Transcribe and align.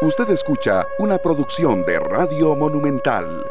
Usted 0.00 0.30
escucha 0.30 0.86
una 1.00 1.18
producción 1.18 1.84
de 1.84 1.98
Radio 1.98 2.54
Monumental. 2.54 3.44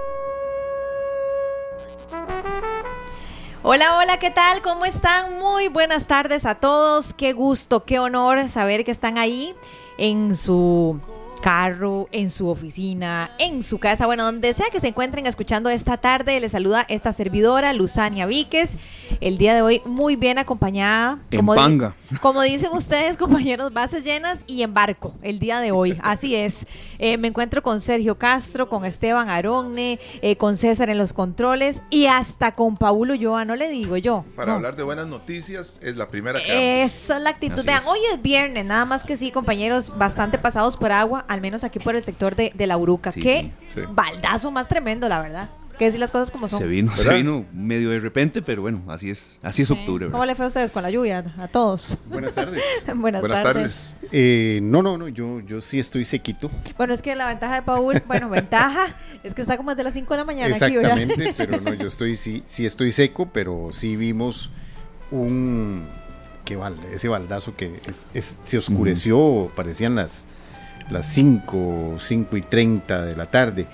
Hola, 3.64 3.98
hola, 3.98 4.18
¿qué 4.18 4.32
tal? 4.32 4.62
¿Cómo 4.62 4.86
están? 4.86 5.40
Muy 5.40 5.68
buenas 5.68 6.08
tardes 6.08 6.46
a 6.46 6.56
todos. 6.56 7.14
Qué 7.14 7.34
gusto, 7.34 7.84
qué 7.84 8.00
honor 8.00 8.48
saber 8.48 8.86
que 8.86 8.92
están 8.92 9.18
ahí 9.18 9.58
en 9.98 10.38
su 10.38 11.02
carro, 11.48 12.10
en 12.12 12.30
su 12.30 12.50
oficina, 12.50 13.32
en 13.40 13.64
su 13.64 13.80
casa, 13.80 14.06
bueno, 14.06 14.26
donde 14.26 14.54
sea 14.54 14.66
que 14.70 14.82
se 14.82 14.90
encuentren 14.90 15.26
escuchando 15.28 15.70
esta 15.70 15.96
tarde, 15.96 16.42
les 16.42 16.52
saluda 16.52 16.86
esta 16.90 17.14
servidora, 17.14 17.72
Luzania 17.72 18.26
Víquez, 18.26 18.76
el 19.22 19.38
día 19.38 19.56
de 19.56 19.62
hoy 19.62 19.82
muy 19.86 20.18
bien 20.18 20.40
acompañada. 20.40 21.20
En 21.32 21.40
como 21.40 21.56
panga. 21.56 21.96
como 22.22 22.42
dicen 22.42 22.72
ustedes, 22.74 23.16
compañeros, 23.16 23.72
bases 23.72 24.04
llenas 24.04 24.44
y 24.46 24.62
en 24.62 24.74
barco, 24.74 25.16
el 25.22 25.40
día 25.40 25.62
de 25.62 25.72
hoy, 25.72 25.98
así 26.04 26.36
es. 26.36 26.68
Eh, 27.00 27.18
me 27.18 27.30
encuentro 27.30 27.64
con 27.64 27.80
Sergio 27.80 28.18
Castro, 28.18 28.68
con 28.68 28.84
Esteban 28.84 29.30
Aronne, 29.30 30.02
eh, 30.22 30.36
con 30.36 30.58
César 30.58 30.90
en 30.90 30.98
los 30.98 31.14
controles 31.14 31.82
y 31.90 32.08
hasta 32.08 32.56
con 32.56 32.76
Paulo 32.76 33.16
Yoa, 33.16 33.46
no 33.46 33.56
le 33.56 33.70
digo 33.70 33.96
yo. 33.96 34.26
Para 34.36 34.56
hablar 34.56 34.76
de 34.76 34.84
buenas 34.84 35.08
noticias, 35.08 35.80
es 35.82 35.96
la 35.96 36.10
primera 36.10 36.44
que 36.44 36.84
Esa 36.84 37.16
es 37.16 37.24
la 37.24 37.30
actitud. 37.30 37.64
Vean, 37.64 37.84
hoy 37.86 38.00
es 38.12 38.22
viernes, 38.22 38.66
nada 38.66 38.84
más 38.84 39.06
que 39.06 39.16
sí, 39.16 39.32
compañeros, 39.32 39.98
bastante 39.98 40.38
pasados 40.38 40.76
por 40.76 40.92
agua 40.92 41.24
al 41.38 41.42
menos 41.42 41.64
aquí 41.64 41.78
por 41.80 41.96
el 41.96 42.02
sector 42.02 42.36
de, 42.36 42.68
la 42.68 42.78
Uruca. 42.78 43.12
Qué 43.12 43.52
baldazo 43.94 44.52
más 44.52 44.68
tremendo, 44.68 45.08
la 45.08 45.22
verdad. 45.22 45.50
Que 45.78 45.86
decir 45.86 46.00
las 46.00 46.10
cosas 46.10 46.32
como 46.32 46.48
son. 46.48 46.58
Se 46.58 46.66
vino, 46.66 46.96
se 46.96 47.14
vino 47.14 47.46
medio 47.54 47.92
de 47.92 48.00
repente, 48.00 48.42
pero 48.42 48.64
bueno, 48.64 48.82
así 48.88 49.12
es, 49.12 49.40
así 49.44 49.62
es 49.62 49.70
octubre. 49.70 50.10
¿Cómo 50.10 50.26
le 50.26 50.34
fue 50.34 50.46
a 50.46 50.48
ustedes 50.48 50.72
con 50.72 50.82
la 50.82 50.90
lluvia? 50.90 51.24
A 51.38 51.48
todos. 51.48 52.00
Buenas 52.08 52.34
tardes. 52.34 52.64
Buenas, 52.96 53.22
tardes. 53.22 53.94
Eh, 54.12 54.60
no, 54.64 54.82
no, 54.82 54.98
no, 54.98 55.08
yo, 55.08 55.40
yo 55.42 55.62
sí 55.62 55.78
estoy 55.78 56.04
sequito. 56.04 56.50
Bueno, 56.78 56.96
es 56.96 57.04
que 57.04 57.16
la 57.16 57.28
ventaja 57.28 57.54
de 57.54 57.62
Paul, 57.62 58.02
bueno, 58.08 58.28
ventaja 58.28 58.88
es 59.24 59.36
que 59.36 59.44
está 59.44 59.56
como 59.56 59.70
desde 59.70 59.84
las 59.84 59.94
5 59.94 60.12
de 60.12 60.18
la 60.18 60.26
mañana 60.26 60.48
Exactamente, 60.48 61.34
pero 61.38 61.62
no, 61.62 61.74
yo 61.76 61.88
estoy, 61.88 62.16
sí, 62.16 62.42
sí 62.48 62.66
estoy 62.66 62.92
seco, 62.92 63.30
pero 63.32 63.70
sí 63.72 63.96
vimos 63.96 64.50
un, 65.12 65.88
que 66.44 66.58
ese 66.92 67.08
baldazo 67.08 67.56
que 67.56 67.80
se 68.20 68.58
oscureció, 68.58 69.52
parecían 69.56 69.94
las 69.94 70.26
las 70.90 71.06
5, 71.08 71.96
5 72.00 72.38
y 72.38 72.42
30 72.42 73.06
de 73.06 73.16
la 73.16 73.26
tarde. 73.26 73.68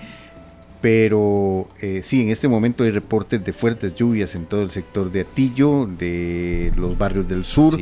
Pero 0.80 1.68
eh, 1.80 2.00
sí, 2.02 2.22
en 2.22 2.28
este 2.28 2.46
momento 2.46 2.84
hay 2.84 2.90
reportes 2.90 3.42
de 3.44 3.52
fuertes 3.52 3.94
lluvias 3.94 4.34
en 4.34 4.44
todo 4.44 4.62
el 4.62 4.70
sector 4.70 5.10
de 5.10 5.22
Atillo, 5.22 5.86
de 5.86 6.72
los 6.76 6.98
barrios 6.98 7.26
del 7.26 7.44
sur, 7.46 7.78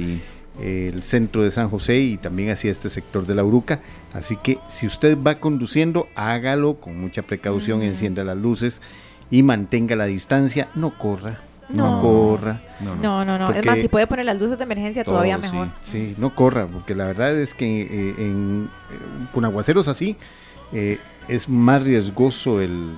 el 0.61 1.02
centro 1.02 1.42
de 1.42 1.50
San 1.50 1.69
José 1.69 1.98
y 1.98 2.16
también 2.16 2.50
hacia 2.50 2.70
este 2.70 2.89
sector 2.89 3.27
de 3.27 3.34
la 3.34 3.42
Uruca. 3.42 3.80
Así 4.12 4.36
que 4.36 4.58
si 4.69 4.86
usted 4.86 5.19
va 5.20 5.41
conduciendo, 5.41 6.06
hágalo 6.14 6.77
con 6.77 7.00
mucha 7.00 7.22
precaución, 7.22 7.83
encienda 7.83 8.22
las 8.22 8.36
luces 8.36 8.80
y 9.33 9.42
mantenga 9.42 9.96
la 9.96 10.06
distancia, 10.06 10.69
no 10.77 10.96
corra, 10.96 11.41
no, 11.73 12.01
corra. 12.01 12.61
No, 13.01 13.25
no, 13.25 13.39
no. 13.39 13.51
es 13.51 13.65
más, 13.65 13.78
si 13.78 13.89
puede 13.89 14.06
poner 14.06 14.25
las 14.25 14.39
luces 14.39 14.59
de 14.59 14.65
emergencia, 14.65 15.05
todavía 15.05 15.39
mejor. 15.39 15.69
Sí. 15.83 16.14
no 16.19 16.34
corra, 16.34 16.67
porque 16.67 16.95
la 16.95 17.06
verdad 17.06 17.37
es 17.39 17.55
que 17.55 17.83
eh, 17.83 18.14
en, 18.19 18.70
con 19.33 19.45
aguaceros 19.45 19.89
así 19.89 20.17
eh, 20.73 20.98
es 21.29 21.48
más 21.48 21.83
riesgoso 21.83 22.61
el, 22.61 22.91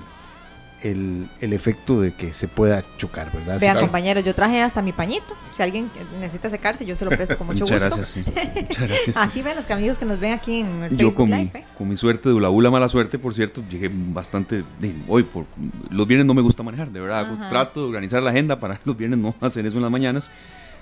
el, 0.83 1.27
el, 1.41 1.53
efecto 1.53 2.01
de 2.01 2.13
que 2.13 2.33
se 2.33 2.47
pueda 2.47 2.83
chocar, 2.97 3.31
¿verdad? 3.31 3.59
Vean, 3.59 3.79
compañeros, 3.79 4.23
yo 4.23 4.35
traje 4.35 4.61
hasta 4.61 4.81
mi 4.81 4.91
pañito. 4.91 5.35
Si 5.51 5.63
alguien 5.63 5.89
necesita 6.19 6.49
secarse, 6.49 6.85
yo 6.85 6.95
se 6.95 7.05
lo 7.05 7.11
presto 7.11 7.37
con 7.37 7.47
mucho 7.47 7.61
Muchas 7.61 7.95
gusto. 7.95 7.97
Gracias, 7.97 8.55
Muchas 8.55 8.87
gracias. 8.87 9.17
Aquí 9.17 9.41
ven 9.41 9.55
los 9.55 9.69
amigos 9.69 9.97
que 9.97 10.05
nos 10.05 10.19
ven 10.19 10.33
aquí 10.33 10.59
en 10.59 10.83
el 10.83 10.97
Yo 10.97 11.15
con, 11.15 11.29
mi, 11.29 11.35
¿eh? 11.35 11.65
con 11.77 11.87
mi 11.87 11.95
suerte, 11.95 12.29
de 12.29 12.39
la 12.39 12.49
bula 12.49 12.69
mala 12.69 12.87
suerte, 12.87 13.17
por 13.17 13.33
cierto, 13.33 13.63
llegué 13.69 13.89
bastante. 13.91 14.63
De, 14.79 14.95
hoy, 15.07 15.23
por, 15.23 15.45
los 15.89 16.07
viernes 16.07 16.25
no 16.25 16.33
me 16.33 16.41
gusta 16.41 16.63
manejar, 16.63 16.89
de 16.89 16.99
verdad. 16.99 17.49
trato 17.49 17.81
de 17.81 17.87
organizar 17.87 18.21
la 18.21 18.31
agenda 18.31 18.59
para 18.59 18.79
los 18.85 18.97
viernes 18.97 19.19
no 19.19 19.35
hacer 19.41 19.65
eso 19.65 19.77
en 19.77 19.83
las 19.83 19.91
mañanas. 19.91 20.31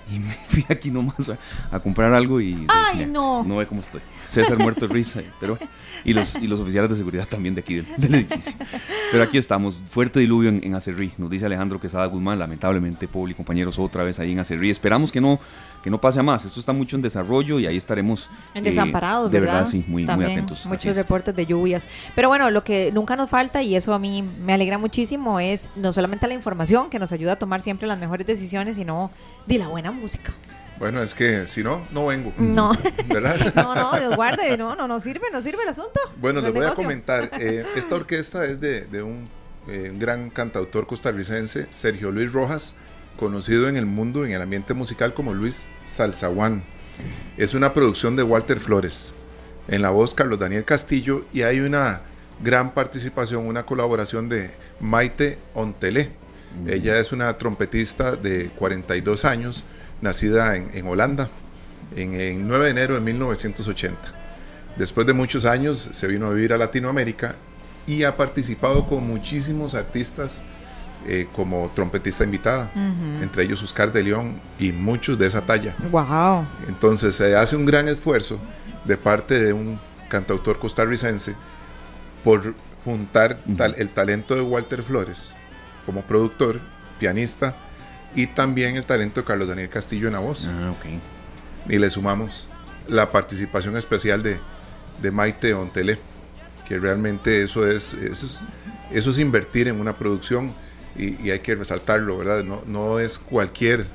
Y 0.12 0.18
me 0.18 0.34
fui 0.34 0.64
aquí 0.68 0.90
nomás 0.90 1.32
a, 1.70 1.80
comprar 1.80 2.12
algo 2.12 2.40
y... 2.40 2.66
¡Ay, 2.68 3.06
no! 3.06 3.42
No 3.44 3.56
ve 3.56 3.66
cómo 3.66 3.80
estoy. 3.80 4.00
César 4.26 4.58
muerto 4.58 4.86
de 4.86 4.92
risa, 4.92 5.22
pero... 5.40 5.58
Y 6.04 6.12
los, 6.12 6.36
y 6.36 6.46
los 6.46 6.60
oficiales 6.60 6.90
de 6.90 6.96
seguridad 6.96 7.26
también 7.26 7.54
de 7.54 7.60
aquí 7.60 7.76
del, 7.76 8.14
edificio. 8.14 8.56
Pero 9.10 9.24
aquí 9.24 9.38
estamos, 9.38 9.82
fuerte 9.90 10.20
diluvio 10.20 10.50
en, 10.50 10.62
en 10.62 10.74
Acerrí, 10.74 11.12
nos 11.18 11.30
dice 11.30 11.46
Alejandro 11.46 11.80
Quesada 11.80 12.06
Guzmán, 12.06 12.38
lamentablemente, 12.38 13.08
Paul 13.08 13.30
y 13.30 13.34
compañeros, 13.34 13.78
otra 13.78 14.04
vez 14.04 14.18
ahí 14.18 14.32
en 14.32 14.40
Acerrí. 14.40 14.70
Esperamos 14.70 15.10
que 15.10 15.20
no, 15.20 15.40
que 15.84 15.90
no 15.90 16.00
pase 16.00 16.18
a 16.18 16.22
más, 16.22 16.46
esto 16.46 16.60
está 16.60 16.72
mucho 16.72 16.96
en 16.96 17.02
desarrollo 17.02 17.60
y 17.60 17.66
ahí 17.66 17.76
estaremos... 17.76 18.30
En 18.54 18.64
desamparados, 18.64 19.30
De 19.30 19.38
verdad, 19.38 19.66
sí, 19.66 19.84
muy, 19.86 20.06
muy 20.06 20.24
atentos. 20.24 20.64
Muchos 20.64 20.96
reportes 20.96 21.36
de 21.36 21.44
lluvias. 21.44 21.86
Pero 22.14 22.28
bueno, 22.28 22.50
lo 22.50 22.64
que 22.64 22.90
nunca 22.94 23.16
nos 23.16 23.28
falta, 23.28 23.62
y 23.62 23.76
eso 23.76 23.92
a 23.92 23.98
mí 23.98 24.22
me 24.22 24.54
alegra 24.54 24.78
muchísimo, 24.78 25.40
es 25.40 25.68
no 25.76 25.92
solamente 25.92 26.26
la 26.26 26.32
información 26.32 26.88
que 26.88 26.98
nos 26.98 27.12
ayuda 27.12 27.32
a 27.32 27.36
tomar 27.36 27.60
siempre 27.60 27.86
las 27.86 27.98
mejores 27.98 28.26
decisiones, 28.26 28.76
sino 28.76 29.10
de 29.46 29.58
la 29.58 29.68
buena 29.68 29.90
música. 29.90 30.32
Bueno, 30.78 31.02
es 31.02 31.14
que 31.14 31.46
si 31.46 31.62
no, 31.62 31.86
no 31.90 32.06
vengo. 32.06 32.32
No. 32.38 32.72
¿Verdad? 33.06 33.52
no, 33.54 33.74
no, 33.74 33.92
Dios 33.92 34.16
guarde, 34.16 34.56
no, 34.56 34.74
no, 34.76 34.88
no 34.88 35.00
sirve, 35.00 35.26
no 35.30 35.42
sirve 35.42 35.64
el 35.64 35.68
asunto. 35.68 36.00
Bueno, 36.18 36.40
les 36.40 36.54
voy 36.54 36.64
a 36.64 36.72
comentar. 36.72 37.30
Eh, 37.38 37.66
esta 37.76 37.96
orquesta 37.96 38.46
es 38.46 38.58
de, 38.58 38.86
de 38.86 39.02
un, 39.02 39.28
eh, 39.68 39.90
un, 39.90 39.98
gran 39.98 40.30
cantautor 40.30 40.86
costarricense, 40.86 41.66
Sergio 41.68 42.10
Luis 42.10 42.32
Rojas, 42.32 42.74
conocido 43.18 43.68
en 43.68 43.76
el 43.76 43.86
mundo, 43.86 44.24
en 44.24 44.32
el 44.32 44.42
ambiente 44.42 44.74
musical 44.74 45.14
como 45.14 45.34
Luis 45.34 45.66
Salzaguán. 45.84 46.64
Es 47.36 47.54
una 47.54 47.74
producción 47.74 48.16
de 48.16 48.22
Walter 48.22 48.60
Flores. 48.60 49.12
En 49.68 49.82
la 49.82 49.90
voz, 49.90 50.14
Carlos 50.14 50.38
Daniel 50.38 50.64
Castillo, 50.64 51.24
y 51.32 51.42
hay 51.42 51.60
una 51.60 52.02
gran 52.42 52.74
participación, 52.74 53.46
una 53.46 53.64
colaboración 53.64 54.28
de 54.28 54.50
Maite 54.80 55.38
Ontelé. 55.54 56.12
Ella 56.66 56.98
es 56.98 57.12
una 57.12 57.36
trompetista 57.36 58.14
de 58.14 58.50
42 58.50 59.24
años 59.24 59.64
nacida 60.00 60.56
en, 60.56 60.86
Holanda 60.86 61.30
en, 61.96 62.14
el 62.14 62.46
9 62.46 62.66
de 62.66 62.70
enero 62.70 62.94
de 62.94 63.00
1980. 63.00 63.98
Después 64.76 65.06
de 65.06 65.12
muchos 65.12 65.44
años 65.44 65.90
se 65.92 66.06
vino 66.06 66.26
a 66.26 66.30
vivir 66.30 66.52
a 66.52 66.58
Latinoamérica 66.58 67.36
y 67.86 68.04
ha 68.04 68.16
participado 68.16 68.86
con 68.86 69.06
muchísimos 69.06 69.74
artistas 69.74 70.42
eh, 71.06 71.28
como 71.34 71.70
trompetista 71.74 72.24
invitada, 72.24 72.70
entre 73.20 73.44
ellos 73.44 73.62
Oscar 73.62 73.92
de 73.92 74.02
León 74.02 74.40
y 74.58 74.72
muchos 74.72 75.18
de 75.18 75.26
esa 75.26 75.42
talla. 75.42 75.74
Wow. 75.90 76.46
Entonces 76.68 77.16
se 77.16 77.36
hace 77.36 77.56
un 77.56 77.66
gran 77.66 77.88
esfuerzo 77.88 78.38
de 78.84 78.96
parte 78.96 79.38
de 79.38 79.52
un 79.52 79.78
cantautor 80.08 80.58
costarricense 80.58 81.34
por 82.22 82.54
juntar 82.84 83.38
el 83.76 83.88
talento 83.90 84.34
de 84.34 84.42
Walter 84.42 84.82
Flores 84.82 85.34
como 85.86 86.02
productor, 86.02 86.60
pianista 86.98 87.54
y 88.14 88.26
también 88.26 88.76
el 88.76 88.84
talento 88.84 89.20
de 89.20 89.26
Carlos 89.26 89.48
Daniel 89.48 89.68
Castillo 89.68 90.06
en 90.06 90.14
la 90.14 90.20
voz. 90.20 90.50
Ah, 90.52 90.72
y 91.68 91.78
le 91.78 91.90
sumamos 91.90 92.48
la 92.88 93.10
participación 93.10 93.76
especial 93.76 94.22
de, 94.22 94.38
de 95.00 95.10
Maite 95.10 95.54
Ontele, 95.54 95.98
que 96.66 96.78
realmente 96.78 97.42
eso 97.42 97.66
es, 97.66 97.94
eso 97.94 98.46
es, 99.10 99.18
invertir 99.18 99.68
en 99.68 99.80
una 99.80 99.96
producción 99.96 100.54
y, 100.96 101.30
hay 101.30 101.40
que 101.40 101.54
resaltarlo, 101.54 102.18
¿verdad? 102.18 102.44
No, 102.44 102.62
no 102.66 102.98
es 102.98 103.18
cualquier, 103.18 103.86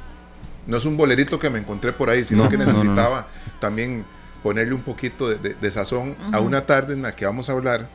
no 0.67 0.77
es 0.77 0.85
un 0.85 0.97
bolerito 0.97 1.39
que 1.39 1.49
me 1.49 1.59
encontré 1.59 1.93
por 1.93 2.09
ahí, 2.09 2.23
sino 2.23 2.49
que 2.49 2.57
necesitaba 2.57 3.27
también 3.59 4.05
ponerle 4.43 4.73
un 4.73 4.81
poquito 4.81 5.29
de, 5.29 5.71
sazón 5.71 6.15
a 6.31 6.39
una 6.39 6.65
tarde 6.65 6.93
en 6.93 7.01
la 7.01 7.15
que 7.15 7.25
vamos 7.25 7.49
a 7.49 7.53
hablar 7.53 7.89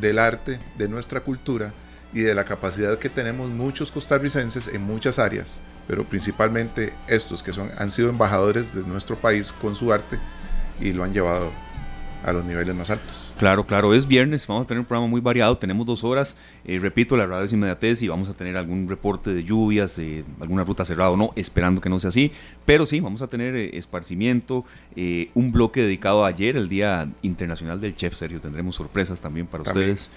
del 0.00 0.18
arte, 0.18 0.58
de 0.76 0.88
nuestra 0.88 1.20
cultura 1.20 1.72
y 2.12 2.20
de 2.20 2.34
la 2.34 2.44
capacidad 2.44 2.98
que 2.98 3.08
tenemos 3.08 3.50
muchos 3.50 3.90
costarricenses 3.90 4.68
en 4.68 4.82
muchas 4.82 5.18
áreas, 5.18 5.60
pero 5.88 6.04
principalmente 6.04 6.92
estos 7.08 7.42
que 7.42 7.52
son, 7.52 7.70
han 7.76 7.90
sido 7.90 8.08
embajadores 8.08 8.74
de 8.74 8.82
nuestro 8.82 9.16
país 9.16 9.52
con 9.52 9.74
su 9.74 9.92
arte 9.92 10.18
y 10.80 10.92
lo 10.92 11.04
han 11.04 11.12
llevado 11.12 11.50
a 12.24 12.32
los 12.32 12.44
niveles 12.44 12.74
más 12.74 12.90
altos. 12.90 13.23
Claro, 13.38 13.66
claro, 13.66 13.94
es 13.94 14.06
viernes, 14.06 14.46
vamos 14.46 14.64
a 14.64 14.68
tener 14.68 14.78
un 14.78 14.86
programa 14.86 15.08
muy 15.08 15.20
variado, 15.20 15.58
tenemos 15.58 15.84
dos 15.84 16.04
horas, 16.04 16.36
eh, 16.64 16.78
repito, 16.78 17.16
la 17.16 17.26
radio 17.26 17.44
es 17.44 17.52
inmediatez 17.52 18.00
y 18.02 18.08
vamos 18.08 18.28
a 18.28 18.34
tener 18.34 18.56
algún 18.56 18.88
reporte 18.88 19.34
de 19.34 19.42
lluvias, 19.42 19.96
de 19.96 20.24
alguna 20.40 20.62
ruta 20.62 20.84
cerrada 20.84 21.10
o 21.10 21.16
no, 21.16 21.32
esperando 21.34 21.80
que 21.80 21.88
no 21.88 21.98
sea 21.98 22.10
así, 22.10 22.30
pero 22.64 22.86
sí, 22.86 23.00
vamos 23.00 23.22
a 23.22 23.26
tener 23.26 23.56
eh, 23.56 23.76
esparcimiento, 23.76 24.64
eh, 24.94 25.30
un 25.34 25.50
bloque 25.50 25.82
dedicado 25.82 26.24
a 26.24 26.28
ayer, 26.28 26.56
el 26.56 26.68
Día 26.68 27.08
Internacional 27.22 27.80
del 27.80 27.96
Chef, 27.96 28.14
serio, 28.14 28.40
tendremos 28.40 28.76
sorpresas 28.76 29.20
también 29.20 29.48
para 29.48 29.64
ustedes. 29.64 30.10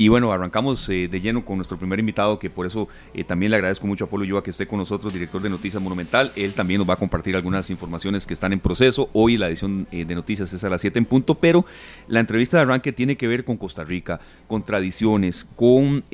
Y 0.00 0.06
bueno, 0.06 0.30
arrancamos 0.30 0.88
eh, 0.90 1.08
de 1.08 1.20
lleno 1.20 1.44
con 1.44 1.56
nuestro 1.56 1.76
primer 1.76 1.98
invitado, 1.98 2.38
que 2.38 2.50
por 2.50 2.66
eso 2.66 2.86
eh, 3.14 3.24
también 3.24 3.50
le 3.50 3.56
agradezco 3.56 3.84
mucho 3.84 4.04
a 4.04 4.08
Polo 4.08 4.24
Yoa 4.24 4.44
que 4.44 4.50
esté 4.50 4.68
con 4.68 4.78
nosotros, 4.78 5.12
director 5.12 5.42
de 5.42 5.50
Noticias 5.50 5.82
Monumental. 5.82 6.30
Él 6.36 6.54
también 6.54 6.78
nos 6.78 6.88
va 6.88 6.94
a 6.94 6.98
compartir 6.98 7.34
algunas 7.34 7.68
informaciones 7.68 8.24
que 8.24 8.32
están 8.32 8.52
en 8.52 8.60
proceso. 8.60 9.10
Hoy 9.12 9.36
la 9.36 9.48
edición 9.48 9.88
eh, 9.90 10.04
de 10.04 10.14
noticias 10.14 10.52
es 10.52 10.62
a 10.62 10.70
las 10.70 10.82
7 10.82 11.00
en 11.00 11.04
punto, 11.04 11.34
pero 11.34 11.66
la 12.06 12.20
entrevista 12.20 12.58
de 12.58 12.62
arranque 12.62 12.92
tiene 12.92 13.16
que 13.16 13.26
ver 13.26 13.44
con 13.44 13.56
Costa 13.56 13.82
Rica, 13.82 14.20
con 14.46 14.62
tradiciones, 14.62 15.44
con 15.56 16.04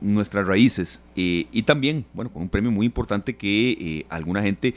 nuestras 0.00 0.46
raíces 0.46 1.00
y 1.14 1.62
también, 1.62 2.04
bueno, 2.12 2.32
con 2.32 2.42
un 2.42 2.48
premio 2.48 2.72
muy 2.72 2.84
importante 2.84 3.36
que 3.36 4.04
alguna 4.08 4.42
gente 4.42 4.74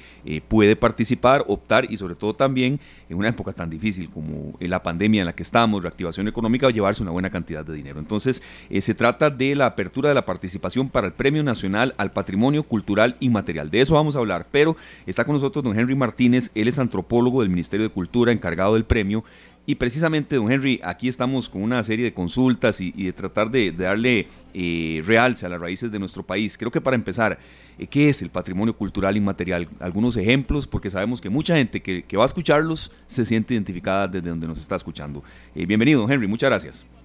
puede 0.47 0.75
participar, 0.75 1.43
optar 1.47 1.91
y 1.91 1.97
sobre 1.97 2.15
todo 2.15 2.35
también 2.35 2.79
en 3.09 3.17
una 3.17 3.29
época 3.29 3.51
tan 3.51 3.69
difícil 3.69 4.09
como 4.09 4.53
la 4.59 4.83
pandemia 4.83 5.21
en 5.21 5.25
la 5.25 5.33
que 5.33 5.43
estamos, 5.43 5.81
reactivación 5.81 6.27
económica, 6.27 6.69
llevarse 6.69 7.01
una 7.01 7.11
buena 7.11 7.29
cantidad 7.29 7.65
de 7.65 7.73
dinero. 7.73 7.99
Entonces, 7.99 8.26
entonces, 8.27 8.44
eh, 8.69 8.81
se 8.81 8.94
trata 8.94 9.29
de 9.29 9.56
la 9.56 9.68
apertura 9.68 10.09
de 10.09 10.15
la 10.15 10.25
participación 10.25 10.89
para 10.89 11.07
el 11.07 11.13
Premio 11.13 11.44
Nacional 11.44 11.95
al 11.97 12.12
Patrimonio 12.12 12.63
Cultural 12.63 13.15
Inmaterial. 13.19 13.71
De 13.71 13.81
eso 13.81 13.94
vamos 13.94 14.15
a 14.15 14.19
hablar, 14.19 14.47
pero 14.51 14.75
está 15.06 15.24
con 15.24 15.33
nosotros 15.33 15.63
don 15.63 15.77
Henry 15.77 15.95
Martínez, 15.95 16.51
él 16.53 16.68
es 16.68 16.79
antropólogo 16.79 17.41
del 17.41 17.50
Ministerio 17.50 17.88
de 17.88 17.94
Cultura, 17.94 18.31
encargado 18.31 18.74
del 18.74 18.85
premio. 18.85 19.24
Y 19.69 19.75
precisamente, 19.75 20.38
don 20.38 20.50
Henry, 20.50 20.79
aquí 20.81 21.09
estamos 21.09 21.50
con 21.50 21.62
una 21.62 21.83
serie 21.83 22.06
de 22.06 22.13
consultas 22.13 22.79
y, 22.79 22.91
de 22.91 23.12
tratar 23.12 23.51
de, 23.51 23.74
darle 23.74 24.27
eh, 24.53 25.01
realce 25.06 25.45
a 25.45 25.50
las 25.50 25.59
raíces 25.59 25.91
de 25.91 26.00
nuestro 26.00 26.23
país. 26.23 26.57
Creo 26.57 26.71
que 26.71 26.80
para 26.80 26.95
empezar, 26.95 27.38
eh, 27.77 27.85
¿qué 27.85 28.07
es 28.07 28.21
el 28.21 28.30
patrimonio 28.30 28.73
cultural 28.77 29.18
inmaterial? 29.18 29.68
Algunos 29.81 30.15
ejemplos, 30.15 30.68
porque 30.68 30.89
sabemos 30.89 31.19
que 31.19 31.30
mucha 31.30 31.57
gente 31.57 31.81
que, 31.81 32.18
va 32.18 32.23
a 32.23 32.27
escucharlos 32.27 32.91
se 33.07 33.25
siente 33.25 33.53
identificada 33.53 34.07
desde 34.07 34.30
donde 34.30 34.47
nos 34.47 34.59
está 34.59 34.77
escuchando. 34.77 35.21
bienvenido, 35.53 36.01
don 36.01 36.12
Henry, 36.12 36.27
muchas 36.27 36.50
gracias. 36.50 36.96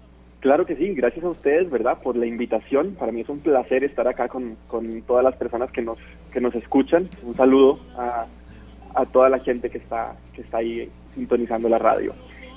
Claro 0.42 0.66
que 0.66 0.74
sí, 0.74 0.92
gracias 0.94 1.24
a 1.24 1.28
ustedes, 1.28 1.70
¿verdad? 1.70 1.98
Por 2.02 2.16
la 2.16 2.26
invitación. 2.26 2.96
Para 2.98 3.12
mí 3.12 3.20
es 3.20 3.28
un 3.28 3.38
placer 3.38 3.84
estar 3.84 4.08
acá 4.08 4.26
con, 4.26 4.56
todas 5.06 5.22
las 5.22 5.36
personas 5.36 5.70
que 5.70 5.82
nos, 5.82 5.98
que 6.32 6.40
nos 6.40 6.52
escuchan. 6.56 7.08
Un 7.22 7.34
saludo 7.34 7.78
a, 7.96 8.26
toda 9.12 9.28
la 9.28 9.38
gente 9.38 9.70
que 9.70 9.78
está, 9.78 10.16
que 10.34 10.42
está 10.42 10.58
ahí 10.58 10.90
sintonizando 11.14 11.68
la 11.68 11.78
radio. 11.78 12.12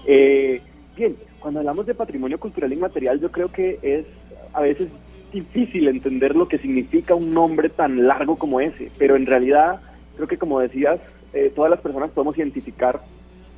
Eh, 0.07 0.63
bien, 0.97 1.15
cuando 1.39 1.59
hablamos 1.59 1.85
de 1.85 1.93
patrimonio 1.93 2.39
cultural 2.39 2.73
inmaterial, 2.73 3.21
yo 3.21 3.31
creo 3.31 3.51
que 3.51 3.77
es 3.83 4.07
a 4.53 4.61
veces 4.61 4.89
difícil 5.31 5.87
entender 5.87 6.35
lo 6.35 6.47
que 6.47 6.57
significa 6.57 7.13
un 7.13 7.35
nombre 7.35 7.69
tan 7.69 8.07
largo 8.07 8.35
como 8.35 8.61
ese, 8.61 8.89
pero 8.97 9.15
en 9.15 9.27
realidad 9.27 9.79
creo 10.15 10.27
que 10.27 10.39
como 10.39 10.59
decías, 10.59 10.99
eh, 11.33 11.51
todas 11.55 11.69
las 11.69 11.81
personas 11.81 12.09
podemos 12.09 12.35
identificar 12.35 12.99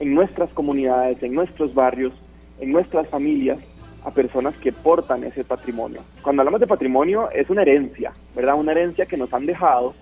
en 0.01 0.13
nuestras 0.13 0.49
comunidades, 0.49 1.23
en 1.23 1.33
nuestros 1.33 1.73
barrios, 1.73 2.11
en 2.59 2.73
nuestras 2.73 3.07
familias, 3.07 3.59
a 4.03 4.11
personas 4.11 4.55
que 4.57 4.71
portan 4.71 5.23
ese 5.23 5.43
patrimonio. 5.43 6.01
Cuando 6.21 6.41
hablamos 6.41 6.59
de 6.59 6.67
patrimonio 6.67 7.29
es 7.31 7.49
una 7.49 7.61
herencia, 7.63 8.13
¿verdad? 8.35 8.55
Una 8.55 8.71
herencia 8.71 9.05
que 9.05 9.17
nos 9.17 9.33
han 9.33 9.45
dejado 9.45 9.95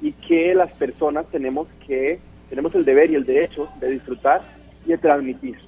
y 0.00 0.12
que 0.12 0.54
las 0.54 0.76
personas 0.76 1.26
tenemos 1.30 1.66
que 1.86 2.20
tenemos 2.48 2.74
el 2.74 2.84
deber 2.84 3.10
y 3.10 3.14
el 3.14 3.24
derecho 3.24 3.68
de 3.80 3.90
disfrutar 3.90 4.42
y 4.86 4.90
de 4.90 4.98
transmitir. 4.98 5.58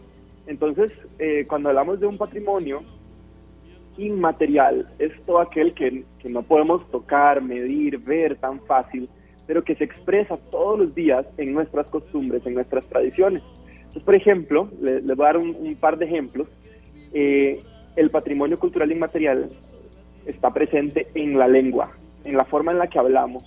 Entonces, 0.47 0.93
eh, 1.19 1.44
cuando 1.47 1.69
hablamos 1.69 2.00
de 2.00 2.06
un 2.06 2.17
patrimonio 2.17 2.82
inmaterial, 3.99 4.88
es 4.99 5.12
todo 5.25 5.41
aquel 5.41 5.75
que, 5.75 6.05
que, 6.19 6.31
no 6.31 6.43
podemos 6.43 6.91
tocar, 6.91 7.43
medir, 7.43 7.99
ver 7.99 8.37
tan 8.37 8.61
fácil, 8.61 9.09
pero 9.47 9.62
que 9.62 9.75
se 9.75 9.85
expresa 9.85 10.38
todos 10.50 10.79
los 10.79 10.94
días 10.94 11.26
en 11.37 11.53
nuestras 11.53 11.91
costumbres, 11.91 12.44
en 12.47 12.55
nuestras 12.55 12.87
tradiciones. 12.87 13.43
Entonces, 13.91 14.03
por 14.03 14.15
ejemplo, 14.15 14.69
les, 14.81 15.05
voy 15.05 15.25
a 15.25 15.33
dar 15.33 15.37
un, 15.37 15.76
par 15.79 15.99
de 15.99 16.06
ejemplos. 16.06 16.49
Eh, 17.12 17.59
el 18.00 18.11
patrimonio 18.11 18.56
cultural 18.56 18.91
inmaterial 18.91 19.50
está 20.25 20.52
presente 20.52 21.08
en 21.14 21.38
la 21.38 21.47
lengua, 21.47 21.91
en 22.25 22.35
la 22.35 22.47
forma 22.47 22.73
en 22.73 22.79
la 22.79 22.87
que 22.87 22.99
hablamos, 22.99 23.44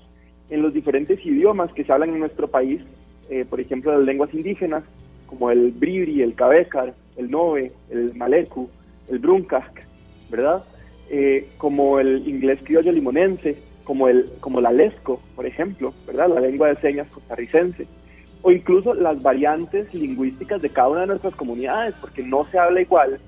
en 0.51 0.61
los 0.61 0.71
diferentes 0.71 1.25
idiomas 1.25 1.73
que 1.73 1.83
se 1.83 1.91
hablan 1.91 2.11
en 2.11 2.19
nuestro 2.19 2.47
país, 2.47 2.81
eh, 3.29 3.45
por 3.49 3.59
ejemplo, 3.59 3.97
las 3.97 4.05
lenguas 4.05 4.31
indígenas, 4.31 4.83
como 5.25 5.49
el 5.49 5.71
bribri, 5.71 6.21
el 6.21 6.35
cabecar, 6.35 6.93
el 7.17 7.31
nove, 7.31 7.71
el 7.89 8.13
malecu, 8.13 8.69
el 9.09 9.17
bruncac, 9.17 9.87
¿verdad? 10.29 10.63
Eh, 11.09 11.49
como 11.57 11.99
el 11.99 12.27
inglés 12.27 12.59
criollo 12.63 12.91
limonense, 12.91 13.57
como, 13.83 14.07
el, 14.07 14.29
como 14.39 14.61
la 14.61 14.71
lesco, 14.71 15.19
por 15.35 15.47
ejemplo, 15.47 15.95
¿verdad? 16.05 16.29
La 16.29 16.41
lengua 16.41 16.67
de 16.67 16.75
señas 16.79 17.07
costarricense, 17.07 17.87
o 18.43 18.51
incluso 18.51 18.93
las 18.93 19.23
variantes 19.23 19.91
lingüísticas 19.95 20.61
de 20.61 20.69
cada 20.69 20.89
una 20.89 21.01
de 21.01 21.07
nuestras 21.07 21.35
comunidades, 21.35 21.95
porque 21.99 22.21
no 22.21 22.45
se 22.45 22.59
habla 22.59 22.81
igual 22.81 23.19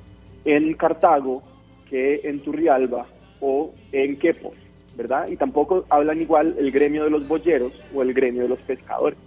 en 0.46 0.74
Cartago 0.76 1.44
que 1.90 2.22
en 2.24 2.40
Turrialba 2.40 3.06
o 3.42 3.74
en 3.92 4.18
Quepos, 4.18 4.56
¿verdad? 4.96 5.28
Y 5.30 5.36
tampoco 5.36 5.86
hablan 5.90 6.22
igual 6.22 6.56
el 6.58 6.72
gremio 6.72 7.04
de 7.04 7.10
los 7.10 7.28
boyeros 7.28 7.74
o 7.94 8.02
el 8.02 8.14
gremio 8.14 8.44
de 8.44 8.50
los 8.50 8.60
pescadores. 8.60 9.18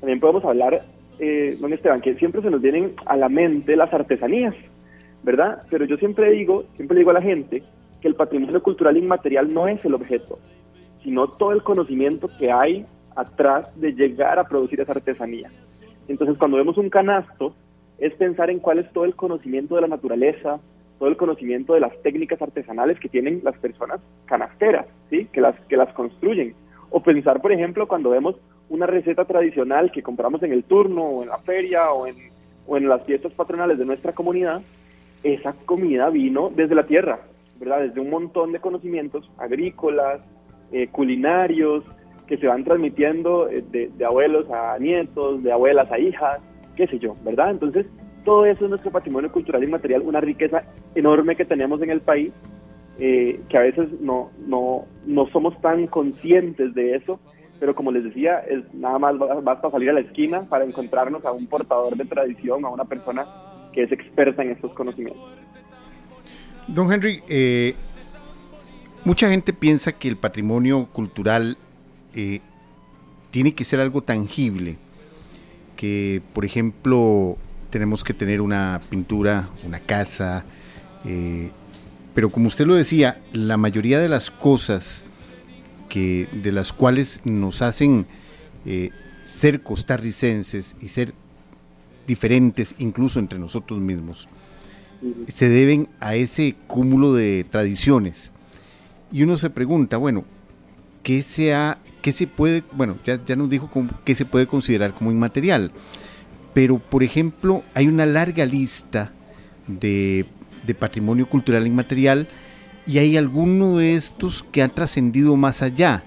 También 0.00 0.20
podemos 0.20 0.44
hablar, 0.44 0.80
eh, 1.18 1.56
don 1.60 1.72
Esteban, 1.72 2.00
que 2.00 2.14
siempre 2.14 2.42
se 2.42 2.50
nos 2.50 2.60
vienen 2.62 2.94
a 3.06 3.16
la 3.16 3.28
mente 3.28 3.76
las 3.76 3.92
artesanías, 3.92 4.54
¿verdad? 5.22 5.62
Pero 5.70 5.84
yo 5.84 5.96
siempre 5.96 6.30
digo, 6.32 6.64
siempre 6.74 6.98
digo 6.98 7.10
a 7.10 7.14
la 7.14 7.22
gente 7.22 7.62
que 8.00 8.08
el 8.08 8.14
patrimonio 8.14 8.62
cultural 8.62 8.96
inmaterial 8.96 9.52
no 9.52 9.68
es 9.68 9.84
el 9.84 9.94
objeto, 9.94 10.38
sino 11.02 11.26
todo 11.26 11.52
el 11.52 11.62
conocimiento 11.62 12.28
que 12.38 12.50
hay 12.50 12.84
atrás 13.14 13.72
de 13.80 13.92
llegar 13.92 14.38
a 14.38 14.44
producir 14.44 14.80
esa 14.80 14.92
artesanía. 14.92 15.50
Entonces, 16.08 16.38
cuando 16.38 16.58
vemos 16.58 16.76
un 16.78 16.90
canasto, 16.90 17.54
es 17.98 18.12
pensar 18.14 18.50
en 18.50 18.60
cuál 18.60 18.78
es 18.78 18.92
todo 18.92 19.04
el 19.04 19.14
conocimiento 19.14 19.74
de 19.74 19.82
la 19.82 19.88
naturaleza, 19.88 20.60
todo 20.98 21.08
el 21.08 21.16
conocimiento 21.16 21.74
de 21.74 21.80
las 21.80 22.00
técnicas 22.02 22.40
artesanales 22.40 22.98
que 22.98 23.08
tienen 23.08 23.40
las 23.42 23.56
personas 23.58 24.00
canasteras, 24.26 24.86
¿sí? 25.10 25.26
que, 25.32 25.40
las, 25.40 25.58
que 25.68 25.76
las 25.76 25.92
construyen. 25.94 26.54
O 26.90 27.02
pensar, 27.02 27.40
por 27.40 27.52
ejemplo, 27.52 27.86
cuando 27.88 28.10
vemos 28.10 28.36
una 28.68 28.86
receta 28.86 29.24
tradicional 29.24 29.90
que 29.92 30.02
compramos 30.02 30.42
en 30.42 30.52
el 30.52 30.64
turno 30.64 31.02
o 31.02 31.22
en 31.22 31.28
la 31.28 31.38
feria 31.38 31.90
o 31.92 32.06
en, 32.06 32.16
o 32.66 32.76
en 32.76 32.88
las 32.88 33.02
fiestas 33.04 33.32
patronales 33.32 33.78
de 33.78 33.84
nuestra 33.84 34.12
comunidad, 34.12 34.62
esa 35.22 35.54
comida 35.64 36.10
vino 36.10 36.50
desde 36.54 36.74
la 36.74 36.86
tierra, 36.86 37.20
¿verdad? 37.58 37.80
Desde 37.80 38.00
un 38.00 38.10
montón 38.10 38.52
de 38.52 38.60
conocimientos 38.60 39.30
agrícolas, 39.38 40.20
eh, 40.72 40.88
culinarios, 40.88 41.84
que 42.26 42.36
se 42.38 42.46
van 42.46 42.64
transmitiendo 42.64 43.48
eh, 43.48 43.62
de 43.70 44.04
abuelos 44.04 44.50
a 44.50 44.78
nietos, 44.78 45.42
de 45.42 45.52
abuelas 45.52 45.90
a 45.92 45.98
hijas, 45.98 46.40
qué 46.76 46.86
sé 46.86 46.98
yo, 46.98 47.16
¿verdad? 47.24 47.50
Entonces, 47.50 47.86
todo 48.24 48.44
eso 48.44 48.64
es 48.64 48.70
nuestro 48.70 48.90
patrimonio 48.90 49.30
cultural 49.32 49.62
y 49.64 49.68
material, 49.68 50.02
una 50.02 50.20
riqueza 50.20 50.64
enorme 50.94 51.36
que 51.36 51.44
tenemos 51.44 51.80
en 51.82 51.90
el 51.90 52.00
país, 52.00 52.32
eh, 52.98 53.40
que 53.48 53.58
a 53.58 53.62
veces 53.62 53.88
no, 54.00 54.30
no, 54.46 54.84
no 55.06 55.26
somos 55.28 55.60
tan 55.60 55.86
conscientes 55.86 56.74
de 56.74 56.96
eso, 56.96 57.20
pero 57.58 57.74
como 57.74 57.90
les 57.90 58.04
decía, 58.04 58.38
es 58.40 58.62
nada 58.74 58.98
más 58.98 59.16
basta 59.42 59.70
salir 59.70 59.90
a 59.90 59.94
la 59.94 60.00
esquina 60.00 60.42
para 60.42 60.64
encontrarnos 60.64 61.24
a 61.24 61.32
un 61.32 61.46
portador 61.46 61.96
de 61.96 62.04
tradición, 62.04 62.64
a 62.64 62.68
una 62.68 62.84
persona 62.84 63.26
que 63.72 63.84
es 63.84 63.92
experta 63.92 64.42
en 64.42 64.50
estos 64.50 64.72
conocimientos. 64.72 65.22
Don 66.66 66.92
Henry, 66.92 67.22
eh, 67.28 67.74
mucha 69.04 69.28
gente 69.30 69.52
piensa 69.52 69.92
que 69.92 70.08
el 70.08 70.16
patrimonio 70.16 70.88
cultural 70.92 71.56
eh, 72.14 72.40
tiene 73.30 73.54
que 73.54 73.64
ser 73.64 73.80
algo 73.80 74.02
tangible 74.02 74.78
que, 75.76 76.22
por 76.32 76.44
ejemplo, 76.44 77.36
tenemos 77.70 78.02
que 78.02 78.14
tener 78.14 78.40
una 78.40 78.80
pintura, 78.88 79.50
una 79.64 79.78
casa, 79.78 80.44
eh, 81.04 81.50
pero 82.14 82.30
como 82.30 82.48
usted 82.48 82.66
lo 82.66 82.74
decía, 82.74 83.20
la 83.32 83.56
mayoría 83.56 84.00
de 84.00 84.08
las 84.08 84.30
cosas 84.30 85.04
que, 85.88 86.28
de 86.32 86.50
las 86.50 86.72
cuales 86.72 87.20
nos 87.24 87.62
hacen 87.62 88.06
eh, 88.64 88.90
ser 89.22 89.62
costarricenses 89.62 90.76
y 90.80 90.88
ser 90.88 91.12
diferentes 92.06 92.74
incluso 92.78 93.18
entre 93.18 93.38
nosotros 93.38 93.80
mismos, 93.80 94.28
se 95.28 95.48
deben 95.48 95.88
a 96.00 96.14
ese 96.14 96.56
cúmulo 96.66 97.12
de 97.12 97.44
tradiciones. 97.50 98.32
Y 99.12 99.22
uno 99.22 99.36
se 99.36 99.50
pregunta, 99.50 99.96
bueno, 99.96 100.24
¿qué 101.02 101.22
se, 101.22 101.52
qué 102.06 102.12
se 102.12 102.28
puede, 102.28 102.62
bueno, 102.70 102.98
ya, 103.04 103.18
ya 103.24 103.34
nos 103.34 103.50
dijo 103.50 103.68
qué 104.04 104.14
se 104.14 104.24
puede 104.24 104.46
considerar 104.46 104.94
como 104.94 105.10
inmaterial, 105.10 105.72
pero 106.54 106.78
por 106.78 107.02
ejemplo 107.02 107.64
hay 107.74 107.88
una 107.88 108.06
larga 108.06 108.46
lista 108.46 109.10
de, 109.66 110.24
patrimonio 110.78 111.28
cultural 111.28 111.66
inmaterial 111.66 112.28
y 112.86 112.98
hay 112.98 113.16
algunos 113.16 113.78
de 113.78 113.96
estos 113.96 114.44
que 114.44 114.62
han 114.62 114.70
trascendido 114.70 115.34
más 115.34 115.62
allá. 115.62 116.04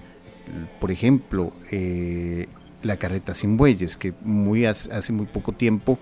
Por 0.80 0.90
ejemplo, 0.90 1.52
eh, 1.70 2.48
la 2.82 2.96
carreta 2.96 3.34
sin 3.34 3.58
bueyes, 3.58 3.98
que 3.98 4.14
muy 4.22 4.64
hace, 4.64 5.12
muy 5.12 5.26
poco 5.26 5.52
tiempo 5.52 5.98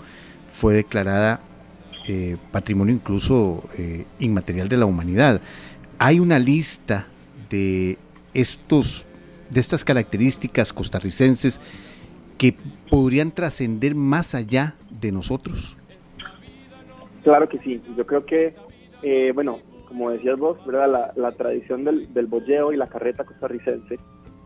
fue 0.53 0.75
declarada 0.75 1.41
eh, 2.07 2.37
patrimonio 2.53 2.95
incluso 2.95 3.65
eh, 3.77 4.07
inmaterial 4.21 4.69
de 4.69 4.77
la 4.77 4.87
humanidad. 4.87 5.41
Hay 5.99 6.21
una 6.21 6.39
lista 6.39 7.09
de 7.51 7.99
estos, 8.33 9.08
de 9.51 9.61
estas 9.61 9.85
características 9.85 10.73
costarricenses 10.73 11.61
que 12.37 12.55
podrían 12.91 13.33
trascender 13.33 13.95
más 13.95 14.35
allá 14.35 14.75
de 14.91 15.13
nosotros? 15.13 15.77
Claro 17.25 17.49
que 17.49 17.59
sí. 17.59 17.83
Yo 17.97 18.07
creo 18.07 18.25
que, 18.25 18.55
eh, 19.03 19.33
bueno, 19.35 19.59
como 19.87 20.11
decías 20.11 20.39
vos, 20.39 20.65
¿verdad? 20.65 21.13
La, 21.17 21.33
tradición 21.33 21.85
del, 21.85 22.13
del 22.15 22.27
bolleo 22.27 22.73
y 22.73 22.77
la 22.77 22.87
carreta 22.87 23.25
costarricense, 23.25 23.99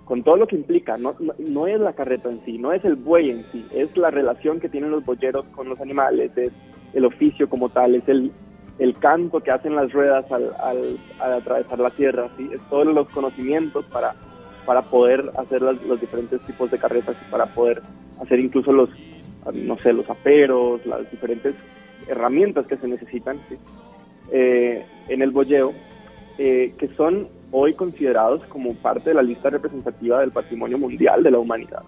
con 0.05 0.23
todo 0.23 0.37
lo 0.37 0.47
que 0.47 0.57
implica, 0.57 0.97
no, 0.97 1.15
no, 1.21 1.35
no 1.39 1.67
es 1.67 1.81
la 1.81 1.93
carreta 1.93 2.31
en 2.31 2.45
sí, 2.45 2.59
no 2.59 2.73
es 2.73 2.85
el 2.85 2.97
buey 2.97 3.31
en 3.31 3.45
sí, 3.53 3.67
es 3.73 3.97
la 3.97 4.11
relación 4.11 4.61
que 4.61 4.69
tienen 4.69 4.91
los 4.91 5.05
boyeros 5.05 5.45
con 5.55 5.69
los 5.69 5.81
animales, 5.81 6.37
es 6.37 6.53
el 6.93 7.05
oficio 7.05 7.49
como 7.49 7.69
tal, 7.69 7.95
es 7.95 8.09
el, 8.09 8.33
el 8.79 8.97
canto 8.99 9.41
que 9.41 9.51
hacen 9.51 9.77
las 9.77 9.93
ruedas 9.93 10.31
al, 10.31 10.53
al, 10.61 10.99
al 11.21 11.33
atravesar 11.35 11.79
la 11.79 11.91
tierra, 11.91 12.29
¿sí? 12.37 12.51
es 12.53 12.61
todos 12.69 12.87
los 12.87 13.09
conocimientos 13.11 13.85
para, 13.87 14.15
para 14.67 14.83
poder 14.83 15.31
hacer 15.37 15.63
las- 15.63 15.83
los 15.83 16.01
diferentes 16.01 16.41
tipos 16.43 16.71
de 16.71 16.79
carretas 16.79 17.17
y 17.21 17.31
para 17.31 17.47
poder 17.47 17.83
hacer 18.21 18.43
incluso 18.45 18.73
los, 18.73 18.91
no 19.53 19.77
sé, 19.79 19.93
los 19.93 20.09
aperos, 20.09 20.85
las 20.87 21.11
diferentes 21.11 21.55
herramientas 22.09 22.67
que 22.67 22.77
se 22.77 22.89
necesitan 22.89 23.39
¿sí? 23.49 23.57
Eh, 24.31 24.85
en 25.09 25.23
el 25.23 25.31
bolleo, 25.31 25.73
eh, 26.39 26.73
que 26.79 26.89
son 26.97 27.29
hoy 27.51 27.75
considerados 27.75 28.43
como 28.47 28.75
parte 28.75 29.11
de 29.11 29.15
la 29.15 29.23
lista 29.23 29.51
representativa 29.51 30.21
del 30.21 30.31
patrimonio 30.31 30.79
mundial 30.79 31.23
de 31.23 31.31
la 31.31 31.39
humanidad, 31.39 31.83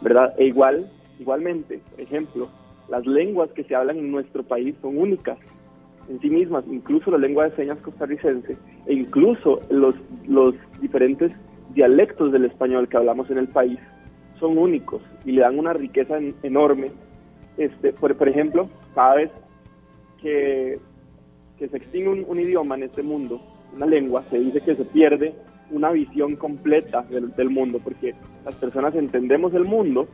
¿verdad? 0.00 0.34
E 0.38 0.46
igual, 0.46 0.90
igualmente, 1.20 1.80
por 1.90 2.00
ejemplo, 2.00 2.48
las 2.88 3.06
lenguas 3.06 3.50
que 3.52 3.64
se 3.64 3.74
hablan 3.74 3.98
en 3.98 4.10
nuestro 4.10 4.42
país 4.42 4.74
son 4.82 4.98
únicas 4.98 5.38
en 6.08 6.20
sí 6.20 6.28
mismas, 6.28 6.64
incluso 6.70 7.10
la 7.10 7.18
lengua 7.18 7.48
de 7.48 7.56
señas 7.56 7.78
costarricense 7.78 8.56
e 8.86 8.92
incluso 8.92 9.60
los, 9.70 9.94
los 10.26 10.54
diferentes 10.80 11.32
dialectos 11.74 12.32
del 12.32 12.44
español 12.44 12.88
que 12.88 12.96
hablamos 12.96 13.30
en 13.30 13.38
el 13.38 13.48
país 13.48 13.78
son 14.38 14.58
únicos 14.58 15.02
y 15.24 15.32
le 15.32 15.42
dan 15.42 15.58
una 15.58 15.72
riqueza 15.72 16.18
en- 16.18 16.34
enorme. 16.42 16.90
Este, 17.56 17.92
por, 17.92 18.14
por 18.16 18.28
ejemplo, 18.28 18.68
cada 18.94 19.14
vez 19.16 19.30
que, 20.20 20.78
que 21.58 21.68
se 21.68 21.76
extingue 21.76 22.08
un, 22.08 22.24
un 22.26 22.40
idioma 22.40 22.74
en 22.76 22.84
este 22.84 23.02
mundo, 23.02 23.40
una 23.74 23.86
lengua, 23.86 24.24
se 24.30 24.38
dice 24.38 24.60
que 24.60 24.74
se 24.76 24.84
pierde 24.84 25.34
una 25.70 25.90
visión 25.90 26.36
completa 26.36 27.02
del, 27.02 27.32
del 27.34 27.50
mundo, 27.50 27.80
porque 27.82 28.14
las 28.44 28.54
personas 28.56 28.94
entendemos 28.94 29.54
el 29.54 29.64
mundo 29.64 30.06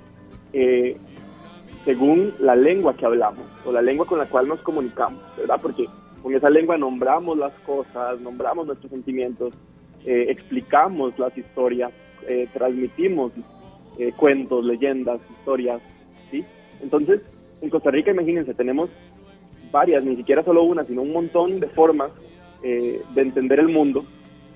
eh, 0.52 0.96
según 1.84 2.32
la 2.40 2.54
lengua 2.56 2.94
que 2.94 3.06
hablamos 3.06 3.44
o 3.64 3.72
la 3.72 3.82
lengua 3.82 4.06
con 4.06 4.18
la 4.18 4.26
cual 4.26 4.48
nos 4.48 4.60
comunicamos, 4.60 5.20
¿verdad? 5.36 5.58
Porque 5.60 5.86
con 6.22 6.34
esa 6.34 6.50
lengua 6.50 6.76
nombramos 6.76 7.38
las 7.38 7.52
cosas, 7.66 8.20
nombramos 8.20 8.66
nuestros 8.66 8.90
sentimientos, 8.90 9.54
eh, 10.04 10.26
explicamos 10.28 11.18
las 11.18 11.36
historias, 11.36 11.92
eh, 12.26 12.48
transmitimos 12.52 13.32
eh, 13.98 14.12
cuentos, 14.16 14.64
leyendas, 14.64 15.20
historias, 15.38 15.80
¿sí? 16.30 16.44
Entonces, 16.82 17.20
en 17.60 17.70
Costa 17.70 17.90
Rica, 17.90 18.10
imagínense, 18.10 18.54
tenemos 18.54 18.90
varias, 19.70 20.02
ni 20.04 20.16
siquiera 20.16 20.42
solo 20.42 20.62
una, 20.62 20.84
sino 20.84 21.02
un 21.02 21.12
montón 21.12 21.60
de 21.60 21.68
formas 21.68 22.10
eh, 22.62 23.02
de 23.14 23.22
entender 23.22 23.60
el 23.60 23.68
mundo, 23.68 24.04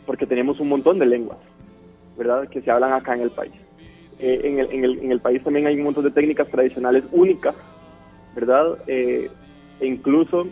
porque 0.07 0.27
tenemos 0.27 0.61
un 0.61 0.69
montón 0.69 0.99
de 0.99 1.07
lenguas, 1.07 1.39
¿verdad?, 2.17 2.49
que 2.49 2.61
se 2.63 2.71
hablan 2.71 2.93
acá 2.93 3.15
en 3.15 3.23
el 3.23 3.31
país. 3.31 3.53
Eh, 4.19 4.41
en, 4.45 4.59
el, 4.59 4.71
en, 4.71 4.85
el, 4.85 4.99
en 5.01 5.13
el 5.13 5.21
país 5.21 5.43
también 5.43 5.67
hay 5.67 5.77
un 5.77 5.85
montón 5.85 6.05
de 6.05 6.11
técnicas 6.11 6.49
tradicionales 6.49 7.05
únicas, 7.13 7.55
¿verdad?, 8.35 8.79
eh, 8.87 9.31
e 9.81 9.87
incluso 9.87 10.47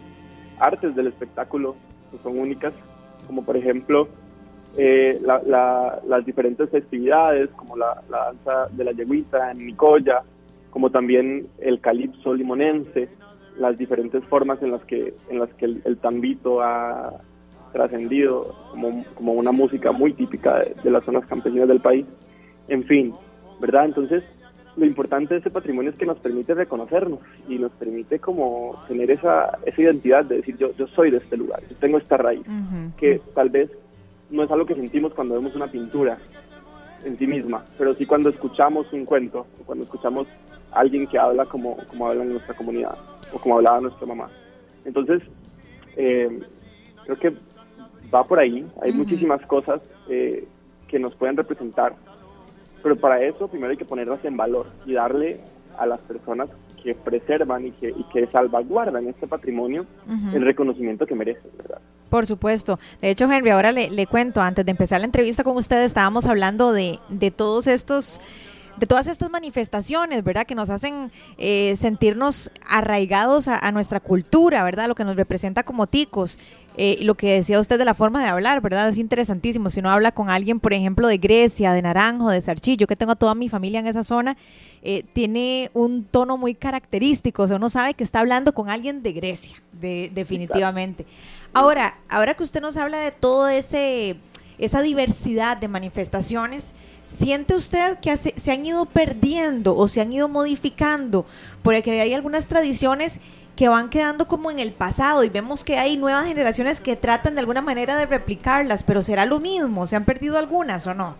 artes 0.59 0.95
del 0.95 1.07
espectáculo 1.09 1.77
que 2.11 2.19
son 2.23 2.39
únicas, 2.39 2.73
como 3.27 3.45
por 3.45 3.57
ejemplo 3.57 4.09
eh, 4.77 5.19
la- 5.23 5.43
la- 5.47 6.01
las 6.07 6.25
diferentes 6.25 6.69
festividades, 6.71 7.51
como 7.51 7.77
la, 7.77 8.03
la 8.11 8.27
danza 8.33 8.69
de 8.75 8.85
la 8.85 8.93
yeguita 8.93 9.51
en 9.51 9.67
Nicoya, 9.67 10.23
como 10.71 10.91
también 10.91 11.47
el 11.61 11.81
calipso 11.81 12.33
limonense, 12.35 13.09
las 13.59 13.77
diferentes 13.77 14.25
formas 14.25 14.63
en 14.63 14.71
las 14.71 14.83
que, 14.85 15.13
en 15.29 15.39
las 15.39 15.51
que 15.55 15.67
el, 15.67 15.83
el 15.85 15.99
tambito 15.99 16.63
ha 16.63 17.13
trascendido 17.73 18.55
como, 18.71 19.05
como 19.15 19.33
una 19.33 19.53
música 19.53 19.93
muy 19.93 20.13
típica 20.15 20.59
de, 20.61 20.75
de 20.83 20.91
las 20.91 21.05
zonas 21.05 21.27
campesinas 21.27 21.69
del 21.69 21.81
país. 21.81 22.07
En 22.69 22.85
fin, 22.85 23.13
¿verdad? 23.61 23.85
Entonces, 23.87 24.23
lo 24.77 24.87
importante 24.87 25.35
de 25.35 25.39
este 25.39 25.51
patrimonio 25.51 25.91
es 25.91 25.97
que 25.97 26.07
nos 26.07 26.19
permite 26.19 26.55
reconocernos 26.55 27.21
y 27.49 27.59
nos 27.59 27.73
permite 27.73 28.19
como 28.19 28.83
tener 28.89 29.11
esa, 29.11 29.59
esa 29.67 29.83
identidad 29.83 30.25
de 30.25 30.37
decir 30.37 30.57
yo, 30.57 30.73
yo 30.79 30.87
soy 30.89 31.11
de 31.11 31.19
este 31.19 31.37
lugar, 31.37 31.61
yo 31.69 31.77
tengo 31.77 31.99
esta 31.99 32.17
raíz, 32.17 32.41
Ujú. 32.49 32.93
que 32.97 33.21
tal 33.35 33.51
vez 33.51 33.71
no 34.33 34.43
es 34.43 34.51
algo 34.51 34.67
que 34.67 34.75
sentimos 34.75 35.15
cuando 35.15 35.35
vemos 35.35 35.55
una 35.55 35.69
pintura 35.69 36.19
en 37.05 37.19
sí 37.19 37.27
misma, 37.27 37.65
pero 37.79 37.95
sí 37.95 38.07
cuando 38.07 38.31
escuchamos 38.31 38.93
un 38.93 39.05
cuento, 39.05 39.47
o 39.61 39.65
cuando 39.65 39.85
escuchamos 39.85 40.27
a 40.73 40.81
alguien 40.81 41.07
que 41.07 41.19
habla 41.19 41.45
como, 41.45 41.77
como 41.89 42.09
habla 42.09 42.23
en 42.25 42.33
nuestra 42.33 42.55
comunidad, 42.55 42.97
o 43.33 43.39
como 43.39 43.57
hablaba 43.57 43.81
nuestra 43.81 44.07
mamá. 44.07 44.31
Entonces, 44.85 45.23
eh, 45.97 46.41
creo 47.05 47.19
que 47.19 47.33
va 48.13 48.25
por 48.25 48.39
ahí, 48.39 48.67
hay 48.81 48.93
muchísimas 48.93 49.45
cosas 49.47 49.81
eh, 50.09 50.47
que 50.89 50.99
nos 50.99 51.15
pueden 51.15 51.37
representar, 51.37 51.95
pero 52.83 52.97
para 52.97 53.23
eso 53.23 53.49
primero 53.49 53.71
hay 53.71 53.77
que 53.77 53.85
ponerlas 53.85 54.25
en 54.25 54.37
valor 54.37 54.67
y 54.87 54.95
darle 54.95 55.41
a 55.79 55.87
las 55.87 56.01
personas 56.01 56.49
que 56.83 56.95
preservan 56.95 57.67
y 57.67 57.71
que, 57.73 57.91
y 57.91 58.05
que 58.13 58.27
salvaguardan 58.27 59.07
este 59.07 59.27
patrimonio 59.27 59.87
el 60.35 60.43
reconocimiento 60.43 61.07
que 61.07 61.15
merecen, 61.15 61.51
¿verdad? 61.57 61.81
Por 62.13 62.27
supuesto. 62.27 62.79
De 63.01 63.09
hecho, 63.09 63.25
Henry, 63.25 63.49
ahora 63.49 63.73
le, 63.73 64.07
cuento, 64.07 64.43
antes 64.43 64.67
de 64.67 64.71
empezar 64.71 65.01
la 65.01 65.07
entrevista 65.07 65.45
con 65.45 65.57
ustedes, 65.57 65.87
estábamos 65.87 66.27
hablando 66.27 66.75
de, 66.75 66.99
de 67.09 67.31
todos 67.31 67.67
estos 67.67 68.21
de 68.77 68.87
todas 68.87 69.07
estas 69.07 69.31
manifestaciones, 69.31 70.25
¿verdad? 70.25 70.47
Que 70.47 70.55
nos 70.55 70.71
hacen 70.71 71.11
eh, 71.39 71.75
sentirnos 71.79 72.51
arraigados 72.67 73.49
a, 73.49 73.73
nuestra 73.73 74.01
cultura, 74.01 74.63
¿verdad? 74.65 74.89
Lo 74.89 74.95
que 74.95 75.05
nos 75.05 75.17
representa 75.17 75.63
como 75.63 75.87
ticos. 75.87 76.39
Eh, 76.79 76.99
lo 77.03 77.17
que 77.17 77.35
decía 77.35 77.61
usted 77.61 77.77
de 77.77 77.85
la 77.85 77.93
forma 77.93 78.23
de 78.23 78.31
hablar, 78.31 78.63
¿verdad? 78.63 78.89
Es 78.89 78.97
interesantísimo. 78.97 79.69
Si 79.69 79.81
uno 79.81 79.91
habla 79.91 80.13
con 80.13 80.31
alguien, 80.31 80.59
por 80.59 80.73
ejemplo, 80.73 81.07
de 81.07 81.19
Grecia, 81.19 81.75
de 81.75 81.83
Naranjo, 81.83 82.31
de 82.31 82.41
Sarchillo, 82.41 82.87
que 82.87 82.97
tengo 82.97 83.13
a 83.13 83.17
toda 83.17 83.35
mi 83.35 83.51
familia 83.51 83.81
en 83.81 83.87
esa 83.87 84.05
zona, 84.05 84.39
eh, 84.83 85.05
tiene 85.13 85.71
un 85.75 86.05
tono 86.05 86.39
muy 86.39 86.55
característico. 86.55 87.43
O 87.43 87.47
sea, 87.47 87.57
uno 87.57 87.69
sabe 87.69 87.93
que 87.93 88.05
está 88.05 88.21
hablando 88.21 88.55
con 88.55 88.71
alguien 88.71 89.03
de 89.03 89.13
Grecia, 89.13 89.57
de, 89.73 90.11
definitivamente. 90.15 91.05
Ahora, 91.53 91.99
ahora 92.09 92.35
que 92.35 92.43
usted 92.43 92.63
nos 92.63 92.79
habla 92.79 92.99
de 92.99 93.11
todo 93.11 93.49
ese 93.49 94.17
esa 94.59 94.81
diversidad 94.81 95.57
de 95.57 95.67
manifestaciones, 95.67 96.75
¿siente 97.13 97.55
usted 97.55 97.99
que 98.01 98.17
se 98.17 98.53
han 98.53 98.65
ido 98.65 98.87
perdiendo 98.87 99.77
o 99.77 99.87
se 99.89 100.01
han 100.01 100.13
ido 100.13 100.29
modificando? 100.29 101.27
Porque 101.63 102.01
hay 102.01 102.15
algunas 102.15 102.47
tradiciones 102.49 103.21
que 103.57 103.69
van 103.69 103.91
quedando 103.91 104.27
como 104.27 104.51
en 104.51 104.59
el 104.59 104.73
pasado 104.73 105.25
y 105.25 105.29
vemos 105.29 105.63
que 105.63 105.79
hay 105.79 105.97
nuevas 105.97 106.27
generaciones 106.27 106.81
que 106.81 106.97
tratan 106.97 107.35
de 107.35 107.41
alguna 107.41 107.63
manera 107.63 107.97
de 107.97 108.07
replicarlas, 108.07 108.83
pero 108.83 109.03
será 109.03 109.27
lo 109.27 109.41
mismo, 109.41 109.87
¿se 109.87 109.95
han 109.95 110.05
perdido 110.05 110.39
algunas 110.39 110.87
o 110.87 110.95
no? 110.95 111.15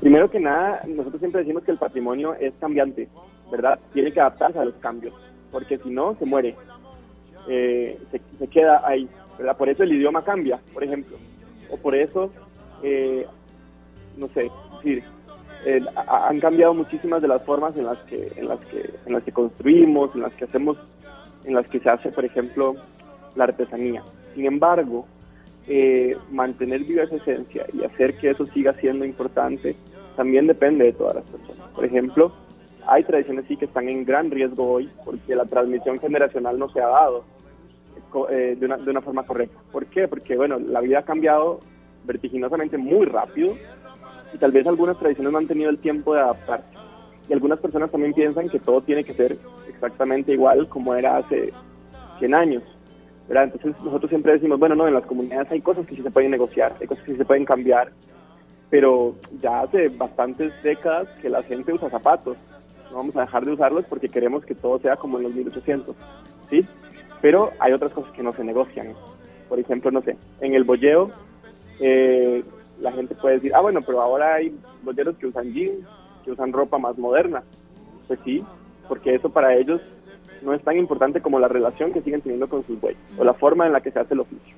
Primero 0.00 0.30
que 0.30 0.40
nada, 0.40 0.80
nosotros 0.86 1.20
siempre 1.20 1.42
decimos 1.42 1.62
que 1.62 1.70
el 1.72 1.78
patrimonio 1.78 2.34
es 2.34 2.52
cambiante, 2.58 3.08
¿verdad? 3.50 3.78
Tiene 3.92 4.12
que 4.12 4.20
adaptarse 4.20 4.58
a 4.58 4.64
los 4.64 4.74
cambios, 4.76 5.14
porque 5.50 5.78
si 5.78 5.90
no, 5.90 6.16
se 6.18 6.24
muere, 6.24 6.56
Eh, 7.48 7.98
se, 8.12 8.20
se 8.38 8.46
queda 8.46 8.82
ahí, 8.86 9.08
¿verdad? 9.36 9.56
Por 9.56 9.68
eso 9.68 9.82
el 9.82 9.92
idioma 9.92 10.22
cambia, 10.22 10.60
por 10.72 10.84
ejemplo, 10.84 11.16
o 11.72 11.76
por 11.76 11.96
eso, 11.96 12.30
eh, 12.84 13.26
no 14.16 14.28
sé, 14.28 14.50
decir, 14.76 15.04
ha- 15.96 16.28
han 16.28 16.40
cambiado 16.40 16.74
muchísimas 16.74 17.22
de 17.22 17.28
las 17.28 17.42
formas 17.44 17.76
en 17.76 17.84
las 17.86 17.98
que 18.00 18.32
en 18.36 18.48
las 18.48 18.58
que 18.66 18.90
en 19.06 19.12
las 19.12 19.22
que 19.22 19.32
construimos, 19.32 20.14
en 20.14 20.22
las 20.22 20.32
que 20.34 20.44
hacemos, 20.44 20.76
en 21.44 21.54
las 21.54 21.68
que 21.68 21.80
se 21.80 21.88
hace, 21.88 22.10
por 22.10 22.24
ejemplo, 22.24 22.74
la 23.36 23.44
artesanía. 23.44 24.02
Sin 24.34 24.46
embargo, 24.46 25.06
eh, 25.68 26.16
mantener 26.30 26.84
viva 26.84 27.04
esa 27.04 27.16
esencia 27.16 27.66
y 27.72 27.84
hacer 27.84 28.16
que 28.16 28.30
eso 28.30 28.46
siga 28.46 28.72
siendo 28.74 29.04
importante 29.04 29.76
también 30.16 30.46
depende 30.46 30.84
de 30.86 30.92
todas 30.92 31.14
las 31.16 31.24
personas. 31.24 31.68
Por 31.74 31.84
ejemplo, 31.84 32.32
hay 32.86 33.04
tradiciones 33.04 33.44
sí 33.46 33.56
que 33.56 33.64
están 33.66 33.88
en 33.88 34.04
gran 34.04 34.30
riesgo 34.30 34.68
hoy 34.72 34.90
porque 35.04 35.34
la 35.36 35.44
transmisión 35.44 35.98
generacional 36.00 36.58
no 36.58 36.68
se 36.70 36.80
ha 36.80 36.88
dado 36.88 37.24
eh, 38.28 38.56
de, 38.58 38.66
una, 38.66 38.76
de 38.76 38.90
una 38.90 39.00
forma 39.00 39.22
correcta. 39.24 39.58
¿Por 39.70 39.86
qué? 39.86 40.08
Porque, 40.08 40.36
bueno, 40.36 40.58
la 40.58 40.80
vida 40.80 40.98
ha 40.98 41.04
cambiado 41.04 41.60
vertiginosamente 42.04 42.76
muy 42.76 43.06
rápido 43.06 43.56
y 44.32 44.38
tal 44.38 44.52
vez 44.52 44.66
algunas 44.66 44.98
tradiciones 44.98 45.32
no 45.32 45.38
han 45.38 45.46
tenido 45.46 45.70
el 45.70 45.78
tiempo 45.78 46.14
de 46.14 46.20
adaptarse. 46.20 46.68
Y 47.28 47.32
algunas 47.32 47.60
personas 47.60 47.90
también 47.90 48.12
piensan 48.12 48.48
que 48.48 48.58
todo 48.58 48.80
tiene 48.80 49.04
que 49.04 49.12
ser 49.12 49.38
exactamente 49.68 50.32
igual 50.32 50.68
como 50.68 50.94
era 50.94 51.18
hace 51.18 51.52
100 52.18 52.34
años. 52.34 52.62
¿verdad? 53.28 53.44
Entonces 53.44 53.82
nosotros 53.82 54.10
siempre 54.10 54.32
decimos, 54.32 54.58
bueno, 54.58 54.74
no, 54.74 54.88
en 54.88 54.94
las 54.94 55.06
comunidades 55.06 55.50
hay 55.50 55.60
cosas 55.60 55.86
que 55.86 55.94
sí 55.94 56.02
se 56.02 56.10
pueden 56.10 56.30
negociar, 56.30 56.74
hay 56.80 56.86
cosas 56.86 57.04
que 57.04 57.12
sí 57.12 57.18
se 57.18 57.24
pueden 57.24 57.44
cambiar, 57.44 57.92
pero 58.68 59.14
ya 59.40 59.60
hace 59.60 59.88
bastantes 59.88 60.52
décadas 60.62 61.08
que 61.20 61.28
la 61.28 61.42
gente 61.42 61.72
usa 61.72 61.90
zapatos. 61.90 62.38
No 62.90 62.98
vamos 62.98 63.16
a 63.16 63.22
dejar 63.22 63.44
de 63.44 63.52
usarlos 63.52 63.86
porque 63.86 64.08
queremos 64.08 64.44
que 64.44 64.54
todo 64.54 64.78
sea 64.78 64.96
como 64.96 65.18
en 65.18 65.24
los 65.24 65.34
1800, 65.34 65.96
¿sí? 66.50 66.66
Pero 67.20 67.52
hay 67.58 67.72
otras 67.72 67.92
cosas 67.92 68.12
que 68.12 68.22
no 68.22 68.32
se 68.32 68.44
negocian. 68.44 68.92
Por 69.48 69.58
ejemplo, 69.58 69.90
no 69.90 70.02
sé, 70.02 70.16
en 70.40 70.54
el 70.54 70.64
bolleo 70.64 71.10
eh, 71.80 72.42
la 72.82 72.92
gente 72.92 73.14
puede 73.14 73.36
decir, 73.36 73.52
ah, 73.54 73.60
bueno, 73.60 73.80
pero 73.86 74.02
ahora 74.02 74.34
hay 74.34 74.54
bolleros 74.82 75.16
que 75.16 75.28
usan 75.28 75.52
jeans, 75.52 75.86
que 76.24 76.32
usan 76.32 76.52
ropa 76.52 76.78
más 76.78 76.98
moderna. 76.98 77.42
Pues 78.08 78.18
sí, 78.24 78.44
porque 78.88 79.14
eso 79.14 79.30
para 79.30 79.54
ellos 79.56 79.80
no 80.42 80.52
es 80.52 80.62
tan 80.62 80.76
importante 80.76 81.20
como 81.20 81.38
la 81.38 81.48
relación 81.48 81.92
que 81.92 82.02
siguen 82.02 82.20
teniendo 82.20 82.48
con 82.48 82.66
sus 82.66 82.80
bueyes 82.80 83.00
o 83.16 83.24
la 83.24 83.34
forma 83.34 83.66
en 83.66 83.72
la 83.72 83.80
que 83.80 83.92
se 83.92 84.00
hace 84.00 84.14
el 84.14 84.20
oficio. 84.20 84.56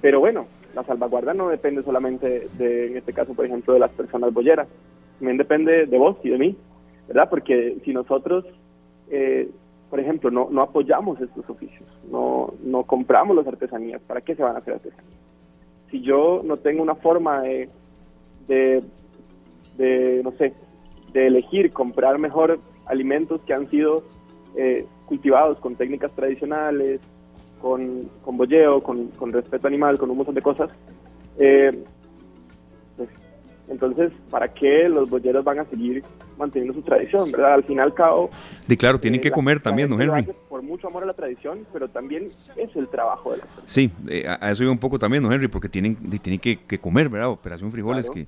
Pero 0.00 0.20
bueno, 0.20 0.46
la 0.74 0.84
salvaguarda 0.84 1.34
no 1.34 1.48
depende 1.48 1.82
solamente 1.82 2.48
de, 2.56 2.86
en 2.86 2.96
este 2.96 3.12
caso, 3.12 3.34
por 3.34 3.44
ejemplo, 3.44 3.74
de 3.74 3.80
las 3.80 3.90
personas 3.90 4.32
boyeras, 4.32 4.68
también 5.18 5.36
depende 5.36 5.86
de 5.86 5.98
vos 5.98 6.16
y 6.22 6.30
de 6.30 6.38
mí, 6.38 6.56
¿verdad? 7.08 7.28
Porque 7.28 7.78
si 7.84 7.92
nosotros, 7.92 8.44
eh, 9.10 9.50
por 9.90 9.98
ejemplo, 9.98 10.30
no, 10.30 10.48
no 10.52 10.62
apoyamos 10.62 11.20
estos 11.20 11.50
oficios, 11.50 11.88
no, 12.08 12.54
no 12.62 12.84
compramos 12.84 13.34
las 13.34 13.46
artesanías, 13.48 14.00
¿para 14.02 14.20
qué 14.20 14.36
se 14.36 14.44
van 14.44 14.54
a 14.54 14.58
hacer 14.58 14.74
artesanías? 14.74 15.18
Si 15.90 16.00
yo 16.02 16.42
no 16.44 16.56
tengo 16.58 16.82
una 16.82 16.94
forma 16.94 17.42
de, 17.42 17.68
de, 18.46 18.82
de 19.76 20.20
no 20.22 20.32
sé, 20.32 20.52
de 21.12 21.26
elegir 21.26 21.72
comprar 21.72 22.18
mejor 22.18 22.60
alimentos 22.86 23.40
que 23.42 23.54
han 23.54 23.70
sido 23.70 24.04
eh, 24.56 24.86
cultivados 25.06 25.58
con 25.58 25.76
técnicas 25.76 26.12
tradicionales, 26.12 27.00
con, 27.60 28.08
con 28.22 28.36
bolleo, 28.36 28.82
con, 28.82 29.08
con, 29.08 29.32
respeto 29.32 29.66
animal, 29.66 29.98
con 29.98 30.10
un 30.10 30.18
montón 30.18 30.34
de 30.34 30.42
cosas. 30.42 30.70
Eh, 31.38 31.84
pues, 32.96 33.08
entonces, 33.68 34.12
¿para 34.30 34.48
qué 34.48 34.88
los 34.88 35.10
bolleros 35.10 35.44
van 35.44 35.60
a 35.60 35.64
seguir 35.66 36.02
manteniendo 36.36 36.74
su 36.74 36.82
tradición, 36.82 37.30
verdad? 37.30 37.54
Al 37.54 37.64
fin 37.64 37.78
y 37.78 37.80
al 37.80 37.94
cabo... 37.94 38.30
De 38.66 38.76
claro, 38.76 38.98
tienen 38.98 39.20
eh, 39.20 39.22
que 39.22 39.30
comer 39.30 39.60
también, 39.60 39.90
¿no, 39.90 40.00
Henry? 40.00 40.26
Por 40.58 40.66
mucho 40.66 40.88
amor 40.88 41.04
a 41.04 41.06
la 41.06 41.14
tradición, 41.14 41.68
pero 41.72 41.88
también 41.88 42.32
es 42.56 42.74
el 42.74 42.88
trabajo 42.88 43.30
de 43.30 43.36
la 43.36 43.44
personas. 43.44 43.70
Sí, 43.70 43.92
eh, 44.08 44.26
a 44.28 44.50
eso 44.50 44.64
iba 44.64 44.72
un 44.72 44.78
poco 44.78 44.98
también, 44.98 45.22
¿no, 45.22 45.32
Henry? 45.32 45.46
Porque 45.46 45.68
tienen, 45.68 45.94
tienen 46.18 46.40
que, 46.40 46.58
que 46.66 46.80
comer, 46.80 47.08
¿verdad? 47.08 47.28
Operación 47.28 47.70
Frijoles, 47.70 48.10
que 48.10 48.26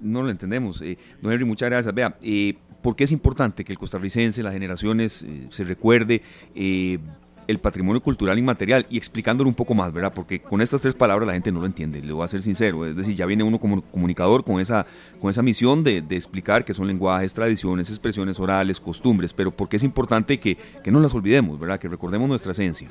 no 0.00 0.22
lo 0.22 0.30
entendemos. 0.30 0.80
Eh, 0.80 0.96
don 1.20 1.30
Henry, 1.30 1.44
muchas 1.44 1.68
gracias. 1.68 1.94
Vea, 1.94 2.16
eh, 2.22 2.54
¿por 2.80 2.96
qué 2.96 3.04
es 3.04 3.12
importante 3.12 3.62
que 3.62 3.72
el 3.72 3.78
costarricense, 3.78 4.42
las 4.42 4.54
generaciones, 4.54 5.22
eh, 5.22 5.48
se 5.50 5.64
recuerde 5.64 6.22
eh, 6.54 6.98
el 7.46 7.58
patrimonio 7.58 8.02
cultural 8.02 8.38
inmaterial 8.38 8.86
y 8.90 8.96
explicándolo 8.96 9.48
un 9.48 9.54
poco 9.54 9.74
más, 9.74 9.92
¿verdad? 9.92 10.12
Porque 10.14 10.40
con 10.40 10.60
estas 10.60 10.80
tres 10.80 10.94
palabras 10.94 11.26
la 11.26 11.34
gente 11.34 11.52
no 11.52 11.60
lo 11.60 11.66
entiende, 11.66 12.00
le 12.02 12.12
voy 12.12 12.24
a 12.24 12.28
ser 12.28 12.42
sincero, 12.42 12.84
es 12.84 12.96
decir, 12.96 13.14
ya 13.14 13.26
viene 13.26 13.44
uno 13.44 13.58
como 13.58 13.82
comunicador 13.82 14.44
con 14.44 14.60
esa, 14.60 14.86
con 15.20 15.30
esa 15.30 15.42
misión 15.42 15.84
de, 15.84 16.02
de 16.02 16.16
explicar 16.16 16.64
qué 16.64 16.72
son 16.72 16.86
lenguajes, 16.86 17.32
tradiciones, 17.34 17.88
expresiones 17.88 18.40
orales, 18.40 18.80
costumbres, 18.80 19.32
pero 19.32 19.50
porque 19.50 19.76
es 19.76 19.84
importante 19.84 20.38
que, 20.38 20.56
que 20.82 20.90
no 20.90 21.00
las 21.00 21.14
olvidemos, 21.14 21.58
¿verdad? 21.58 21.78
Que 21.78 21.88
recordemos 21.88 22.28
nuestra 22.28 22.52
esencia. 22.52 22.90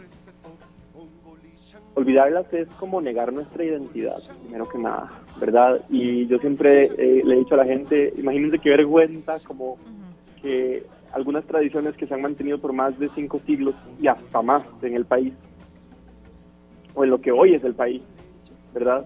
Olvidarlas 1.94 2.52
es 2.54 2.68
como 2.78 3.00
negar 3.00 3.32
nuestra 3.32 3.64
identidad, 3.64 4.18
primero 4.42 4.68
que 4.68 4.78
nada, 4.78 5.12
¿verdad? 5.40 5.80
Y 5.90 6.28
yo 6.28 6.38
siempre 6.40 6.90
eh, 6.98 7.22
le 7.24 7.36
he 7.36 7.40
dicho 7.40 7.54
a 7.54 7.58
la 7.58 7.66
gente, 7.66 8.14
imagínense 8.18 8.60
qué 8.60 8.72
vergüenza 8.72 9.38
como 9.48 9.78
que 10.42 10.86
algunas 11.16 11.46
tradiciones 11.46 11.96
que 11.96 12.06
se 12.06 12.14
han 12.14 12.22
mantenido 12.22 12.60
por 12.60 12.74
más 12.74 13.00
de 13.00 13.08
cinco 13.16 13.40
siglos 13.46 13.74
y 14.02 14.08
hasta 14.08 14.42
más 14.42 14.66
en 14.82 14.96
el 14.96 15.06
país, 15.06 15.34
o 16.94 17.06
en 17.06 17.10
lo 17.10 17.22
que 17.22 17.32
hoy 17.32 17.56
es 17.56 17.64
el 17.64 17.74
país, 17.74 18.04
¿verdad? 18.74 19.06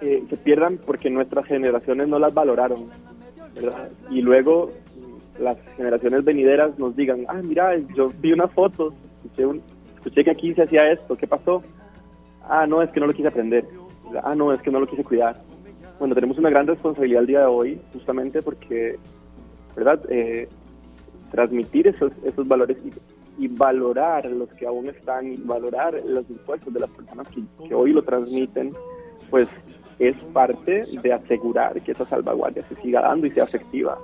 Eh, 0.00 0.24
se 0.28 0.36
pierdan 0.36 0.78
porque 0.78 1.08
nuestras 1.08 1.46
generaciones 1.46 2.08
no 2.08 2.18
las 2.18 2.34
valoraron, 2.34 2.88
¿verdad? 3.54 3.88
Y 4.10 4.20
luego 4.20 4.72
las 5.38 5.56
generaciones 5.76 6.24
venideras 6.24 6.76
nos 6.76 6.96
digan, 6.96 7.24
ah, 7.28 7.40
mira, 7.44 7.76
yo 7.94 8.08
vi 8.20 8.32
unas 8.32 8.52
fotos, 8.52 8.92
escuché, 9.14 9.46
un, 9.46 9.62
escuché 9.94 10.24
que 10.24 10.32
aquí 10.32 10.52
se 10.54 10.62
hacía 10.62 10.90
esto, 10.90 11.16
¿qué 11.16 11.28
pasó? 11.28 11.62
Ah, 12.42 12.66
no, 12.66 12.82
es 12.82 12.90
que 12.90 12.98
no 12.98 13.06
lo 13.06 13.12
quise 13.12 13.28
aprender. 13.28 13.64
Ah, 14.24 14.34
no, 14.34 14.52
es 14.52 14.60
que 14.60 14.72
no 14.72 14.80
lo 14.80 14.88
quise 14.88 15.04
cuidar. 15.04 15.40
Bueno, 16.00 16.16
tenemos 16.16 16.36
una 16.38 16.50
gran 16.50 16.66
responsabilidad 16.66 17.20
el 17.20 17.26
día 17.28 17.40
de 17.40 17.46
hoy, 17.46 17.80
justamente 17.92 18.42
porque, 18.42 18.98
¿verdad? 19.76 20.00
Eh, 20.08 20.48
transmitir 21.30 21.88
esos, 21.88 22.12
esos 22.24 22.46
valores 22.46 22.76
y, 22.84 23.44
y, 23.44 23.48
valorar 23.48 24.24
los 24.26 24.48
que 24.50 24.66
aún 24.66 24.88
están 24.88 25.32
y 25.32 25.36
valorar 25.36 26.00
los 26.04 26.28
impuestos 26.28 26.72
de 26.72 26.80
las 26.80 26.90
personas 26.90 27.28
que, 27.28 27.42
que, 27.66 27.74
hoy 27.74 27.92
lo 27.92 28.02
transmiten, 28.02 28.72
pues 29.30 29.48
es 29.98 30.16
parte 30.32 30.84
de 31.02 31.12
asegurar 31.12 31.80
que 31.82 31.92
esa 31.92 32.06
salvaguardia 32.06 32.62
se 32.68 32.76
siga 32.76 33.02
dando 33.02 33.26
y 33.26 33.30
sea 33.30 33.44
efectiva. 33.44 33.98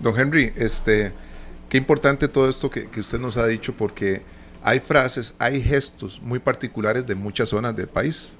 Don 0.00 0.18
Henry, 0.18 0.52
este, 0.56 1.12
qué 1.68 1.78
importante 1.78 2.28
todo 2.28 2.48
esto 2.48 2.70
que, 2.70 2.88
que 2.88 3.00
usted 3.00 3.18
nos 3.18 3.36
ha 3.36 3.46
dicho 3.46 3.72
porque 3.76 4.22
hay 4.62 4.80
frases, 4.80 5.34
hay 5.38 5.62
gestos 5.62 6.20
muy 6.20 6.38
particulares 6.38 7.06
de 7.06 7.14
muchas 7.14 7.48
zonas 7.48 7.74
del 7.74 7.88
país. 7.88 8.32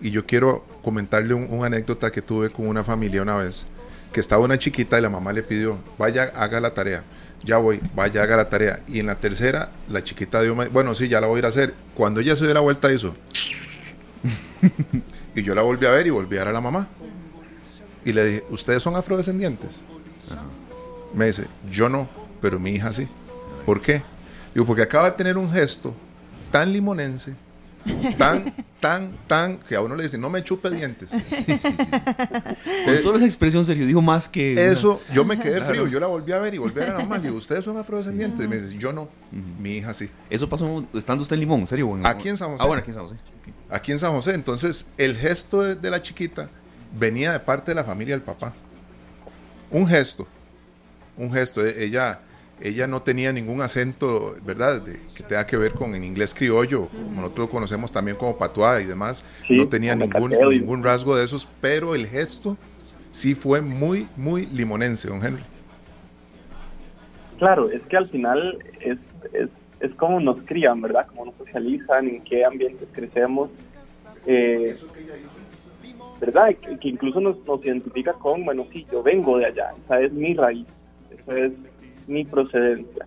Y 0.00 0.10
yo 0.10 0.26
quiero 0.26 0.62
comentarle 0.82 1.34
un, 1.34 1.48
una 1.50 1.66
anécdota 1.66 2.10
que 2.10 2.22
tuve 2.22 2.50
con 2.50 2.68
una 2.68 2.84
familia 2.84 3.22
una 3.22 3.36
vez 3.36 3.66
que 4.16 4.20
estaba 4.20 4.42
una 4.42 4.56
chiquita 4.56 4.98
y 4.98 5.02
la 5.02 5.10
mamá 5.10 5.30
le 5.30 5.42
pidió, 5.42 5.76
vaya, 5.98 6.32
haga 6.34 6.58
la 6.58 6.72
tarea. 6.72 7.04
Ya 7.44 7.58
voy, 7.58 7.82
vaya, 7.94 8.22
haga 8.22 8.38
la 8.38 8.48
tarea. 8.48 8.80
Y 8.88 8.98
en 8.98 9.04
la 9.08 9.16
tercera, 9.16 9.70
la 9.90 10.02
chiquita 10.02 10.40
dio, 10.40 10.54
bueno, 10.54 10.94
sí, 10.94 11.06
ya 11.06 11.20
la 11.20 11.26
voy 11.26 11.36
a 11.36 11.38
ir 11.40 11.44
a 11.44 11.48
hacer. 11.48 11.74
Cuando 11.94 12.20
ella 12.20 12.34
se 12.34 12.46
dio 12.46 12.54
la 12.54 12.60
vuelta, 12.60 12.90
hizo. 12.90 13.14
y 15.34 15.42
yo 15.42 15.54
la 15.54 15.60
volví 15.60 15.84
a 15.84 15.90
ver 15.90 16.06
y 16.06 16.10
volví 16.10 16.34
a 16.36 16.38
ver 16.38 16.48
a 16.48 16.52
la 16.52 16.62
mamá. 16.62 16.88
Y 18.06 18.14
le 18.14 18.24
dije, 18.24 18.44
¿ustedes 18.48 18.82
son 18.82 18.96
afrodescendientes? 18.96 19.82
Me 21.12 21.26
dice, 21.26 21.44
yo 21.70 21.90
no, 21.90 22.08
pero 22.40 22.58
mi 22.58 22.70
hija 22.70 22.94
sí. 22.94 23.06
¿Por 23.66 23.82
qué? 23.82 24.02
Digo, 24.54 24.64
porque 24.64 24.80
acaba 24.80 25.10
de 25.10 25.16
tener 25.18 25.36
un 25.36 25.52
gesto 25.52 25.94
tan 26.50 26.72
limonense 26.72 27.34
tan, 28.18 28.54
tan, 28.80 29.16
tan, 29.26 29.58
que 29.58 29.76
a 29.76 29.80
uno 29.80 29.94
le 29.94 30.02
dice, 30.04 30.18
no 30.18 30.30
me 30.30 30.42
chupe 30.42 30.70
dientes. 30.70 31.10
Sí. 31.10 31.44
Con 32.84 32.98
solo 33.02 33.16
esa 33.16 33.24
expresión, 33.24 33.64
Sergio, 33.64 33.86
dijo 33.86 34.02
más 34.02 34.28
que... 34.28 34.52
Eso, 34.52 35.00
yo 35.12 35.24
me 35.24 35.38
quedé 35.38 35.56
claro. 35.56 35.66
frío, 35.70 35.86
yo 35.86 36.00
la 36.00 36.06
volví 36.06 36.32
a 36.32 36.38
ver 36.38 36.54
y 36.54 36.58
volví 36.58 36.80
a 36.80 36.84
ver 36.84 36.90
a 36.90 36.98
la 36.98 37.00
mamá. 37.00 37.18
Digo, 37.18 37.36
¿ustedes 37.36 37.64
son 37.64 37.76
afrodescendientes? 37.76 38.44
Y 38.44 38.48
me 38.48 38.60
dice, 38.60 38.76
yo 38.76 38.92
no, 38.92 39.02
uh 39.02 39.08
-huh. 39.32 39.60
mi 39.60 39.76
hija 39.76 39.94
sí. 39.94 40.10
Eso 40.30 40.48
pasó 40.48 40.84
estando 40.94 41.22
usted 41.22 41.34
en 41.34 41.40
Limón, 41.40 41.60
¿en 41.60 41.66
serio? 41.66 41.86
Bueno, 41.86 42.06
aquí 42.06 42.28
en 42.28 42.36
San 42.36 42.50
José. 42.50 42.62
Ah, 42.62 42.66
bueno, 42.66 42.80
aquí 42.80 42.90
en 42.90 42.94
San 42.94 43.04
José. 43.04 43.16
Okay. 43.40 43.54
Aquí 43.70 43.92
en 43.92 43.98
San 43.98 44.12
José. 44.12 44.34
Entonces, 44.34 44.86
el 44.96 45.16
gesto 45.16 45.62
de, 45.62 45.74
de 45.74 45.90
la 45.90 46.02
chiquita 46.02 46.48
venía 46.98 47.32
de 47.32 47.40
parte 47.40 47.70
de 47.70 47.74
la 47.76 47.84
familia 47.84 48.14
del 48.14 48.22
papá. 48.22 48.54
Un 49.70 49.86
gesto, 49.86 50.26
un 51.16 51.32
gesto. 51.32 51.66
E, 51.66 51.84
Ella 51.84 52.20
ella 52.60 52.86
no 52.86 53.02
tenía 53.02 53.32
ningún 53.32 53.60
acento, 53.60 54.34
¿verdad?, 54.44 54.80
de, 54.82 54.98
que 55.14 55.22
tenga 55.22 55.46
que 55.46 55.56
ver 55.56 55.72
con 55.72 55.94
en 55.94 56.04
inglés 56.04 56.34
criollo, 56.34 56.88
como 56.88 57.20
nosotros 57.20 57.48
lo 57.48 57.50
conocemos 57.50 57.92
también 57.92 58.16
como 58.16 58.36
patuá 58.36 58.80
y 58.80 58.86
demás. 58.86 59.24
Sí, 59.46 59.56
no 59.56 59.68
tenía 59.68 59.94
ningún, 59.94 60.30
ningún 60.30 60.82
rasgo 60.82 61.16
de 61.16 61.24
esos, 61.24 61.46
pero 61.60 61.94
el 61.94 62.06
gesto 62.06 62.56
sí 63.10 63.34
fue 63.34 63.60
muy, 63.60 64.08
muy 64.16 64.46
limonense, 64.46 65.08
don 65.08 65.24
Henry. 65.24 65.42
Claro, 67.38 67.70
es 67.70 67.82
que 67.82 67.96
al 67.98 68.08
final 68.08 68.58
es, 68.80 68.98
es, 69.34 69.48
es 69.80 69.94
como 69.96 70.20
nos 70.20 70.40
crían, 70.42 70.80
¿verdad? 70.80 71.06
Cómo 71.08 71.26
nos 71.26 71.34
socializan, 71.36 72.08
en 72.08 72.22
qué 72.22 72.44
ambientes 72.44 72.88
crecemos. 72.92 73.50
Eh, 74.26 74.76
¿Verdad? 76.18 76.54
Que, 76.56 76.78
que 76.78 76.88
incluso 76.88 77.20
nos, 77.20 77.44
nos 77.46 77.62
identifica 77.62 78.14
con, 78.14 78.46
bueno, 78.46 78.66
sí, 78.72 78.86
yo 78.90 79.02
vengo 79.02 79.38
de 79.38 79.46
allá, 79.46 79.74
esa 79.84 80.00
es 80.00 80.12
mi 80.12 80.32
raíz, 80.32 80.66
esa 81.10 81.38
es 81.38 81.52
mi 82.06 82.24
procedencia. 82.24 83.06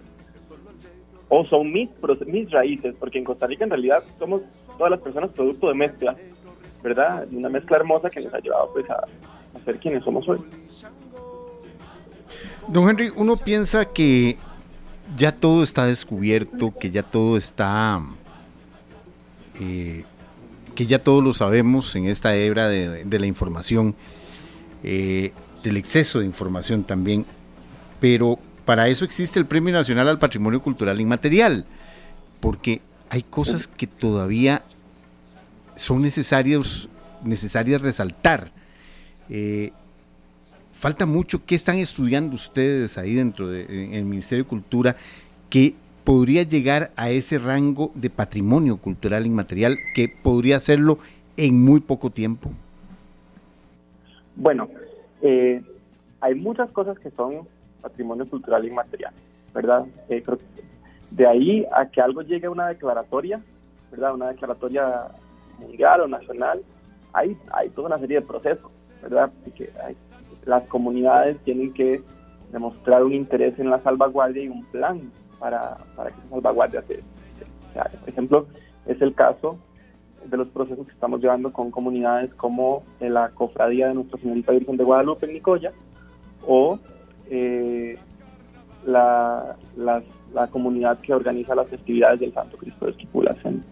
O 1.29 1.45
son 1.45 1.71
mis, 1.71 1.89
mis 2.25 2.49
raíces, 2.49 2.95
porque 2.99 3.19
en 3.19 3.23
Costa 3.23 3.45
Rica 3.45 3.63
en 3.63 3.69
realidad 3.69 4.03
somos 4.17 4.41
todas 4.77 4.91
las 4.91 4.99
personas 4.99 5.29
producto 5.29 5.67
de 5.67 5.75
mezcla, 5.75 6.15
¿verdad? 6.81 7.27
Una 7.31 7.49
mezcla 7.49 7.77
hermosa 7.77 8.09
que 8.09 8.21
nos 8.21 8.33
ha 8.33 8.39
llevado 8.39 8.71
pues 8.73 8.89
a, 8.89 9.05
ser 9.63 9.79
quienes 9.79 10.03
somos 10.03 10.27
hoy. 10.27 10.39
Don 12.67 12.89
Henry, 12.89 13.12
uno 13.15 13.35
piensa 13.35 13.85
que 13.85 14.38
ya 15.15 15.31
todo 15.31 15.63
está 15.63 15.85
descubierto, 15.85 16.73
que 16.79 16.91
ya 16.91 17.03
todo 17.03 17.38
está, 17.38 18.01
eh, 19.59 20.03
que 20.75 20.85
ya 20.85 20.99
todo 20.99 21.21
lo 21.21 21.33
sabemos 21.33 21.95
en 21.95 22.05
esta 22.05 22.29
de, 22.29 23.03
de 23.05 23.19
la 23.19 23.25
información, 23.25 23.95
eh, 24.83 25.31
del 25.63 25.77
exceso 25.77 26.19
de 26.19 26.25
información 26.25 26.83
también, 26.83 27.25
pero 27.99 28.39
para 28.69 28.88
eso 28.88 29.03
existe 29.03 29.39
el 29.39 29.47
Premio 29.47 29.73
Nacional 29.73 30.08
al 30.08 30.19
Patrimonio 30.19 30.62
Cultural 30.62 31.01
Inmaterial, 31.01 31.65
porque 32.39 32.82
hay 33.10 33.23
cosas 33.23 33.67
que 33.67 33.88
todavía 33.88 34.62
son 35.73 36.03
necesarias, 36.03 36.88
necesarias 37.23 37.82
resaltar. 37.82 38.51
Eh, 39.27 39.71
falta 40.73 41.08
mucho. 41.08 41.43
¿Qué 41.47 41.55
están 41.55 41.77
estudiando 41.77 42.36
ustedes 42.36 42.99
ahí 42.99 43.15
dentro 43.15 43.47
del 43.47 44.05
Ministerio 44.05 44.43
de 44.43 44.49
Cultura 44.49 44.95
que 45.49 45.73
podría 46.03 46.43
llegar 46.43 46.91
a 46.95 47.10
ese 47.10 47.39
rango 47.39 47.91
de 47.95 48.12
patrimonio 48.12 48.77
cultural 48.77 49.25
inmaterial 49.25 49.79
que 49.95 50.10
podría 50.10 50.58
hacerlo 50.58 50.99
en 51.38 51.60
muy 51.60 51.79
poco 51.79 52.12
tiempo? 52.12 52.51
Bueno, 54.36 54.69
eh, 55.23 55.60
hay 56.21 56.36
muchas 56.36 56.69
cosas 56.69 56.99
que 56.99 57.10
son 57.10 57.47
patrimonio 57.82 58.28
cultural 58.28 58.65
inmaterial, 58.65 59.13
¿verdad? 59.54 59.86
Eh, 60.10 60.24
de 61.12 61.28
ahí 61.28 61.65
a 61.72 61.86
que 61.88 62.02
algo 62.02 62.22
llegue 62.22 62.48
a 62.48 62.52
una 62.52 62.68
declaratoria, 62.68 63.39
¿verdad? 63.92 64.13
Una 64.13 64.30
declaratoria 64.30 65.08
mundial 65.60 66.02
o 66.02 66.08
nacional, 66.08 66.62
hay, 67.13 67.36
toda 67.76 67.88
una 67.88 68.00
serie 68.00 68.20
de 68.20 68.26
procesos, 68.26 68.72
¿verdad? 69.02 69.32
Hay, 69.84 69.98
las 70.46 70.63
comunidades 70.68 71.38
tienen 71.44 71.74
que 71.74 72.02
demostrar 72.52 73.04
un 73.04 73.13
interés 73.13 73.58
en 73.60 73.70
la 73.70 73.82
salvaguardia 73.82 74.44
y 74.44 74.48
un 74.48 74.63
plan 74.65 75.12
para, 75.39 75.78
para 75.96 76.12
que 76.12 76.20
esa 76.20 76.30
salvaguardia 76.30 76.82
se, 76.84 76.96
se. 76.98 77.98
Por 78.00 78.10
ejemplo, 78.10 78.48
es 78.86 79.02
el 79.02 79.13
caso 79.13 79.58
de 80.26 80.38
los 80.38 80.48
procesos 80.50 80.86
que 80.86 80.94
estamos 80.94 81.22
llevando 81.22 81.52
con 81.52 81.72
comunidades 81.72 82.34
como 82.36 82.84
la 83.00 83.30
Cofradía 83.30 83.88
de 83.88 83.96
Nuestra 83.96 84.20
Señorita 84.20 84.52
Virgen 84.52 84.78
de 84.78 84.84
Guadalupe 84.84 85.26
en 85.26 85.34
Nicoya 85.34 85.72
o 86.46 86.80
eh, 87.30 87.98
la, 88.86 89.56
la, 89.78 90.48
comunidad 90.48 91.00
que 91.00 91.13
organiza 91.13 91.56
las 91.56 91.68
festividades 91.68 92.20
del 92.20 92.34
Santo 92.34 92.58
Cristo 92.58 92.86
de 92.86 92.92
Esquipulas 92.92 93.38
en, 93.44 93.63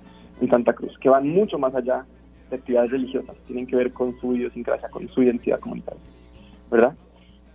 en 0.41 0.50
Santa 0.50 0.74
Cruz, 0.74 0.98
que 1.00 1.10
van 1.10 1.28
mucho 1.28 1.58
más 1.58 1.74
allá 1.76 2.06
de 2.50 2.58
actividades 2.58 2.91
religiosas, 2.91 3.36
tienen 3.46 3.67
que 3.67 3.76
ver 3.76 3.91
con 3.91 4.13
su 4.20 4.36
idiosincrasia, 4.36 4.89
con 4.89 5.08
su 5.10 5.24
identidad 5.24 5.60
comunitaria, 5.60 6.02
¿verdad? 6.70 6.96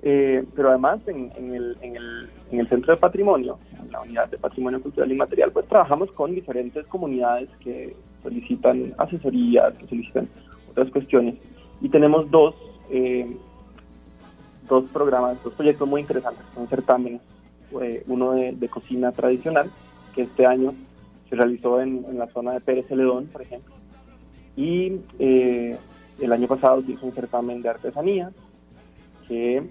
Eh, 0.04 0.44
pero 0.56 0.70
además 0.70 0.98
en, 1.06 1.30
el, 1.36 1.76
en, 1.80 1.96
el, 1.96 2.28
en, 2.50 2.60
el, 2.60 2.68
Centro 2.68 2.92
de 2.92 3.00
Patrimonio, 3.00 3.58
en 3.80 3.92
la 3.92 4.00
Unidad 4.00 4.28
de 4.28 4.36
Patrimonio 4.36 4.82
Cultural 4.82 5.12
y 5.12 5.14
Material, 5.14 5.52
pues 5.52 5.66
trabajamos 5.68 6.10
con 6.10 6.34
diferentes 6.34 6.88
comunidades 6.88 7.48
que 7.60 7.94
solicitan 8.20 8.92
asesorías, 8.98 9.78
que 9.78 9.86
solicitan 9.86 10.28
otras 10.70 10.90
cuestiones. 10.90 11.36
Y 11.80 11.88
tenemos 11.88 12.28
dos, 12.32 12.56
eh, 12.90 13.36
dos 14.80 14.90
programas, 14.90 15.42
dos 15.42 15.54
proyectos 15.54 15.88
muy 15.88 16.00
interesantes, 16.00 16.44
son 16.54 16.68
certámenes. 16.68 17.20
Eh, 17.80 18.02
uno 18.06 18.32
de, 18.32 18.68
cocina 18.68 19.12
tradicional, 19.12 19.70
que 20.14 20.22
este 20.22 20.44
año 20.44 20.74
se 21.30 21.36
realizó 21.36 21.80
en, 21.80 22.04
en 22.08 22.18
la 22.18 22.26
zona 22.28 22.52
de 22.52 22.60
Pérez 22.60 22.86
Celedón, 22.86 23.26
por 23.26 23.42
ejemplo. 23.42 23.74
Y 24.56 25.00
el 26.20 26.32
año 26.32 26.46
pasado 26.46 26.82
se 26.82 26.92
hizo 26.92 27.06
un 27.06 27.12
certamen 27.12 27.62
de 27.62 27.68
artesanía 27.70 28.30
que 29.26 29.62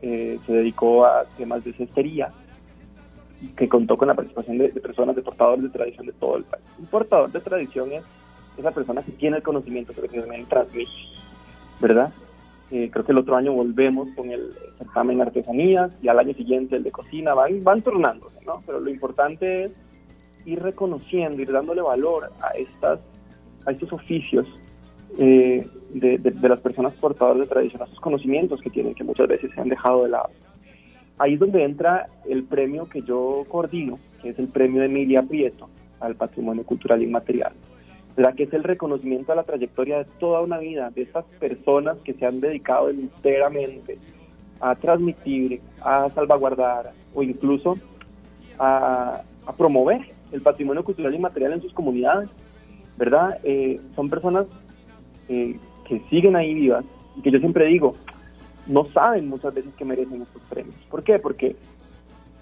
eh, 0.00 0.38
se 0.46 0.52
dedicó 0.52 1.04
a 1.04 1.24
temas 1.36 1.64
de 1.64 1.72
cestería 1.72 2.32
que 3.56 3.68
contó 3.68 3.96
con 3.96 4.08
la 4.08 4.14
participación 4.14 4.58
de, 4.58 4.68
personas, 4.68 5.14
de 5.14 5.22
portadores 5.22 5.64
de 5.64 5.70
tradición 5.70 6.06
de 6.06 6.12
todo 6.12 6.36
el 6.36 6.44
país. 6.44 6.64
Un 6.78 6.86
portador 6.86 7.30
de 7.30 7.40
tradición 7.40 7.92
es 7.92 8.02
esa 8.56 8.70
persona 8.72 9.02
que 9.02 9.12
tiene 9.12 9.36
el 9.36 9.42
conocimiento, 9.42 9.92
pero 9.94 10.08
que 10.08 10.20
también 10.20 10.46
transmite, 10.46 10.90
¿verdad? 11.80 12.12
Eh, 12.70 12.90
creo 12.92 13.04
que 13.04 13.12
el 13.12 13.18
otro 13.18 13.36
año 13.36 13.52
volvemos 13.52 14.08
con 14.14 14.30
el 14.30 14.52
certamen 14.76 15.16
de 15.16 15.22
artesanías 15.22 15.90
y 16.02 16.08
al 16.08 16.18
año 16.18 16.34
siguiente 16.34 16.76
el 16.76 16.82
de 16.82 16.90
cocina, 16.90 17.34
van, 17.34 17.62
van 17.64 17.80
turnándose, 17.80 18.44
¿no? 18.44 18.58
Pero 18.66 18.78
lo 18.80 18.90
importante 18.90 19.64
es 19.64 19.80
ir 20.44 20.62
reconociendo, 20.62 21.40
ir 21.40 21.50
dándole 21.50 21.80
valor 21.80 22.30
a, 22.40 22.50
estas, 22.50 23.00
a 23.66 23.70
estos 23.70 23.92
oficios 23.92 24.46
eh, 25.18 25.66
de, 25.94 26.48
las 26.48 26.60
personas 26.60 26.94
portadoras 26.94 27.40
de 27.40 27.46
tradición, 27.46 27.82
a 27.82 27.86
sus 27.86 28.00
conocimientos 28.00 28.60
que 28.60 28.70
tienen, 28.70 28.94
que 28.94 29.04
muchas 29.04 29.28
veces 29.28 29.50
se 29.54 29.60
han 29.60 29.68
dejado 29.68 30.04
de 30.04 30.10
lado. 30.10 30.28
Ahí 31.18 31.34
es 31.34 31.40
donde 31.40 31.64
entra 31.64 32.08
el 32.28 32.44
premio 32.44 32.88
que 32.88 33.02
yo 33.02 33.44
coordino, 33.48 33.98
que 34.22 34.30
es 34.30 34.38
el 34.38 34.48
premio 34.48 34.80
de 34.80 34.86
Emilia 34.86 35.22
Prieto 35.22 35.68
al 36.00 36.14
patrimonio 36.14 36.64
cultural 36.64 37.02
inmaterial, 37.02 37.52
la 38.18 38.32
que 38.32 38.42
es 38.42 38.52
el 38.52 38.64
reconocimiento 38.64 39.30
a 39.30 39.36
la 39.36 39.44
trayectoria 39.44 39.98
de 39.98 40.04
toda 40.18 40.40
una 40.40 40.58
vida 40.58 40.90
de 40.90 41.02
esas 41.02 41.24
personas 41.38 41.98
que 41.98 42.14
se 42.14 42.26
han 42.26 42.40
dedicado 42.40 42.90
enteramente 42.90 43.96
a 44.60 44.74
transmitir, 44.74 45.60
a 45.80 46.10
salvaguardar 46.10 46.92
o 47.14 47.22
incluso 47.22 47.78
a, 48.58 49.22
promover 49.56 50.00
el 50.32 50.42
patrimonio 50.42 50.84
cultural 50.84 51.14
inmaterial 51.14 51.52
en 51.52 51.62
sus 51.62 51.72
comunidades, 51.72 52.28
¿verdad? 52.98 53.38
Eh, 53.44 53.80
son 53.94 54.10
personas 54.10 54.46
eh, 55.28 55.56
que 55.86 56.00
siguen 56.10 56.34
ahí 56.34 56.52
vivas 56.54 56.84
y 57.16 57.22
que 57.22 57.30
yo 57.30 57.38
siempre 57.38 57.66
digo, 57.66 57.94
no 58.66 58.84
saben 58.86 59.28
muchas 59.28 59.54
veces 59.54 59.72
que 59.74 59.84
merecen 59.84 60.22
estos 60.22 60.42
premios. 60.50 60.74
¿Por 60.90 61.04
qué? 61.04 61.20
Porque 61.20 61.54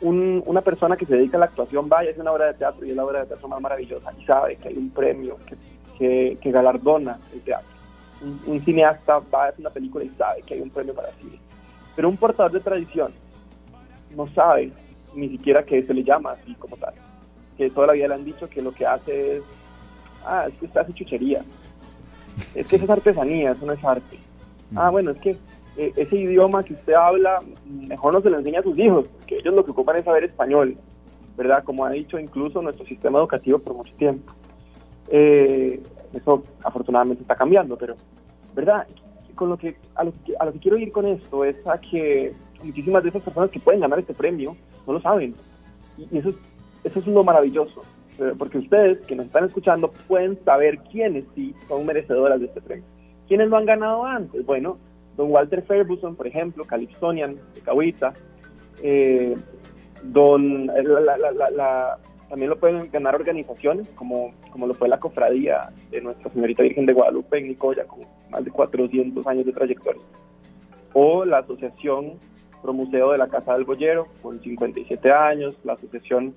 una 0.00 0.60
persona 0.60 0.96
que 0.96 1.06
se 1.06 1.16
dedica 1.16 1.36
a 1.36 1.40
la 1.40 1.46
actuación 1.46 1.88
va 1.90 2.04
y 2.04 2.08
hace 2.08 2.20
una 2.20 2.32
obra 2.32 2.46
de 2.46 2.54
teatro 2.54 2.84
y 2.84 2.90
es 2.90 2.96
la 2.96 3.04
obra 3.04 3.20
de 3.20 3.26
teatro 3.26 3.48
más 3.48 3.60
maravillosa 3.60 4.12
y 4.18 4.24
sabe 4.24 4.56
que 4.56 4.68
hay 4.68 4.76
un 4.76 4.90
premio 4.90 5.38
que, 5.98 6.36
que, 6.40 6.50
galardona 6.50 7.18
el 7.32 7.40
teatro. 7.40 7.68
Un, 8.46 8.60
cineasta 8.62 9.20
va 9.32 9.44
a 9.44 9.48
hacer 9.48 9.60
una 9.60 9.70
película 9.70 10.04
y 10.04 10.10
sabe 10.10 10.42
que 10.42 10.54
hay 10.54 10.60
un 10.60 10.70
premio 10.70 10.94
para 10.94 11.12
cine. 11.12 11.38
Pero 11.94 12.08
un 12.08 12.16
portador 12.16 12.52
de 12.52 12.60
tradición 12.60 13.12
no 14.14 14.28
sabe 14.34 14.70
ni 15.14 15.30
siquiera 15.30 15.62
que 15.64 15.82
se 15.82 15.94
le 15.94 16.04
llama 16.04 16.32
así 16.32 16.54
como 16.56 16.76
tal. 16.76 16.94
Que 17.56 17.70
toda 17.70 17.88
la 17.88 17.92
vida 17.94 18.08
le 18.08 18.14
han 18.14 18.24
dicho 18.24 18.48
que 18.48 18.60
lo 18.60 18.72
que 18.72 18.86
hace 18.86 19.38
es, 19.38 19.42
ah, 20.26 20.44
es 20.48 20.54
que 20.54 20.66
usted 20.66 20.80
hace 20.80 20.92
chuchería, 20.92 21.42
es 22.54 22.70
que 22.70 22.76
eso 22.76 22.84
es 22.84 22.90
artesanía, 22.90 23.52
eso 23.52 23.64
no 23.64 23.72
es 23.72 23.84
arte. 23.84 24.18
Ah, 24.74 24.90
bueno, 24.90 25.12
es 25.12 25.18
que 25.18 25.36
ese 25.76 26.16
idioma 26.16 26.64
que 26.64 26.74
usted 26.74 26.94
habla, 26.94 27.40
mejor 27.66 28.14
no 28.14 28.20
se 28.20 28.30
lo 28.30 28.38
enseña 28.38 28.60
a 28.60 28.62
sus 28.62 28.78
hijos, 28.78 29.08
que 29.26 29.36
ellos 29.36 29.54
lo 29.54 29.64
que 29.64 29.72
ocupan 29.72 29.96
es 29.96 30.04
saber 30.04 30.24
español, 30.24 30.76
¿verdad? 31.36 31.64
Como 31.64 31.84
ha 31.84 31.90
dicho 31.90 32.18
incluso 32.18 32.62
nuestro 32.62 32.86
sistema 32.86 33.18
educativo 33.18 33.58
por 33.58 33.74
mucho 33.74 33.94
tiempo. 33.96 34.32
Eh, 35.08 35.82
eso 36.14 36.42
afortunadamente 36.62 37.22
está 37.22 37.36
cambiando, 37.36 37.76
pero, 37.76 37.94
¿verdad? 38.54 38.86
Con 39.34 39.50
lo 39.50 39.58
que 39.58 39.76
a, 39.94 40.04
lo 40.04 40.52
que 40.52 40.58
quiero 40.58 40.78
ir 40.78 40.90
con 40.92 41.06
esto 41.06 41.44
es 41.44 41.56
a 41.66 41.78
que 41.78 42.32
muchísimas 42.64 43.02
de 43.02 43.10
esas 43.10 43.22
personas 43.22 43.50
que 43.50 43.60
pueden 43.60 43.80
ganar 43.80 43.98
este 43.98 44.14
premio 44.14 44.56
no 44.86 44.94
lo 44.94 45.00
saben. 45.00 45.34
Y 45.98 46.18
eso 46.18 46.30
eso 46.86 47.00
es 47.00 47.06
lo 47.06 47.24
maravilloso. 47.24 47.82
Eh, 48.18 48.32
porque 48.38 48.58
ustedes 48.58 49.04
que 49.06 49.14
nos 49.14 49.26
están 49.26 49.44
escuchando 49.44 49.92
pueden 50.08 50.42
saber 50.44 50.78
quiénes 50.90 51.24
sí 51.34 51.54
son 51.68 51.84
merecedoras 51.84 52.40
de 52.40 52.46
este 52.46 52.60
premio. 52.60 52.84
¿Quiénes 53.28 53.48
lo 53.48 53.56
han 53.56 53.66
ganado 53.66 54.04
antes? 54.04 54.46
Bueno, 54.46 54.78
don 55.16 55.30
Walter 55.30 55.62
Ferguson, 55.62 56.16
por 56.16 56.26
ejemplo, 56.26 56.64
Calipsonian 56.64 57.36
de 57.54 57.60
Cahuita, 57.60 58.14
eh, 58.82 59.34
don, 60.02 60.70
eh, 60.70 60.84
también 62.28 62.50
lo 62.50 62.58
pueden 62.58 62.90
ganar 62.90 63.14
organizaciones 63.14 63.88
como, 63.90 64.32
como 64.50 64.66
lo 64.66 64.74
fue 64.74 64.88
la 64.88 64.98
cofradía 64.98 65.70
de 65.90 66.00
Nuestra 66.00 66.30
Señorita 66.30 66.62
Virgen 66.62 66.86
de 66.86 66.92
Guadalupe 66.92 67.38
en 67.38 67.48
Nicoya, 67.48 67.84
con 67.84 68.00
más 68.30 68.44
de 68.44 68.50
400 68.50 69.26
años 69.26 69.46
de 69.46 69.52
trayectoria, 69.52 70.02
o 70.92 71.24
la 71.24 71.38
Asociación 71.38 72.18
Pro 72.62 72.72
Museo 72.72 73.12
de 73.12 73.18
la 73.18 73.28
Casa 73.28 73.54
del 73.54 73.64
Boyero, 73.64 74.08
con 74.22 74.40
57 74.40 75.12
años, 75.12 75.54
la 75.62 75.74
Asociación 75.74 76.34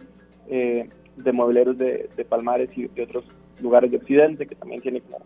eh, 0.47 0.87
de 1.15 1.31
muebleros 1.31 1.77
de, 1.77 2.09
Palmares 2.27 2.69
y 2.77 2.87
de 2.87 3.03
otros 3.03 3.25
lugares 3.61 3.91
de 3.91 3.97
Occidente, 3.97 4.45
que 4.45 4.55
también 4.55 4.81
tiene 4.81 5.01
como 5.01 5.19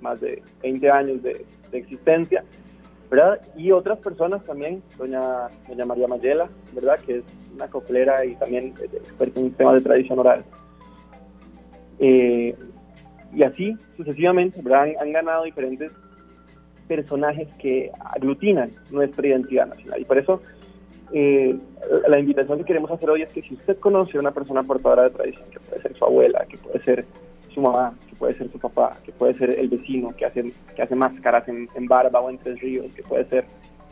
más 0.00 0.20
de 0.20 0.42
20 0.62 0.90
años 0.90 1.22
de, 1.22 1.44
existencia, 1.72 2.44
¿verdad? 3.10 3.40
Y 3.56 3.70
otras 3.70 3.98
personas 3.98 4.44
también, 4.44 4.82
doña, 4.98 5.48
doña 5.68 5.84
María 5.84 6.08
Mayela, 6.08 6.48
¿verdad? 6.72 6.98
Que 7.00 7.18
es 7.18 7.24
una 7.54 7.68
coplera 7.68 8.24
y 8.24 8.34
también 8.36 8.74
experta 8.80 9.40
en 9.40 9.52
temas 9.52 9.74
de 9.74 9.80
tradición 9.80 10.18
oral. 10.18 10.44
Eh, 11.98 12.54
y 13.34 13.42
así 13.42 13.76
sucesivamente, 13.96 14.60
¿verdad? 14.62 14.88
Han, 15.00 15.12
ganado 15.12 15.44
diferentes 15.44 15.92
personajes 16.88 17.48
que 17.58 17.90
aglutinan 18.14 18.70
nuestra 18.90 19.26
identidad 19.26 19.66
nacional. 19.66 20.00
Y 20.00 20.04
por 20.04 20.18
eso 20.18 20.40
eh, 21.12 21.56
la 22.08 22.18
invitación 22.18 22.58
que 22.58 22.64
queremos 22.64 22.90
hacer 22.90 23.08
hoy 23.10 23.22
es 23.22 23.28
que 23.30 23.42
si 23.42 23.54
usted 23.54 23.78
conoce 23.78 24.16
a 24.16 24.20
una 24.20 24.32
persona 24.32 24.62
portadora 24.62 25.04
de 25.04 25.10
tradición, 25.10 25.50
que 25.50 25.60
puede 25.60 25.82
ser 25.82 25.96
su 25.96 26.04
abuela, 26.04 26.44
que 26.48 26.58
puede 26.58 26.82
ser 26.84 27.04
su 27.56 27.62
mamá, 27.62 27.94
que 28.08 28.14
puede 28.16 28.34
ser 28.36 28.52
su 28.52 28.58
papá, 28.58 28.98
que 29.02 29.12
puede 29.12 29.36
ser 29.38 29.50
el 29.50 29.68
vecino 29.68 30.14
que 30.14 30.26
hace, 30.26 30.52
que 30.76 30.82
hace 30.82 30.94
máscaras 30.94 31.48
en, 31.48 31.86
Barba 31.88 32.20
o 32.20 32.28
en 32.28 32.36
Tres 32.36 32.60
Ríos, 32.60 32.86
que 32.94 33.02
puede 33.02 33.24
ser 33.24 33.46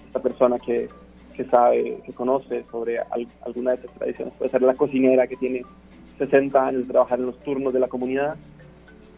esta 0.06 0.20
persona 0.20 0.58
que, 0.58 0.88
que 1.34 1.44
sabe, 1.46 1.98
que 2.04 2.12
conoce 2.12 2.62
sobre 2.70 2.98
alguna 3.40 3.70
de 3.70 3.76
estas 3.76 3.92
tradiciones, 3.94 4.34
puede 4.38 4.50
ser 4.50 4.60
la 4.62 4.74
cocinera 4.74 5.26
que 5.26 5.36
tiene 5.36 5.62
60 6.18 6.66
años 6.66 6.82
de 6.82 6.92
trabajar 6.92 7.18
en 7.18 7.26
los 7.26 7.40
turnos 7.40 7.72
de 7.72 7.80
la 7.80 7.88
comunidad, 7.88 8.36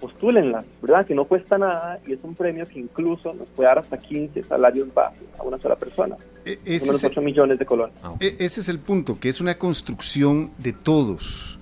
postúlenlas, 0.00 0.64
¿verdad? 0.80 1.04
Que 1.04 1.14
no 1.16 1.24
cuesta 1.24 1.58
nada 1.58 1.98
y 2.06 2.12
es 2.12 2.20
un 2.22 2.36
premio 2.36 2.68
que 2.68 2.78
incluso 2.78 3.34
nos 3.34 3.48
puede 3.48 3.68
dar 3.68 3.80
hasta 3.80 3.98
15 3.98 4.44
salarios 4.44 4.94
básicos 4.94 5.40
a 5.40 5.42
una 5.42 5.58
sola 5.58 5.74
persona. 5.74 6.16
E 6.44 6.60
unos 6.66 7.02
8 7.02 7.20
millones 7.20 7.58
de 7.58 7.66
colones. 7.66 7.96
Ah, 8.00 8.14
e 8.20 8.36
ese 8.38 8.60
es 8.60 8.68
el 8.68 8.78
punto, 8.78 9.18
que 9.18 9.28
es 9.28 9.40
una 9.40 9.58
construcción 9.58 10.52
de 10.58 10.72
todos. 10.72 11.55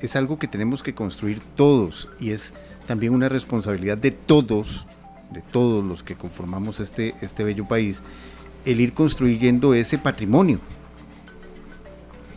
Es 0.00 0.16
algo 0.16 0.38
que 0.38 0.48
tenemos 0.48 0.82
que 0.82 0.94
construir 0.94 1.40
todos 1.56 2.08
y 2.20 2.30
es 2.30 2.54
también 2.86 3.14
una 3.14 3.28
responsabilidad 3.28 3.98
de 3.98 4.10
todos, 4.10 4.86
de 5.32 5.42
todos 5.42 5.84
los 5.84 6.02
que 6.02 6.14
conformamos 6.14 6.80
este, 6.80 7.14
este 7.20 7.44
bello 7.44 7.66
país, 7.66 8.02
el 8.64 8.80
ir 8.80 8.92
construyendo 8.92 9.74
ese 9.74 9.98
patrimonio, 9.98 10.60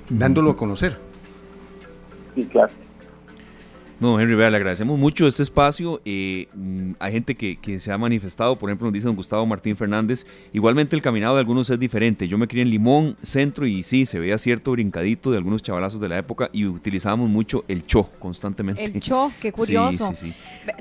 dándolo 0.09 0.51
a 0.51 0.57
conocer. 0.57 0.97
Sí, 2.35 2.45
claro. 2.45 2.71
No, 3.99 4.17
Henry, 4.17 4.35
vea, 4.35 4.49
le 4.49 4.55
agradecemos 4.55 4.97
mucho 4.97 5.27
este 5.27 5.43
espacio. 5.43 6.01
Eh, 6.05 6.47
mm, 6.53 6.93
hay 6.99 7.11
gente 7.11 7.35
que, 7.35 7.57
que, 7.57 7.79
se 7.81 7.91
ha 7.91 7.97
manifestado, 7.97 8.57
por 8.57 8.69
ejemplo, 8.69 8.85
nos 8.87 8.93
dice 8.93 9.07
don 9.07 9.15
Gustavo 9.15 9.45
Martín 9.45 9.75
Fernández. 9.75 10.25
Igualmente 10.53 10.95
el 10.95 11.01
caminado 11.01 11.35
de 11.35 11.41
algunos 11.41 11.69
es 11.69 11.77
diferente. 11.77 12.27
Yo 12.27 12.37
me 12.37 12.47
crié 12.47 12.63
en 12.63 12.69
Limón, 12.69 13.17
centro, 13.21 13.65
y 13.65 13.83
sí, 13.83 14.05
se 14.05 14.17
veía 14.17 14.37
cierto 14.37 14.71
brincadito 14.71 15.31
de 15.31 15.37
algunos 15.37 15.61
chavalazos 15.61 15.99
de 15.99 16.07
la 16.07 16.17
época 16.17 16.49
y 16.53 16.65
utilizábamos 16.65 17.29
mucho 17.29 17.65
el 17.67 17.85
cho 17.85 18.09
constantemente. 18.19 18.83
El 18.85 19.01
cho, 19.01 19.33
qué 19.41 19.51
curioso. 19.51 20.13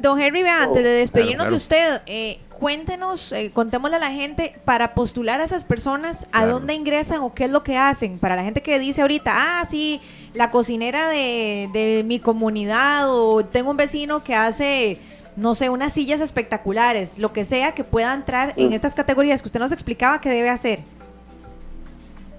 Don 0.00 0.20
Henry, 0.20 0.44
vea, 0.44 0.62
antes 0.62 0.84
de 0.84 0.90
despedirnos 0.90 1.48
de 1.48 1.56
usted, 1.56 2.02
eh, 2.06 2.38
cuéntenos, 2.58 3.32
eh, 3.32 3.50
contémosle 3.52 3.96
a 3.96 4.00
la 4.00 4.10
gente, 4.10 4.54
para 4.64 4.94
postular 4.94 5.40
a 5.40 5.44
esas 5.44 5.64
personas, 5.64 6.26
¿a 6.32 6.44
dónde 6.46 6.74
ingresan 6.74 7.20
o 7.20 7.32
qué 7.34 7.44
es 7.44 7.50
lo 7.50 7.62
que 7.62 7.76
hacen? 7.76 8.18
Para 8.18 8.36
la 8.36 8.42
gente 8.42 8.62
que 8.62 8.78
dice 8.78 9.02
ahorita, 9.02 9.32
ah, 9.34 9.64
sí, 9.68 10.00
la 10.34 10.50
cocinera 10.50 11.08
de, 11.08 11.68
de 11.72 12.02
mi 12.04 12.18
comunidad 12.20 13.10
o 13.10 13.44
tengo 13.44 13.70
un 13.70 13.76
vecino 13.76 14.22
que 14.24 14.34
hace, 14.34 14.98
no 15.36 15.54
sé, 15.54 15.70
unas 15.70 15.92
sillas 15.92 16.20
espectaculares, 16.20 17.18
lo 17.18 17.32
que 17.32 17.44
sea 17.44 17.72
que 17.72 17.84
pueda 17.84 18.12
entrar 18.12 18.54
en 18.56 18.70
Mm. 18.70 18.72
estas 18.74 18.94
categorías 18.94 19.40
que 19.40 19.48
usted 19.48 19.60
nos 19.60 19.72
explicaba 19.72 20.20
que 20.20 20.28
debe 20.30 20.50
hacer. 20.50 20.80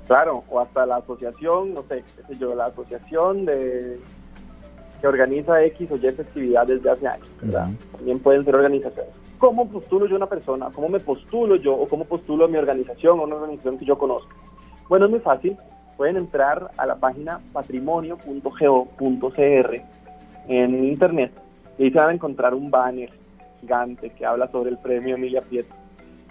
Claro, 0.08 0.43
o 0.49 0.60
hasta 0.60 0.86
la 0.86 0.97
asociación, 0.97 1.73
no 1.73 1.84
sé, 1.84 2.03
qué 2.17 2.23
sé 2.34 2.38
yo, 2.39 2.55
la 2.55 2.65
asociación 2.65 3.45
de 3.45 3.99
que 4.99 5.08
organiza 5.08 5.63
X 5.63 5.88
o 5.91 5.95
Y 5.95 6.12
festividad 6.12 6.67
desde 6.67 6.89
hace 6.89 7.08
años, 7.08 7.27
¿verdad? 7.41 7.69
También 7.93 8.19
pueden 8.19 8.43
ser 8.43 8.55
organizaciones. 8.55 9.13
¿Cómo 9.39 9.67
postulo 9.69 10.06
yo 10.06 10.15
a 10.15 10.17
una 10.17 10.28
persona? 10.28 10.69
¿Cómo 10.75 10.89
me 10.89 10.99
postulo 10.99 11.56
yo? 11.56 11.73
¿O 11.73 11.88
cómo 11.88 12.04
postulo 12.04 12.43
a 12.43 12.49
mi 12.49 12.58
organización 12.58 13.19
o 13.19 13.23
una 13.23 13.36
organización 13.36 13.78
que 13.78 13.86
yo 13.86 13.97
conozco? 13.97 14.30
Bueno, 14.89 15.06
es 15.06 15.12
muy 15.12 15.21
fácil. 15.21 15.56
Pueden 15.95 16.17
entrar 16.17 16.71
a 16.75 16.86
la 16.86 16.97
página 16.97 17.39
patrimonio.go.cr 17.54 19.82
en 20.49 20.84
internet 20.84 21.32
y 21.78 21.84
ahí 21.84 21.91
se 21.91 21.99
van 21.99 22.10
a 22.10 22.13
encontrar 22.13 22.54
un 22.54 22.69
banner 22.69 23.12
gigante 23.62 24.10
que 24.10 24.25
habla 24.25 24.52
sobre 24.52 24.71
el 24.71 24.78
premio 24.78 25.15
Emilia 25.15 25.41
Prieto. 25.41 25.73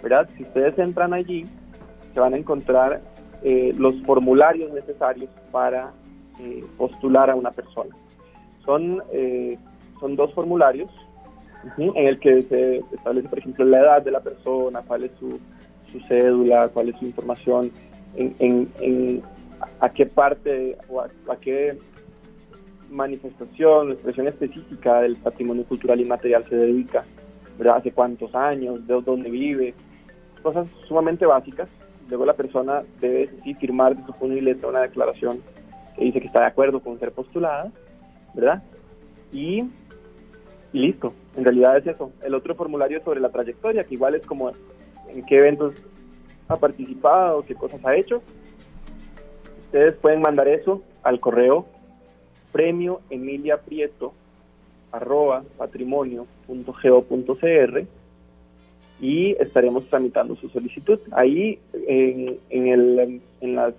¿Verdad? 0.03 0.29
Si 0.37 0.43
ustedes 0.43 0.77
entran 0.77 1.13
allí, 1.13 1.47
se 2.13 2.19
van 2.19 2.35
a 2.35 2.37
encontrar 2.37 3.01
eh, 3.41 3.73
los 3.75 3.99
formularios 4.03 4.71
necesarios 4.71 5.31
para 5.51 5.93
eh, 6.39 6.63
postular 6.77 7.31
a 7.31 7.35
una 7.35 7.49
persona. 7.49 7.95
Son, 8.63 9.01
eh, 9.11 9.57
son 9.99 10.15
dos 10.15 10.31
formularios 10.35 10.91
en 11.77 12.07
el 12.07 12.19
que 12.19 12.43
se 12.43 12.77
establece, 12.95 13.27
por 13.29 13.39
ejemplo, 13.39 13.65
la 13.65 13.79
edad 13.79 14.01
de 14.01 14.11
la 14.11 14.19
persona, 14.21 14.81
cuál 14.87 15.03
es 15.03 15.11
su, 15.19 15.39
su 15.91 15.99
cédula, 16.07 16.69
cuál 16.69 16.89
es 16.89 16.97
su 16.97 17.05
información, 17.05 17.71
en, 18.15 18.35
en- 18.39 18.69
en 18.79 19.21
a 19.81 19.89
qué 19.89 20.05
parte 20.05 20.77
o 20.87 21.01
a, 21.01 21.09
a 21.29 21.35
qué 21.35 21.77
manifestación, 22.89 23.91
expresión 23.91 24.27
específica 24.27 25.01
del 25.01 25.15
patrimonio 25.17 25.63
cultural 25.65 25.99
inmaterial 25.99 26.45
se 26.49 26.55
dedica, 26.55 27.03
¿verdad? 27.57 27.77
Hace 27.77 27.91
cuántos 27.91 28.33
años, 28.33 28.85
de 28.87 29.01
dónde 29.01 29.29
vive, 29.29 29.73
cosas 30.41 30.69
sumamente 30.87 31.25
básicas. 31.25 31.67
Luego 32.07 32.25
la 32.25 32.33
persona 32.33 32.81
debe 32.99 33.29
sí, 33.43 33.53
firmar 33.55 33.95
de 33.95 34.03
su 34.05 34.13
puño 34.13 34.35
y 34.37 34.41
letra 34.41 34.69
una 34.69 34.81
declaración 34.81 35.41
que 35.95 36.05
dice 36.05 36.19
que 36.21 36.27
está 36.27 36.39
de 36.41 36.47
acuerdo 36.47 36.79
con 36.79 36.97
ser 36.99 37.11
postulada, 37.11 37.71
¿verdad? 38.33 38.63
Y, 39.31 39.65
y 40.71 40.79
listo, 40.79 41.13
en 41.35 41.43
realidad 41.43 41.77
es 41.77 41.87
eso. 41.87 42.11
El 42.23 42.35
otro 42.35 42.55
formulario 42.55 43.03
sobre 43.03 43.19
la 43.19 43.29
trayectoria, 43.29 43.83
que 43.83 43.95
igual 43.95 44.15
es 44.15 44.25
como 44.25 44.51
en 45.07 45.25
qué 45.25 45.37
eventos 45.37 45.73
ha 46.47 46.55
participado, 46.57 47.43
qué 47.43 47.55
cosas 47.55 47.83
ha 47.85 47.95
hecho. 47.95 48.21
Ustedes 49.65 49.95
pueden 49.95 50.21
mandar 50.21 50.47
eso 50.47 50.83
al 51.03 51.19
correo 51.19 51.65
premio 52.51 53.01
Emilia 53.09 53.57
Prieto 53.57 54.13
arroba 54.91 55.43
patrimonio.go.cr 55.57 57.85
y 58.99 59.31
estaremos 59.39 59.87
tramitando 59.87 60.35
su 60.35 60.49
solicitud. 60.49 60.99
Ahí 61.11 61.59
en, 61.87 62.37
en, 62.49 62.67
el, 62.67 63.21
en, 63.41 63.55
la, 63.55 63.73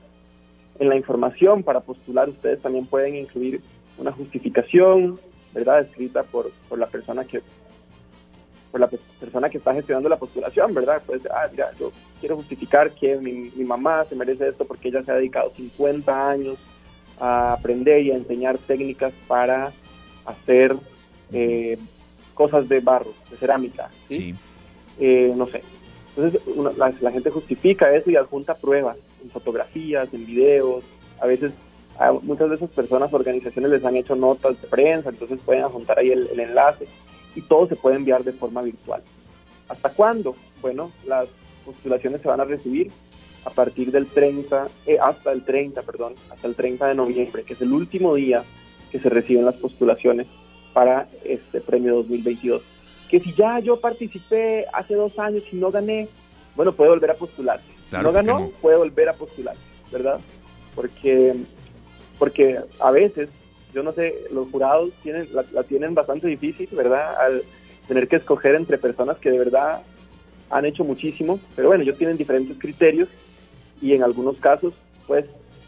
en 0.79 0.89
la 0.89 0.97
información 0.97 1.63
para 1.63 1.81
postular 1.81 2.29
ustedes 2.29 2.63
también 2.63 2.87
pueden 2.87 3.17
incluir 3.17 3.61
una 3.99 4.13
justificación, 4.13 5.19
¿verdad? 5.53 5.81
Escrita 5.81 6.23
por, 6.23 6.51
por 6.69 6.79
la 6.79 6.87
persona 6.87 7.25
que 7.25 7.43
por 8.71 8.81
la 8.81 8.87
pe- 8.89 9.01
persona 9.19 9.51
que 9.51 9.59
está 9.59 9.75
gestionando 9.75 10.09
la 10.09 10.17
postulación, 10.19 10.73
¿verdad? 10.75 11.03
Pues, 11.05 11.23
ah, 11.33 11.49
mira, 11.51 11.71
yo 11.79 11.91
quiero 12.21 12.37
justificar 12.37 12.93
que 12.93 13.17
mi, 13.17 13.51
mi 13.57 13.65
mamá 13.65 14.05
se 14.09 14.15
merece 14.15 14.49
esto 14.49 14.65
porque 14.65 14.89
ella 14.89 15.03
se 15.03 15.11
ha 15.11 15.15
dedicado 15.17 15.53
50 15.57 16.31
años 16.31 16.57
a 17.19 17.53
aprender 17.55 18.01
y 18.03 18.13
a 18.13 18.17
enseñar 18.17 18.59
técnicas 18.59 19.13
para 19.27 19.73
hacer 20.25 20.77
eh, 21.33 21.77
cosas 22.35 22.69
de 22.69 22.79
barro, 22.81 23.13
de 23.31 23.37
cerámica, 23.39 23.91
¿sí? 24.09 24.17
Sí. 24.17 24.35
Eh, 25.01 25.33
no 25.37 25.47
sé. 25.47 25.63
Entonces 26.17 26.41
una- 26.47 26.73
la, 26.73 26.93
la 27.01 27.11
gente 27.11 27.31
justifica 27.31 27.93
eso 27.93 28.09
y 28.11 28.17
adjunta 28.17 28.55
pruebas 28.55 28.97
en 29.23 29.31
fotografías, 29.31 30.13
en 30.15 30.27
videos. 30.27 30.85
A 31.21 31.27
veces, 31.27 31.53
a 32.01 32.13
muchas 32.13 32.49
de 32.49 32.57
esas 32.57 32.71
personas, 32.71 33.13
organizaciones 33.13 33.71
les 33.71 33.85
han 33.85 33.97
hecho 33.97 34.17
notas 34.17 34.61
de 34.61 34.67
prensa, 34.67 35.11
entonces 35.11 35.39
pueden 35.45 35.65
adjuntar 35.65 35.99
ahí 35.99 36.11
el, 36.11 36.29
el 36.33 36.41
enlace 36.41 36.89
y 37.35 37.43
todo 37.43 37.69
se 37.69 37.77
puede 37.77 37.97
enviar 37.97 38.25
de 38.25 38.33
forma 38.33 38.63
virtual. 38.63 39.03
¿Hasta 39.69 39.91
cuándo? 39.91 40.35
Bueno, 40.61 40.91
las 41.07 41.29
postulaciones 41.65 42.23
se 42.23 42.29
van 42.29 42.41
a 42.41 42.45
recibir 42.45 42.91
a 43.45 43.51
partir 43.51 43.93
del 43.93 44.07
30, 44.07 44.69
eh, 44.87 44.99
hasta 45.01 45.31
el 45.31 45.45
30, 45.45 45.83
perdón, 45.83 46.15
hasta 46.31 46.49
el 46.49 46.57
30 46.57 46.89
de 46.89 46.95
noviembre, 46.95 47.45
que 47.45 47.53
es 47.53 47.61
el 47.61 47.73
último 47.73 48.15
día 48.15 48.43
que 48.91 48.99
se 48.99 49.09
reciben 49.09 49.45
las 49.45 49.57
postulaciones 49.57 50.27
para 50.73 51.09
este 51.25 51.61
premio 51.61 51.95
2022 51.97 52.63
que 53.11 53.21
si 53.21 53.35
ya 53.35 53.59
yo 53.59 53.81
participé 53.81 54.67
hace 54.73 54.95
dos 54.95 55.19
años 55.19 55.43
y 55.51 55.57
no 55.57 55.71
gané, 55.73 56.09
bueno, 56.55 56.73
puede 56.73 56.91
volver 56.91 57.11
a 57.11 57.15
postularse. 57.15 57.67
Claro, 57.89 58.05
no 58.05 58.13
¿por 58.13 58.21
qué 58.21 58.27
ganó, 58.27 58.41
no? 58.41 58.49
puede 58.63 58.77
volver 58.77 59.09
a 59.09 59.15
postularse, 59.15 59.61
¿verdad? 59.91 60.21
Porque, 60.77 61.35
porque 62.21 62.61
a 62.81 62.91
veces, 62.91 63.31
yo 63.73 63.83
no 63.83 63.95
sé, 63.95 64.15
los 64.31 64.51
jurados 64.51 64.93
tienen, 65.03 65.27
la, 65.33 65.43
la 65.53 65.63
tienen 65.63 65.95
bastante 65.95 66.29
difícil, 66.29 66.69
¿verdad? 66.71 67.15
Al 67.19 67.43
tener 67.89 68.09
que 68.09 68.17
escoger 68.17 68.55
entre 68.57 68.77
personas 68.77 69.17
que 69.21 69.31
de 69.31 69.39
verdad 69.39 69.81
han 70.51 70.67
hecho 70.67 70.85
muchísimo, 70.85 71.41
pero 71.57 71.69
bueno, 71.69 71.83
ellos 71.83 71.97
tienen 71.97 72.19
diferentes 72.19 72.59
criterios 72.59 73.09
y 73.81 73.95
en 73.95 74.03
algunos 74.03 74.39
casos, 74.39 74.75
pues, 75.07 75.25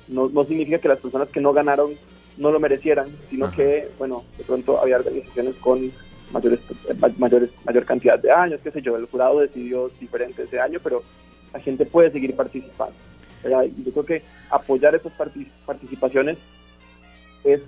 no, 0.09 0.29
no 0.29 0.45
significa 0.45 0.79
que 0.79 0.89
las 0.89 1.01
personas 1.01 1.31
que 1.31 1.41
no 1.41 1.55
ganaron 1.55 1.97
no 2.37 2.51
lo 2.51 2.61
merecieran, 2.61 3.17
sino 3.31 3.47
Ajá. 3.47 3.57
que, 3.57 3.89
bueno, 3.99 4.23
de 4.37 4.45
pronto 4.45 4.79
había 4.79 4.97
organizaciones 4.97 5.55
con 5.57 5.91
mayores, 6.33 6.61
ma- 6.99 7.15
mayores, 7.17 7.49
mayor 7.65 7.87
cantidad 7.87 8.19
de 8.19 8.31
años, 8.31 8.61
qué 8.63 8.73
sé 8.73 8.83
yo, 8.83 8.95
el 8.97 9.07
jurado 9.07 9.41
decidió 9.41 9.91
diferente 9.99 10.43
ese 10.43 10.61
año, 10.61 10.81
pero 10.85 11.03
la 11.55 11.61
gente 11.61 11.87
puede 11.87 12.11
seguir 12.11 12.37
participando. 12.37 12.95
¿Verdad? 13.43 13.65
Yo 13.85 13.93
creo 13.93 14.05
que 14.07 14.23
apoyar 14.51 14.95
esas 14.95 15.13
partic- 15.19 15.49
participaciones 15.67 16.39
es, 17.45 17.61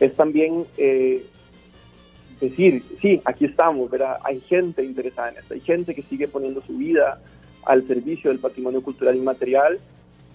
es 0.00 0.14
también 0.16 0.64
eh, 0.76 1.24
decir, 2.40 2.82
sí, 3.00 3.20
aquí 3.24 3.44
estamos, 3.46 3.90
¿verdad? 3.90 4.18
hay 4.24 4.40
gente 4.40 4.84
interesada 4.84 5.30
en 5.30 5.38
esto, 5.38 5.54
hay 5.54 5.60
gente 5.60 5.94
que 5.94 6.02
sigue 6.02 6.28
poniendo 6.28 6.62
su 6.66 6.76
vida 6.76 7.20
al 7.64 7.86
servicio 7.86 8.30
del 8.30 8.40
patrimonio 8.40 8.82
cultural 8.82 9.16
inmaterial 9.16 9.78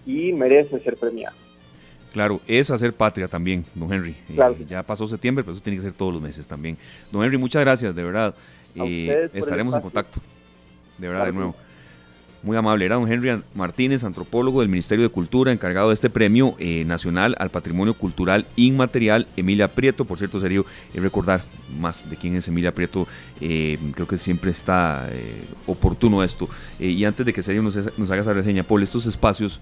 y 0.05 0.31
merece 0.33 0.79
ser 0.79 0.95
premiada. 0.97 1.35
Claro, 2.13 2.41
es 2.47 2.71
hacer 2.71 2.91
patria 2.93 3.27
también, 3.27 3.63
don 3.75 3.93
Henry. 3.93 4.11
Eh, 4.29 4.33
Claro. 4.33 4.55
ya 4.67 4.81
pasó 4.81 5.07
septiembre, 5.07 5.43
pero 5.43 5.51
eso 5.53 5.61
tiene 5.61 5.77
que 5.77 5.83
ser 5.83 5.93
todos 5.93 6.11
los 6.11 6.21
meses 6.21 6.47
también. 6.47 6.75
Don 7.11 7.23
Henry, 7.23 7.37
muchas 7.37 7.61
gracias, 7.61 7.93
de 7.93 8.03
verdad. 8.03 8.33
Eh, 8.75 9.29
estaremos 9.33 9.75
en 9.75 9.81
contacto. 9.81 10.19
De 10.97 11.07
verdad, 11.07 11.25
Claro 11.25 11.31
de 11.31 11.37
nuevo. 11.37 11.55
Muy 12.41 12.55
amable. 12.55 12.85
Era 12.85 12.95
don 12.95 13.11
Henry 13.11 13.41
Martínez, 13.53 14.03
antropólogo 14.03 14.61
del 14.61 14.69
Ministerio 14.69 15.03
de 15.03 15.09
Cultura, 15.09 15.51
encargado 15.51 15.89
de 15.89 15.93
este 15.93 16.09
premio 16.09 16.55
eh, 16.57 16.85
nacional 16.85 17.35
al 17.37 17.49
patrimonio 17.49 17.93
cultural 17.93 18.45
inmaterial. 18.55 19.27
Emilia 19.35 19.67
Prieto, 19.67 20.05
por 20.05 20.17
cierto, 20.17 20.39
eh, 20.45 20.63
recordar 20.95 21.43
más 21.79 22.09
de 22.09 22.15
quién 22.15 22.35
es 22.35 22.47
Emilia 22.47 22.73
Prieto. 22.73 23.07
eh, 23.41 23.77
creo 23.93 24.07
que 24.07 24.17
siempre 24.17 24.51
está 24.51 25.09
eh, 25.11 25.43
oportuno 25.67 26.23
esto. 26.23 26.49
Y 26.79 27.03
antes 27.03 27.25
de 27.25 27.33
que 27.33 27.43
Sergio 27.43 27.61
nos, 27.61 27.75
nos 27.97 28.11
haga 28.11 28.21
esa 28.21 28.33
reseña, 28.33 28.63
Paul, 28.63 28.83
estos 28.83 29.05
espacios 29.05 29.59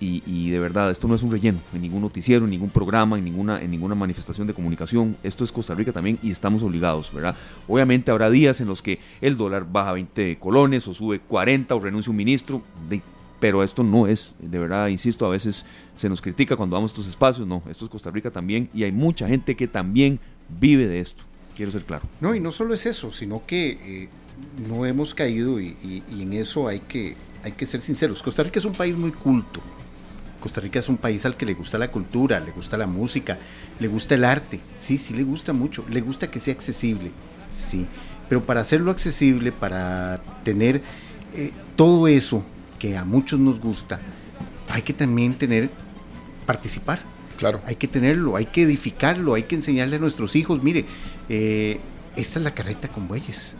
y, 0.00 0.22
y 0.26 0.50
de 0.50 0.58
verdad, 0.58 0.90
esto 0.90 1.06
no 1.08 1.14
es 1.14 1.22
un 1.22 1.30
relleno 1.30 1.58
en 1.74 1.82
ningún 1.82 2.00
noticiero, 2.02 2.44
en 2.46 2.50
ningún 2.50 2.70
programa, 2.70 3.18
en 3.18 3.24
ninguna, 3.24 3.60
en 3.62 3.70
ninguna 3.70 3.94
manifestación 3.94 4.46
de 4.46 4.54
comunicación. 4.54 5.16
Esto 5.22 5.44
es 5.44 5.52
Costa 5.52 5.74
Rica 5.74 5.92
también 5.92 6.18
y 6.22 6.30
estamos 6.30 6.62
obligados, 6.62 7.12
¿verdad? 7.12 7.36
Obviamente 7.68 8.10
habrá 8.10 8.30
días 8.30 8.60
en 8.60 8.66
los 8.68 8.80
que 8.82 8.98
el 9.20 9.36
dólar 9.36 9.66
baja 9.70 9.92
20 9.92 10.38
colones 10.38 10.88
o 10.88 10.94
sube 10.94 11.20
40 11.20 11.74
o 11.74 11.80
renuncia 11.80 12.10
un 12.10 12.16
ministro, 12.16 12.62
pero 13.38 13.62
esto 13.62 13.82
no 13.82 14.06
es, 14.06 14.34
de 14.38 14.58
verdad, 14.58 14.88
insisto, 14.88 15.24
a 15.26 15.30
veces 15.30 15.64
se 15.94 16.08
nos 16.08 16.20
critica 16.20 16.56
cuando 16.56 16.76
damos 16.76 16.90
estos 16.90 17.06
espacios. 17.08 17.46
No, 17.46 17.62
esto 17.70 17.84
es 17.84 17.90
Costa 17.90 18.10
Rica 18.10 18.30
también 18.30 18.68
y 18.74 18.84
hay 18.84 18.92
mucha 18.92 19.28
gente 19.28 19.54
que 19.56 19.68
también 19.68 20.18
vive 20.60 20.86
de 20.86 21.00
esto. 21.00 21.22
Quiero 21.56 21.72
ser 21.72 21.84
claro. 21.84 22.04
No, 22.20 22.34
y 22.34 22.40
no 22.40 22.52
solo 22.52 22.72
es 22.74 22.86
eso, 22.86 23.12
sino 23.12 23.42
que 23.46 23.78
eh, 24.04 24.08
no 24.68 24.86
hemos 24.86 25.12
caído 25.14 25.60
y, 25.60 25.76
y- 25.82 26.02
y 26.10 26.22
en 26.22 26.32
eso 26.34 26.68
hay 26.68 26.80
que, 26.80 27.16
hay 27.42 27.52
que 27.52 27.66
ser 27.66 27.80
sinceros. 27.82 28.22
Costa 28.22 28.42
Rica 28.42 28.58
es 28.58 28.64
un 28.64 28.72
país 28.72 28.96
muy 28.96 29.10
culto. 29.10 29.60
Costa 30.40 30.60
Rica 30.60 30.78
es 30.78 30.88
un 30.88 30.96
país 30.96 31.24
al 31.26 31.36
que 31.36 31.46
le 31.46 31.54
gusta 31.54 31.78
la 31.78 31.90
cultura, 31.90 32.40
le 32.40 32.50
gusta 32.50 32.76
la 32.76 32.86
música, 32.86 33.38
le 33.78 33.88
gusta 33.88 34.14
el 34.14 34.24
arte. 34.24 34.60
Sí, 34.78 34.98
sí 34.98 35.14
le 35.14 35.22
gusta 35.22 35.52
mucho. 35.52 35.84
Le 35.88 36.00
gusta 36.00 36.30
que 36.30 36.40
sea 36.40 36.54
accesible. 36.54 37.10
Sí. 37.52 37.86
Pero 38.28 38.44
para 38.44 38.60
hacerlo 38.60 38.90
accesible, 38.90 39.52
para 39.52 40.22
tener 40.44 40.82
eh, 41.34 41.52
todo 41.76 42.08
eso 42.08 42.44
que 42.78 42.96
a 42.96 43.04
muchos 43.04 43.38
nos 43.38 43.60
gusta, 43.60 44.00
hay 44.68 44.82
que 44.82 44.92
también 44.92 45.34
tener, 45.34 45.70
participar. 46.46 47.00
Claro. 47.38 47.60
Hay 47.66 47.76
que 47.76 47.88
tenerlo, 47.88 48.36
hay 48.36 48.46
que 48.46 48.62
edificarlo, 48.62 49.34
hay 49.34 49.44
que 49.44 49.54
enseñarle 49.54 49.96
a 49.96 49.98
nuestros 49.98 50.36
hijos, 50.36 50.62
mire, 50.62 50.84
eh, 51.28 51.80
esta 52.14 52.38
es 52.38 52.44
la 52.44 52.54
carreta 52.54 52.88
con 52.88 53.08
bueyes, 53.08 53.54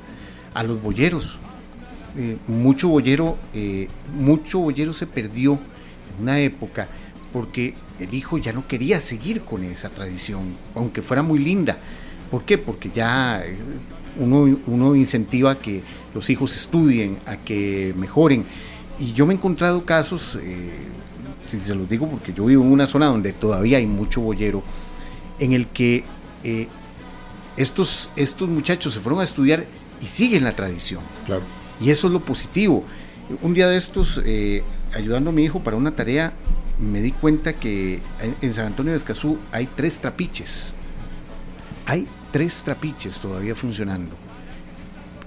a 0.52 0.62
los 0.62 0.82
boyeros, 0.82 1.38
eh, 2.16 2.36
mucho 2.46 2.88
bollero, 2.88 3.38
eh, 3.54 3.88
mucho 4.14 4.58
bollero 4.58 4.92
se 4.92 5.06
perdió 5.06 5.58
una 6.20 6.38
época 6.40 6.88
porque 7.33 7.74
el 7.98 8.12
hijo 8.14 8.38
ya 8.38 8.52
no 8.52 8.66
quería 8.66 9.00
seguir 9.00 9.42
con 9.42 9.64
esa 9.64 9.88
tradición, 9.90 10.56
aunque 10.74 11.02
fuera 11.02 11.22
muy 11.22 11.38
linda. 11.38 11.78
¿Por 12.30 12.44
qué? 12.44 12.59
Porque 12.59 12.90
ya 12.94 13.42
eh, 13.44 13.56
uno, 14.16 14.59
uno 14.66 14.96
incentiva 14.96 15.52
a 15.52 15.59
que 15.59 15.83
los 16.14 16.28
hijos 16.30 16.56
estudien, 16.56 17.18
a 17.26 17.37
que 17.37 17.94
mejoren. 17.96 18.44
Y 18.98 19.12
yo 19.12 19.26
me 19.26 19.33
he 19.33 19.37
encontrado 19.37 19.85
casos, 19.85 20.38
eh, 20.42 20.70
si 21.46 21.61
se 21.61 21.74
los 21.74 21.88
digo 21.88 22.09
porque 22.09 22.33
yo 22.33 22.44
vivo 22.44 22.64
en 22.64 22.72
una 22.72 22.87
zona 22.87 23.06
donde 23.06 23.33
todavía 23.33 23.78
hay 23.78 23.87
mucho 23.87 24.20
bollero, 24.20 24.62
en 25.38 25.52
el 25.52 25.68
que 25.68 26.04
eh, 26.44 26.68
estos, 27.56 28.11
estos 28.16 28.48
muchachos 28.48 28.92
se 28.92 29.00
fueron 29.00 29.20
a 29.20 29.24
estudiar 29.24 29.66
y 30.00 30.06
siguen 30.06 30.44
la 30.44 30.52
tradición. 30.52 31.02
Claro. 31.24 31.42
Y 31.80 31.90
eso 31.90 32.06
es 32.09 32.12
lo 32.12 32.20
positivo. 32.20 32.85
Un 33.42 33.54
día 33.54 33.68
de 33.68 33.76
estos, 33.76 34.20
eh, 34.24 34.62
ayudando 34.94 35.31
a 35.31 35.33
mi 35.33 35.44
hijo 35.44 35.61
para 35.61 35.76
una 35.76 35.92
tarea, 35.92 36.33
me 36.79 37.00
di 37.00 37.12
cuenta 37.12 37.53
que 37.55 38.00
en- 38.40 38.53
San 38.53 38.66
Antonio 38.66 38.92
de 38.92 38.96
Escazú 38.98 39.38
hay 39.53 39.68
tres 39.74 40.00
trapiches. 40.00 40.72
Hay 41.87 42.07
tres 42.33 42.62
trapiches 42.62 43.18
todavía 43.18 43.55
funcionando. 43.55 44.14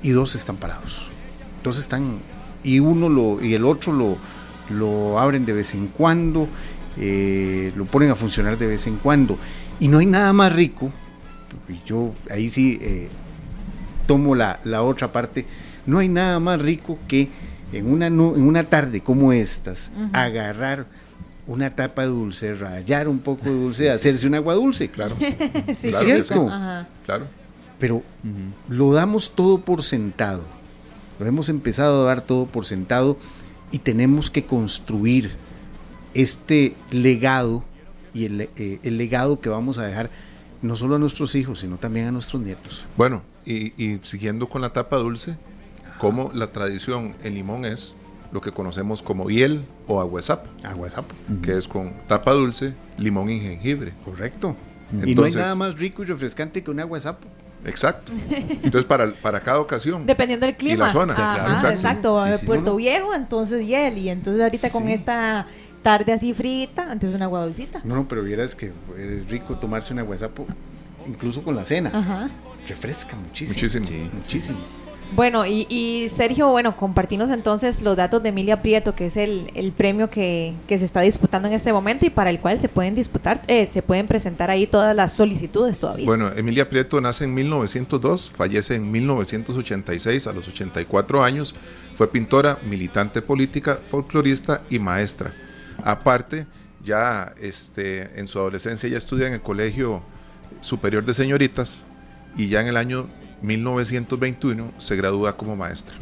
Y 0.02 0.10
dos 0.10 0.36
están 0.36 0.58
parados. 0.58 1.08
Dos 1.64 1.80
están. 1.80 2.18
Y 2.64 2.80
uno 2.80 3.10
lo. 3.10 3.44
y 3.44 3.54
el 3.54 3.66
otro 3.66 3.94
lo, 3.94 4.18
lo 4.70 5.20
abren 5.20 5.46
de 5.46 5.54
vez 5.54 5.74
en 5.74 5.88
cuando. 5.88 6.48
eh, 6.98 7.72
lo 7.76 7.86
ponen 7.86 8.12
a 8.12 8.16
funcionar 8.16 8.58
de 8.58 8.68
vez 8.68 8.86
en 8.88 8.98
cuando. 8.98 9.38
Y 9.80 9.88
no 9.88 9.98
hay 10.00 10.06
nada 10.06 10.32
más 10.34 10.54
rico. 10.54 10.92
Yo 11.86 12.14
ahí 12.30 12.50
sí 12.50 12.78
eh, 12.82 13.10
tomo 14.06 14.36
la, 14.36 14.60
la 14.64 14.84
otra 14.84 15.12
parte. 15.12 15.46
No 15.86 16.00
hay 16.00 16.08
nada 16.08 16.40
más 16.40 16.62
rico 16.62 16.98
que 17.08 17.30
en 17.74 17.92
una, 17.92 18.08
en 18.08 18.20
una 18.20 18.64
tarde 18.64 19.02
como 19.02 19.34
estas, 19.34 19.92
agarrar 20.12 20.86
una 21.48 21.76
tapa 21.76 22.04
de 22.04 22.08
dulce, 22.10 22.54
rayar 22.54 23.08
un 23.08 23.20
poco 23.20 23.46
de 23.46 23.52
dulce, 23.52 23.90
hacerse 23.90 24.28
un 24.28 24.36
agua 24.36 24.54
dulce. 24.54 24.90
Claro. 24.90 25.16
Sí, 25.76 25.90
Claro 25.90 26.06
que 26.06 26.24
¿cierto? 26.24 26.52
Claro. 27.06 27.28
Pero 27.80 28.04
lo 28.70 28.94
damos 28.94 29.32
todo 29.32 29.62
por 29.62 29.84
sentado. 29.84 30.46
Lo 31.20 31.26
hemos 31.26 31.50
empezado 31.50 32.04
a 32.04 32.06
dar 32.06 32.22
todo 32.22 32.46
por 32.46 32.66
sentado 32.66 33.18
y 33.72 33.80
tenemos 33.80 34.30
que 34.30 34.46
construir 34.46 35.32
este 36.14 36.76
legado 36.92 37.64
y 38.14 38.26
el, 38.26 38.42
eh, 38.42 38.80
el 38.84 38.98
legado 38.98 39.40
que 39.40 39.50
vamos 39.50 39.78
a 39.78 39.84
dejar 39.84 40.12
no 40.62 40.76
solo 40.76 40.96
a 40.96 41.00
nuestros 41.00 41.36
hijos, 41.36 41.60
sino 41.60 41.78
también 41.78 42.08
a 42.08 42.12
nuestros 42.12 42.42
nietos. 42.42 42.86
Bueno, 42.96 43.22
y, 43.46 43.74
y 43.84 44.00
siguiendo 44.02 44.48
con 44.48 44.62
la 44.62 44.72
tapa 44.72 44.98
dulce, 44.98 45.36
como 46.04 46.32
la 46.34 46.48
tradición 46.48 47.16
en 47.24 47.36
Limón 47.36 47.66
es 47.66 47.96
lo 48.32 48.42
que 48.42 48.52
conocemos 48.52 49.02
como 49.04 49.30
hiel 49.30 49.64
o 49.88 50.02
aguasapo, 50.02 50.50
Agua 50.64 50.86
de 50.88 50.92
sapo. 50.92 51.16
que 51.44 51.56
es 51.58 51.68
con 51.68 51.94
tapa 52.08 52.32
dulce, 52.32 52.74
limón 52.98 53.30
y 53.30 53.40
jengibre. 53.40 53.94
Correcto. 54.04 54.56
y 55.06 55.14
no 55.14 55.24
hay 55.24 55.34
nada 55.34 55.56
más 55.56 55.78
rico 55.78 56.02
y 56.02 56.06
refrescante 56.08 56.64
que 56.64 56.72
un 56.72 56.80
agua 56.80 56.98
de 56.98 57.04
sapo. 57.04 57.28
Exacto. 57.66 58.12
Entonces, 58.30 58.86
para, 58.86 59.14
para 59.14 59.40
cada 59.40 59.60
ocasión. 59.60 60.06
Dependiendo 60.06 60.46
del 60.46 60.58
clima. 60.58 60.74
Y 60.74 60.78
la 60.78 60.92
zona. 60.92 61.14
Claro, 61.14 61.52
exacto. 61.54 61.70
exacto. 61.70 62.26
Sí, 62.26 62.32
sí, 62.34 62.38
sí. 62.40 62.46
Puerto. 62.46 62.76
Viejo, 62.76 63.14
entonces 63.14 63.66
hiel. 63.66 63.98
Y 64.00 64.10
entonces 64.10 64.42
ahorita 64.42 64.70
con 64.72 64.90
esta 64.90 65.48
tarde 65.82 66.12
así 66.12 66.34
frita, 66.34 66.92
antes 66.92 67.14
una 67.14 67.26
agua 67.26 67.46
dulcita. 67.46 67.82
No, 67.84 67.96
no, 67.96 68.08
pero 68.08 68.24
vieras 68.24 68.56
que 68.56 68.74
es 68.98 69.30
rico 69.30 69.58
tomarse 69.58 69.94
un 69.94 70.00
agua 70.00 70.16
de 70.16 70.20
sapo, 70.20 70.46
incluso 71.08 71.44
con 71.44 71.56
la 71.56 71.64
cena. 71.66 71.92
Ajá. 71.94 72.30
Refresca 72.68 73.16
muchísimo. 73.16 73.54
Muchísimo. 73.56 73.88
Sí. 73.88 74.10
Muchísimo. 74.14 74.58
Bueno, 75.16 75.46
y, 75.46 75.68
y 75.70 76.10
Sergio, 76.10 76.48
bueno, 76.48 76.76
compartimos 76.76 77.30
entonces 77.30 77.82
los 77.84 77.96
datos 77.96 78.24
de 78.24 78.30
Emilia 78.30 78.64
Prieto, 78.64 78.96
que 78.96 79.06
es 79.06 79.18
el, 79.18 79.52
el 79.54 79.72
premio 79.72 80.10
que, 80.10 80.54
que 80.68 80.80
se 80.80 80.86
está 80.86 81.02
disputando 81.02 81.48
en 81.48 81.54
este 81.54 81.72
momento 81.72 82.06
y 82.08 82.10
para 82.10 82.32
el 82.32 82.40
cual 82.40 82.60
se 82.60 82.68
pueden 82.68 82.96
disputar, 82.96 83.44
eh, 83.48 83.68
se 83.68 83.84
pueden 83.84 84.08
presentar 84.08 84.50
ahí 84.50 84.66
todas 84.66 84.96
las 84.96 85.14
solicitudes 85.14 85.80
todavía. 85.80 86.06
Bueno, 86.06 86.32
Emilia 86.36 86.68
Prieto 86.68 87.00
nace 87.00 87.26
en 87.26 87.34
1902, 87.36 88.32
fallece 88.36 88.76
en 88.76 88.92
1986 88.92 90.26
a 90.26 90.34
los 90.34 90.48
84 90.48 91.24
años. 91.24 91.54
Fue 91.94 92.10
pintora, 92.10 92.58
militante 92.68 93.22
política, 93.22 93.80
folclorista 93.88 94.64
y 94.70 94.80
maestra. 94.80 95.34
Aparte, 95.84 96.48
ya 96.84 97.34
este, 97.40 98.20
en 98.20 98.28
su 98.28 98.40
adolescencia 98.40 98.88
ella 98.88 98.98
estudia 98.98 99.28
en 99.28 99.34
el 99.34 99.42
Colegio 99.42 100.02
Superior 100.62 101.06
de 101.06 101.14
Señoritas 101.14 101.86
y 102.36 102.48
ya 102.48 102.62
en 102.62 102.68
el 102.68 102.78
año 102.78 103.08
1921 103.44 104.72
se 104.78 104.96
gradúa 104.96 105.36
como 105.36 105.56
maestra. 105.56 105.96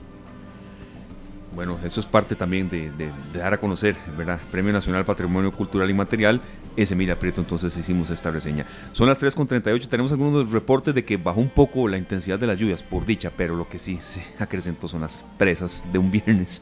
Bueno, 1.53 1.77
eso 1.83 1.99
es 1.99 2.05
parte 2.05 2.35
también 2.35 2.69
de, 2.69 2.91
dar 3.33 3.53
a 3.53 3.59
conocer, 3.59 3.97
¿verdad? 4.17 4.39
Premio 4.51 4.71
Nacional 4.71 5.03
Patrimonio 5.03 5.51
Cultural 5.51 5.89
y 5.89 5.93
Material. 5.93 6.39
Es 6.77 6.91
Emilia 6.91 7.19
Prieto, 7.19 7.41
entonces 7.41 7.75
hicimos 7.75 8.09
esta 8.09 8.31
reseña. 8.31 8.65
Son 8.93 9.07
las 9.09 9.21
3.38, 9.21 9.87
tenemos 9.89 10.13
algunos 10.13 10.49
reportes 10.49 10.95
de 10.95 11.03
que 11.03 11.17
bajó 11.17 11.41
un 11.41 11.49
poco 11.49 11.89
la 11.89 11.97
intensidad 11.97 12.39
de 12.39 12.47
las 12.47 12.57
lluvias, 12.57 12.81
por 12.81 13.05
dicha, 13.05 13.31
pero 13.35 13.57
lo 13.57 13.67
que 13.67 13.79
sí 13.79 13.97
se 13.99 14.23
acrecentó 14.39 14.87
son 14.87 15.01
las 15.01 15.25
presas 15.37 15.83
de 15.91 15.99
un 15.99 16.09
viernes 16.09 16.61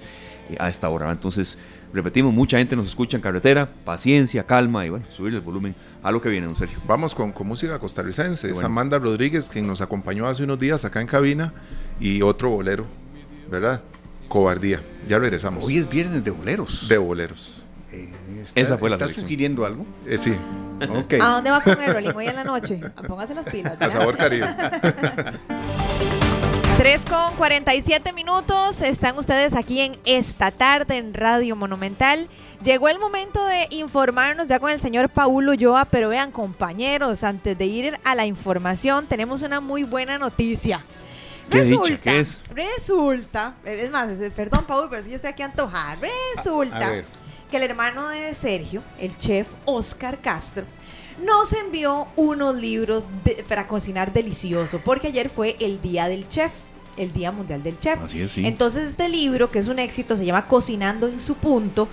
eh, 0.50 0.56
a 0.60 0.70
esta 0.70 0.90
hora. 0.90 1.12
Entonces, 1.12 1.60
repetimos, 1.94 2.34
mucha 2.34 2.58
gente 2.58 2.76
nos 2.76 2.88
escucha 2.88 3.18
en 3.18 3.22
carretera, 3.22 3.70
paciencia, 3.86 4.46
calma 4.46 4.86
y 4.86 4.90
bueno, 4.90 5.06
subir 5.10 5.34
el 5.34 5.42
volumen 5.42 5.76
a 6.04 6.12
lo 6.12 6.22
que 6.22 6.30
viene, 6.30 6.46
don 6.48 6.56
Sergio. 6.56 6.80
Vamos 6.88 7.14
con, 7.16 7.32
con 7.32 7.48
música 7.48 7.78
costarricense. 7.80 8.48
Es 8.48 8.54
bueno. 8.54 8.68
Amanda 8.68 9.00
Rodríguez, 9.00 9.50
quien 9.50 9.68
nos 9.68 9.82
acompañó 9.82 10.28
hace 10.28 10.44
unos 10.44 10.60
días 10.60 10.86
acá 10.86 11.02
en 11.02 11.08
cabina, 11.08 11.54
y 12.00 12.22
otro 12.22 12.50
bolero, 12.50 12.86
¿verdad? 13.52 13.82
Cobardía. 14.28 14.82
Ya 15.08 15.18
regresamos. 15.20 15.66
Hoy 15.66 15.78
es 15.80 15.90
viernes 15.90 16.24
de 16.24 16.32
boleros. 16.32 16.88
De 16.88 16.98
boleros. 16.98 17.66
Eh, 17.92 18.10
está- 18.44 18.62
Esa 18.62 18.78
fue 18.78 18.90
la 18.90 18.96
¿Estás 18.96 19.10
selección. 19.10 19.26
sugiriendo 19.26 19.66
algo? 19.66 19.86
Eh, 20.06 20.18
sí. 20.18 20.34
¿A 21.20 21.28
dónde 21.32 21.50
va 21.50 21.58
a 21.58 21.62
comer, 21.62 21.92
Rolling, 21.92 22.12
hoy 22.16 22.28
en 22.28 22.36
la 22.36 22.44
noche? 22.44 22.80
Póngase 23.08 23.34
las 23.34 23.46
pilas. 23.46 23.76
a 23.82 23.90
sabor 23.90 24.16
caribe. 24.16 24.48
3 26.80 27.04
con 27.04 27.36
47 27.36 28.14
minutos. 28.14 28.82
Están 28.82 29.18
ustedes 29.18 29.54
aquí 29.54 29.82
en 29.82 29.98
esta 30.06 30.50
tarde 30.50 30.96
en 30.96 31.14
Radio 31.14 31.58
Monumental. 31.58 32.30
Llegó 32.64 32.88
el 32.88 33.00
momento 33.00 33.44
de 33.46 33.68
informarnos 33.72 34.48
ya 34.48 34.60
con 34.62 34.72
el 34.72 34.80
señor 34.80 35.10
Paulo 35.10 35.54
Yoa, 35.54 35.84
pero 35.84 36.08
vean 36.08 36.32
compañeros, 36.32 37.26
antes 37.26 37.58
de 37.58 37.66
ir 37.66 38.00
a 38.06 38.16
la 38.16 38.26
información, 38.26 39.08
tenemos 39.08 39.42
una 39.42 39.60
muy 39.60 39.84
buena 39.84 40.18
noticia. 40.18 40.86
¿Qué 41.50 41.58
es? 42.20 42.42
Resulta, 42.56 43.56
es 43.66 43.92
más, 43.92 44.10
es- 44.12 44.32
perdón 44.32 44.64
Paul, 44.66 44.88
pero 44.90 45.04
si 45.04 45.10
yo 45.10 45.18
estoy 45.18 45.32
aquí 45.32 45.44
antojada. 45.44 45.98
Resulta 46.38 46.78
A 46.78 46.90
que 47.52 47.58
el 47.58 47.64
hermano 47.64 48.08
de 48.08 48.34
Sergio, 48.34 48.82
el 49.00 49.18
chef 49.18 49.50
Oscar 49.66 50.20
Castro, 50.22 50.64
nos 51.26 51.52
envió 51.52 52.08
unos 52.16 52.56
libros 52.56 53.04
de- 53.26 53.44
para 53.50 53.68
cocinar 53.68 54.14
delicioso, 54.14 54.80
porque 54.80 55.08
ayer 55.08 55.28
fue 55.30 55.58
el 55.60 55.82
Día 55.82 56.08
del 56.08 56.26
Chef, 56.30 56.54
el 57.00 57.12
Día 57.14 57.32
Mundial 57.32 57.64
del 57.64 57.80
Chef. 57.80 58.02
Así 58.04 58.22
es, 58.22 58.32
sí. 58.32 58.46
Entonces 58.46 58.90
este 58.92 59.10
libro, 59.10 59.50
que 59.52 59.60
es 59.60 59.68
un 59.68 59.80
éxito, 59.80 60.16
se 60.18 60.26
llama 60.26 60.48
Cocinando 60.48 61.08
en 61.08 61.20
su 61.20 61.36
punto, 61.36 61.88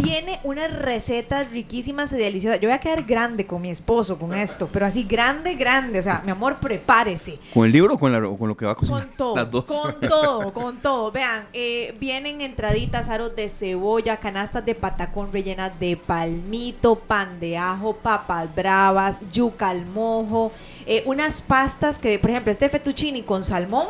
tiene 0.00 0.38
unas 0.44 0.70
recetas 0.78 1.50
riquísimas 1.50 2.12
y 2.12 2.16
deliciosas. 2.16 2.60
Yo 2.60 2.68
voy 2.68 2.74
a 2.76 2.78
quedar 2.78 3.02
grande 3.02 3.46
con 3.48 3.60
mi 3.60 3.68
esposo 3.70 4.16
con 4.16 4.32
esto, 4.32 4.68
pero 4.72 4.86
así 4.86 5.02
grande, 5.02 5.56
grande. 5.56 5.98
O 5.98 6.02
sea, 6.04 6.22
mi 6.24 6.30
amor, 6.30 6.58
prepárese. 6.60 7.40
¿Con 7.52 7.66
el 7.66 7.72
libro 7.72 7.94
o 7.94 7.98
con, 7.98 8.12
la- 8.12 8.28
o 8.28 8.38
con 8.38 8.48
lo 8.48 8.56
que 8.56 8.64
va 8.64 8.72
a 8.72 8.74
cocinar? 8.76 9.08
Con 9.08 9.16
todo, 9.16 9.34
Las 9.36 9.50
dos. 9.50 9.64
con 9.64 10.00
todo, 10.00 10.52
con 10.52 10.76
todo. 10.78 11.10
Vean, 11.10 11.48
eh, 11.52 11.96
vienen 11.98 12.42
entraditas, 12.42 13.08
aros 13.08 13.34
de 13.34 13.48
cebolla, 13.48 14.18
canastas 14.18 14.64
de 14.64 14.76
patacón 14.76 15.32
rellenas 15.32 15.72
de 15.80 15.96
palmito, 15.96 16.94
pan 16.94 17.40
de 17.40 17.58
ajo, 17.58 17.94
papas 17.96 18.54
bravas, 18.54 19.22
yuca 19.32 19.70
al 19.70 19.84
mojo, 19.84 20.52
eh, 20.86 21.02
unas 21.06 21.42
pastas 21.42 21.98
que, 21.98 22.20
por 22.20 22.30
ejemplo, 22.30 22.52
este 22.52 22.68
fettuccini 22.68 23.22
con 23.22 23.44
salmón, 23.44 23.88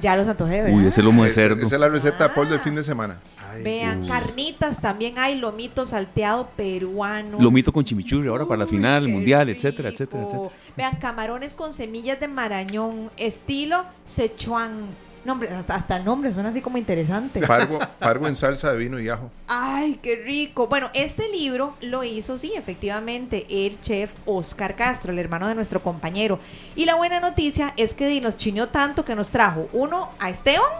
ya 0.00 0.16
los 0.16 0.26
antojé, 0.28 0.62
¿verdad? 0.62 0.76
Uy, 0.78 0.86
ese 0.86 1.02
lomo 1.02 1.24
de 1.24 1.30
cerdo. 1.30 1.56
esa 1.64 1.74
es 1.76 1.80
la 1.80 1.88
receta 1.88 2.28
de 2.28 2.34
Paul 2.34 2.48
del 2.48 2.58
Ah. 2.58 2.62
fin 2.62 2.74
de 2.74 2.82
semana. 2.82 3.18
Ay, 3.50 3.62
Vean, 3.62 4.02
Dios. 4.02 4.12
carnitas 4.12 4.80
también 4.80 5.18
hay, 5.18 5.38
lomito 5.38 5.86
salteado 5.86 6.48
peruano. 6.56 7.38
Lomito 7.40 7.72
con 7.72 7.84
chimichurri 7.84 8.28
ahora 8.28 8.44
para 8.46 8.58
la 8.58 8.66
final, 8.66 9.08
mundial, 9.08 9.48
etcétera, 9.48 9.88
etcétera, 9.88 10.24
etcétera. 10.24 10.50
Vean, 10.76 10.96
camarones 10.96 11.54
con 11.54 11.72
semillas 11.72 12.20
de 12.20 12.28
marañón, 12.28 13.10
estilo 13.16 13.84
Sichuan. 14.04 15.05
Nombre, 15.26 15.50
hasta, 15.50 15.74
hasta 15.74 15.96
el 15.96 16.04
nombre 16.04 16.32
suena 16.32 16.48
así 16.50 16.60
como 16.60 16.78
interesante. 16.78 17.46
Pargo, 17.46 17.78
pargo 17.98 18.28
en 18.28 18.36
salsa 18.36 18.72
de 18.72 18.78
vino 18.78 18.98
y 19.00 19.08
ajo. 19.08 19.30
Ay, 19.48 19.98
qué 20.02 20.16
rico. 20.16 20.68
Bueno, 20.68 20.90
este 20.94 21.28
libro 21.28 21.74
lo 21.80 22.04
hizo, 22.04 22.38
sí, 22.38 22.52
efectivamente, 22.56 23.46
el 23.48 23.80
chef 23.80 24.14
Oscar 24.24 24.76
Castro, 24.76 25.12
el 25.12 25.18
hermano 25.18 25.48
de 25.48 25.54
nuestro 25.54 25.82
compañero. 25.82 26.38
Y 26.76 26.84
la 26.84 26.94
buena 26.94 27.20
noticia 27.20 27.74
es 27.76 27.92
que 27.92 28.20
nos 28.20 28.36
chineó 28.36 28.68
tanto 28.68 29.04
que 29.04 29.14
nos 29.14 29.30
trajo 29.30 29.68
uno 29.72 30.10
a 30.18 30.30
Esteban, 30.30 30.70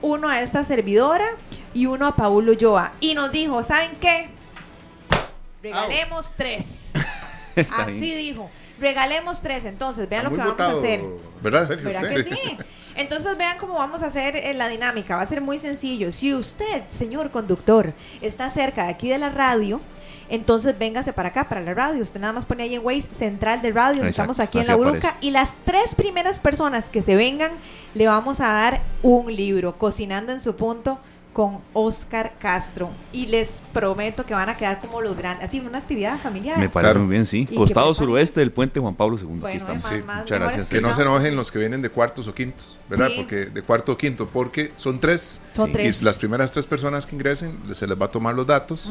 uno 0.00 0.28
a 0.28 0.40
esta 0.40 0.64
servidora 0.64 1.26
y 1.74 1.86
uno 1.86 2.06
a 2.06 2.14
Paulo 2.16 2.52
Yoa. 2.52 2.92
Y 3.00 3.14
nos 3.14 3.32
dijo, 3.32 3.62
¿saben 3.62 3.90
qué? 4.00 4.28
Regalemos 5.62 6.34
tres. 6.36 6.92
Está 7.56 7.82
Así 7.82 8.00
bien. 8.00 8.18
dijo. 8.18 8.50
Regalemos 8.80 9.40
tres, 9.40 9.64
entonces, 9.64 10.08
vean 10.08 10.24
lo 10.24 10.30
Muy 10.30 10.38
que 10.38 10.44
vamos 10.44 10.60
a 10.60 10.78
hacer. 10.78 11.00
¿Verdad? 11.42 11.66
Sergio, 11.66 11.86
¿Verdad 11.86 12.08
que 12.08 12.22
sí? 12.24 12.58
Entonces 12.98 13.38
vean 13.38 13.58
cómo 13.58 13.74
vamos 13.74 14.02
a 14.02 14.06
hacer 14.06 14.34
eh, 14.34 14.54
la 14.54 14.68
dinámica. 14.68 15.14
Va 15.14 15.22
a 15.22 15.26
ser 15.26 15.40
muy 15.40 15.60
sencillo. 15.60 16.10
Si 16.10 16.34
usted, 16.34 16.82
señor 16.90 17.30
conductor, 17.30 17.92
está 18.20 18.50
cerca 18.50 18.84
de 18.84 18.90
aquí 18.90 19.08
de 19.08 19.18
la 19.18 19.30
radio, 19.30 19.80
entonces 20.28 20.76
véngase 20.76 21.12
para 21.12 21.28
acá, 21.28 21.48
para 21.48 21.60
la 21.60 21.74
radio. 21.74 22.02
Usted 22.02 22.18
nada 22.18 22.32
más 22.32 22.44
pone 22.44 22.64
ahí 22.64 22.74
en 22.74 22.84
Waze 22.84 23.14
Central 23.14 23.62
de 23.62 23.70
Radio. 23.70 24.02
Exacto, 24.02 24.08
Estamos 24.08 24.40
aquí 24.40 24.58
en 24.58 24.66
la 24.66 24.72
aparece. 24.74 25.08
Y 25.20 25.30
las 25.30 25.56
tres 25.64 25.94
primeras 25.94 26.40
personas 26.40 26.90
que 26.90 27.00
se 27.00 27.14
vengan, 27.14 27.52
le 27.94 28.08
vamos 28.08 28.40
a 28.40 28.48
dar 28.48 28.80
un 29.04 29.34
libro, 29.34 29.78
Cocinando 29.78 30.32
en 30.32 30.40
su 30.40 30.56
punto 30.56 30.98
con 31.38 31.60
Oscar 31.72 32.32
Castro. 32.40 32.90
Y 33.12 33.26
les 33.26 33.62
prometo 33.72 34.26
que 34.26 34.34
van 34.34 34.48
a 34.48 34.56
quedar 34.56 34.80
como 34.80 35.00
los 35.00 35.16
grandes. 35.16 35.46
Así, 35.46 35.60
una 35.60 35.78
actividad 35.78 36.18
familiar. 36.18 36.58
Me 36.58 36.68
parece 36.68 36.90
Claro. 36.94 37.04
muy 37.06 37.12
bien, 37.12 37.26
sí. 37.26 37.46
Costado 37.46 37.94
suroeste 37.94 38.40
del 38.40 38.50
puente 38.50 38.80
Juan 38.80 38.96
Pablo 38.96 39.16
II. 39.16 39.24
Bueno, 39.26 39.46
Aquí 39.46 39.56
estamos. 39.58 39.84
es 39.84 39.88
Sí, 39.98 40.02
más- 40.04 40.22
muchas 40.22 40.40
gracias. 40.40 40.66
Que 40.66 40.80
no 40.80 40.92
se 40.94 41.02
enojen 41.02 41.36
los 41.36 41.52
que 41.52 41.60
vienen 41.60 41.80
de 41.80 41.90
cuartos 41.90 42.26
o 42.26 42.34
quintos, 42.34 42.76
¿verdad? 42.90 43.06
Sí. 43.10 43.14
Porque 43.18 43.36
de 43.46 43.62
cuarto 43.62 43.92
o 43.92 43.96
quinto, 43.96 44.26
porque 44.28 44.72
son 44.74 44.98
tres. 44.98 45.40
Son 45.52 45.66
Sí. 45.66 45.72
tres. 45.74 46.02
Y 46.02 46.04
las 46.04 46.18
primeras 46.18 46.50
tres 46.50 46.66
personas 46.66 47.06
que 47.06 47.14
ingresen, 47.14 47.56
se 47.72 47.86
les 47.86 47.96
va 47.96 48.06
a 48.06 48.10
tomar 48.10 48.34
los 48.34 48.44
datos 48.44 48.90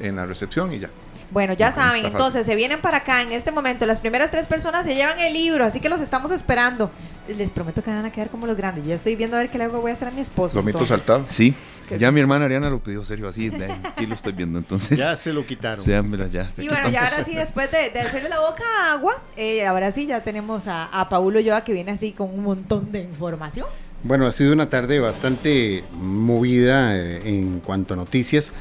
en 0.00 0.14
la 0.14 0.26
recepción 0.26 0.72
y 0.72 0.78
ya. 0.78 0.90
Bueno, 1.30 1.52
ya 1.52 1.70
saben, 1.70 2.04
entonces 2.04 2.44
se 2.44 2.56
vienen 2.56 2.80
para 2.80 2.98
acá 2.98 3.22
en 3.22 3.30
este 3.32 3.52
momento. 3.52 3.86
Las 3.86 4.00
primeras 4.00 4.30
tres 4.32 4.46
personas 4.48 4.84
se 4.84 4.94
llevan 4.96 5.20
el 5.20 5.32
libro, 5.32 5.64
así 5.64 5.78
que 5.78 5.88
los 5.88 6.00
estamos 6.00 6.32
esperando. 6.32 6.90
Les 7.28 7.50
prometo 7.50 7.84
que 7.84 7.90
van 7.90 8.04
a 8.04 8.10
quedar 8.10 8.30
como 8.30 8.48
los 8.48 8.56
grandes. 8.56 8.84
Yo 8.84 8.92
estoy 8.94 9.14
viendo 9.14 9.36
a 9.36 9.40
ver 9.40 9.50
qué 9.50 9.56
le 9.58 9.64
hago 9.64 9.80
voy 9.80 9.92
a 9.92 9.94
hacer 9.94 10.08
a 10.08 10.10
mi 10.10 10.20
esposo. 10.20 10.56
Lomito 10.56 10.84
saltado. 10.84 11.24
Sí, 11.28 11.54
Qué 11.88 11.98
ya 11.98 12.10
mi 12.10 12.20
hermana 12.20 12.46
Ariana 12.46 12.68
lo 12.68 12.80
pidió 12.80 13.04
serio, 13.04 13.28
así, 13.28 13.48
de- 13.48 13.70
aquí 13.70 14.06
lo 14.06 14.16
estoy 14.16 14.32
viendo. 14.32 14.58
Entonces, 14.58 14.98
Ya 14.98 15.14
se 15.14 15.32
lo 15.32 15.46
quitaron. 15.46 15.84
séanmelas 15.84 16.32
ya. 16.32 16.50
Y 16.56 16.66
bueno, 16.68 16.74
estamos. 16.88 16.92
ya 16.92 17.04
ahora 17.04 17.22
sí, 17.24 17.34
después 17.36 17.70
de, 17.70 17.90
de 17.90 18.00
hacerle 18.00 18.28
la 18.28 18.40
boca 18.40 18.64
a 18.80 18.92
agua, 18.94 19.22
eh, 19.36 19.64
ahora 19.66 19.92
sí 19.92 20.06
ya 20.06 20.22
tenemos 20.24 20.66
a, 20.66 20.86
a 20.86 21.08
Paulo 21.08 21.38
Yoa 21.38 21.62
que 21.62 21.72
viene 21.72 21.92
así 21.92 22.10
con 22.10 22.30
un 22.30 22.42
montón 22.42 22.90
de 22.90 23.02
información. 23.02 23.68
Bueno, 24.02 24.26
ha 24.26 24.32
sido 24.32 24.52
una 24.52 24.68
tarde 24.70 24.98
bastante 24.98 25.84
movida 25.92 26.96
eh, 26.96 27.20
en 27.24 27.60
cuanto 27.60 27.94
a 27.94 27.96
noticias. 27.96 28.52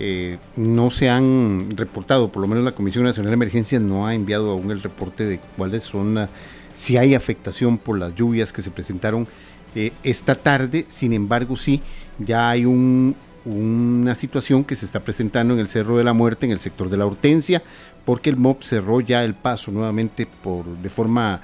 Eh, 0.00 0.38
no 0.56 0.90
se 0.90 1.10
han 1.10 1.70
reportado, 1.74 2.30
por 2.30 2.40
lo 2.40 2.46
menos 2.48 2.62
la 2.64 2.70
Comisión 2.72 3.02
Nacional 3.04 3.30
de 3.30 3.34
Emergencias 3.34 3.82
no 3.82 4.06
ha 4.06 4.14
enviado 4.14 4.52
aún 4.52 4.70
el 4.70 4.80
reporte 4.80 5.24
de 5.26 5.40
cuáles 5.56 5.82
son, 5.84 6.14
la- 6.14 6.28
si 6.74 6.96
hay 6.96 7.16
afectación 7.16 7.78
por 7.78 7.98
las 7.98 8.14
lluvias 8.14 8.52
que 8.52 8.62
se 8.62 8.70
presentaron 8.70 9.26
eh, 9.74 9.92
esta 10.02 10.34
tarde. 10.36 10.84
Sin 10.88 11.12
embargo, 11.12 11.56
sí, 11.56 11.82
ya 12.18 12.48
hay 12.50 12.64
un- 12.64 13.14
una 13.44 14.14
situación 14.14 14.64
que 14.64 14.76
se 14.76 14.86
está 14.86 15.00
presentando 15.00 15.52
en 15.54 15.60
el 15.60 15.68
Cerro 15.68 15.96
de 15.98 16.04
la 16.04 16.12
Muerte, 16.12 16.46
en 16.46 16.52
el 16.52 16.60
sector 16.60 16.88
de 16.90 16.96
la 16.96 17.04
Hortensia, 17.06 17.62
porque 18.04 18.30
el 18.30 18.36
MOB 18.36 18.62
cerró 18.62 19.00
ya 19.00 19.24
el 19.24 19.34
paso 19.34 19.70
nuevamente 19.72 20.26
por, 20.26 20.64
de 20.64 20.88
forma 20.88 21.40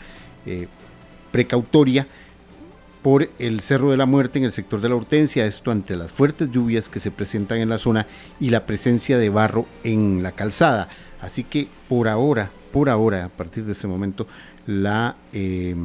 eh, 0.46 0.68
precautoria 1.32 2.06
por 3.04 3.28
el 3.38 3.60
Cerro 3.60 3.90
de 3.90 3.98
la 3.98 4.06
Muerte 4.06 4.38
en 4.38 4.46
el 4.46 4.52
sector 4.52 4.80
de 4.80 4.88
la 4.88 4.94
Hortensia, 4.94 5.44
esto 5.44 5.70
ante 5.70 5.94
las 5.94 6.10
fuertes 6.10 6.50
lluvias 6.50 6.88
que 6.88 7.00
se 7.00 7.10
presentan 7.10 7.58
en 7.58 7.68
la 7.68 7.76
zona 7.76 8.06
y 8.40 8.48
la 8.48 8.64
presencia 8.64 9.18
de 9.18 9.28
barro 9.28 9.66
en 9.82 10.22
la 10.22 10.32
calzada. 10.32 10.88
Así 11.20 11.44
que 11.44 11.68
por 11.86 12.08
ahora, 12.08 12.50
por 12.72 12.88
ahora, 12.88 13.26
a 13.26 13.28
partir 13.28 13.66
de 13.66 13.72
este 13.72 13.86
momento, 13.86 14.26
la, 14.66 15.16
eh, 15.34 15.76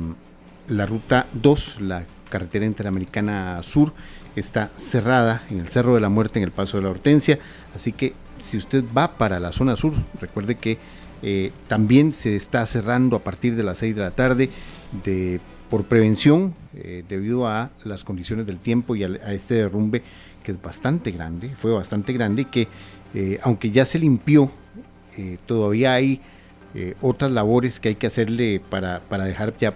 la 0.69 0.85
ruta 0.85 1.27
2, 1.33 1.81
la 1.81 2.05
carretera 2.29 2.65
interamericana 2.65 3.61
sur, 3.63 3.91
está 4.37 4.71
cerrada 4.77 5.43
en 5.49 5.59
el 5.59 5.67
Cerro 5.67 5.95
de 5.95 5.99
la 5.99 6.07
Muerte, 6.07 6.39
en 6.39 6.45
el 6.45 6.51
Paso 6.51 6.77
de 6.77 6.83
la 6.83 6.89
Hortensia. 6.89 7.37
Así 7.75 7.91
que 7.91 8.13
si 8.39 8.55
usted 8.55 8.85
va 8.97 9.17
para 9.17 9.41
la 9.41 9.51
zona 9.51 9.75
sur, 9.75 9.91
recuerde 10.21 10.55
que 10.55 10.77
eh, 11.21 11.51
también 11.67 12.13
se 12.13 12.37
está 12.37 12.65
cerrando 12.65 13.17
a 13.17 13.23
partir 13.25 13.57
de 13.57 13.63
las 13.63 13.79
6 13.79 13.93
de 13.93 14.01
la 14.01 14.11
tarde 14.11 14.49
de, 15.03 15.41
por 15.69 15.85
prevención 15.85 16.55
eh, 16.75 17.03
debido 17.07 17.47
a 17.47 17.69
las 17.85 18.03
condiciones 18.03 18.45
del 18.45 18.59
tiempo 18.59 18.95
y 18.95 19.03
a, 19.03 19.07
este 19.31 19.55
derrumbe 19.55 20.01
que 20.43 20.51
es 20.51 20.61
bastante 20.61 21.11
grande, 21.11 21.51
fue 21.55 21.71
bastante 21.71 22.11
grande 22.13 22.43
y 22.43 22.45
que 22.45 22.67
eh, 23.13 23.39
aunque 23.43 23.71
ya 23.71 23.85
se 23.85 23.99
limpió, 23.99 24.51
eh, 25.17 25.37
todavía 25.45 25.93
hay 25.93 26.21
otras 27.01 27.31
labores 27.31 27.79
que 27.79 27.89
hay 27.89 27.95
que 27.95 28.05
hacerle 28.05 28.61
para, 28.69 28.99
para 28.99 29.23
dejar 29.23 29.57
ya 29.57 29.73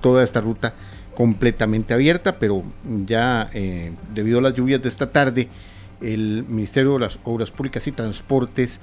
toda 0.00 0.24
esta 0.24 0.40
ruta 0.40 0.72
completamente 1.14 1.92
abierta, 1.92 2.38
pero 2.38 2.62
ya 3.04 3.50
debido 4.14 4.38
a 4.38 4.42
las 4.42 4.54
lluvias 4.54 4.80
de 4.80 4.88
esta 4.88 5.10
tarde, 5.10 5.48
el 6.00 6.46
Ministerio 6.48 6.94
de 6.94 7.00
las 7.00 7.18
Obras 7.24 7.50
Públicas 7.50 7.86
y 7.88 7.92
Transportes 7.92 8.80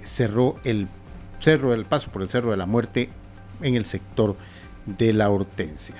cerró 0.00 0.56
el 0.64 0.88
cerro 1.40 1.72
del 1.72 1.84
paso 1.84 2.10
por 2.10 2.22
el 2.22 2.30
Cerro 2.30 2.52
de 2.52 2.56
la 2.56 2.64
Muerte 2.64 3.10
en 3.60 3.74
el 3.74 3.84
sector 3.84 4.34
de 4.86 5.12
la 5.12 5.30
Hortensia. 5.30 5.96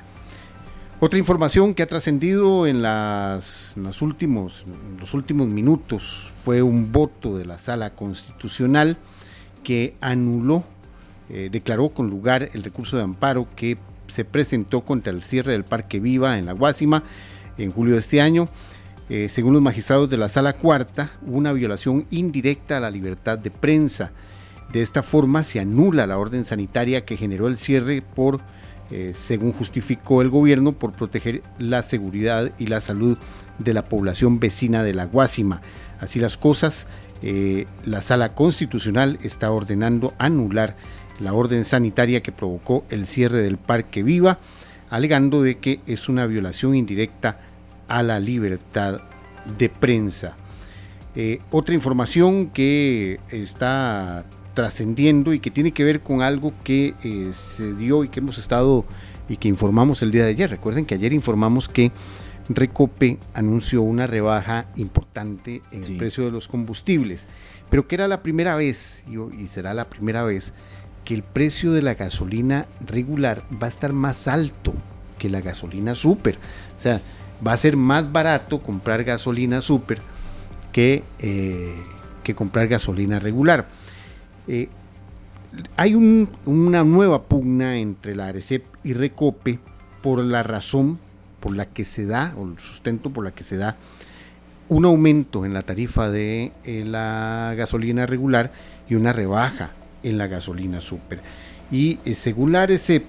Otra 1.03 1.19
información 1.19 1.73
que 1.73 1.83
ha 1.83 1.87
trascendido 1.87 2.67
en, 2.67 2.83
las, 2.83 3.73
los, 3.77 4.03
últimos, 4.03 4.67
los 4.99 5.15
últimos 5.15 5.49
minutos 5.49 6.33
fue 6.45 6.61
un 6.61 6.93
voto 6.93 7.39
de 7.39 7.47
la 7.47 7.57
Sala 7.57 7.95
Constitucional 7.95 8.99
que 9.65 9.95
anuló, 10.03 10.65
eh, 11.31 11.49
declaró 11.51 11.89
con 11.89 12.11
lugar 12.11 12.51
el 12.53 12.63
recurso 12.63 12.99
de 12.99 13.05
amparo 13.05 13.49
que 13.57 13.79
se 14.09 14.27
presentó 14.27 14.83
contra 14.83 15.11
el 15.11 15.23
cierre 15.23 15.53
del 15.53 15.65
Parque 15.65 16.01
Viva 16.01 16.39
en 16.39 16.47
la 16.47 16.53
Guásima 16.53 17.03
en 17.57 17.73
julio 17.73 17.95
de 17.95 18.01
este 18.01 18.21
año. 18.21 18.49
Eh, 19.09 19.29
según 19.29 19.55
los 19.55 19.63
magistrados 19.63 20.09
de 20.11 20.17
la 20.19 20.29
Sala 20.29 20.53
Cuarta, 20.53 21.13
una 21.27 21.53
violación 21.53 22.07
indirecta 22.11 22.77
a 22.77 22.81
la 22.81 22.91
libertad 22.91 23.39
de 23.39 23.51
prensa. 23.51 24.13
De 24.73 24.83
esta 24.83 25.03
forma 25.03 25.45
se 25.45 25.61
anula 25.61 26.07
la 26.07 26.19
orden 26.19 26.45
sanitaria 26.45 27.05
que 27.05 27.17
generó 27.17 27.49
el 27.49 27.59
cierre 27.59 28.03
por, 28.03 28.41
según 29.13 29.53
justificó 29.53 30.21
el 30.21 30.31
gobierno, 30.31 30.73
por 30.73 30.93
proteger 30.93 31.43
la 31.59 31.83
seguridad 31.83 32.51
y 32.59 32.67
la 32.67 32.81
salud 32.81 33.17
de 33.59 33.75
la 33.75 33.85
población 33.85 34.41
vecina 34.41 34.83
de 34.83 34.95
la 34.95 35.05
Guásima. 35.05 35.61
Así 36.01 36.19
las 36.19 36.37
cosas, 36.39 36.87
eh, 37.23 37.67
la 37.85 38.01
Sala 38.01 38.35
Constitucional 38.35 39.19
está 39.23 39.51
ordenando 39.51 40.15
anular 40.19 40.77
la 41.21 41.35
orden 41.35 41.65
sanitaria 41.65 42.23
que 42.23 42.33
provocó 42.33 42.85
el 42.89 43.07
cierre 43.07 43.43
del 43.43 43.59
Parque 43.59 44.03
Viva, 44.03 44.39
alegando 44.89 45.43
de 45.43 45.59
que 45.59 45.81
es 45.87 46.09
una 46.09 46.27
violación 46.27 46.75
indirecta 46.75 47.39
a 47.87 48.03
la 48.03 48.19
libertad 48.19 49.03
de 49.59 49.69
prensa. 49.69 50.37
Eh, 51.15 51.41
otra 51.51 51.75
información 51.75 52.51
que 52.51 53.21
está 53.31 54.25
trascendiendo 54.61 55.33
y 55.33 55.41
que 55.41 55.51
tiene 55.51 55.73
que 55.73 55.85
ver 55.85 56.01
con 56.01 56.21
algo 56.21 56.53
que 56.63 56.95
eh, 57.03 57.29
se 57.33 57.73
dio 57.75 58.05
y 58.05 58.09
que 58.09 58.21
hemos 58.21 58.37
estado 58.37 58.85
y 59.27 59.39
que 59.39 59.49
informamos 59.49 60.03
el 60.03 60.11
día 60.11 60.25
de 60.25 60.31
ayer. 60.33 60.51
Recuerden 60.51 60.85
que 60.85 60.95
ayer 60.97 61.15
informamos 61.15 61.67
que 61.67 61.91
Recope 62.51 63.17
anunció 63.33 63.81
una 63.81 64.07
rebaja 64.07 64.67
importante 64.77 65.63
en 65.73 65.83
Sí. 65.83 65.93
el 65.93 65.99
precio 65.99 66.25
de 66.27 66.31
los 66.31 66.47
combustibles, 66.47 67.27
pero 67.71 67.89
que 67.89 67.95
era 67.95 68.07
la 68.07 68.23
primera 68.23 68.55
vez 68.55 69.03
y, 69.09 69.17
y 69.43 69.47
será 69.47 69.73
la 69.73 69.89
primera 69.89 70.25
vez 70.25 70.53
que 71.07 71.15
el 71.15 71.23
precio 71.23 71.73
de 71.73 71.81
la 71.81 71.95
gasolina 71.95 72.67
regular 72.87 73.43
va 73.63 73.67
a 73.67 73.71
estar 73.71 73.95
más 73.95 74.29
alto 74.29 74.75
que 75.19 75.31
la 75.31 75.41
gasolina 75.41 75.95
super. 75.95 76.35
O 76.77 76.81
sea, 76.81 77.01
va 77.47 77.55
a 77.55 77.57
ser 77.57 77.79
más 77.79 78.13
barato 78.13 78.63
comprar 78.63 79.05
gasolina 79.05 79.63
super 79.63 79.99
que, 80.71 81.03
eh, 81.21 81.75
que 82.25 82.35
comprar 82.35 82.69
gasolina 82.69 83.19
regular. 83.21 83.80
Eh, 84.49 84.69
hay 85.77 85.95
un- 85.95 86.29
una 86.47 86.85
nueva 86.85 87.23
pugna 87.25 87.77
entre 87.77 88.15
la 88.15 88.29
ARECEP 88.29 88.65
y 88.85 88.93
Recope 88.95 89.59
por 90.03 90.23
la 90.25 90.43
razón 90.43 90.99
por 91.41 91.57
la 91.57 91.67
que 91.67 91.85
se 91.85 92.07
da, 92.07 92.35
o 92.37 92.45
el 92.47 92.59
sustento 92.59 93.11
por 93.11 93.25
la 93.25 93.33
que 93.33 93.45
se 93.45 93.57
da 93.57 93.77
un 94.69 94.85
aumento 94.85 95.45
en 95.45 95.53
la 95.53 95.63
tarifa 95.63 96.09
de 96.11 96.53
eh, 96.65 96.85
la 96.87 97.55
gasolina 97.57 98.07
regular 98.07 98.53
y 98.89 98.95
una 98.95 99.13
rebaja 99.13 99.73
en 100.03 100.17
la 100.19 100.29
gasolina 100.29 100.81
super. 100.81 101.21
Y 101.71 101.99
eh, 102.05 102.15
según 102.15 102.53
la 102.53 102.63
ARECEP, 102.63 103.05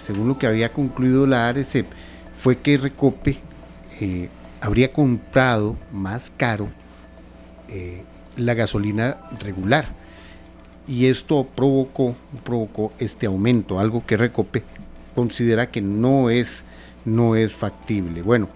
según 0.00 0.26
lo 0.28 0.38
que 0.38 0.48
había 0.48 0.72
concluido 0.72 1.24
la 1.26 1.48
ARECEP, 1.48 1.86
fue 2.36 2.58
que 2.58 2.76
Recope 2.78 3.38
habría 4.60 4.92
comprado 4.92 5.76
más 5.92 6.30
caro 6.36 6.68
la 8.36 8.54
gasolina 8.54 9.18
regular. 9.40 9.99
Y 10.86 11.06
esto 11.06 11.46
provocó, 11.54 12.16
provocó 12.44 12.92
este 12.98 13.26
aumento, 13.26 13.78
algo 13.78 14.04
que 14.06 14.16
Recope 14.16 14.62
considera 15.14 15.70
que 15.70 15.80
no 15.80 16.30
es, 16.30 16.64
no 17.04 17.36
es 17.36 17.52
factible. 17.54 18.22
Bueno, 18.22 18.48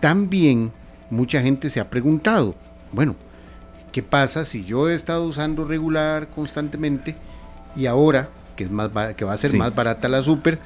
también 0.00 0.72
mucha 1.10 1.42
gente 1.42 1.68
se 1.68 1.80
ha 1.80 1.90
preguntado, 1.90 2.54
bueno, 2.92 3.14
¿qué 3.92 4.02
pasa 4.02 4.44
si 4.44 4.64
yo 4.64 4.88
he 4.88 4.94
estado 4.94 5.24
usando 5.26 5.64
regular 5.64 6.28
constantemente 6.28 7.14
y 7.76 7.86
ahora 7.86 8.30
que, 8.56 8.64
es 8.64 8.70
más, 8.70 8.90
que 9.14 9.24
va 9.24 9.34
a 9.34 9.36
ser 9.36 9.50
Sí. 9.50 9.56
más 9.58 9.74
barata 9.74 10.08
la 10.08 10.22
super, 10.22 10.58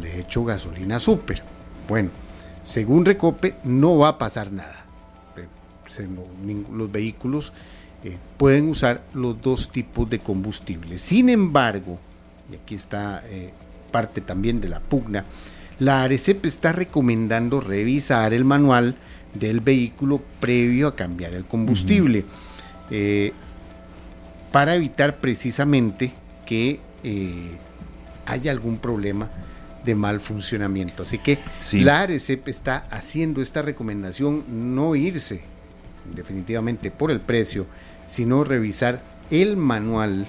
le 0.00 0.20
echo 0.20 0.44
gasolina 0.44 0.98
super? 1.00 1.42
Bueno, 1.88 2.10
según 2.62 3.04
Recope 3.04 3.54
no 3.64 3.98
va 3.98 4.08
a 4.08 4.18
pasar 4.18 4.52
nada. 4.52 4.84
Eh, 5.36 6.06
los 6.72 6.92
vehículos 6.92 7.52
eh, 8.04 8.16
pueden 8.36 8.68
usar 8.68 9.02
los 9.12 9.40
dos 9.42 9.72
tipos 9.72 10.08
de 10.08 10.20
combustible. 10.20 10.98
Sin 10.98 11.28
embargo, 11.28 11.98
y 12.50 12.54
aquí 12.54 12.76
está 12.76 13.24
eh, 13.26 13.50
parte 13.90 14.20
también 14.20 14.60
de 14.60 14.68
la 14.68 14.78
pugna, 14.78 15.24
la 15.80 16.04
ARECEP 16.04 16.46
está 16.46 16.72
recomendando 16.72 17.60
revisar 17.60 18.32
el 18.32 18.44
manual 18.44 18.96
del 19.34 19.60
vehículo 19.60 20.22
previo 20.40 20.88
a 20.88 20.94
cambiar 20.94 21.34
el 21.34 21.44
combustible 21.44 22.24
eh, 22.90 23.32
para 24.52 24.76
evitar 24.76 25.16
precisamente 25.16 26.12
que 26.46 26.80
haya 28.26 28.50
algún 28.50 28.78
problema 28.78 29.28
de 29.84 29.94
mal 29.94 30.20
funcionamiento. 30.20 31.02
Así 31.02 31.18
que 31.18 31.38
la 31.72 32.02
ARECEP 32.02 32.48
está 32.48 32.86
haciendo 32.90 33.42
esta 33.42 33.62
recomendación, 33.62 34.44
no 34.48 34.94
irse 34.94 35.42
definitivamente 36.14 36.90
por 36.90 37.10
el 37.10 37.20
precio, 37.20 37.66
sino 38.06 38.44
revisar 38.44 39.02
el 39.30 39.56
manual, 39.56 40.26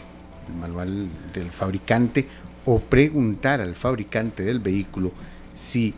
el 0.47 0.55
manual 0.59 1.07
del 1.33 1.51
fabricante 1.51 2.27
o 2.65 2.79
preguntar 2.79 3.61
al 3.61 3.75
fabricante 3.75 4.43
del 4.43 4.59
vehículo 4.59 5.11
si 5.59 5.93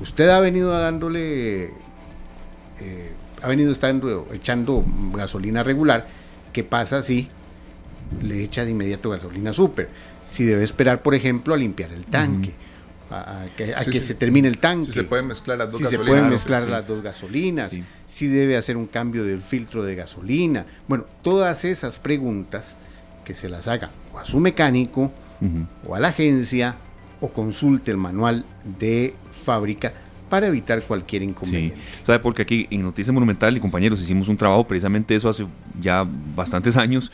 usted 0.00 0.28
ha 0.28 0.38
venido 0.40 0.70
dándole, 0.70 1.64
eh, 2.78 3.12
ha 3.40 3.48
venido 3.48 3.72
estando 3.72 4.28
echando 4.32 4.84
gasolina 5.14 5.62
regular, 5.62 6.06
¿qué 6.52 6.62
pasa 6.62 7.02
si 7.02 7.28
le 8.22 8.44
echa 8.44 8.66
de 8.66 8.72
inmediato 8.72 9.08
gasolina 9.08 9.52
super? 9.52 9.88
Si 10.26 10.44
debe 10.44 10.62
esperar, 10.62 11.02
por 11.02 11.14
ejemplo, 11.14 11.54
a 11.54 11.56
limpiar 11.56 11.90
el 11.92 12.04
tanque 12.04 12.52
a, 13.12 13.46
que, 13.56 14.00
se 14.00 14.14
termine 14.14 14.48
el 14.48 14.58
tanque. 14.58 14.86
Si 14.86 14.92
se 14.92 15.04
pueden 15.04 15.26
mezclar 15.26 15.58
las 15.58 15.70
dos 15.70 15.78
si 15.78 15.84
gasolinas. 15.84 16.06
se 16.06 16.10
pueden 16.10 16.30
mezclar 16.30 16.68
las 16.68 16.86
dos 16.86 17.02
gasolinas, 17.02 17.78
si 18.06 18.26
debe 18.28 18.56
hacer 18.56 18.76
un 18.76 18.86
cambio 18.86 19.24
del 19.24 19.40
filtro 19.40 19.84
de 19.84 19.94
gasolina. 19.94 20.66
Bueno, 20.88 21.04
todas 21.22 21.64
esas 21.64 21.98
preguntas 21.98 22.76
que 23.24 23.34
se 23.34 23.48
las 23.48 23.68
haga 23.68 23.90
o 24.12 24.18
a 24.18 24.24
su 24.24 24.40
mecánico 24.40 25.12
o 25.86 25.94
a 25.94 26.00
la 26.00 26.08
agencia 26.08 26.76
o 27.20 27.28
consulte 27.28 27.90
el 27.90 27.96
manual 27.96 28.44
de 28.78 29.14
fábrica 29.44 29.92
para 30.28 30.46
evitar 30.46 30.82
cualquier 30.84 31.22
inconveniente. 31.22 31.76
Sí. 31.76 32.04
¿Sabe? 32.04 32.18
Porque 32.20 32.42
aquí 32.42 32.66
en 32.70 32.82
Noticias 32.82 33.12
Monumental 33.12 33.56
y 33.56 33.60
compañeros 33.60 34.00
hicimos 34.00 34.28
un 34.28 34.36
trabajo 34.36 34.66
precisamente 34.66 35.14
eso 35.14 35.28
hace 35.28 35.46
ya 35.80 36.06
bastantes 36.34 36.76
años 36.76 37.12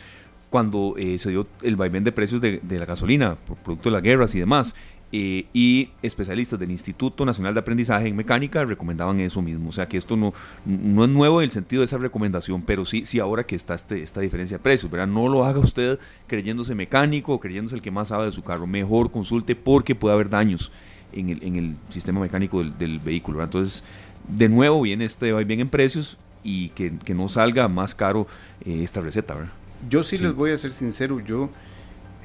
cuando 0.50 0.94
eh, 0.96 1.18
se 1.18 1.30
dio 1.30 1.46
el 1.62 1.76
vaivén 1.76 2.04
de 2.04 2.12
precios 2.12 2.40
de, 2.40 2.60
de, 2.62 2.78
la 2.78 2.86
gasolina 2.86 3.34
por 3.34 3.56
producto 3.56 3.88
de 3.88 3.94
las 3.94 4.02
guerras 4.02 4.34
y 4.34 4.38
demás. 4.38 4.74
Eh, 5.10 5.46
y 5.54 5.88
especialistas 6.02 6.58
del 6.58 6.70
Instituto 6.70 7.24
Nacional 7.24 7.54
de 7.54 7.60
Aprendizaje 7.60 8.08
en 8.08 8.16
Mecánica 8.16 8.62
recomendaban 8.64 9.20
eso 9.20 9.40
mismo. 9.40 9.70
O 9.70 9.72
sea 9.72 9.88
que 9.88 9.96
esto 9.96 10.16
no, 10.16 10.34
no 10.66 11.04
es 11.04 11.10
nuevo 11.10 11.40
en 11.40 11.44
el 11.44 11.50
sentido 11.50 11.80
de 11.80 11.86
esa 11.86 11.96
recomendación, 11.96 12.60
pero 12.60 12.84
sí, 12.84 13.06
sí 13.06 13.18
ahora 13.18 13.44
que 13.46 13.56
está 13.56 13.74
este, 13.74 14.02
esta 14.02 14.20
diferencia 14.20 14.58
de 14.58 14.62
precios, 14.62 14.92
¿verdad? 14.92 15.06
No 15.06 15.28
lo 15.28 15.46
haga 15.46 15.60
usted 15.60 15.98
creyéndose 16.26 16.74
mecánico 16.74 17.32
o 17.32 17.40
creyéndose 17.40 17.74
el 17.74 17.80
que 17.80 17.90
más 17.90 18.08
sabe 18.08 18.26
de 18.26 18.32
su 18.32 18.42
carro. 18.42 18.66
Mejor 18.66 19.10
consulte 19.10 19.56
porque 19.56 19.94
puede 19.94 20.14
haber 20.14 20.28
daños 20.28 20.70
en 21.12 21.30
el, 21.30 21.42
en 21.42 21.56
el 21.56 21.76
sistema 21.88 22.20
mecánico 22.20 22.62
del, 22.62 22.98
vehículo. 22.98 23.42
Entonces, 23.42 23.82
de 24.28 24.50
nuevo 24.50 24.82
viene 24.82 25.06
este 25.06 25.32
va 25.32 25.42
bien 25.42 25.60
en 25.60 25.70
precios 25.70 26.18
y 26.44 26.68
que, 26.70 26.98
que 26.98 27.14
no 27.14 27.30
salga 27.30 27.66
más 27.68 27.94
caro 27.94 28.26
eh, 28.66 28.82
esta 28.82 29.00
receta, 29.00 29.34
¿verdad? 29.34 29.52
Yo 29.88 30.02
sí, 30.02 30.18
les 30.18 30.34
voy 30.34 30.50
a 30.50 30.58
ser 30.58 30.72
sincero, 30.72 31.20
yo 31.20 31.50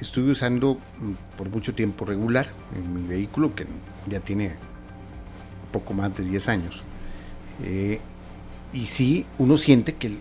estuve 0.04 0.32
usando 0.32 0.76
mm, 0.76 1.38
por 1.38 1.50
mucho 1.50 1.74
tiempo 1.74 2.06
regular 2.06 2.48
en 2.76 2.94
mi 2.94 3.08
vehículo, 3.08 3.56
que 3.56 3.66
ya 4.08 4.20
tiene 4.20 4.54
poco 5.72 5.94
más 5.94 6.16
de 6.16 6.24
10 6.24 6.50
años. 6.50 6.84
Eh, 7.64 8.00
y 8.72 8.86
sí, 8.86 9.26
uno 9.40 9.58
siente 9.58 9.96
que, 9.96 10.18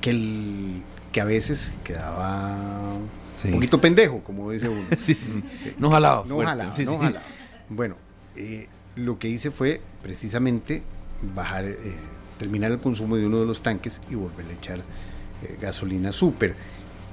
que, 0.00 0.10
el, 0.10 0.82
que 1.12 1.20
a 1.20 1.24
veces 1.24 1.72
quedaba 1.82 2.96
un 3.44 3.50
poquito 3.52 3.80
pendejo, 3.80 4.20
como 4.22 4.50
dice 4.50 4.68
uno. 4.68 4.84
sí, 4.96 5.14
sí, 5.14 5.42
No 5.78 5.90
jalaba. 5.90 6.24
No 6.26 6.38
jalaba, 6.38 6.72
no 6.76 6.98
jalaba. 6.98 7.24
Bueno, 7.68 7.96
eh, 8.36 8.68
lo 8.96 9.18
que 9.18 9.28
hice 9.28 9.50
fue 9.50 9.80
precisamente 10.02 10.82
bajar, 11.34 11.64
eh, 11.64 11.76
terminar 12.38 12.70
el 12.70 12.78
consumo 12.78 13.16
de 13.16 13.26
uno 13.26 13.40
de 13.40 13.46
los 13.46 13.62
tanques 13.62 14.02
y 14.10 14.14
volverle 14.14 14.52
a 14.52 14.56
echar 14.56 14.82
gasolina 15.60 16.10
súper 16.10 16.56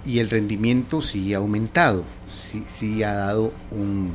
y 0.05 0.19
el 0.19 0.29
rendimiento 0.29 1.01
sí 1.01 1.33
ha 1.33 1.37
aumentado, 1.37 2.03
sí, 2.31 2.63
sí 2.67 3.03
ha 3.03 3.13
dado 3.13 3.53
un, 3.71 4.13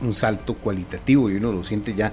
un, 0.00 0.14
salto 0.14 0.54
cualitativo 0.54 1.30
y 1.30 1.36
uno 1.36 1.52
lo 1.52 1.64
siente 1.64 1.94
ya 1.94 2.12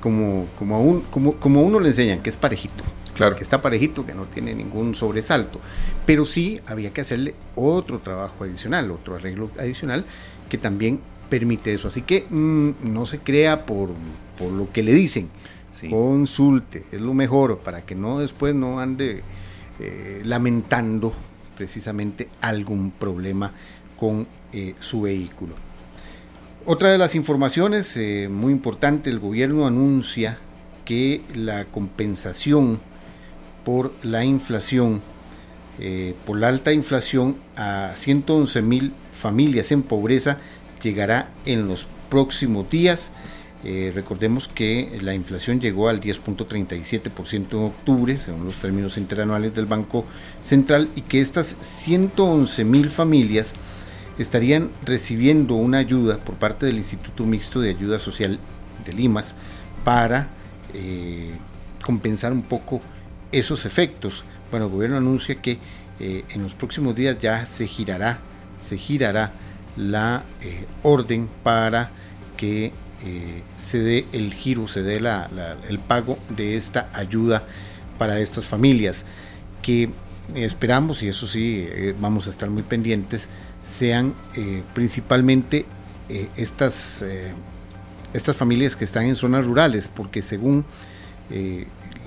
como, 0.00 0.46
como, 0.58 0.76
a 0.76 0.78
un, 0.78 1.00
como, 1.02 1.34
como 1.36 1.62
uno 1.62 1.80
le 1.80 1.88
enseñan, 1.88 2.20
que 2.20 2.30
es 2.30 2.36
parejito. 2.36 2.84
Claro. 3.14 3.34
Que 3.34 3.42
está 3.42 3.60
parejito, 3.60 4.06
que 4.06 4.14
no 4.14 4.26
tiene 4.26 4.54
ningún 4.54 4.94
sobresalto. 4.94 5.60
Pero 6.06 6.24
sí 6.24 6.60
había 6.66 6.92
que 6.92 7.00
hacerle 7.00 7.34
otro 7.56 7.98
trabajo 7.98 8.44
adicional, 8.44 8.92
otro 8.92 9.16
arreglo 9.16 9.50
adicional 9.58 10.04
que 10.48 10.56
también 10.56 11.00
permite 11.28 11.74
eso. 11.74 11.88
Así 11.88 12.02
que 12.02 12.26
mm, 12.30 12.92
no 12.92 13.06
se 13.06 13.18
crea 13.18 13.66
por, 13.66 13.90
por, 14.38 14.52
lo 14.52 14.72
que 14.72 14.82
le 14.82 14.92
dicen. 14.92 15.30
Consulte, 15.90 16.86
es 16.90 17.00
lo 17.00 17.14
mejor 17.14 17.58
para 17.58 17.82
que 17.82 17.94
no 17.94 18.18
después 18.18 18.52
no 18.52 18.80
ande 18.80 19.22
eh, 19.78 20.22
lamentando 20.24 21.12
precisamente 21.58 22.28
algún 22.40 22.92
problema 22.92 23.52
con 23.98 24.28
eh, 24.52 24.76
su 24.78 25.02
vehículo. 25.02 25.56
Otra 26.64 26.92
de 26.92 26.98
las 26.98 27.16
informaciones 27.16 27.96
eh, 27.96 28.28
muy 28.30 28.52
importante, 28.52 29.10
el 29.10 29.18
gobierno 29.18 29.66
anuncia 29.66 30.38
que 30.84 31.22
la 31.34 31.64
compensación 31.64 32.80
por 33.64 33.92
la 34.04 34.24
inflación, 34.24 35.02
eh, 35.80 36.14
por 36.24 36.38
la 36.38 36.48
alta 36.48 36.72
inflación 36.72 37.36
a 37.56 37.92
111 37.96 38.62
mil 38.62 38.92
familias 39.12 39.72
en 39.72 39.82
pobreza 39.82 40.38
llegará 40.80 41.30
en 41.44 41.66
los 41.66 41.88
próximos 42.08 42.70
días. 42.70 43.12
Eh, 43.64 43.90
recordemos 43.92 44.46
que 44.46 44.98
la 45.02 45.14
inflación 45.14 45.60
llegó 45.60 45.88
al 45.88 46.00
10.37% 46.00 47.52
en 47.52 47.58
octubre, 47.58 48.18
según 48.18 48.44
los 48.44 48.58
términos 48.58 48.96
interanuales 48.96 49.54
del 49.54 49.66
Banco 49.66 50.04
Central, 50.42 50.88
y 50.94 51.02
que 51.02 51.20
estas 51.20 51.56
111 51.60 52.64
mil 52.64 52.88
familias 52.88 53.54
estarían 54.18 54.70
recibiendo 54.84 55.54
una 55.54 55.78
ayuda 55.78 56.18
por 56.18 56.36
parte 56.36 56.66
del 56.66 56.76
Instituto 56.76 57.24
Mixto 57.24 57.60
de 57.60 57.70
Ayuda 57.70 57.98
Social 57.98 58.38
de 58.84 58.92
Limas 58.92 59.34
para 59.84 60.28
eh, 60.72 61.32
compensar 61.84 62.32
un 62.32 62.42
poco 62.42 62.80
esos 63.32 63.66
efectos. 63.66 64.24
Bueno, 64.52 64.66
el 64.66 64.72
gobierno 64.72 64.96
anuncia 64.98 65.34
que 65.42 65.58
eh, 65.98 66.24
en 66.30 66.42
los 66.44 66.54
próximos 66.54 66.94
días 66.94 67.18
ya 67.18 67.44
se 67.46 67.66
girará, 67.66 68.18
se 68.56 68.76
girará 68.76 69.32
la 69.76 70.24
orden 70.82 71.28
para 71.42 71.90
que 72.36 72.72
eh, 73.04 73.42
se 73.56 73.78
dé 73.78 74.06
el 74.12 74.34
giro, 74.34 74.66
se 74.66 74.82
dé 74.82 74.96
el 74.96 75.78
pago 75.78 76.18
de 76.34 76.56
esta 76.56 76.90
ayuda 76.92 77.44
para 77.96 78.18
estas 78.18 78.44
familias, 78.44 79.06
que 79.62 79.90
esperamos, 80.34 81.02
y 81.02 81.08
eso 81.08 81.26
sí, 81.26 81.64
eh, 81.68 81.94
vamos 82.00 82.26
a 82.26 82.30
estar 82.30 82.50
muy 82.50 82.62
pendientes, 82.62 83.28
sean 83.62 84.14
eh, 84.36 84.62
principalmente 84.74 85.66
estas, 86.36 87.04
estas 88.14 88.34
familias 88.34 88.76
que 88.76 88.84
están 88.86 89.04
en 89.04 89.14
zonas 89.14 89.44
rurales, 89.44 89.90
porque 89.94 90.22
según 90.22 90.64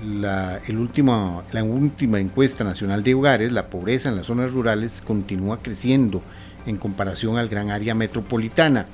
la, 0.04 0.60
el 0.66 0.80
último, 0.80 1.44
la 1.52 1.64
última 1.64 2.20
encuesta 2.20 2.64
nacional 2.64 3.04
de 3.04 3.14
hogares, 3.14 3.52
la 3.52 3.70
pobreza 3.70 4.10
en 4.10 4.16
las 4.16 4.26
zonas 4.26 4.52
rurales 4.52 5.04
continúa 5.04 5.62
creciendo 5.62 6.24
en 6.66 6.78
comparación 6.78 7.38
al 7.38 7.48
gran 7.48 7.70
área 7.70 7.94
metropolitana 7.94 8.88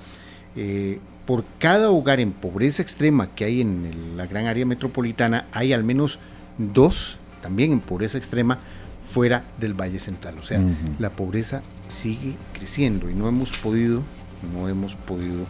por 1.27 1.43
cada 1.59 1.91
hogar 1.91 2.21
en 2.21 2.31
pobreza 2.31 2.81
extrema 2.81 3.35
que 3.35 3.43
hay 3.43 3.59
en 3.59 4.15
la 4.15 4.25
gran 4.25 4.47
área 4.47 4.65
metropolitana, 4.65 5.45
hay 5.51 5.73
al 5.73 5.83
menos 5.83 6.19
dos 6.57 7.17
también 7.41 7.73
en 7.73 7.81
pobreza 7.81 8.17
extrema 8.17 8.57
fuera 9.11 9.43
del 9.59 9.73
Valle 9.73 9.99
Central. 9.99 10.39
O 10.39 10.43
sea, 10.43 10.61
la 10.99 11.09
pobreza 11.11 11.61
sigue 11.87 12.33
creciendo 12.53 13.09
y 13.09 13.13
no 13.13 13.27
hemos 13.27 13.51
podido, 13.57 14.03
no 14.53 14.69
hemos 14.69 14.95
podido 14.95 15.45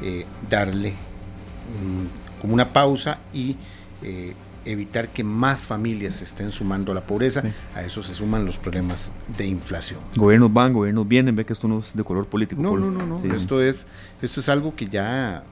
eh, 0.00 0.26
darle 0.48 0.90
mm, 0.90 2.40
como 2.40 2.54
una 2.54 2.72
pausa 2.72 3.18
y 3.34 3.56
eh, 4.02 4.32
evitar 4.66 5.08
que 5.08 5.24
más 5.24 5.60
familias 5.60 6.16
se 6.16 6.24
estén 6.24 6.50
sumando 6.50 6.92
a 6.92 6.94
la 6.94 7.06
pobreza. 7.06 7.42
A 7.74 7.82
eso 7.82 8.02
se 8.02 8.14
suman 8.14 8.44
los 8.44 8.58
problemas 8.58 9.12
de 9.36 9.46
inflación. 9.46 10.00
Gobiernos 10.16 10.52
van, 10.52 10.72
gobiernos 10.72 11.06
vienen, 11.06 11.34
ve 11.36 11.46
que 11.46 11.52
esto 11.52 11.68
no 11.68 11.78
es 11.78 11.94
de 11.94 12.04
color 12.04 12.26
político. 12.26 12.60
No, 12.60 12.76
no, 12.76 12.90
no, 12.90 13.06
no. 13.06 13.34
Esto, 13.34 13.62
es, 13.62 13.86
esto 14.20 14.40
es 14.40 14.48
algo 14.48 14.74
que 14.74 14.86
ya, 14.86 15.44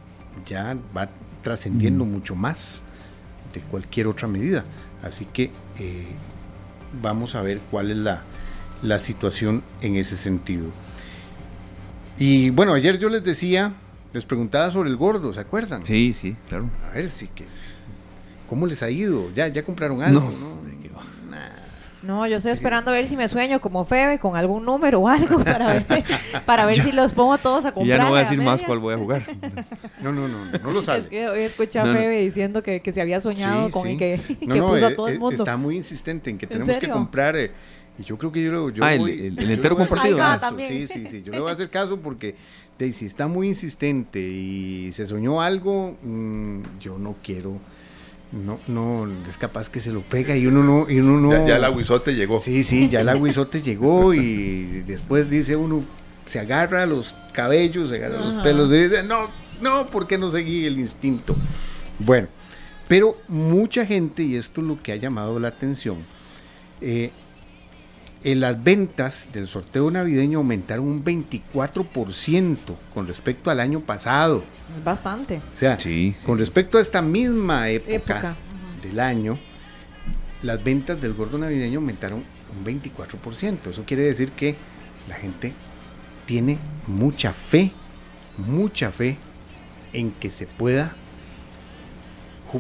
ya 0.47 0.77
va 0.97 1.09
trascendiendo 1.43 2.05
mucho 2.05 2.35
más 2.35 2.85
de 3.53 3.61
cualquier 3.61 4.09
otra 4.09 4.29
medida. 4.29 4.65
Así 5.03 5.27
que 5.27 5.51
eh, 5.79 6.07
vamos 7.03 7.35
a 7.35 7.43
ver 7.43 7.61
cuál 7.71 7.91
es 7.91 7.97
la, 7.97 8.23
la 8.83 8.99
situación 8.99 9.63
en 9.81 9.97
ese 9.97 10.17
sentido. 10.17 10.67
Y 12.19 12.51
bueno, 12.51 12.75
ayer 12.75 12.99
yo 12.99 13.09
les 13.09 13.25
decía, 13.25 13.73
les 14.13 14.25
preguntaba 14.25 14.71
sobre 14.71 14.89
el 14.89 14.97
gordo, 14.97 15.33
¿se 15.35 15.41
acuerdan? 15.41 15.85
Sí, 15.85 16.13
sí, 16.13 16.37
claro. 16.49 16.71
A 16.91 16.95
ver 16.95 17.11
si 17.11 17.29
que 17.29 17.45
¿Cómo 18.55 18.69
les 18.69 18.85
ha 18.85 18.89
ido? 18.91 19.33
¿Ya, 19.35 19.49
ya 19.49 19.65
compraron 19.65 20.01
algo? 20.01 20.21
No, 20.21 20.55
No, 22.05 22.25
yo 22.29 22.37
estoy 22.37 22.53
esperando 22.53 22.93
a 22.93 22.95
ver 22.95 23.09
si 23.09 23.17
me 23.17 23.27
sueño 23.29 23.61
como 23.61 23.85
Febe 23.85 24.21
con 24.21 24.37
algún 24.37 24.65
número 24.65 25.01
o 25.01 25.09
algo 25.09 25.41
para 25.45 25.73
ver, 25.73 26.05
para 26.47 26.65
ver 26.67 26.81
si 26.81 26.93
los 26.93 27.15
pongo 27.15 27.37
todos 27.39 27.65
a 27.65 27.71
Y 27.71 27.73
comprar. 27.73 27.99
ya 27.99 28.05
no 28.05 28.11
voy 28.11 28.19
a 28.19 28.21
a 28.21 28.25
decir 28.25 28.39
más 28.39 28.61
medias. 28.61 28.67
cuál 28.69 28.79
voy 28.79 28.95
a 28.95 28.99
jugar. 28.99 29.23
No, 30.01 30.13
no, 30.13 30.29
no, 30.29 30.45
no 30.45 30.71
lo 30.71 30.79
Es 30.79 30.85
sabe. 30.85 31.09
que 31.09 31.29
hoy 31.29 31.41
escuché 31.41 31.81
a 31.81 31.85
No, 31.85 31.95
no. 31.95 31.99
Febe 31.99 32.21
diciendo 32.21 32.63
que, 32.63 32.81
que 32.81 32.93
se 32.93 33.01
había 33.01 33.21
soñado 33.21 33.67
Sí, 33.67 33.73
con 33.73 33.83
sí. 33.83 33.89
y 33.89 33.97
que, 33.97 34.21
y 34.41 34.47
No, 34.47 34.55
que 34.55 34.61
no, 34.61 34.67
puso 34.69 34.87
eh, 34.89 34.93
a 34.93 34.95
todo 34.97 35.09
el 35.09 35.15
eh, 35.15 35.19
mundo. 35.19 35.35
Está 35.43 35.57
muy 35.57 35.77
insistente 35.77 36.31
en 36.31 36.39
que 36.39 36.45
¿En 36.45 36.51
tenemos 36.51 36.69
que 36.75 36.81
serio? 36.81 36.95
comprar. 36.95 37.35
eh, 37.37 37.51
y 37.99 38.03
yo 38.05 38.19
creo 38.19 38.31
que 38.31 38.43
yo, 38.45 38.53
lo- 38.53 38.71
yo 38.71 38.85
Ah, 38.85 38.93
el- 38.93 38.99
voy- 39.01 39.13
el- 39.13 39.21
el 39.27 39.37
yo 39.37 39.47
le 39.49 39.55
entero 39.55 39.75
voy 39.75 39.83
a 39.83 39.87
hacer 39.87 39.97
compartido. 39.99 40.19
Ah, 40.23 40.35
caso, 40.35 40.47
también. 40.47 40.69
Sí, 40.69 40.87
sí, 40.87 41.07
sí. 41.09 41.23
Yo 41.25 41.33
le 41.33 41.41
voy 41.41 41.49
a 41.49 41.53
hacer 41.55 41.71
caso 41.71 41.99
porque 41.99 42.37
de, 42.79 42.93
si 42.93 43.07
está 43.07 43.27
muy 43.29 43.49
insistente 43.49 44.21
y 44.21 44.93
se 44.93 45.07
soñó 45.07 45.41
algo, 45.41 45.97
mm, 46.03 46.61
yo 46.81 46.99
no 46.99 47.17
quiero. 47.25 47.59
No, 48.33 48.59
no, 48.67 49.09
es 49.29 49.39
capaz 49.39 49.71
que 49.71 49.79
se 49.79 49.93
lo 49.93 50.03
pega 50.03 50.37
y 50.37 50.47
uno 50.47 50.63
no. 50.63 50.91
Y 50.91 50.99
uno 50.99 51.21
no 51.21 51.31
Ya, 51.31 51.47
ya 51.47 51.57
el 51.57 51.65
aguizote 51.65 52.15
llegó. 52.15 52.39
Sí, 52.39 52.65
sí, 52.65 52.89
ya 52.89 53.01
el 53.01 53.09
aguizote 53.09 53.63
llegó 53.63 54.13
y 54.13 54.83
después 54.87 55.31
dice 55.31 55.55
uno, 55.55 55.85
se 56.25 56.41
agarra 56.41 56.87
los 56.87 57.15
cabellos, 57.33 57.91
se 57.91 57.97
agarra 57.97 58.21
los 58.21 58.43
pelos 58.43 58.73
y 58.73 58.77
dice, 58.77 59.03
no, 59.03 59.31
no, 59.61 59.87
¿por 59.87 60.07
qué 60.07 60.19
no 60.19 60.29
seguí 60.29 60.65
el 60.65 60.79
instinto? 60.79 61.37
Bueno, 61.99 62.27
pero 62.89 63.17
mucha 63.29 63.87
gente, 63.87 64.23
y 64.23 64.37
esto 64.37 64.61
es 64.61 64.67
lo 64.67 64.83
que 64.83 64.93
ha 64.93 64.97
llamado 64.97 65.39
la 65.39 65.49
atención, 65.49 65.99
eh, 66.81 67.13
en 68.25 68.41
las 68.41 68.63
ventas 68.65 69.29
del 69.33 69.47
sorteo 69.47 69.91
navideño 69.91 70.39
aumentaron 70.39 70.87
un 70.87 71.05
24% 71.05 72.57
con 72.93 73.07
respecto 73.07 73.51
al 73.51 73.61
año 73.61 73.81
pasado. 73.81 74.43
Es 74.77 74.83
bastante. 74.83 75.43
O 75.55 75.57
sea, 75.57 75.79
Sí. 75.79 76.15
con 76.25 76.39
respecto 76.39 76.79
a 76.79 76.81
esta 76.81 77.03
misma 77.03 77.69
época, 77.69 77.95
Época. 77.95 78.37
del 78.83 78.99
año, 78.99 79.39
las 80.43 80.63
ventas 80.65 81.01
del 81.01 81.13
gordo 81.15 81.37
navideño 81.39 81.79
aumentaron 81.81 82.23
un 82.57 82.65
24%. 82.65 83.71
Eso 83.71 83.85
quiere 83.85 84.05
decir 84.05 84.31
que 84.33 84.57
la 85.09 85.17
gente 85.17 85.53
tiene 86.27 86.59
mucha 86.87 87.33
fe, 87.35 87.73
mucha 88.39 88.91
fe 88.91 89.19
en 89.93 90.11
que 90.13 90.31
se 90.31 90.47
pueda 90.47 90.95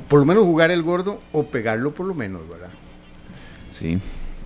por 0.08 0.18
lo 0.18 0.26
menos 0.26 0.42
jugar 0.44 0.70
el 0.72 0.82
gordo 0.82 1.20
o 1.32 1.46
pegarlo 1.46 1.94
por 1.94 2.04
lo 2.06 2.14
menos, 2.14 2.48
¿verdad? 2.48 2.70
Sí. 3.70 3.98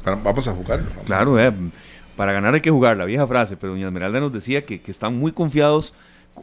Vamos 0.05 0.49
a 0.49 0.53
jugarlo. 0.53 0.87
vamos. 0.91 1.05
Claro, 1.05 1.39
eh, 1.39 1.53
para 2.17 2.33
ganar 2.33 2.55
hay 2.55 2.61
que 2.61 2.71
jugar, 2.71 2.97
la 2.97 3.05
vieja 3.05 3.27
frase, 3.27 3.57
pero 3.57 3.73
doña 3.73 3.87
Esmeralda 3.87 4.19
nos 4.19 4.33
decía 4.33 4.65
que, 4.65 4.83
están 4.87 5.17
muy 5.17 5.31
confiados, 5.31 5.95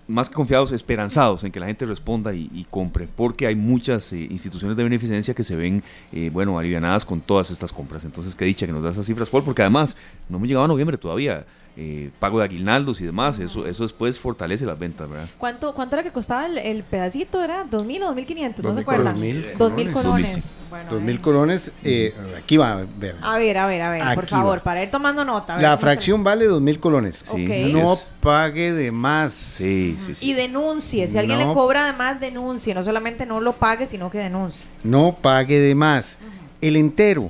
más 0.08 0.30
que 0.30 0.36
confiados, 0.36 0.72
esperanzados 0.72 1.44
en 1.44 1.52
que 1.52 1.60
la 1.60 1.66
gente 1.66 1.86
responda 1.86 2.34
y, 2.34 2.66
compre, 2.70 3.08
porque 3.14 3.48
hay 3.48 3.56
muchas 3.56 4.14
eh, 4.14 4.28
instituciones 4.30 4.78
de 4.78 4.84
beneficencia 4.84 5.34
que 5.34 5.44
se 5.44 5.56
ven, 5.56 5.84
eh, 6.14 6.30
bueno, 6.32 6.58
alivianadas 6.58 7.04
con 7.04 7.20
todas 7.20 7.52
estas 7.52 7.74
compras. 7.74 8.06
Entonces, 8.06 8.36
qué 8.36 8.46
dicha 8.46 8.66
que 8.66 8.72
nos 8.72 8.84
da 8.84 8.92
esas 8.92 9.06
cifras, 9.06 9.30
Paul, 9.30 9.44
porque 9.44 9.64
además 9.64 9.98
no 10.30 10.38
hemos 10.38 10.48
llegado 10.48 10.66
a 10.66 10.68
noviembre 10.70 10.98
todavía. 10.98 11.46
Eh, 11.78 12.10
pago 12.20 12.40
de 12.40 12.46
aguinaldos 12.46 13.02
y 13.02 13.06
demás, 13.06 13.38
eso, 13.40 13.68
eso 13.68 13.84
después 13.84 14.18
fortalece 14.20 14.66
las 14.66 14.80
ventas, 14.80 15.10
¿verdad? 15.10 15.28
¿Cuánto, 15.38 15.74
¿Cuánto 15.76 15.96
era 15.98 16.04
que 16.04 16.12
costaba 16.12 16.46
el, 16.46 16.58
el 16.58 16.84
pedacito? 16.84 17.44
¿Era 17.44 17.66
2.000 17.66 18.04
o 18.06 18.16
2.500? 18.16 18.64
¿No 18.64 18.74
se 18.74 18.80
2.000 18.80 18.82
acuerdan? 18.82 19.14
colones. 19.16 19.58
2.000 19.58 19.92
colones. 19.92 20.60
Bueno, 20.70 20.92
Dos 20.92 21.02
mil 21.02 21.16
eh. 21.18 21.22
colones, 21.22 21.72
eh, 21.84 22.14
aquí 22.38 22.58
va, 22.58 22.86
ve, 22.98 23.14
A 23.22 23.38
ver, 23.38 23.58
a 23.58 23.68
ver, 23.68 23.82
a 23.82 23.92
ver, 23.92 24.16
por 24.16 24.26
favor, 24.26 24.58
va. 24.60 24.64
para 24.64 24.84
ir 24.84 24.90
tomando 24.92 25.24
nota. 25.24 25.54
a 25.54 25.58
ver, 25.58 25.64
La 25.64 25.78
fracción 25.78 26.24
vale 26.24 26.46
dos 26.46 26.62
mil 26.62 26.80
colones. 26.80 27.24
Sí, 27.24 27.46
No 27.74 27.96
pague 28.20 28.74
de 28.74 28.92
más. 28.92 29.32
Sí, 29.34 29.94
sí, 29.94 30.16
sí. 30.16 30.26
Y 30.30 30.34
denuncie. 30.34 31.08
Si 31.08 31.18
alguien 31.18 31.40
No. 31.40 31.48
le 31.50 31.54
cobra 31.54 31.86
de 31.86 31.94
más, 31.94 32.20
denuncie. 32.20 32.74
No 32.74 32.84
solamente 32.84 33.26
no 33.26 33.40
lo 33.40 33.54
pague, 33.54 33.86
sino 33.88 34.10
que 34.10 34.18
denuncie. 34.18 34.66
No 34.84 35.16
pague 35.22 35.60
de 35.60 35.76
más. 35.76 36.18
El 36.62 36.76
entero, 36.78 37.30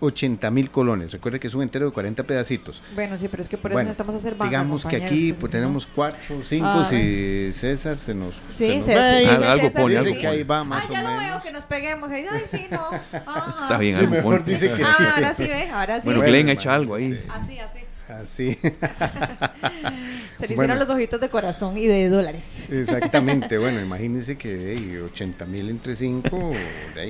80 0.00 0.50
mil 0.50 0.70
colones. 0.70 1.12
Recuerde 1.12 1.40
que 1.40 1.46
es 1.46 1.54
un 1.54 1.62
entero 1.62 1.86
de 1.86 1.92
40 1.92 2.22
pedacitos. 2.24 2.82
Bueno, 2.94 3.16
sí, 3.16 3.28
pero 3.28 3.42
es 3.42 3.48
que 3.48 3.56
por 3.56 3.70
eso 3.70 3.76
Bueno, 3.76 3.88
necesitamos 3.88 4.14
hacer 4.14 4.34
banca, 4.34 4.44
digamos 4.50 4.84
que 4.84 4.96
aquí 4.96 5.32
pues, 5.32 5.50
tenemos 5.52 5.86
cuatro, 5.86 6.40
cinco, 6.44 6.66
Ah, 6.68 6.84
si 6.84 7.50
César 7.54 7.96
se 7.98 8.14
nos... 8.14 8.34
Sí, 8.50 8.76
nos 8.76 8.84
se, 8.86 8.94
va 8.94 9.04
a 9.06 9.22
ir. 9.22 9.28
sí, 9.28 9.34
Algo 9.34 9.66
César, 9.68 9.82
pone, 9.82 9.94
sí, 9.94 9.98
algo 10.08 10.20
que 10.20 10.26
ahí 10.26 10.42
va 10.42 10.64
más 10.64 10.84
Ah, 10.84 10.86
o 10.88 10.92
ya 10.92 11.02
lo 11.02 11.08
veo, 11.08 11.18
menos. 11.20 11.42
que 11.44 11.52
nos 11.52 11.64
peguemos. 11.64 12.10
Ay, 12.10 12.24
sí, 12.46 12.66
no. 12.70 12.80
Ah. 13.26 13.58
Está 13.62 13.78
bien, 13.78 13.94
Sí, 13.94 14.00
algo 14.00 14.14
mejor 14.16 14.40
pone. 14.42 14.52
dice 14.52 14.72
que 14.72 14.82
Ah, 14.82 14.94
sí. 14.96 15.02
ahora 15.14 15.34
sí 15.34 15.42
ve, 15.44 15.68
ahora 15.70 16.00
sí. 16.00 16.04
Bueno, 16.04 16.20
Bueno, 16.20 16.30
Glenn 16.32 16.48
hermano, 16.48 16.60
echa 16.60 16.74
algo 16.74 16.94
ahí. 16.94 17.20
Así, 17.30 17.58
así. 17.58 17.78
Así, 18.08 18.52
Se 18.62 20.46
le 20.48 20.54
Bueno. 20.54 20.62
hicieron 20.74 20.78
los 20.78 20.90
ojitos 20.90 21.20
de 21.20 21.28
corazón 21.28 21.76
y 21.76 21.86
de 21.86 22.08
dólares. 22.08 22.46
exactamente. 22.70 23.58
Bueno, 23.66 23.80
imagínense 23.80 24.36
que 24.36 24.74
hey, 24.76 25.00
80 25.04 25.44
mil 25.46 25.68
entre 25.70 25.96
5, 25.96 26.52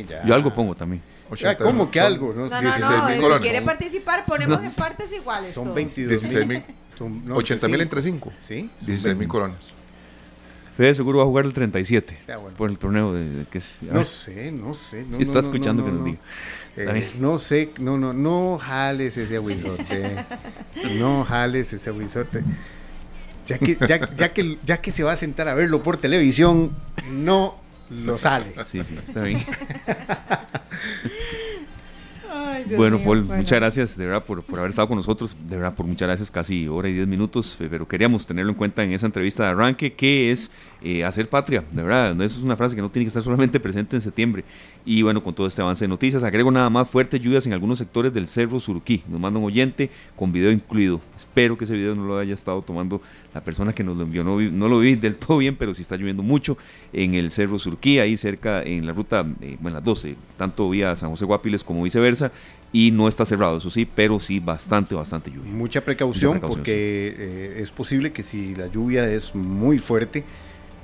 ya. 0.09 0.25
Yo 0.25 0.35
algo 0.35 0.53
pongo 0.55 0.75
también. 0.75 1.03
Ya, 1.35 1.51
80, 1.51 1.65
¿Cómo 1.65 1.91
que 1.91 1.99
son 1.99 2.07
algo? 2.07 2.33
No, 2.35 2.47
No, 2.47 2.49
no, 2.49 2.61
16 2.61 2.91
no. 2.91 3.09
mil 3.09 3.35
Si 3.35 3.41
quiere 3.49 3.63
participar, 3.63 4.25
ponemos 4.25 4.63
en 4.63 4.73
partes 4.73 5.13
iguales. 5.13 5.53
Son 5.55 5.65
todos. 5.65 5.77
22 5.77 6.09
16 6.21 6.47
mil. 6.47 6.63
Son- 6.97 7.25
no, 7.27 7.37
80 7.37 7.69
mil 7.69 7.81
entre 7.81 8.01
5. 8.03 8.33
Sí, 8.41 8.61
son 8.79 8.87
16 8.87 9.05
mil 9.07 9.15
20. 9.19 9.29
colones. 9.29 9.73
Fede 10.77 10.95
seguro 10.95 11.19
va 11.19 11.25
a 11.25 11.27
jugar 11.27 11.47
el 11.47 11.55
37 11.55 12.19
Ya, 12.29 12.37
bueno. 12.37 12.55
por 12.57 12.69
el 12.69 12.77
torneo 12.79 13.15
de, 13.15 13.25
de 13.31 13.45
que 13.47 13.59
es- 13.59 13.77
No 13.81 14.05
sé, 14.05 14.53
no 14.53 14.75
sé. 14.75 15.05
No, 15.09 15.17
si 15.17 15.23
está 15.23 15.35
no, 15.37 15.41
escuchando 15.41 15.83
no, 15.83 15.87
que 15.89 15.93
nos 15.93 16.01
no. 16.01 16.07
diga. 16.07 16.19
Eh, 16.77 17.11
no 17.19 17.39
sé, 17.39 17.71
no, 17.79 17.97
no, 17.97 18.13
no 18.13 18.59
jales 18.59 19.17
ese 19.17 19.37
aguizote. 19.37 20.17
no 20.99 21.25
jales 21.25 21.73
ese 21.73 21.89
aguizote. 21.91 22.43
Ya 23.47 23.59
que, 23.59 23.79
ya, 23.89 24.15
ya 24.15 24.33
que, 24.35 24.59
ya 24.65 24.81
que 24.83 24.91
se 24.91 25.03
va 25.03 25.13
a 25.13 25.17
sentar 25.17 25.49
a 25.49 25.55
verlo 25.55 25.83
por 25.83 25.97
televisión, 25.97 26.77
no 27.11 27.55
lo 27.91 28.19
sale. 28.19 28.47
Sí, 28.65 28.83
sí, 28.85 28.95
está 29.07 29.23
bien. 29.23 29.41
Ay, 32.31 32.65
Dios 32.65 32.77
Bueno, 32.77 32.97
mío, 32.99 33.07
Paul, 33.07 33.23
bueno. 33.23 33.41
muchas 33.43 33.59
gracias 33.59 33.97
de 33.97 34.05
verdad 34.07 34.25
por, 34.25 34.43
por 34.43 34.59
haber 34.59 34.71
estado 34.71 34.89
con 34.89 34.97
nosotros. 34.97 35.37
De 35.49 35.57
verdad, 35.57 35.75
por 35.75 35.87
muchas 35.87 36.09
gracias, 36.09 36.31
casi 36.31 36.67
hora 36.69 36.89
y 36.89 36.93
diez 36.95 37.07
minutos. 37.07 37.57
eh, 37.61 37.69
Pero 37.71 37.87
queríamos 37.87 38.27
tenerlo 38.27 38.51
en 38.53 38.57
cuenta 38.59 38.83
en 38.83 38.93
esa 38.93 39.07
entrevista 39.07 39.45
de 39.45 39.51
arranque, 39.51 39.95
que 39.95 40.33
es 40.33 40.51
eh, 40.83 41.05
hacer 41.05 41.29
patria. 41.29 41.65
De 41.73 41.83
verdad, 41.83 42.13
eso 42.23 42.39
es 42.39 42.45
una 42.45 42.57
frase 42.57 42.77
que 42.77 42.83
no 42.83 42.91
tiene 42.91 43.05
que 43.05 43.09
estar 43.09 43.23
solamente 43.23 43.59
presente 43.61 43.97
en 43.97 44.03
septiembre. 44.03 44.45
Y 44.85 45.03
bueno, 45.03 45.23
con 45.23 45.35
todo 45.35 45.47
este 45.47 45.63
avance 45.63 45.85
de 45.85 45.89
noticias, 45.89 46.23
agrego 46.23 46.51
nada 46.51 46.71
más 46.71 46.89
fuertes 46.89 47.21
lluvias 47.21 47.47
en 47.47 47.53
algunos 47.53 47.79
sectores 47.79 48.13
del 48.15 48.29
Cerro 48.29 48.61
Suruquí. 48.61 49.03
Nos 49.09 49.19
manda 49.21 49.39
un 49.41 49.47
oyente 49.47 49.91
con 50.15 50.31
video 50.33 50.51
incluido. 50.53 51.01
Espero 51.17 51.57
que 51.59 51.65
ese 51.65 51.75
video 51.75 51.95
no 51.95 52.05
lo 52.07 52.19
haya 52.19 52.35
estado 52.35 52.63
tomando 52.63 53.01
la 53.35 53.43
persona 53.43 53.73
que 53.75 53.83
nos 53.83 53.97
lo 53.97 54.05
envió. 54.05 54.23
No, 54.23 54.37
vi- 54.37 54.51
no 54.51 54.69
lo 54.69 54.79
vi 54.79 54.95
del 54.95 55.17
todo 55.17 55.39
bien, 55.39 55.57
pero 55.57 55.75
sí 55.75 55.83
está 55.83 55.97
lloviendo 55.97 56.23
mucho 56.23 56.57
en 56.93 57.15
el 57.15 57.31
Cerro 57.31 57.59
Surquí, 57.59 57.99
ahí 57.99 58.17
cerca 58.17 58.63
en 58.63 58.87
la 58.87 58.93
ruta, 58.93 59.27
eh, 59.41 59.57
bueno, 59.61 59.77
las 59.79 59.85
12, 59.85 60.15
tanto 60.37 60.71
vía 60.71 60.95
San 60.95 61.11
José 61.11 61.25
Guapiles 61.25 61.65
como 61.65 61.83
viceversa, 61.83 62.31
y 62.73 62.91
no 62.91 63.09
está 63.09 63.25
cerrado, 63.25 63.57
eso 63.57 63.71
sí, 63.71 63.87
pero 63.93 64.21
sí 64.21 64.39
bastante, 64.41 64.95
bastante 64.95 65.31
lluvia. 65.31 65.51
Mucha 65.53 65.81
precaución, 65.81 66.33
Mucha 66.35 66.41
precaución, 66.41 66.65
porque 66.65 67.15
eh, 67.19 67.59
es 67.63 67.71
posible 67.71 68.13
que 68.13 68.23
si 68.23 68.55
la 68.55 68.67
lluvia 68.67 69.09
es 69.09 69.35
muy 69.35 69.79
fuerte, 69.79 70.25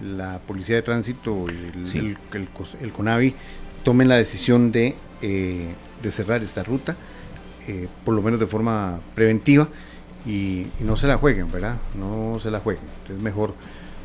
la 0.02 0.38
policía 0.40 0.76
de 0.76 0.82
tránsito, 0.82 1.46
el, 1.48 1.86
Sí. 1.86 1.98
el, 1.98 2.18
el 2.32 2.48
el 2.80 2.92
CONAVI, 2.92 3.34
tomen 3.84 4.08
la 4.08 4.16
decisión 4.16 4.72
de, 4.72 4.94
eh, 5.22 5.74
de 6.02 6.10
cerrar 6.10 6.42
esta 6.42 6.62
ruta, 6.62 6.96
eh, 7.68 7.88
por 8.04 8.14
lo 8.14 8.22
menos 8.22 8.40
de 8.40 8.46
forma 8.46 9.00
preventiva, 9.14 9.68
y, 10.26 10.66
y 10.80 10.84
no 10.84 10.96
se 10.96 11.06
la 11.06 11.16
jueguen, 11.18 11.50
¿verdad? 11.50 11.76
No 11.98 12.38
se 12.40 12.50
la 12.50 12.60
jueguen. 12.60 12.84
Es 13.12 13.18
mejor, 13.20 13.54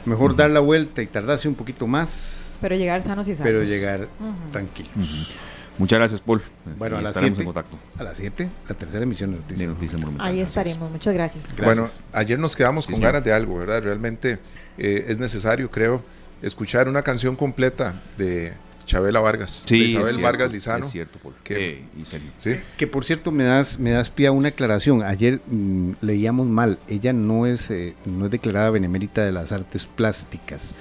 mejor 0.05 0.35
dar 0.35 0.49
la 0.49 0.59
vuelta 0.59 1.01
y 1.01 1.07
tardarse 1.07 1.47
un 1.47 1.55
poquito 1.55 1.85
más, 1.87 2.57
Pero 2.61 2.75
llegar 2.75 3.01
sanos 3.03 3.27
y 3.27 3.31
sanos. 3.35 3.43
pero 3.43 3.63
llegar 3.63 4.07
tranquilos. 4.51 5.37
Muchas 5.77 5.99
gracias, 5.99 6.21
Paul. 6.21 6.41
Bueno, 6.77 6.97
a 6.97 7.01
las 7.01 7.11
estaremos 7.11 7.37
7, 7.37 7.41
en 7.41 7.53
contacto 7.53 7.77
a 7.99 8.03
las 8.03 8.17
7, 8.17 8.49
la 8.67 8.75
tercera 8.75 9.03
emisión 9.03 9.31
de 9.47 9.55
de 9.55 9.67
Noticias. 9.67 9.99
Monumental. 9.99 10.27
Ahí 10.27 10.39
estaremos. 10.41 10.91
Muchas 10.91 11.13
gracias. 11.13 11.45
Gracias. 11.55 11.65
Bueno, 11.65 11.85
ayer 12.13 12.39
nos 12.39 12.55
quedamos 12.55 12.85
Sí, 12.85 12.91
con 12.91 12.99
señor. 12.99 13.13
ganas 13.13 13.25
de 13.25 13.33
algo, 13.33 13.57
¿verdad? 13.59 13.83
Realmente 13.83 14.39
eh, 14.77 15.05
es 15.07 15.17
necesario, 15.19 15.69
creo, 15.71 16.03
escuchar 16.41 16.87
una 16.87 17.01
canción 17.03 17.35
completa 17.35 18.01
de 18.17 18.53
Chabela 18.85 19.19
Vargas, 19.19 19.63
de 19.63 19.69
Sí, 19.69 19.81
es 19.83 19.89
Isabel 19.89 20.07
cierto, 20.13 20.21
Vargas 20.23 20.51
Lizano. 20.51 20.85
Es 20.85 20.91
cierto, 20.91 21.19
Paul. 21.19 21.33
que- 21.43 21.69
Eh, 21.73 21.83
y 21.99 22.05
serio. 22.05 22.31
Sí, 22.37 22.55
Que 22.77 22.87
por 22.87 23.03
cierto 23.05 23.31
me 23.31 23.43
das 23.43 23.77
me 23.79 23.91
das 23.91 24.09
pie 24.09 24.27
a 24.27 24.31
una 24.31 24.49
aclaración. 24.49 25.03
Ayer 25.03 25.41
mm, 25.47 25.91
leíamos 26.01 26.47
mal. 26.47 26.79
Ella 26.87 27.11
no 27.13 27.45
es 27.45 27.69
eh, 27.69 27.95
no 28.05 28.25
es 28.25 28.31
declarada 28.31 28.69
benemérita 28.69 29.23
de 29.25 29.31
las 29.31 29.51
artes 29.51 29.85
plásticas. 29.87 30.73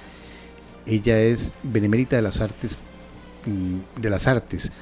Ella 0.86 1.18
es 1.20 1.52
benemérita 1.64 2.14
de 2.16 2.22
las 2.22 2.40
artes 2.40 2.76
mm, 2.76 2.95
de 4.00 4.10
las 4.10 4.26
artes 4.26 4.72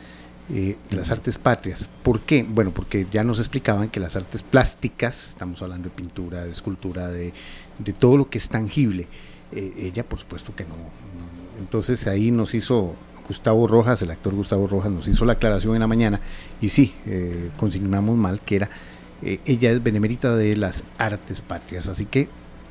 eh, 0.51 0.77
de 0.91 0.97
las 0.97 1.11
artes 1.11 1.39
patrias. 1.39 1.89
¿Por 2.03 2.21
qué? 2.21 2.43
Bueno, 2.43 2.71
porque 2.71 3.07
ya 3.11 3.25
nos 3.25 3.39
explicaban 3.39 3.89
que 3.89 4.01
las 4.01 4.15
artes 4.17 4.43
plásticas, 4.43 5.29
estamos 5.29 5.63
hablando 5.63 5.89
de 5.89 5.95
pintura, 5.95 6.45
de 6.45 6.51
escultura, 6.51 7.09
de, 7.09 7.33
de 7.79 7.93
todo 7.93 8.17
lo 8.17 8.29
que 8.29 8.39
es 8.39 8.49
tangible. 8.49 9.09
eh, 9.53 9.73
ella, 9.79 10.05
por 10.05 10.19
supuesto 10.19 10.55
que 10.55 10.65
no. 10.65 10.71
no. 10.71 11.61
Entonces 11.61 12.07
ahí 12.07 12.31
nos 12.31 12.55
hizo 12.55 12.95
Gustavo 13.27 13.67
Rojas, 13.67 14.03
el 14.03 14.11
actor 14.11 14.35
Gustavo 14.35 14.67
Rojas, 14.67 14.91
nos 14.93 15.09
hizo 15.09 15.25
la 15.25 15.35
aclaración 15.35 15.75
en 15.75 15.81
la 15.81 15.87
mañana 15.87 16.21
y 16.61 16.69
sí, 16.69 16.95
eh, 17.07 17.51
consignamos 17.57 18.17
mal 18.17 18.41
que 18.41 18.57
era, 18.57 18.71
eh, 19.23 19.41
ella 19.47 19.71
es 19.71 19.83
benemérita 19.83 20.37
de 20.37 20.57
las 20.57 20.85
artes 20.99 21.41
patrias, 21.41 21.89
así 21.89 22.05
que 22.05 22.29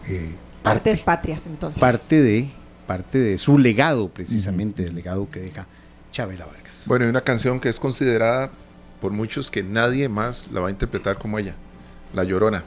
eh, 0.08 0.32
parte, 0.62 0.92
Artes 0.92 1.02
patrias, 1.02 1.48
entonces. 1.48 1.80
parte 1.80 2.22
de 2.22 2.50
parte 2.86 3.18
de 3.18 3.38
su 3.38 3.58
legado 3.58 4.10
precisamente, 4.10 4.86
el 4.86 4.96
legado 4.96 5.30
que 5.30 5.40
deja 5.40 5.68
Chabela 6.14 6.46
Vargas. 6.46 6.86
Bueno, 6.88 7.04
hay 7.04 7.10
una 7.10 7.22
canción 7.22 7.60
que 7.60 7.68
es 7.68 7.78
considerada 7.80 8.52
por 9.02 9.12
muchos 9.12 9.52
que 9.52 9.64
nadie 9.64 10.08
más 10.08 10.48
la 10.54 10.62
va 10.62 10.68
a 10.70 10.72
interpretar 10.72 11.18
como 11.18 11.38
ella, 11.40 11.56
La 12.14 12.24
Llorona. 12.24 12.64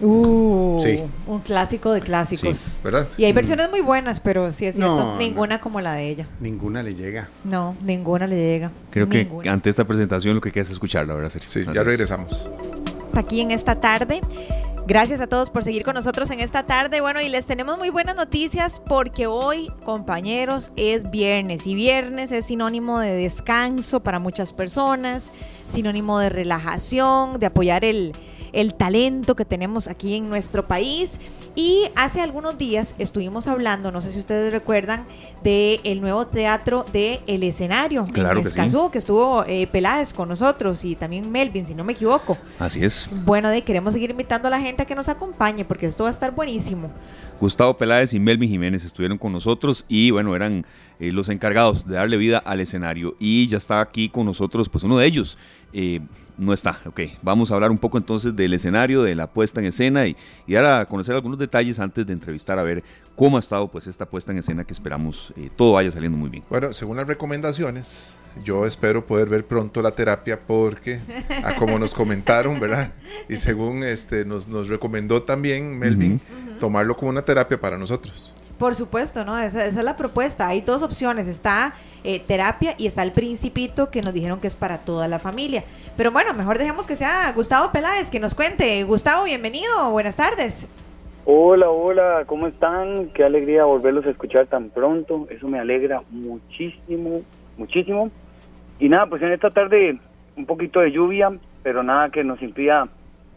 Uh, 0.00 0.78
Sí. 0.80 1.00
un 1.26 1.40
clásico 1.40 1.92
de 1.92 2.00
clásicos. 2.00 2.78
¿Verdad? 2.82 3.08
Y 3.16 3.24
hay 3.24 3.32
versiones 3.32 3.70
muy 3.70 3.80
buenas, 3.82 4.18
pero 4.20 4.50
sí 4.50 4.64
es 4.66 4.74
cierto, 4.76 4.96
No, 4.96 5.16
ninguna 5.18 5.60
como 5.60 5.80
la 5.80 5.94
de 5.94 6.08
ella. 6.08 6.26
Ninguna 6.40 6.82
le 6.82 6.94
llega. 6.94 7.28
No, 7.44 7.76
ninguna 7.84 8.26
le 8.26 8.36
llega. 8.36 8.70
Creo 8.90 9.08
que 9.08 9.28
ante 9.48 9.68
esta 9.70 9.84
presentación 9.84 10.34
lo 10.34 10.40
que 10.40 10.50
queda 10.50 10.62
es 10.62 10.70
escucharla, 10.70 11.14
¿verdad, 11.14 11.30
Sergio? 11.30 11.50
Sí, 11.50 11.64
ya 11.72 11.80
es. 11.82 11.86
regresamos. 11.86 12.48
aquí 13.14 13.42
en 13.42 13.50
esta 13.50 13.78
tarde. 13.80 14.20
Gracias 14.84 15.20
a 15.20 15.28
todos 15.28 15.48
por 15.48 15.62
seguir 15.62 15.84
con 15.84 15.94
nosotros 15.94 16.28
en 16.32 16.40
esta 16.40 16.66
tarde. 16.66 17.00
Bueno, 17.00 17.20
y 17.20 17.28
les 17.28 17.46
tenemos 17.46 17.78
muy 17.78 17.90
buenas 17.90 18.16
noticias 18.16 18.82
porque 18.84 19.28
hoy, 19.28 19.70
compañeros, 19.84 20.72
es 20.74 21.08
viernes 21.12 21.68
y 21.68 21.76
viernes 21.76 22.32
es 22.32 22.46
sinónimo 22.46 22.98
de 22.98 23.14
descanso 23.14 24.00
para 24.00 24.18
muchas 24.18 24.52
personas, 24.52 25.30
sinónimo 25.68 26.18
de 26.18 26.30
relajación, 26.30 27.38
de 27.38 27.46
apoyar 27.46 27.84
el, 27.84 28.12
el 28.52 28.74
talento 28.74 29.36
que 29.36 29.44
tenemos 29.44 29.86
aquí 29.86 30.16
en 30.16 30.28
nuestro 30.28 30.66
país. 30.66 31.20
Y 31.54 31.84
hace 31.96 32.22
algunos 32.22 32.56
días 32.56 32.94
estuvimos 32.98 33.46
hablando, 33.46 33.92
no 33.92 34.00
sé 34.00 34.10
si 34.10 34.18
ustedes 34.18 34.50
recuerdan, 34.50 35.04
del 35.44 36.00
nuevo 36.00 36.26
teatro 36.26 36.86
de 36.92 37.20
El 37.26 37.42
Escenario 37.42 38.06
Claro 38.06 38.38
en 38.38 38.44
que 38.44 38.50
sí. 38.50 38.58
Escazú, 38.58 38.90
que 38.90 38.98
estuvo 38.98 39.44
eh, 39.46 39.66
Peláez 39.66 40.14
con 40.14 40.30
nosotros 40.30 40.82
y 40.84 40.96
también 40.96 41.30
Melvin, 41.30 41.66
si 41.66 41.74
no 41.74 41.84
me 41.84 41.92
equivoco. 41.92 42.38
Así 42.58 42.82
es. 42.82 43.08
Bueno, 43.26 43.50
de 43.50 43.62
queremos 43.62 43.92
seguir 43.92 44.10
invitando 44.10 44.48
a 44.48 44.50
la 44.50 44.60
gente 44.60 44.82
a 44.82 44.86
que 44.86 44.94
nos 44.94 45.10
acompañe 45.10 45.66
porque 45.66 45.86
esto 45.86 46.04
va 46.04 46.08
a 46.08 46.12
estar 46.12 46.34
buenísimo. 46.34 46.90
Gustavo 47.38 47.76
Peláez 47.76 48.14
y 48.14 48.20
Melvin 48.20 48.48
Jiménez 48.48 48.84
estuvieron 48.84 49.18
con 49.18 49.32
nosotros 49.32 49.84
y 49.88 50.10
bueno, 50.10 50.34
eran 50.34 50.64
eh, 51.00 51.12
los 51.12 51.28
encargados 51.28 51.84
de 51.84 51.96
darle 51.96 52.16
vida 52.16 52.38
al 52.38 52.60
escenario. 52.60 53.14
Y 53.18 53.46
ya 53.48 53.58
está 53.58 53.80
aquí 53.80 54.08
con 54.08 54.24
nosotros, 54.24 54.68
pues 54.70 54.84
uno 54.84 54.96
de 54.96 55.06
ellos. 55.06 55.36
eh, 55.74 56.00
no 56.42 56.52
está, 56.52 56.80
ok. 56.84 57.00
Vamos 57.22 57.50
a 57.50 57.54
hablar 57.54 57.70
un 57.70 57.78
poco 57.78 57.98
entonces 57.98 58.34
del 58.34 58.52
escenario, 58.52 59.02
de 59.02 59.14
la 59.14 59.28
puesta 59.28 59.60
en 59.60 59.66
escena 59.66 60.06
y, 60.06 60.16
y 60.46 60.54
dar 60.54 60.64
a 60.64 60.86
conocer 60.86 61.14
algunos 61.14 61.38
detalles 61.38 61.78
antes 61.78 62.06
de 62.06 62.12
entrevistar 62.12 62.58
a 62.58 62.62
ver 62.62 62.82
cómo 63.14 63.36
ha 63.36 63.40
estado 63.40 63.68
pues 63.68 63.86
esta 63.86 64.06
puesta 64.06 64.32
en 64.32 64.38
escena 64.38 64.64
que 64.64 64.72
esperamos 64.72 65.32
eh, 65.36 65.50
todo 65.54 65.74
vaya 65.74 65.90
saliendo 65.90 66.18
muy 66.18 66.30
bien. 66.30 66.44
Bueno, 66.50 66.72
según 66.72 66.96
las 66.96 67.06
recomendaciones, 67.06 68.14
yo 68.44 68.66
espero 68.66 69.06
poder 69.06 69.28
ver 69.28 69.46
pronto 69.46 69.82
la 69.82 69.92
terapia 69.92 70.40
porque, 70.40 71.00
a 71.44 71.54
como 71.54 71.78
nos 71.78 71.94
comentaron, 71.94 72.58
¿verdad? 72.58 72.92
Y 73.28 73.36
según 73.36 73.84
este 73.84 74.24
nos, 74.24 74.48
nos 74.48 74.68
recomendó 74.68 75.22
también 75.22 75.78
Melvin, 75.78 76.20
tomarlo 76.58 76.96
como 76.96 77.10
una 77.10 77.22
terapia 77.22 77.60
para 77.60 77.78
nosotros. 77.78 78.34
Por 78.62 78.76
supuesto, 78.76 79.24
¿no? 79.24 79.36
Esa, 79.40 79.66
esa 79.66 79.80
es 79.80 79.84
la 79.84 79.96
propuesta. 79.96 80.46
Hay 80.46 80.60
dos 80.60 80.84
opciones. 80.84 81.26
Está 81.26 81.72
eh, 82.04 82.20
terapia 82.20 82.76
y 82.78 82.86
está 82.86 83.02
el 83.02 83.10
principito 83.10 83.90
que 83.90 84.02
nos 84.02 84.14
dijeron 84.14 84.38
que 84.38 84.46
es 84.46 84.54
para 84.54 84.78
toda 84.78 85.08
la 85.08 85.18
familia. 85.18 85.64
Pero 85.96 86.12
bueno, 86.12 86.32
mejor 86.32 86.58
dejemos 86.58 86.86
que 86.86 86.94
sea 86.94 87.32
Gustavo 87.32 87.72
Peláez 87.72 88.08
que 88.08 88.20
nos 88.20 88.36
cuente. 88.36 88.84
Gustavo, 88.84 89.24
bienvenido. 89.24 89.90
Buenas 89.90 90.14
tardes. 90.14 90.68
Hola, 91.24 91.70
hola, 91.70 92.22
¿cómo 92.24 92.46
están? 92.46 93.08
Qué 93.08 93.24
alegría 93.24 93.64
volverlos 93.64 94.06
a 94.06 94.10
escuchar 94.10 94.46
tan 94.46 94.70
pronto. 94.70 95.26
Eso 95.28 95.48
me 95.48 95.58
alegra 95.58 96.02
muchísimo, 96.10 97.22
muchísimo. 97.56 98.12
Y 98.78 98.88
nada, 98.88 99.06
pues 99.06 99.22
en 99.22 99.32
esta 99.32 99.50
tarde 99.50 99.98
un 100.36 100.46
poquito 100.46 100.78
de 100.78 100.92
lluvia, 100.92 101.32
pero 101.64 101.82
nada 101.82 102.10
que 102.10 102.22
nos 102.22 102.40
impida 102.40 102.86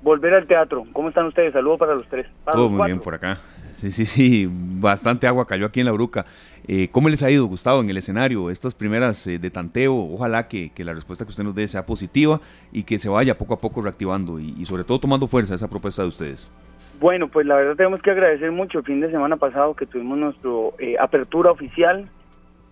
volver 0.03 0.35
al 0.35 0.45
teatro. 0.45 0.85
¿Cómo 0.93 1.09
están 1.09 1.25
ustedes? 1.25 1.51
Saludos 1.51 1.79
para 1.79 1.95
los 1.95 2.07
tres. 2.09 2.27
Para 2.43 2.53
Todo 2.53 2.65
los 2.65 2.71
muy 2.73 2.77
cuatro. 2.77 2.93
bien 2.93 3.03
por 3.03 3.15
acá. 3.15 3.39
Sí, 3.85 3.91
sí, 3.91 4.05
sí, 4.05 4.49
bastante 4.49 5.27
agua 5.27 5.45
cayó 5.45 5.67
aquí 5.67 5.79
en 5.79 5.85
la 5.85 5.91
Bruca. 5.91 6.25
Eh, 6.67 6.87
¿Cómo 6.91 7.07
les 7.07 7.21
ha 7.21 7.29
ido, 7.29 7.45
Gustavo, 7.45 7.81
en 7.81 7.89
el 7.91 7.97
escenario? 7.97 8.49
Estas 8.49 8.73
primeras 8.73 9.27
eh, 9.27 9.37
de 9.37 9.51
tanteo, 9.51 9.95
ojalá 9.95 10.47
que, 10.47 10.71
que 10.71 10.83
la 10.83 10.93
respuesta 10.93 11.23
que 11.23 11.29
usted 11.29 11.43
nos 11.43 11.53
dé 11.53 11.67
sea 11.67 11.85
positiva 11.85 12.41
y 12.71 12.81
que 12.81 12.97
se 12.97 13.09
vaya 13.09 13.37
poco 13.37 13.53
a 13.53 13.59
poco 13.59 13.83
reactivando 13.83 14.39
y, 14.39 14.65
sobre 14.65 14.85
todo 14.85 14.99
tomando 14.99 15.27
fuerza 15.27 15.53
esa 15.53 15.69
propuesta 15.69 16.01
de 16.01 16.07
ustedes. 16.07 16.51
Bueno, 16.99 17.27
pues 17.27 17.45
la 17.45 17.55
verdad 17.57 17.75
tenemos 17.75 18.01
que 18.01 18.09
agradecer 18.09 18.51
mucho 18.51 18.79
el 18.79 18.85
fin 18.85 19.01
de 19.01 19.11
semana 19.11 19.37
pasado 19.37 19.75
que 19.75 19.85
tuvimos 19.85 20.17
nuestro 20.17 20.73
eh, 20.79 20.95
apertura 20.99 21.51
oficial. 21.51 22.09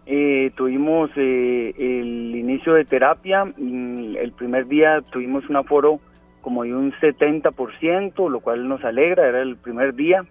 Eh, 0.08 0.52
tuvimos 0.56 1.12
eh, 1.16 1.76
el 1.78 2.36
inicio 2.36 2.74
de 2.74 2.86
terapia. 2.86 3.46
mm, 3.46 4.16
El 4.16 4.32
primer 4.32 4.68
día 4.68 5.04
tuvimos 5.12 5.48
un 5.48 5.58
aforo 5.58 6.00
como 6.42 6.64
de 6.64 6.74
un 6.74 6.92
70%, 6.94 8.30
lo 8.30 8.40
cual 8.40 8.68
nos 8.68 8.84
alegra, 8.84 9.28
era 9.28 9.42
el 9.42 9.58
primer 9.58 9.94
día. 9.94 10.26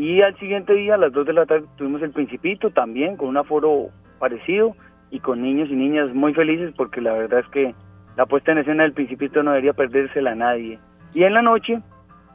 Y 0.00 0.22
al 0.22 0.34
siguiente 0.38 0.72
día, 0.74 0.94
a 0.94 0.96
las 0.96 1.12
2 1.12 1.26
de 1.26 1.32
la 1.34 1.44
tarde, 1.44 1.66
tuvimos 1.76 2.00
el 2.00 2.10
Principito 2.10 2.70
también, 2.70 3.16
con 3.18 3.28
un 3.28 3.36
aforo 3.36 3.88
parecido 4.18 4.74
y 5.10 5.20
con 5.20 5.42
niños 5.42 5.68
y 5.68 5.74
niñas 5.74 6.14
muy 6.14 6.32
felices, 6.32 6.72
porque 6.74 7.02
la 7.02 7.12
verdad 7.12 7.40
es 7.40 7.48
que 7.48 7.74
la 8.16 8.24
puesta 8.24 8.52
en 8.52 8.58
escena 8.58 8.84
del 8.84 8.94
Principito 8.94 9.42
no 9.42 9.50
debería 9.50 9.74
perdérsela 9.74 10.30
a 10.32 10.34
nadie. 10.34 10.78
Y 11.12 11.24
en 11.24 11.34
la 11.34 11.42
noche 11.42 11.80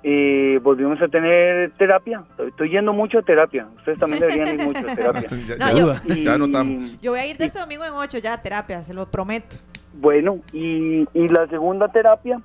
eh, 0.04 0.60
volvimos 0.62 1.02
a 1.02 1.08
tener 1.08 1.72
terapia. 1.72 2.24
Estoy, 2.32 2.50
estoy 2.50 2.70
yendo 2.70 2.94
mucho 2.94 3.18
a 3.18 3.22
terapia. 3.24 3.68
Ustedes 3.78 3.98
también 3.98 4.20
deberían 4.22 4.60
ir 4.60 4.66
mucho 4.68 4.88
a 4.88 4.96
terapia. 4.96 5.28
ya, 5.48 5.56
No, 5.58 5.66
ya- 5.72 6.02
yo- 6.06 6.14
Y- 6.16 6.24
ya 6.24 6.38
notamos. 6.38 7.02
Yo 7.02 7.12
voy 7.14 7.20
a 7.22 7.26
ir 7.26 7.38
de 7.38 7.46
este 7.46 7.60
domingo 7.60 7.84
en 7.86 7.94
8 7.94 8.20
ya 8.20 8.34
a 8.34 8.42
terapia, 8.44 8.84
se 8.84 8.94
lo 8.94 9.08
prometo. 9.10 9.56
Bueno, 9.94 10.38
y, 10.54 11.08
y 11.16 11.28
la 11.30 11.48
segunda 11.48 11.88
terapia, 11.88 12.40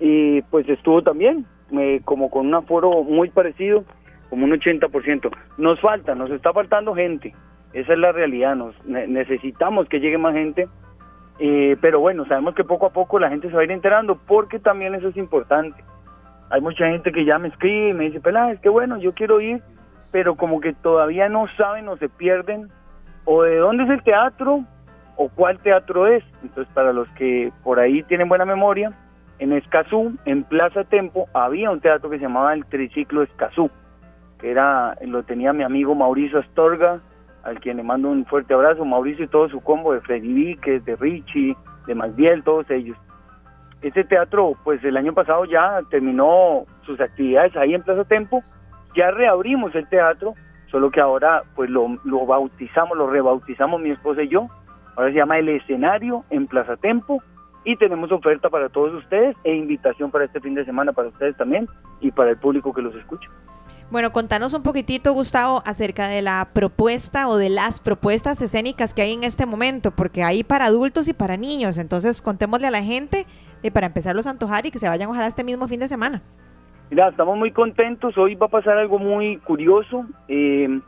eh, 0.00 0.42
pues 0.50 0.66
estuvo 0.70 1.02
también, 1.02 1.44
eh, 1.72 2.00
como 2.06 2.30
con 2.30 2.46
un 2.46 2.54
aforo 2.54 3.02
muy 3.02 3.28
parecido, 3.28 3.84
como 4.30 4.44
un 4.44 4.52
80%. 4.52 5.30
Nos 5.58 5.80
falta, 5.80 6.14
nos 6.14 6.30
está 6.30 6.52
faltando 6.52 6.94
gente, 6.94 7.34
esa 7.72 7.92
es 7.92 7.98
la 7.98 8.12
realidad, 8.12 8.56
nos 8.56 8.74
ne- 8.86 9.06
necesitamos 9.06 9.88
que 9.88 10.00
llegue 10.00 10.18
más 10.18 10.34
gente, 10.34 10.68
eh, 11.38 11.76
pero 11.80 12.00
bueno, 12.00 12.24
sabemos 12.26 12.54
que 12.54 12.64
poco 12.64 12.86
a 12.86 12.90
poco 12.92 13.18
la 13.18 13.28
gente 13.28 13.48
se 13.48 13.54
va 13.54 13.60
a 13.60 13.64
ir 13.64 13.70
enterando, 13.70 14.16
porque 14.26 14.58
también 14.58 14.94
eso 14.94 15.08
es 15.08 15.16
importante. 15.16 15.82
Hay 16.50 16.60
mucha 16.60 16.86
gente 16.88 17.12
que 17.12 17.24
ya 17.24 17.38
me 17.38 17.48
escribe 17.48 17.88
y 17.90 17.92
me 17.92 18.04
dice, 18.04 18.20
Peláez, 18.20 18.60
qué 18.60 18.68
bueno, 18.68 18.98
yo 18.98 19.12
quiero 19.12 19.40
ir, 19.40 19.60
pero 20.12 20.36
como 20.36 20.60
que 20.60 20.72
todavía 20.72 21.28
no 21.28 21.46
saben 21.58 21.88
o 21.88 21.96
se 21.96 22.08
pierden, 22.08 22.68
o 23.24 23.42
de 23.42 23.56
dónde 23.56 23.84
es 23.84 23.90
el 23.90 24.02
teatro, 24.02 24.64
o 25.16 25.28
cuál 25.28 25.58
teatro 25.58 26.06
es. 26.06 26.22
Entonces, 26.42 26.72
para 26.72 26.92
los 26.92 27.08
que 27.10 27.52
por 27.64 27.80
ahí 27.80 28.02
tienen 28.04 28.28
buena 28.28 28.44
memoria, 28.44 28.92
en 29.38 29.52
Escazú, 29.52 30.16
en 30.24 30.44
Plaza 30.44 30.84
Tempo, 30.84 31.28
había 31.34 31.70
un 31.70 31.80
teatro 31.80 32.08
que 32.08 32.16
se 32.16 32.22
llamaba 32.22 32.54
el 32.54 32.64
Triciclo 32.64 33.22
Escazú, 33.22 33.70
que 34.38 34.50
era 34.50 34.96
lo 35.02 35.22
tenía 35.22 35.52
mi 35.52 35.62
amigo 35.62 35.94
Mauricio 35.94 36.40
Astorga, 36.40 37.00
al 37.42 37.60
quien 37.60 37.76
le 37.76 37.82
mando 37.82 38.10
un 38.10 38.26
fuerte 38.26 38.54
abrazo, 38.54 38.84
Mauricio 38.84 39.24
y 39.24 39.28
todo 39.28 39.48
su 39.48 39.60
combo 39.60 39.92
de 39.92 40.00
Freddy 40.00 40.32
Víquez, 40.32 40.84
de 40.84 40.96
Richie, 40.96 41.56
de 41.86 41.94
Masbiel, 41.94 42.42
todos 42.42 42.68
ellos. 42.70 42.96
Este 43.82 44.04
teatro, 44.04 44.56
pues 44.64 44.82
el 44.84 44.96
año 44.96 45.12
pasado 45.12 45.44
ya 45.44 45.80
terminó 45.90 46.64
sus 46.82 47.00
actividades 47.00 47.56
ahí 47.56 47.74
en 47.74 47.82
Plaza 47.82 48.04
Tempo, 48.04 48.42
ya 48.96 49.10
reabrimos 49.10 49.74
el 49.74 49.88
teatro, 49.88 50.34
solo 50.70 50.90
que 50.90 51.00
ahora 51.00 51.42
pues 51.54 51.70
lo, 51.70 51.98
lo 52.04 52.26
bautizamos, 52.26 52.96
lo 52.96 53.08
rebautizamos 53.08 53.80
mi 53.80 53.90
esposa 53.90 54.22
y 54.22 54.28
yo, 54.28 54.48
ahora 54.96 55.12
se 55.12 55.18
llama 55.18 55.38
El 55.38 55.48
Escenario 55.50 56.24
en 56.30 56.46
Plaza 56.46 56.76
Tempo 56.76 57.22
y 57.64 57.76
tenemos 57.76 58.10
oferta 58.12 58.48
para 58.48 58.68
todos 58.68 58.94
ustedes 58.94 59.36
e 59.44 59.54
invitación 59.54 60.10
para 60.10 60.24
este 60.24 60.40
fin 60.40 60.54
de 60.54 60.64
semana 60.64 60.92
para 60.92 61.08
ustedes 61.08 61.36
también 61.36 61.68
y 62.00 62.10
para 62.10 62.30
el 62.30 62.38
público 62.38 62.72
que 62.72 62.82
los 62.82 62.94
escucha. 62.94 63.28
Bueno, 63.88 64.10
contanos 64.10 64.52
un 64.52 64.64
poquitito, 64.64 65.12
Gustavo, 65.12 65.62
acerca 65.64 66.08
de 66.08 66.20
la 66.20 66.48
propuesta 66.52 67.28
o 67.28 67.36
de 67.36 67.48
las 67.50 67.78
propuestas 67.78 68.42
escénicas 68.42 68.92
que 68.92 69.02
hay 69.02 69.12
en 69.12 69.22
este 69.22 69.46
momento, 69.46 69.92
porque 69.92 70.24
hay 70.24 70.42
para 70.42 70.64
adultos 70.64 71.06
y 71.06 71.12
para 71.12 71.36
niños. 71.36 71.78
Entonces, 71.78 72.20
contémosle 72.20 72.66
a 72.66 72.72
la 72.72 72.82
gente 72.82 73.26
eh, 73.62 73.70
para 73.70 73.86
empezarlos 73.86 74.26
a 74.26 74.30
antojar 74.30 74.66
y 74.66 74.72
que 74.72 74.80
se 74.80 74.88
vayan 74.88 75.08
ojalá 75.08 75.28
este 75.28 75.44
mismo 75.44 75.68
fin 75.68 75.78
de 75.78 75.86
semana. 75.86 76.20
Mira, 76.90 77.08
estamos 77.10 77.38
muy 77.38 77.52
contentos. 77.52 78.18
Hoy 78.18 78.34
va 78.34 78.46
a 78.46 78.50
pasar 78.50 78.76
algo 78.76 78.98
muy 78.98 79.36
curioso. 79.38 80.04
Eh, 80.26 80.80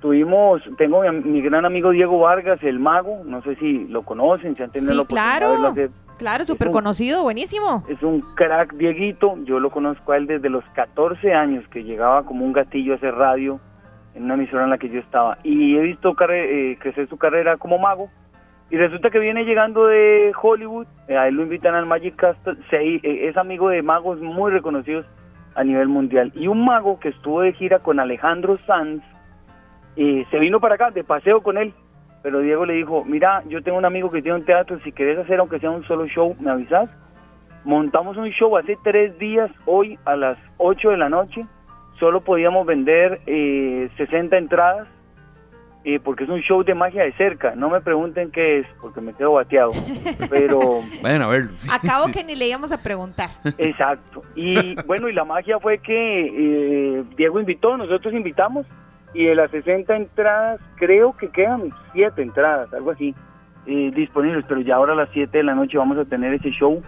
tuvimos, 0.00 0.62
tengo 0.78 1.02
mi, 1.02 1.20
mi 1.20 1.40
gran 1.42 1.64
amigo 1.64 1.90
Diego 1.90 2.18
Vargas, 2.18 2.62
el 2.62 2.78
mago. 2.78 3.22
No 3.24 3.42
sé 3.42 3.56
si 3.56 3.86
lo 3.88 4.02
conocen, 4.02 4.56
si 4.56 4.62
han 4.62 4.70
tenido 4.70 4.90
Sí, 4.90 4.96
la 4.96 5.02
oportunidad 5.02 5.36
claro. 5.38 5.46
de 5.48 5.52
verlo 5.54 5.68
hacer. 5.68 5.90
Claro, 6.18 6.44
súper 6.46 6.70
conocido, 6.70 7.22
buenísimo. 7.22 7.84
Es 7.88 8.02
un 8.02 8.20
crack 8.22 8.72
Dieguito. 8.74 9.36
Yo 9.44 9.60
lo 9.60 9.70
conozco 9.70 10.12
a 10.12 10.16
él 10.16 10.26
desde 10.26 10.48
los 10.48 10.64
14 10.74 11.34
años, 11.34 11.62
que 11.68 11.84
llegaba 11.84 12.24
como 12.24 12.44
un 12.44 12.54
gatillo 12.54 12.94
a 12.94 12.96
hacer 12.96 13.14
radio 13.14 13.60
en 14.14 14.24
una 14.24 14.34
emisora 14.34 14.64
en 14.64 14.70
la 14.70 14.78
que 14.78 14.88
yo 14.88 14.98
estaba. 14.98 15.36
Y 15.42 15.76
he 15.76 15.80
visto 15.82 16.14
carre- 16.14 16.72
eh, 16.72 16.78
crecer 16.80 17.06
su 17.10 17.18
carrera 17.18 17.58
como 17.58 17.76
mago. 17.78 18.08
Y 18.70 18.76
resulta 18.78 19.10
que 19.10 19.18
viene 19.18 19.44
llegando 19.44 19.86
de 19.86 20.32
Hollywood. 20.40 20.86
eh, 21.08 21.16
a 21.18 21.28
él 21.28 21.34
lo 21.34 21.42
invitan 21.42 21.74
al 21.74 21.84
Magic 21.86 22.16
Castle. 22.16 22.54
Se- 22.70 22.82
eh, 22.82 23.28
es 23.28 23.36
amigo 23.36 23.68
de 23.68 23.82
magos 23.82 24.18
muy 24.20 24.50
reconocidos 24.50 25.04
a 25.54 25.64
nivel 25.64 25.88
mundial. 25.88 26.32
Y 26.34 26.48
un 26.48 26.64
mago 26.64 26.98
que 26.98 27.10
estuvo 27.10 27.42
de 27.42 27.52
gira 27.52 27.80
con 27.80 28.00
Alejandro 28.00 28.58
Sanz 28.66 29.02
eh, 29.96 30.26
se 30.30 30.38
vino 30.38 30.60
para 30.60 30.74
acá 30.76 30.90
de 30.90 31.04
paseo 31.04 31.42
con 31.42 31.58
él. 31.58 31.72
Pero 32.22 32.40
Diego 32.40 32.66
le 32.66 32.74
dijo, 32.74 33.04
mira, 33.04 33.42
yo 33.48 33.62
tengo 33.62 33.78
un 33.78 33.84
amigo 33.84 34.10
que 34.10 34.20
tiene 34.22 34.38
un 34.38 34.44
teatro, 34.44 34.80
si 34.82 34.90
querés 34.92 35.18
hacer 35.18 35.38
aunque 35.38 35.60
sea 35.60 35.70
un 35.70 35.84
solo 35.84 36.06
show, 36.06 36.34
me 36.40 36.50
avisas. 36.50 36.90
Montamos 37.64 38.16
un 38.16 38.28
show 38.30 38.56
hace 38.56 38.76
tres 38.84 39.16
días, 39.18 39.50
hoy 39.64 39.98
a 40.04 40.16
las 40.16 40.38
8 40.58 40.90
de 40.90 40.96
la 40.96 41.08
noche, 41.08 41.44
solo 41.98 42.20
podíamos 42.22 42.66
vender 42.66 43.20
eh, 43.26 43.88
60 43.96 44.36
entradas. 44.38 44.88
eh, 45.84 46.00
porque 46.02 46.24
es 46.24 46.30
un 46.30 46.40
show 46.40 46.64
de 46.64 46.74
magia 46.74 47.04
de 47.04 47.12
cerca. 47.12 47.54
No 47.54 47.70
me 47.70 47.80
pregunten 47.80 48.32
qué 48.32 48.58
es, 48.58 48.66
porque 48.80 49.00
me 49.00 49.14
quedo 49.14 49.34
bateado. 49.34 49.70
Pero 50.30 50.80
Vayan 51.00 51.22
a 51.22 51.28
verlo. 51.28 51.52
sí, 51.56 51.68
Acabo 51.72 52.06
sí, 52.06 52.12
que 52.12 52.20
sí. 52.22 52.26
ni 52.26 52.34
le 52.34 52.48
íbamos 52.48 52.72
a 52.72 52.82
preguntar. 52.82 53.30
Exacto. 53.58 54.24
Y 54.34 54.74
bueno, 54.82 55.08
y 55.08 55.12
la 55.12 55.24
magia 55.24 55.60
fue 55.60 55.78
que 55.78 56.26
eh, 56.98 57.04
Diego 57.16 57.38
invitó, 57.38 57.76
nosotros 57.76 58.12
invitamos, 58.14 58.66
y 59.14 59.24
de 59.24 59.34
las 59.34 59.50
60 59.50 59.96
entradas, 59.96 60.60
creo 60.76 61.16
que 61.16 61.28
quedan 61.28 61.72
7 61.92 62.20
entradas, 62.22 62.72
algo 62.74 62.90
así, 62.90 63.14
eh, 63.66 63.90
disponibles, 63.94 64.44
pero 64.46 64.60
ya 64.60 64.76
ahora 64.76 64.92
a 64.92 64.96
las 64.96 65.10
7 65.12 65.38
de 65.38 65.44
la 65.44 65.54
noche 65.54 65.78
vamos 65.78 65.98
a 65.98 66.04
tener 66.04 66.34
ese 66.34 66.50
show 66.50 66.82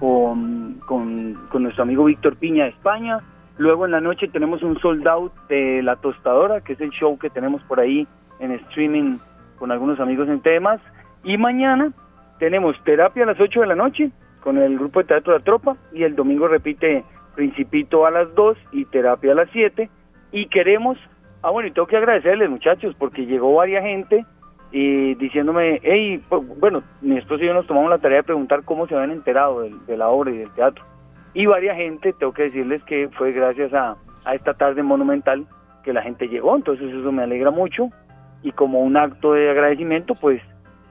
con, 0.00 0.80
con, 0.86 1.34
con 1.50 1.62
nuestro 1.62 1.82
amigo 1.82 2.04
Víctor 2.04 2.36
Piña 2.36 2.64
de 2.64 2.70
España. 2.70 3.20
Luego 3.56 3.84
en 3.84 3.92
la 3.92 4.00
noche 4.00 4.28
tenemos 4.28 4.62
un 4.62 4.78
sold 4.80 5.06
out 5.06 5.32
de 5.48 5.82
La 5.82 5.96
Tostadora, 5.96 6.60
que 6.60 6.72
es 6.72 6.80
el 6.80 6.90
show 6.90 7.18
que 7.18 7.30
tenemos 7.30 7.62
por 7.64 7.78
ahí 7.78 8.06
en 8.40 8.50
streaming 8.52 9.18
con 9.58 9.70
algunos 9.70 10.00
amigos 10.00 10.28
en 10.28 10.40
temas. 10.40 10.80
Y 11.22 11.38
mañana 11.38 11.92
tenemos 12.38 12.76
terapia 12.84 13.22
a 13.22 13.26
las 13.26 13.40
8 13.40 13.60
de 13.60 13.66
la 13.66 13.76
noche 13.76 14.10
con 14.40 14.58
el 14.58 14.76
grupo 14.76 15.00
de 15.00 15.06
teatro 15.06 15.32
La 15.32 15.44
Tropa 15.44 15.76
y 15.92 16.02
el 16.02 16.16
domingo 16.16 16.48
repite 16.48 17.04
Principito 17.34 18.06
a 18.06 18.10
las 18.10 18.32
2 18.34 18.56
y 18.72 18.84
terapia 18.84 19.32
a 19.32 19.34
las 19.34 19.50
7 19.50 19.90
y 20.30 20.46
queremos, 20.46 20.98
ah 21.44 21.50
bueno, 21.50 21.68
y 21.68 21.72
tengo 21.72 21.86
que 21.86 21.96
agradecerles 21.96 22.50
muchachos 22.50 22.94
porque 22.98 23.26
llegó 23.26 23.54
varias 23.54 23.84
gente 23.84 24.24
eh, 24.72 25.14
diciéndome, 25.18 25.78
hey, 25.84 26.20
pues, 26.28 26.42
bueno, 26.58 26.82
mi 27.00 27.16
esposo 27.16 27.44
y 27.44 27.46
yo 27.46 27.54
nos 27.54 27.66
tomamos 27.66 27.90
la 27.90 27.98
tarea 27.98 28.18
de 28.18 28.22
preguntar 28.24 28.64
cómo 28.64 28.88
se 28.88 28.94
habían 28.96 29.12
enterado 29.12 29.60
del- 29.60 29.86
de, 29.86 29.96
la 29.96 30.08
obra 30.08 30.32
y 30.32 30.38
del 30.38 30.50
teatro. 30.50 30.84
Y 31.32 31.46
varias 31.46 31.76
gente, 31.76 32.12
tengo 32.14 32.32
que 32.32 32.44
decirles 32.44 32.82
que 32.84 33.08
fue 33.16 33.30
gracias 33.32 33.72
a, 33.72 33.96
a 34.24 34.34
esta 34.34 34.52
tarde 34.52 34.82
monumental 34.82 35.46
que 35.84 35.92
la 35.92 36.02
gente 36.02 36.26
llegó, 36.28 36.56
entonces 36.56 36.92
eso 36.92 37.12
me 37.12 37.22
alegra 37.22 37.50
mucho 37.52 37.88
y 38.42 38.50
como 38.52 38.80
un 38.80 38.96
acto 38.96 39.34
de 39.34 39.50
agradecimiento, 39.50 40.14
pues 40.16 40.40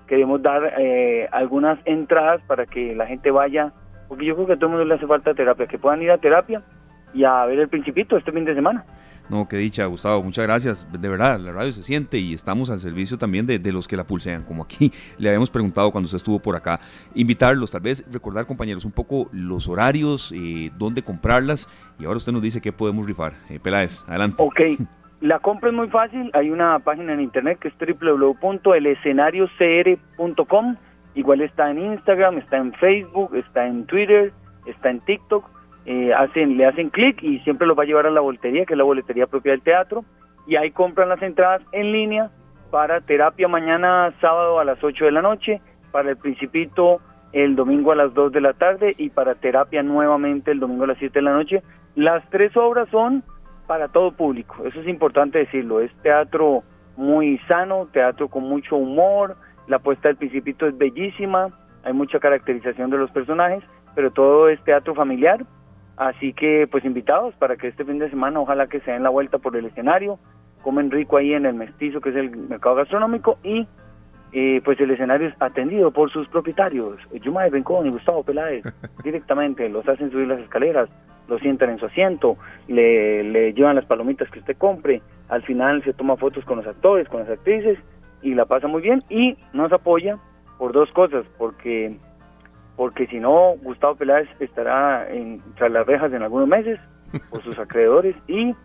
queremos 0.07 0.41
dar 0.41 0.75
eh, 0.77 1.27
algunas 1.31 1.77
entradas 1.85 2.41
para 2.47 2.65
que 2.65 2.95
la 2.95 3.05
gente 3.05 3.31
vaya, 3.31 3.71
porque 4.07 4.25
yo 4.25 4.35
creo 4.35 4.47
que 4.47 4.53
a 4.53 4.55
todo 4.55 4.67
el 4.67 4.71
mundo 4.73 4.85
le 4.85 4.93
hace 4.95 5.07
falta 5.07 5.33
terapia, 5.33 5.65
que 5.67 5.77
puedan 5.79 6.01
ir 6.01 6.11
a 6.11 6.17
terapia 6.19 6.61
y 7.13 7.23
a 7.25 7.45
ver 7.45 7.59
el 7.59 7.69
principito 7.69 8.15
este 8.17 8.31
fin 8.31 8.45
de 8.45 8.55
semana. 8.55 8.85
No, 9.29 9.47
qué 9.47 9.57
dicha, 9.57 9.85
Gustavo. 9.85 10.21
Muchas 10.21 10.45
gracias. 10.45 10.87
De 10.91 11.09
verdad, 11.09 11.39
la 11.39 11.51
radio 11.51 11.71
se 11.71 11.83
siente 11.83 12.17
y 12.17 12.33
estamos 12.33 12.69
al 12.69 12.79
servicio 12.79 13.17
también 13.17 13.47
de, 13.47 13.57
de 13.57 13.71
los 13.71 13.87
que 13.87 13.95
la 13.95 14.05
pulsean, 14.05 14.43
como 14.43 14.63
aquí 14.63 14.91
le 15.17 15.29
habíamos 15.29 15.49
preguntado 15.49 15.91
cuando 15.91 16.05
usted 16.05 16.17
estuvo 16.17 16.39
por 16.39 16.55
acá. 16.55 16.79
Invitarlos, 17.15 17.71
tal 17.71 17.81
vez 17.81 18.03
recordar, 18.11 18.45
compañeros, 18.45 18.85
un 18.85 18.91
poco 18.91 19.29
los 19.31 19.67
horarios, 19.67 20.33
eh, 20.35 20.71
dónde 20.77 21.03
comprarlas. 21.03 21.67
Y 21.99 22.05
ahora 22.05 22.17
usted 22.17 22.31
nos 22.31 22.41
dice 22.41 22.61
qué 22.61 22.71
podemos 22.71 23.05
rifar. 23.05 23.33
Eh, 23.49 23.59
Peláez, 23.59 24.03
adelante. 24.07 24.37
Ok, 24.39 24.59
la 25.23 25.39
compra 25.39 25.69
es 25.69 25.75
muy 25.75 25.87
fácil, 25.87 26.29
hay 26.33 26.51
una 26.51 26.77
página 26.79 27.13
en 27.13 27.21
internet 27.21 27.57
que 27.59 27.69
es 27.69 27.73
www.elescenariocr.com, 27.79 30.75
igual 31.15 31.39
está 31.39 31.71
en 31.71 31.79
Instagram, 31.79 32.39
está 32.39 32.57
en 32.57 32.73
Facebook, 32.73 33.33
está 33.33 33.65
en 33.65 33.85
Twitter, 33.85 34.33
está 34.65 34.89
en 34.89 34.99
TikTok, 34.99 35.49
eh, 35.85 36.13
hacen, 36.13 36.57
le 36.57 36.65
hacen 36.65 36.89
clic 36.89 37.21
y 37.21 37.39
siempre 37.39 37.67
los 37.67 37.77
va 37.77 37.83
a 37.83 37.85
llevar 37.85 38.05
a 38.05 38.11
la 38.11 38.21
boletería, 38.21 38.65
que 38.65 38.73
es 38.73 38.77
la 38.77 38.83
boletería 38.83 39.27
propia 39.27 39.51
del 39.51 39.61
teatro, 39.61 40.05
y 40.47 40.55
ahí 40.55 40.71
compran 40.71 41.09
las 41.09 41.21
entradas 41.21 41.61
en 41.71 41.91
línea 41.91 42.31
para 42.71 43.01
terapia 43.01 43.47
mañana 43.47 44.13
sábado 44.19 44.59
a 44.59 44.65
las 44.65 44.83
8 44.83 45.05
de 45.05 45.11
la 45.11 45.21
noche, 45.21 45.61
para 45.91 46.09
el 46.09 46.17
principito 46.17 47.01
el 47.31 47.55
domingo 47.55 47.91
a 47.91 47.95
las 47.95 48.13
2 48.13 48.31
de 48.31 48.41
la 48.41 48.53
tarde 48.53 48.93
y 48.97 49.09
para 49.09 49.35
terapia 49.35 49.81
nuevamente 49.83 50.51
el 50.51 50.59
domingo 50.59 50.83
a 50.83 50.87
las 50.87 50.97
7 50.99 51.13
de 51.13 51.23
la 51.23 51.33
noche. 51.33 51.63
Las 51.95 52.27
tres 52.29 52.55
obras 52.55 52.87
son 52.89 53.23
para 53.67 53.87
todo 53.87 54.11
público, 54.11 54.55
eso 54.65 54.81
es 54.81 54.87
importante 54.87 55.39
decirlo, 55.39 55.79
es 55.79 55.91
teatro 56.01 56.63
muy 56.95 57.39
sano, 57.47 57.87
teatro 57.91 58.27
con 58.27 58.43
mucho 58.43 58.75
humor, 58.75 59.35
la 59.67 59.79
puesta 59.79 60.09
del 60.09 60.17
principito 60.17 60.67
es 60.67 60.77
bellísima, 60.77 61.49
hay 61.83 61.93
mucha 61.93 62.19
caracterización 62.19 62.89
de 62.89 62.97
los 62.97 63.11
personajes, 63.11 63.63
pero 63.95 64.11
todo 64.11 64.49
es 64.49 64.61
teatro 64.63 64.93
familiar, 64.93 65.45
así 65.97 66.33
que 66.33 66.67
pues 66.69 66.85
invitados 66.85 67.35
para 67.35 67.55
que 67.55 67.67
este 67.67 67.85
fin 67.85 67.99
de 67.99 68.09
semana 68.09 68.39
ojalá 68.39 68.67
que 68.67 68.79
se 68.81 68.91
den 68.91 69.03
la 69.03 69.09
vuelta 69.09 69.37
por 69.37 69.55
el 69.55 69.65
escenario, 69.65 70.19
comen 70.61 70.91
rico 70.91 71.17
ahí 71.17 71.33
en 71.33 71.45
el 71.45 71.55
mestizo 71.55 72.01
que 72.01 72.09
es 72.09 72.15
el 72.15 72.35
mercado 72.35 72.75
gastronómico 72.75 73.37
y 73.43 73.67
eh, 74.31 74.61
pues 74.65 74.79
el 74.79 74.89
escenario 74.89 75.27
es 75.27 75.35
atendido 75.39 75.91
por 75.91 76.11
sus 76.11 76.27
propietarios, 76.27 76.97
Yumay 77.11 77.51
Bencón 77.51 77.85
y 77.85 77.91
Gustavo 77.91 78.23
Peláez, 78.23 78.63
directamente, 79.03 79.69
los 79.69 79.87
hacen 79.87 80.09
subir 80.09 80.27
las 80.27 80.39
escaleras, 80.39 80.89
lo 81.27 81.37
sientan 81.37 81.69
en 81.69 81.77
su 81.77 81.85
asiento, 81.85 82.37
le, 82.67 83.23
le 83.23 83.53
llevan 83.53 83.75
las 83.75 83.85
palomitas 83.85 84.29
que 84.31 84.39
usted 84.39 84.57
compre, 84.57 85.03
al 85.29 85.43
final 85.43 85.83
se 85.83 85.93
toma 85.93 86.17
fotos 86.17 86.43
con 86.45 86.57
los 86.57 86.65
actores, 86.65 87.07
con 87.07 87.19
las 87.19 87.29
actrices 87.29 87.77
y 88.23 88.33
la 88.33 88.45
pasa 88.45 88.67
muy 88.67 88.81
bien 88.81 89.03
y 89.07 89.37
nos 89.53 89.71
apoya 89.71 90.17
por 90.57 90.73
dos 90.73 90.91
cosas, 90.93 91.25
porque 91.37 91.95
porque 92.75 93.07
si 93.07 93.19
no 93.19 93.53
Gustavo 93.61 93.95
Peláez 93.95 94.27
estará 94.39 95.09
en, 95.09 95.41
tras 95.55 95.71
las 95.71 95.85
rejas 95.85 96.11
en 96.13 96.23
algunos 96.23 96.47
meses 96.47 96.79
por 97.29 97.43
sus 97.43 97.57
acreedores 97.59 98.15
y 98.27 98.55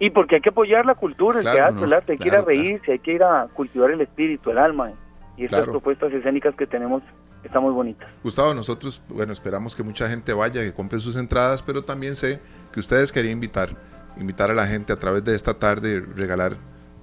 y 0.00 0.10
porque 0.10 0.34
hay 0.36 0.40
que 0.40 0.48
apoyar 0.50 0.84
la 0.84 0.96
cultura, 0.96 1.38
el 1.38 1.44
Claro, 1.44 1.56
teatro, 1.56 1.76
no, 1.80 1.84
el 1.86 1.92
arte, 1.92 2.12
hay 2.12 2.18
que 2.18 2.24
ir 2.28 2.34
a 2.34 2.42
claro, 2.42 2.46
claro. 2.46 2.60
reírse, 2.62 2.92
hay 2.92 2.98
que 2.98 3.12
ir 3.12 3.22
a 3.22 3.46
cultivar 3.54 3.92
el 3.92 4.00
espíritu, 4.00 4.50
el 4.50 4.58
alma 4.58 4.90
y 5.36 5.44
estas 5.44 5.64
propuestas 5.66 6.12
escénicas 6.12 6.54
que 6.56 6.66
tenemos 6.66 7.02
están 7.44 7.62
muy 7.62 7.72
bonitas. 7.72 8.08
Gustavo, 8.24 8.52
nosotros, 8.54 9.00
bueno, 9.08 9.32
esperamos 9.32 9.76
que 9.76 9.82
mucha 9.84 10.08
gente 10.08 10.32
vaya, 10.32 10.62
que 10.62 10.72
compre 10.74 10.98
sus 10.98 11.14
entradas, 11.14 11.62
pero 11.62 11.84
también 11.84 12.16
sé 12.16 12.40
que 12.72 12.80
ustedes 12.80 13.12
querían 13.12 13.34
invitar, 13.34 13.68
invitar 14.16 14.50
a 14.50 14.54
la 14.54 14.66
gente 14.66 14.92
a 14.92 14.96
través 14.96 15.22
de 15.24 15.34
esta 15.36 15.54
tarde, 15.54 16.00
regalar 16.16 16.54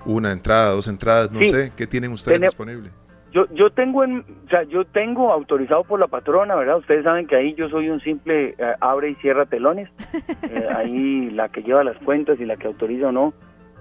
una 0.05 0.31
entrada, 0.33 0.71
dos 0.71 0.87
entradas, 0.89 1.31
no 1.31 1.39
Sí. 1.39 1.45
sé, 1.45 1.71
¿qué 1.77 1.87
tienen 1.87 2.11
ustedes 2.11 2.41
disponible? 2.41 2.89
Yo, 3.31 3.45
yo 3.53 3.69
tengo, 3.69 4.03
en, 4.03 4.25
o 4.45 4.49
sea, 4.49 4.63
yo 4.63 4.83
tengo 4.83 5.31
autorizado 5.31 5.85
por 5.85 5.99
la 5.99 6.07
patrona, 6.07 6.55
¿verdad? 6.55 6.77
Ustedes 6.77 7.05
saben 7.05 7.27
que 7.27 7.37
ahí 7.37 7.53
yo 7.53 7.69
soy 7.69 7.89
un 7.89 8.01
simple 8.01 8.55
eh, 8.57 8.75
abre 8.81 9.11
y 9.11 9.15
cierra 9.15 9.45
telones. 9.45 9.89
Eh, 10.51 10.67
ahí 10.75 11.29
la 11.29 11.47
que 11.47 11.63
lleva 11.63 11.81
las 11.83 11.95
cuentas 11.99 12.37
y 12.39 12.45
la 12.45 12.57
que 12.57 12.67
autoriza 12.67 13.07
o 13.07 13.11
no 13.13 13.33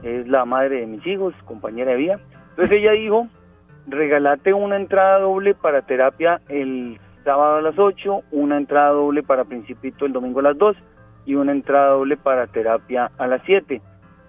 es 0.05 0.29
la 0.29 0.45
madre 0.45 0.81
de 0.81 0.87
mis 0.87 1.05
hijos, 1.07 1.35
compañera 1.45 1.93
de 1.93 1.97
vida. 1.97 2.21
Entonces 2.51 2.79
ella 2.79 2.93
dijo, 2.93 3.27
regalate 3.89 4.53
una 4.53 4.77
entrada 4.77 5.19
doble 5.19 5.55
para 5.55 5.83
terapia 5.83 6.41
el 6.49 7.01
sábado 7.25 7.57
a 7.57 7.63
las 7.63 7.79
8, 7.79 8.23
una 8.31 8.57
entrada 8.57 8.91
doble 8.91 9.23
para 9.23 9.45
Principito 9.45 10.07
el 10.07 10.13
domingo 10.13 10.41
a 10.41 10.45
las 10.45 10.59
2 10.59 10.77
y 11.27 11.35
una 11.35 11.53
entrada 11.53 11.91
doble 11.91 12.17
para 12.17 12.47
terapia 12.47 13.11
a 13.19 13.27
las 13.27 13.43
7. 13.47 13.81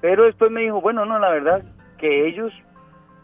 Pero 0.02 0.24
después 0.24 0.52
me 0.52 0.62
dijo, 0.62 0.82
bueno, 0.82 1.06
no, 1.06 1.20
la 1.20 1.30
verdad 1.30 1.64
que 1.98 2.28
ellos 2.28 2.52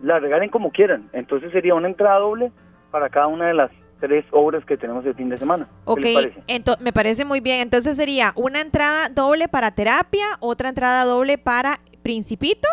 la 0.01 0.19
regalen 0.19 0.49
como 0.49 0.71
quieran. 0.71 1.09
Entonces 1.13 1.51
sería 1.51 1.75
una 1.75 1.87
entrada 1.87 2.19
doble 2.19 2.51
para 2.91 3.09
cada 3.09 3.27
una 3.27 3.47
de 3.47 3.53
las 3.53 3.71
tres 3.99 4.25
obras 4.31 4.63
que 4.65 4.77
tenemos 4.77 5.05
el 5.05 5.15
fin 5.15 5.29
de 5.29 5.37
semana. 5.37 5.65
¿Qué 5.65 5.71
Ok, 5.85 5.99
parece? 6.13 6.77
me 6.81 6.93
parece 6.93 7.25
muy 7.25 7.39
bien. 7.39 7.61
Entonces 7.61 7.97
sería 7.97 8.31
una 8.35 8.61
entrada 8.61 9.09
doble 9.09 9.47
para 9.47 9.71
terapia, 9.71 10.25
otra 10.39 10.69
entrada 10.69 11.03
doble 11.05 11.37
para 11.37 11.79
Principito. 12.03 12.67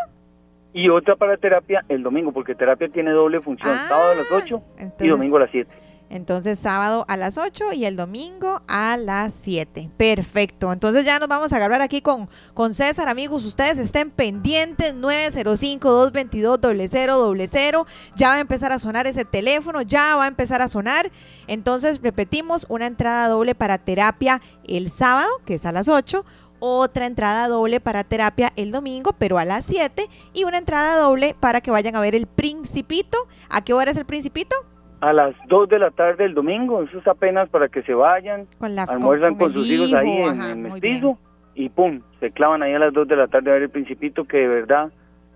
Y 0.72 0.88
otra 0.88 1.16
para 1.16 1.36
terapia 1.36 1.84
el 1.88 2.02
domingo, 2.02 2.32
porque 2.32 2.54
terapia 2.54 2.88
tiene 2.88 3.10
doble 3.12 3.40
función, 3.40 3.72
Ah, 3.72 3.86
sábado 3.88 4.12
a 4.12 4.14
las 4.16 4.30
8 4.30 4.62
y 5.00 5.08
domingo 5.08 5.36
a 5.36 5.40
las 5.40 5.50
7. 5.50 5.70
Entonces 6.14 6.58
sábado 6.60 7.04
a 7.08 7.16
las 7.16 7.38
8 7.38 7.72
y 7.72 7.86
el 7.86 7.96
domingo 7.96 8.62
a 8.68 8.96
las 8.96 9.34
7. 9.34 9.90
Perfecto. 9.96 10.72
Entonces 10.72 11.04
ya 11.04 11.18
nos 11.18 11.26
vamos 11.26 11.52
a 11.52 11.56
agarrar 11.56 11.82
aquí 11.82 12.02
con, 12.02 12.28
con 12.54 12.72
César, 12.72 13.08
amigos. 13.08 13.44
Ustedes 13.44 13.78
estén 13.78 14.12
pendientes. 14.12 14.94
905-222-0000. 14.94 17.86
Ya 18.14 18.28
va 18.28 18.34
a 18.34 18.40
empezar 18.40 18.70
a 18.70 18.78
sonar 18.78 19.08
ese 19.08 19.24
teléfono. 19.24 19.82
Ya 19.82 20.14
va 20.14 20.26
a 20.26 20.28
empezar 20.28 20.62
a 20.62 20.68
sonar. 20.68 21.10
Entonces 21.48 22.00
repetimos 22.00 22.64
una 22.68 22.86
entrada 22.86 23.26
doble 23.26 23.56
para 23.56 23.78
terapia 23.78 24.40
el 24.68 24.92
sábado, 24.92 25.28
que 25.44 25.54
es 25.54 25.66
a 25.66 25.72
las 25.72 25.88
8. 25.88 26.24
Otra 26.60 27.06
entrada 27.06 27.48
doble 27.48 27.80
para 27.80 28.04
terapia 28.04 28.52
el 28.54 28.70
domingo, 28.70 29.16
pero 29.18 29.36
a 29.36 29.44
las 29.44 29.64
7. 29.64 30.08
Y 30.32 30.44
una 30.44 30.58
entrada 30.58 30.96
doble 30.96 31.34
para 31.40 31.60
que 31.60 31.72
vayan 31.72 31.96
a 31.96 32.00
ver 32.00 32.14
el 32.14 32.28
Principito. 32.28 33.18
¿A 33.48 33.64
qué 33.64 33.72
hora 33.72 33.90
es 33.90 33.96
el 33.96 34.06
Principito? 34.06 34.54
A 35.04 35.12
las 35.12 35.34
2 35.48 35.68
de 35.68 35.78
la 35.78 35.90
tarde 35.90 36.24
el 36.24 36.32
domingo, 36.32 36.82
eso 36.82 36.98
es 36.98 37.06
apenas 37.06 37.50
para 37.50 37.68
que 37.68 37.82
se 37.82 37.92
vayan, 37.92 38.46
Con 38.58 38.74
la 38.74 38.84
almuerzan 38.84 39.34
con, 39.34 39.50
el 39.50 39.54
sus 39.54 39.70
hijos 39.70 39.92
ahí 39.92 40.08
en, 40.08 40.28
ajá, 40.28 40.52
en 40.52 40.62
muy 40.62 40.70
Mestizo 40.70 41.18
y 41.54 41.68
pum, 41.68 42.00
se 42.20 42.30
clavan 42.30 42.62
ahí 42.62 42.72
a 42.72 42.78
las 42.78 42.92
2 42.94 43.06
de 43.08 43.16
la 43.16 43.28
tarde 43.28 43.50
a 43.50 43.54
ver 43.54 43.64
el 43.64 43.70
Principito, 43.70 44.24
que 44.24 44.38
de 44.38 44.48
verdad, 44.48 44.90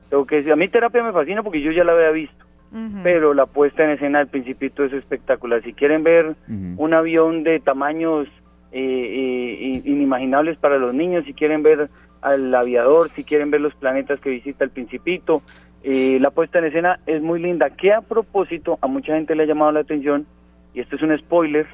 tengo 0.09 0.25
que 0.27 0.37
decir, 0.37 0.53
a 0.53 0.57
mí 0.57 0.69
terapia 0.69 1.03
me 1.03 1.13
fascina 1.13 1.43
porque 1.43 1.61
yo 1.61 1.71
ya 1.71 1.85
la 1.85 1.93
había 1.93 2.11
visto, 2.13 2.47
pero 3.03 3.35
la 3.35 3.45
puesta 3.45 3.85
en 3.85 3.91
escena 3.91 4.21
del 4.21 4.29
Principito 4.29 4.85
es 4.85 4.93
espectacular. 4.95 5.63
Si 5.63 5.75
quieren 5.75 6.03
ver 6.03 6.35
un 6.49 6.95
avión 6.95 7.43
de 7.43 7.61
tamaños 7.61 8.27
eh, 8.73 8.81
eh, 8.81 9.83
inimaginables 9.85 10.57
para 10.57 10.79
los 10.79 10.95
niños, 10.95 11.25
si 11.27 11.35
quieren 11.35 11.63
ver 11.63 11.91
al 12.21 12.55
aviador, 12.55 13.11
si 13.15 13.23
quieren 13.23 13.51
ver 13.51 13.61
los 13.61 13.75
planetas 13.75 14.19
que 14.21 14.31
visita 14.31 14.65
el 14.65 14.71
Principito. 14.71 15.43
Eh, 15.85 16.19
la 16.21 16.31
puesta 16.31 16.59
en 16.59 16.67
escena 16.67 16.99
es 17.07 17.23
muy 17.23 17.41
linda, 17.41 17.71
que 17.71 17.93
a 17.93 18.01
propósito 18.01 18.79
a 18.83 18.87
mucha 18.89 19.15
gente 19.15 19.35
le 19.35 19.45
ha 19.45 19.47
llamado 19.47 19.73
la 19.73 19.81
atención, 19.81 20.27
y 20.75 20.81
esto 20.81 20.97
es 20.97 21.03
un 21.03 21.17
spoiler, 21.19 21.67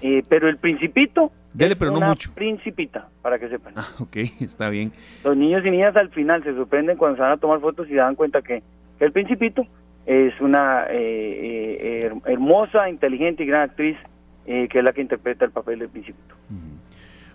eh, 0.00 0.22
pero 0.28 0.48
el 0.48 0.56
Principito 0.56 1.30
Dele, 1.52 1.76
pero 1.76 1.90
no 1.90 1.98
una 1.98 2.08
mucho. 2.08 2.32
principita, 2.34 3.08
para 3.20 3.38
que 3.38 3.48
sepan. 3.50 3.74
Ah, 3.76 3.88
ok, 3.98 4.16
está 4.40 4.70
bien. 4.70 4.90
Los 5.22 5.36
niños 5.36 5.64
y 5.66 5.70
niñas 5.70 5.94
al 5.96 6.08
final 6.10 6.42
se 6.42 6.54
sorprenden 6.54 6.96
cuando 6.96 7.16
se 7.16 7.22
van 7.22 7.32
a 7.32 7.36
tomar 7.36 7.60
fotos 7.60 7.86
y 7.86 7.90
se 7.90 7.96
dan 7.96 8.14
cuenta 8.14 8.40
que, 8.42 8.62
que 8.98 9.04
El 9.04 9.12
Principito 9.12 9.66
es 10.06 10.32
una 10.40 10.86
eh, 10.88 10.90
eh, 10.90 12.10
her- 12.10 12.22
hermosa, 12.32 12.88
inteligente 12.88 13.42
y 13.44 13.46
gran 13.46 13.62
actriz 13.68 13.96
eh, 14.46 14.66
que 14.68 14.78
es 14.78 14.84
la 14.84 14.92
que 14.92 15.02
interpreta 15.02 15.44
el 15.44 15.52
papel 15.52 15.78
del 15.78 15.88
Principito. 15.90 16.34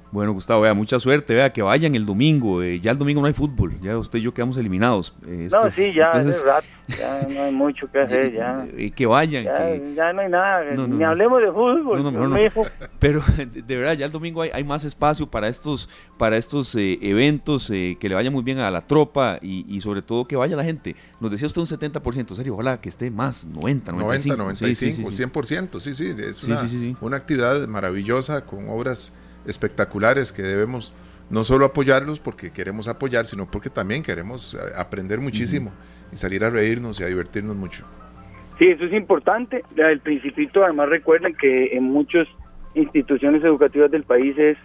Bueno, 0.09 0.31
Gustavo, 0.31 0.61
vea, 0.61 0.73
mucha 0.73 0.99
suerte, 0.99 1.33
vea, 1.33 1.51
que 1.51 1.61
vayan 1.61 1.93
el 1.93 2.05
domingo. 2.05 2.63
eh, 2.63 2.79
ya 2.79 2.91
el 2.91 2.97
domingo 2.97 3.19
no 3.19 3.27
hay 3.27 3.33
fútbol, 3.33 3.77
ya 3.81 3.97
usted 3.97 4.19
y 4.19 4.21
yo 4.21 4.33
quedamos 4.33 4.55
eliminados. 4.57 5.13
eh, 5.25 5.49
No, 5.51 5.59
esto- 5.59 5.71
sí, 5.75 5.93
ya 5.93 6.05
entonces, 6.05 6.43
rato, 6.45 6.65
ya 6.87 7.27
no 7.29 7.41
hay 7.43 7.51
mucho 7.53 7.91
que 7.91 7.99
hacer, 7.99 8.31
ya. 8.33 8.65
eh, 8.77 8.91
que 8.91 9.05
vayan, 9.05 9.43
Ya, 9.43 9.53
que- 9.55 9.93
ya 9.95 10.13
no 10.13 10.21
hay 10.21 10.29
nada, 10.29 10.63
No, 10.75 10.87
no, 10.87 10.95
ni 10.95 11.03
no. 11.03 11.09
hablemos 11.09 11.41
de 11.41 11.47
fútbol. 11.51 12.01
No, 12.03 12.11
no, 12.11 12.29
mejor 12.29 12.71
no. 12.79 12.87
Pero 12.99 13.21
de, 13.67 13.75
verdad, 13.75 13.93
ya 13.97 14.05
el 14.05 14.11
domingo 14.13 14.41
hay, 14.43 14.49
hay 14.53 14.63
más 14.63 14.85
espacio 14.85 15.27
para 15.29 15.49
estos, 15.49 15.89
para 16.17 16.37
estos 16.37 16.73
eh, 16.75 16.97
eventos, 17.01 17.69
eh, 17.69 17.97
que 17.99 18.07
le 18.07 18.15
vaya 18.15 18.31
muy 18.31 18.43
bien 18.43 18.59
a 18.59 18.71
la 18.71 18.87
tropa 18.87 19.39
y, 19.41 19.65
y 19.67 19.81
sobre 19.81 20.01
todo 20.01 20.25
que 20.25 20.37
vaya 20.37 20.55
la 20.55 20.63
gente. 20.63 20.95
Nos 21.19 21.31
decía 21.31 21.47
usted 21.47 21.59
un 21.59 21.67
70%, 21.67 22.33
serio, 22.33 22.53
ojalá 22.53 22.79
que 22.79 22.87
esté 22.87 23.11
más, 23.11 23.43
90, 23.45 23.91
95. 23.91 24.37
90, 24.37 24.55
Sí, 24.65 24.73
sí, 24.73 24.85
95, 25.03 25.11
sí, 25.11 25.17
sí. 25.17 25.23
100%, 25.23 25.79
sí, 25.81 25.93
sí, 25.93 26.15
es 26.17 26.43
una, 26.45 26.61
sí, 26.61 26.67
sí, 26.69 26.79
sí. 26.79 26.95
una 27.01 27.17
actividad 27.17 27.67
maravillosa 27.67 28.45
con 28.45 28.69
obras 28.69 29.11
espectaculares 29.47 30.31
que 30.31 30.41
debemos 30.41 30.93
no 31.29 31.43
solo 31.43 31.65
apoyarlos 31.65 32.19
porque 32.19 32.51
queremos 32.51 32.87
apoyar, 32.87 33.25
sino 33.25 33.49
porque 33.49 33.69
también 33.69 34.03
queremos 34.03 34.53
eh, 34.53 34.57
aprender 34.77 35.19
muchísimo 35.19 35.71
y 36.11 36.17
salir 36.17 36.43
a 36.43 36.49
reírnos 36.49 36.99
y 36.99 37.03
a 37.03 37.07
divertirnos 37.07 37.55
mucho. 37.55 37.85
Sí, 38.59 38.67
eso 38.69 38.85
es 38.85 38.93
importante. 38.93 39.63
El 39.75 39.99
Principito, 39.99 40.63
además, 40.63 40.89
recuerden 40.89 41.35
que 41.35 41.75
en 41.75 41.83
muchas 41.83 42.27
instituciones 42.73 43.43
educativas 43.43 43.91
del 43.91 44.03
país 44.03 44.37
es 44.37 44.57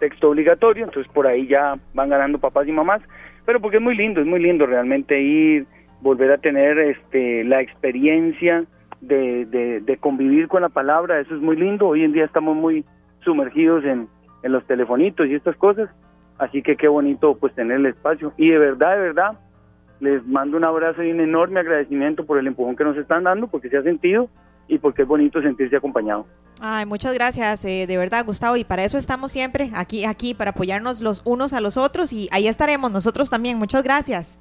texto 0.00 0.30
obligatorio, 0.30 0.84
entonces 0.84 1.10
por 1.12 1.26
ahí 1.26 1.46
ya 1.46 1.78
van 1.94 2.10
ganando 2.10 2.38
papás 2.38 2.68
y 2.68 2.72
mamás, 2.72 3.02
pero 3.44 3.60
porque 3.60 3.78
es 3.78 3.82
muy 3.82 3.96
lindo, 3.96 4.20
es 4.20 4.26
muy 4.26 4.40
lindo 4.40 4.66
realmente 4.66 5.20
ir, 5.20 5.66
volver 6.00 6.30
a 6.30 6.38
tener 6.38 6.78
este 6.78 7.42
la 7.44 7.60
experiencia 7.60 8.64
de, 9.00 9.44
de, 9.46 9.80
de 9.80 9.96
convivir 9.96 10.48
con 10.48 10.62
la 10.62 10.68
palabra, 10.68 11.20
eso 11.20 11.34
es 11.34 11.40
muy 11.40 11.56
lindo. 11.56 11.88
Hoy 11.88 12.04
en 12.04 12.12
día 12.12 12.24
estamos 12.24 12.56
muy 12.56 12.84
sumergidos 13.24 13.84
en, 13.84 14.08
en 14.42 14.52
los 14.52 14.64
telefonitos 14.66 15.26
y 15.26 15.34
estas 15.34 15.56
cosas, 15.56 15.90
así 16.38 16.62
que 16.62 16.76
qué 16.76 16.88
bonito 16.88 17.36
pues 17.36 17.54
tener 17.54 17.78
el 17.78 17.86
espacio. 17.86 18.32
Y 18.36 18.50
de 18.50 18.58
verdad, 18.58 18.96
de 18.96 19.00
verdad, 19.00 19.38
les 20.00 20.24
mando 20.26 20.56
un 20.56 20.64
abrazo 20.64 21.02
y 21.02 21.10
un 21.10 21.20
enorme 21.20 21.60
agradecimiento 21.60 22.24
por 22.24 22.38
el 22.38 22.46
empujón 22.46 22.76
que 22.76 22.84
nos 22.84 22.96
están 22.96 23.24
dando, 23.24 23.48
porque 23.48 23.68
se 23.68 23.78
ha 23.78 23.82
sentido 23.82 24.28
y 24.68 24.78
porque 24.78 25.02
es 25.02 25.08
bonito 25.08 25.40
sentirse 25.42 25.76
acompañado. 25.76 26.26
Ay, 26.60 26.86
muchas 26.86 27.14
gracias, 27.14 27.64
eh, 27.64 27.86
de 27.86 27.96
verdad, 27.96 28.24
Gustavo. 28.24 28.56
Y 28.56 28.64
para 28.64 28.84
eso 28.84 28.98
estamos 28.98 29.32
siempre 29.32 29.70
aquí, 29.74 30.04
aquí, 30.04 30.34
para 30.34 30.50
apoyarnos 30.50 31.00
los 31.00 31.22
unos 31.24 31.52
a 31.52 31.60
los 31.60 31.76
otros. 31.76 32.12
Y 32.12 32.28
ahí 32.32 32.48
estaremos 32.48 32.90
nosotros 32.90 33.30
también. 33.30 33.58
Muchas 33.58 33.82
gracias. 33.82 34.38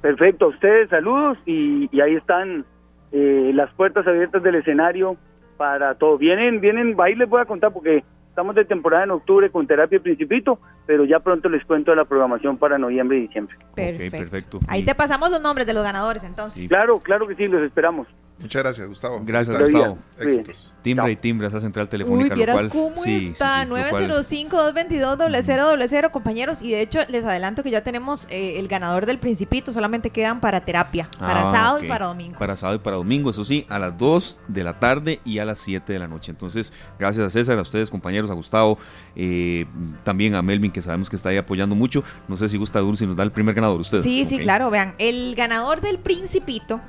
Perfecto, 0.00 0.46
a 0.46 0.48
ustedes 0.48 0.88
saludos 0.88 1.36
y, 1.44 1.88
y 1.94 2.00
ahí 2.00 2.14
están 2.14 2.64
eh, 3.12 3.50
las 3.54 3.70
puertas 3.74 4.06
abiertas 4.06 4.42
del 4.42 4.54
escenario 4.54 5.16
para 5.58 5.94
todo. 5.96 6.16
Vienen, 6.16 6.60
vienen, 6.60 6.96
ahí 6.98 7.14
les 7.14 7.28
voy 7.28 7.40
a 7.42 7.44
contar 7.44 7.70
porque 7.72 8.02
estamos 8.40 8.56
de 8.56 8.64
temporada 8.64 9.04
en 9.04 9.10
octubre 9.10 9.50
con 9.50 9.66
Terapia 9.66 9.96
y 9.96 10.00
Principito, 10.00 10.58
pero 10.86 11.04
ya 11.04 11.20
pronto 11.20 11.50
les 11.50 11.62
cuento 11.66 11.94
la 11.94 12.06
programación 12.06 12.56
para 12.56 12.78
noviembre 12.78 13.18
y 13.18 13.22
diciembre. 13.26 13.54
Perfecto. 13.74 14.16
perfecto. 14.16 14.60
Ahí 14.66 14.82
te 14.82 14.94
pasamos 14.94 15.30
los 15.30 15.42
nombres 15.42 15.66
de 15.66 15.74
los 15.74 15.82
ganadores, 15.82 16.24
entonces. 16.24 16.62
Sí. 16.62 16.66
Claro, 16.66 17.00
claro 17.00 17.28
que 17.28 17.34
sí, 17.34 17.46
los 17.48 17.62
esperamos. 17.62 18.06
Muchas 18.40 18.62
gracias, 18.62 18.88
Gustavo. 18.88 19.20
Gracias. 19.24 19.58
Gustavo. 19.58 19.98
Éxitos. 20.18 20.72
Timbra 20.82 21.04
Chao. 21.04 21.10
y 21.12 21.16
timbra 21.16 21.48
esa 21.48 21.60
central 21.60 21.88
telefónica. 21.90 22.24
Uy, 22.24 22.28
lo 22.30 22.36
vieras 22.36 22.56
cual- 22.56 22.70
cómo 22.70 23.02
sí, 23.04 23.20
sí, 23.20 23.26
está. 23.28 23.62
sí, 23.62 23.68
cual- 23.68 24.08
905-222-0000, 24.08 26.10
compañeros. 26.10 26.62
Y 26.62 26.70
de 26.70 26.80
hecho, 26.80 27.00
les 27.08 27.24
adelanto 27.24 27.62
que 27.62 27.70
ya 27.70 27.82
tenemos 27.82 28.26
eh, 28.30 28.58
el 28.58 28.68
ganador 28.68 29.06
del 29.06 29.18
Principito. 29.18 29.72
Solamente 29.72 30.10
quedan 30.10 30.40
para 30.40 30.64
terapia. 30.64 31.08
Para 31.18 31.50
Ah, 31.50 31.54
sábado 31.54 31.76
ok. 31.78 31.84
y 31.84 31.88
para 31.88 32.06
domingo. 32.06 32.38
Para 32.38 32.56
sábado 32.56 32.76
y 32.76 32.82
para 32.82 32.96
domingo, 32.96 33.30
eso 33.30 33.44
sí, 33.44 33.66
a 33.68 33.78
las 33.78 33.96
2 33.98 34.38
de 34.48 34.64
la 34.64 34.74
tarde 34.74 35.20
y 35.24 35.38
a 35.38 35.44
las 35.44 35.58
7 35.58 35.92
de 35.92 35.98
la 35.98 36.08
noche. 36.08 36.30
Entonces, 36.30 36.72
gracias 36.98 37.26
a 37.26 37.30
César, 37.30 37.58
a 37.58 37.62
ustedes, 37.62 37.90
compañeros, 37.90 38.30
a 38.30 38.34
Gustavo, 38.34 38.78
eh, 39.16 39.66
también 40.04 40.34
a 40.34 40.42
Melvin, 40.42 40.72
que 40.72 40.80
sabemos 40.82 41.10
que 41.10 41.16
está 41.16 41.28
ahí 41.28 41.36
apoyando 41.36 41.74
mucho. 41.76 42.02
No 42.26 42.36
sé 42.36 42.48
si 42.48 42.56
gusta 42.56 42.80
Dulce 42.80 43.06
nos 43.06 43.16
da 43.16 43.22
el 43.22 43.32
primer 43.32 43.54
ganador 43.54 43.80
usted. 43.80 44.00
Sí, 44.02 44.24
sí, 44.24 44.38
claro. 44.38 44.70
Vean, 44.70 44.94
el 44.98 45.34
ganador 45.34 45.80
del 45.82 45.98
Principito 45.98 46.80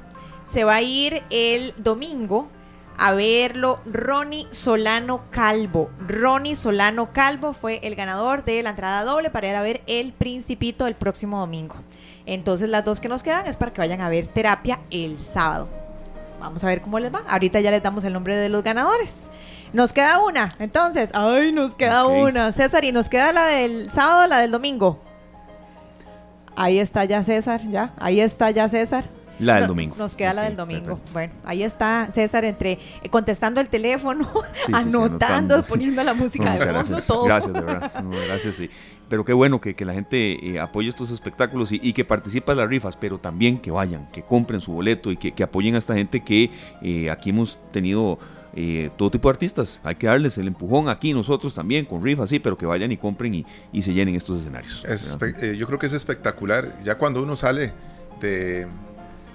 se 0.46 0.64
va 0.64 0.76
a 0.76 0.82
ir 0.82 1.24
el 1.30 1.74
domingo 1.78 2.50
a 2.98 3.14
verlo 3.14 3.80
Ronnie 3.86 4.48
Solano 4.52 5.24
Calvo. 5.32 5.90
Ronnie 6.08 6.56
Solano 6.56 7.12
Calvo 7.14 7.54
fue 7.54 7.80
el 7.84 7.96
ganador 7.96 8.46
de 8.46 8.62
la 8.62 8.72
entrada 8.72 9.04
doble 9.04 9.30
para 9.30 9.50
ir 9.50 9.56
a 9.56 9.62
ver 9.62 9.82
el 9.88 10.14
Principito 10.14 10.86
el 10.86 10.96
próximo 10.96 11.40
domingo. 11.40 11.76
Entonces 12.26 12.70
las 12.70 12.86
dos 12.86 13.02
que 13.02 13.10
nos 13.10 13.24
quedan 13.24 13.48
es 13.48 13.58
para 13.58 13.74
que 13.74 13.82
vayan 13.82 14.02
a 14.02 14.10
ver 14.10 14.28
terapia 14.28 14.80
el 14.92 15.20
sábado. 15.20 15.68
Vamos 16.40 16.64
a 16.64 16.68
ver 16.68 16.82
cómo 16.82 17.00
les 17.00 17.14
va. 17.14 17.22
Ahorita 17.28 17.60
ya 17.60 17.72
les 17.72 17.84
damos 17.84 18.04
el 18.04 18.14
nombre 18.14 18.36
de 18.36 18.50
los 18.50 18.64
ganadores. 18.64 19.32
Nos 19.74 19.94
queda 19.94 20.20
una, 20.20 20.56
entonces. 20.60 21.12
Ay, 21.14 21.52
nos 21.52 21.76
queda 21.76 22.06
una. 22.06 22.52
César, 22.52 22.84
y 22.84 22.92
nos 22.92 23.10
queda 23.10 23.32
la 23.32 23.46
del 23.46 23.90
sábado 23.90 24.26
o 24.26 24.28
la 24.28 24.40
del 24.40 24.52
domingo. 24.52 25.00
Ahí 26.56 26.80
está 26.80 27.06
ya 27.06 27.24
César, 27.24 27.62
ya. 27.70 27.94
Ahí 27.98 28.20
está 28.20 28.52
ya 28.52 28.68
César. 28.68 29.06
La 29.42 29.56
del 29.56 29.64
No, 29.64 29.68
domingo. 29.70 29.96
Nos 29.98 30.16
queda 30.16 30.34
la 30.34 30.44
del 30.44 30.56
domingo. 30.56 30.86
perfecto. 30.86 31.12
Bueno, 31.14 31.34
ahí 31.44 31.64
está 31.64 32.08
César 32.12 32.46
entre 32.46 32.74
eh, 33.04 33.10
contestando 33.10 33.60
el 33.60 33.68
teléfono, 33.68 34.24
sí, 34.54 34.62
sí, 34.68 34.72
anotando, 34.74 35.04
anotando. 35.04 35.64
poniendo 35.66 36.04
la 36.04 36.14
música 36.14 36.46
No, 36.46 36.52
de 36.54 36.60
fondo, 36.60 36.74
gracias. 36.74 37.06
todo. 37.08 37.24
Gracias, 37.26 37.54
de 37.54 37.62
verdad. 37.62 38.04
No, 38.04 38.10
gracias, 38.28 38.56
sí. 38.56 38.70
Pero 39.10 39.26
qué 39.26 39.34
bueno 39.34 39.60
que, 39.60 39.74
que 39.76 39.84
la 39.84 39.94
gente 39.94 40.48
eh, 40.54 40.60
apoye 40.60 40.88
estos 40.88 41.12
espectáculos 41.12 41.72
y, 41.74 41.80
y 41.84 41.92
que 41.94 42.06
participe 42.06 42.52
en 42.54 42.60
las 42.60 42.70
rifas, 42.70 42.96
pero 42.96 43.18
también 43.18 43.60
que 43.60 43.70
vayan, 43.72 44.08
que 44.14 44.22
compren 44.24 44.62
su 44.62 44.72
boleto 44.72 45.12
y 45.12 45.18
que, 45.18 45.34
que 45.34 45.44
apoyen 45.44 45.76
a 45.76 45.80
esta 45.80 45.96
gente 45.96 46.22
que 46.24 46.50
eh, 46.82 47.10
aquí 47.10 47.32
hemos 47.32 47.60
tenido 47.74 48.20
eh, 48.56 48.90
todo 48.98 49.12
tipo 49.12 49.28
de 49.28 49.32
artistas. 49.34 49.80
Hay 49.84 49.96
que 49.96 50.08
darles 50.08 50.38
el 50.38 50.48
empujón 50.48 50.88
aquí 50.88 51.14
nosotros 51.14 51.54
también 51.54 51.86
con 51.86 52.02
rifas, 52.04 52.30
sí, 52.30 52.40
pero 52.40 52.58
que 52.58 52.66
vayan 52.66 52.92
y 52.92 52.98
compren 52.98 53.34
y, 53.36 53.46
y 53.74 53.82
se 53.82 53.94
llenen 53.94 54.16
estos 54.16 54.42
escenarios. 54.42 54.86
Eh, 55.42 55.56
yo 55.58 55.68
creo 55.68 55.80
que 55.80 55.88
es 55.88 55.94
espectacular. 55.94 56.80
Ya 56.84 56.98
cuando 56.98 57.22
uno 57.22 57.36
sale 57.36 57.74
de, 58.22 58.66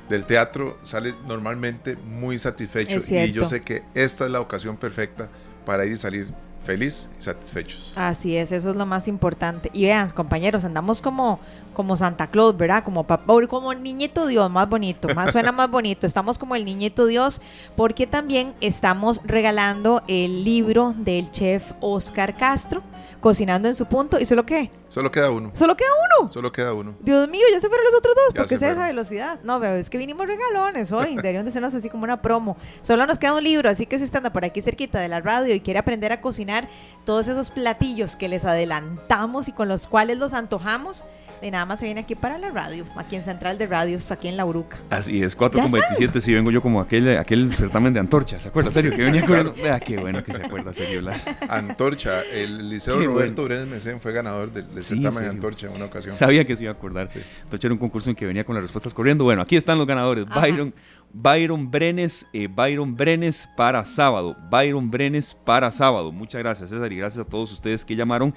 del 0.09 0.25
teatro, 0.25 0.79
sale 0.83 1.15
normalmente 1.27 1.97
muy 1.97 2.39
satisfecho. 2.39 2.99
Y 3.11 3.33
yo 3.33 3.45
sé 3.45 3.63
que 3.63 3.83
esta 3.95 4.27
es 4.27 4.31
la 4.31 4.41
ocasión 4.41 4.77
perfecta 4.77 5.29
para 5.65 5.85
ir 5.85 5.93
y 5.93 5.97
salir 5.97 6.27
feliz 6.67 7.09
y 7.19 7.23
satisfechos. 7.23 7.93
Así 7.95 8.37
es, 8.37 8.51
eso 8.53 8.71
es 8.71 8.77
lo 8.77 8.85
más 8.85 9.09
importante. 9.09 9.71
Y 9.73 9.85
vean, 9.85 10.11
compañeros, 10.11 10.65
andamos 10.65 11.01
como, 11.01 11.39
como 11.73 11.97
Santa 11.97 12.27
Claus, 12.27 12.57
¿verdad? 12.57 12.83
Como 12.85 13.05
papá, 13.05 13.35
como 13.49 13.73
niñito 13.73 14.27
Dios, 14.27 14.51
más 14.51 14.69
bonito, 14.69 15.09
más 15.15 15.31
suena 15.33 15.53
más 15.53 15.71
bonito. 15.71 16.07
Estamos 16.07 16.39
como 16.39 16.57
el 16.57 16.65
niñito 16.65 17.07
Dios, 17.07 17.41
porque 17.77 18.07
también 18.07 18.53
estamos 18.61 19.21
regalando 19.25 20.03
el 20.09 20.45
libro 20.45 20.95
del 20.99 21.31
chef 21.31 21.73
Oscar 21.81 22.35
Castro, 22.35 22.83
Cocinando 23.21 23.69
en 23.69 23.75
su 23.75 23.87
punto. 23.87 24.21
¿Y 24.21 24.27
solo 24.27 24.47
qué? 24.47 24.71
Solo 24.89 25.11
queda 25.11 25.31
uno. 25.31 25.51
¿Solo 25.55 25.77
queda 25.77 25.89
uno? 26.21 26.33
Solo 26.33 26.53
queda 26.53 26.75
uno. 26.75 26.95
Dios 27.01 27.29
mío, 27.29 27.43
ya 27.53 27.61
se 27.61 27.69
fueron 27.69 27.85
los 27.87 27.95
otros 27.95 28.14
dos. 28.14 28.35
Ya 28.35 28.41
¿Por 28.41 28.49
qué 28.49 28.55
se 28.55 28.59
sea 28.59 28.73
esa 28.73 28.87
velocidad? 28.87 29.41
No, 29.43 29.61
pero 29.61 29.75
es 29.75 29.91
que 29.91 29.99
vinimos 29.99 30.27
regalones 30.27 30.93
hoy. 30.93 31.14
Deberían 31.17 31.45
de 31.45 31.51
sernos 31.51 31.75
así 31.75 31.91
como 31.91 32.05
una 32.05 32.23
promo. 32.23 32.57
Solo 32.83 33.07
nos 33.07 33.19
queda 33.19 33.35
un 33.35 33.45
libro, 33.45 33.69
así 33.69 33.87
que 33.87 33.99
si 33.99 34.05
usted 34.05 34.19
anda 34.19 34.33
por 34.33 34.45
aquí 34.45 34.62
cerquita 34.62 35.01
de 35.01 35.09
la 35.09 35.21
radio 35.21 35.55
y 35.55 35.61
quiere 35.61 35.79
aprender 35.79 36.12
a 36.12 36.21
cocinar 36.21 36.69
todos 37.05 37.29
esos 37.29 37.51
platillos 37.51 38.17
que 38.17 38.29
les 38.29 38.45
adelantamos 38.45 39.49
y 39.49 39.53
con 39.53 39.69
los 39.69 39.87
cuales 39.87 40.19
los 40.19 40.33
antojamos, 40.33 41.05
de 41.41 41.51
nada 41.51 41.66
más 41.66 41.78
se 41.78 41.84
viene 41.84 42.01
aquí 42.01 42.14
para 42.14 42.39
la 42.39 42.51
radio, 42.51 42.84
aquí 42.97 43.16
en 43.16 43.22
Central 43.22 43.59
de 43.59 43.66
Radios, 43.66 44.11
aquí 44.11 44.28
en 44.28 44.37
La 44.37 44.47
Uruca. 44.47 44.78
Así 44.91 45.22
es, 45.22 45.37
4 45.37 45.59
¿Ya 45.59 45.62
con 45.64 45.72
27, 45.72 46.20
si 46.20 46.32
vengo 46.34 46.51
yo 46.51 46.62
como 46.62 46.80
aquel, 46.80 47.16
aquel 47.18 47.53
certamen 47.55 47.93
de 47.93 48.01
antorcha, 48.01 48.41
¿se 48.41 48.49
acuerda? 48.49 48.70
Serio, 48.70 48.91
que 48.95 49.03
venía 49.05 49.20
con... 49.24 49.37
Claro. 49.37 49.53
Vea, 49.62 49.80
qué 49.80 49.99
bueno 49.99 50.24
que 50.24 50.32
se 50.32 50.43
acuerda, 50.45 50.72
serio. 50.72 51.03
la- 51.03 51.16
Antorcha, 51.49 52.22
el 52.32 52.70
Liceo 52.70 52.99
Qué 53.01 53.07
Roberto 53.07 53.43
bueno. 53.43 53.57
Brenes 53.57 53.66
Mesén 53.68 54.01
fue 54.01 54.12
ganador 54.12 54.53
del, 54.53 54.72
del 54.74 54.82
Sí, 54.82 54.97
certamen 54.97 55.24
de. 55.24 55.28
Antorcha 55.30 55.66
en 55.66 55.74
una 55.74 55.84
ocasión. 55.87 56.14
Sabía 56.16 56.45
que 56.47 56.57
se 56.57 56.64
iba 56.64 56.72
a 56.72 56.76
acordar. 56.76 57.09
Antorcha 57.45 57.66
era 57.68 57.74
un 57.74 57.78
concurso 57.78 58.09
en 58.11 58.16
que 58.16 58.24
venía 58.26 58.45
con 58.45 58.55
las 58.55 58.62
respuestas 58.62 58.95
corriendo. 58.95 59.24
Bueno, 59.24 59.43
aquí 59.43 59.57
están 59.57 59.76
los 59.78 59.87
ganadores. 59.87 60.24
Ajá. 60.30 60.41
Byron, 60.41 60.74
Byron 61.12 61.70
Brenes, 61.70 62.26
eh, 62.32 62.49
Byron 62.51 62.95
Brenes 62.97 63.49
para 63.57 63.84
sábado. 63.84 64.37
Byron 64.51 64.91
Brenes 64.91 65.34
para 65.45 65.70
sábado. 65.70 66.12
Muchas 66.12 66.41
gracias, 66.41 66.70
César, 66.70 66.93
y 66.93 66.97
gracias 66.97 67.26
a 67.26 67.28
todos 67.28 67.53
ustedes 67.53 67.84
que 67.84 67.95
llamaron. 67.97 68.34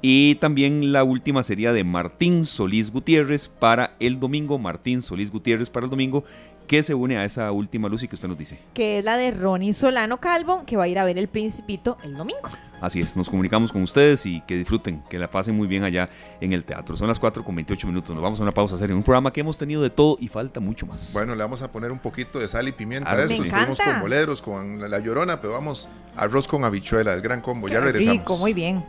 Y 0.00 0.36
también 0.36 0.92
la 0.92 1.02
última 1.02 1.42
sería 1.42 1.72
de 1.72 1.82
Martín 1.82 2.44
Solís 2.44 2.92
Gutiérrez 2.92 3.48
para 3.48 3.96
el 3.98 4.20
domingo. 4.20 4.58
Martín 4.58 5.02
Solís 5.02 5.30
Gutiérrez 5.30 5.70
para 5.70 5.86
el 5.86 5.90
domingo, 5.90 6.24
que 6.68 6.82
se 6.82 6.94
une 6.94 7.16
a 7.16 7.24
esa 7.24 7.50
última 7.50 7.88
luz 7.88 8.04
y 8.04 8.08
que 8.08 8.14
usted 8.14 8.28
nos 8.28 8.38
dice. 8.38 8.60
Que 8.74 8.98
es 8.98 9.04
la 9.04 9.16
de 9.16 9.32
Ronnie 9.32 9.72
Solano 9.72 10.18
Calvo, 10.18 10.62
que 10.66 10.76
va 10.76 10.84
a 10.84 10.88
ir 10.88 10.98
a 10.98 11.04
ver 11.04 11.18
el 11.18 11.26
Principito 11.26 11.98
el 12.04 12.14
domingo. 12.14 12.48
Así 12.80 13.00
es, 13.00 13.16
nos 13.16 13.28
comunicamos 13.28 13.72
con 13.72 13.82
ustedes 13.82 14.24
y 14.24 14.40
que 14.42 14.54
disfruten, 14.54 15.02
que 15.10 15.18
la 15.18 15.28
pasen 15.28 15.56
muy 15.56 15.66
bien 15.66 15.82
allá 15.82 16.08
en 16.40 16.52
el 16.52 16.64
teatro. 16.64 16.96
Son 16.96 17.08
las 17.08 17.18
4 17.18 17.42
con 17.42 17.56
28 17.56 17.86
minutos. 17.88 18.14
Nos 18.14 18.22
vamos 18.22 18.38
a 18.38 18.42
una 18.44 18.52
pausa 18.52 18.74
a 18.74 18.76
hacer 18.76 18.92
en 18.92 18.98
un 18.98 19.02
programa 19.02 19.32
que 19.32 19.40
hemos 19.40 19.58
tenido 19.58 19.82
de 19.82 19.90
todo 19.90 20.16
y 20.20 20.28
falta 20.28 20.60
mucho 20.60 20.86
más. 20.86 21.12
Bueno, 21.12 21.34
le 21.34 21.42
vamos 21.42 21.60
a 21.62 21.72
poner 21.72 21.90
un 21.90 21.98
poquito 21.98 22.38
de 22.38 22.46
sal 22.46 22.68
y 22.68 22.72
pimienta 22.72 23.10
a 23.10 23.16
me 23.16 23.22
esto. 23.22 23.34
Estuvimos 23.34 23.80
encanta. 23.80 23.84
con 23.94 24.00
boleros, 24.02 24.42
con 24.42 24.80
la, 24.80 24.86
la 24.86 25.00
llorona, 25.00 25.40
pero 25.40 25.54
vamos 25.54 25.88
arroz 26.14 26.46
con 26.46 26.62
habichuela, 26.62 27.12
el 27.14 27.20
gran 27.20 27.40
combo. 27.40 27.66
Ya 27.68 27.80
regresamos. 27.80 28.18
Rico, 28.18 28.36
muy 28.36 28.52
bien. 28.52 28.84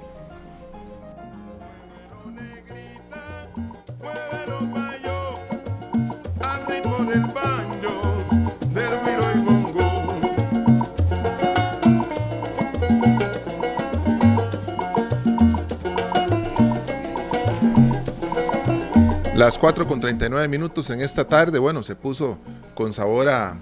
Las 19.35 19.57
4 19.57 19.87
con 19.87 19.99
39 19.99 20.47
minutos 20.47 20.89
en 20.91 21.01
esta 21.01 21.27
tarde, 21.27 21.57
bueno, 21.57 21.81
se 21.81 21.95
puso 21.95 22.37
con 22.75 22.93
sabor 22.93 23.29
a, 23.29 23.57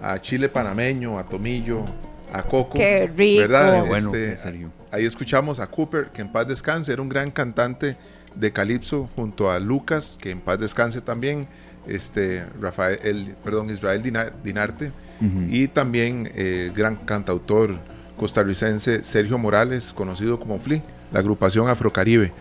a 0.00 0.20
chile 0.20 0.48
panameño, 0.48 1.18
a 1.20 1.24
tomillo, 1.24 1.84
a 2.32 2.42
coco. 2.42 2.78
Qué 2.78 3.06
rico. 3.06 3.42
¿Verdad? 3.42 3.82
Qué 3.82 3.88
bueno, 3.88 4.12
Este, 4.12 4.66
ahí 4.90 5.04
escuchamos 5.04 5.60
a 5.60 5.68
Cooper, 5.68 6.06
que 6.06 6.22
en 6.22 6.32
paz 6.32 6.48
descanse, 6.48 6.92
era 6.92 7.00
un 7.00 7.08
gran 7.08 7.30
cantante 7.30 7.96
de 8.34 8.52
calipso, 8.52 9.08
junto 9.14 9.50
a 9.50 9.60
Lucas, 9.60 10.18
que 10.20 10.30
en 10.30 10.40
paz 10.40 10.58
descanse 10.58 11.00
también, 11.00 11.46
este, 11.86 12.44
Rafael, 12.60 12.98
el, 13.02 13.34
perdón, 13.44 13.70
Israel 13.70 14.02
Dina- 14.02 14.32
Dinarte, 14.42 14.92
y 15.48 15.68
también 15.68 16.28
eh, 16.34 16.66
el 16.68 16.72
gran 16.72 16.96
cantautor 16.96 17.76
costarricense 18.16 19.04
Sergio 19.04 19.38
Morales, 19.38 19.92
conocido 19.92 20.38
como 20.40 20.58
FLI, 20.58 20.82
la 21.12 21.20
agrupación 21.20 21.68
Afrocaribe. 21.68 22.32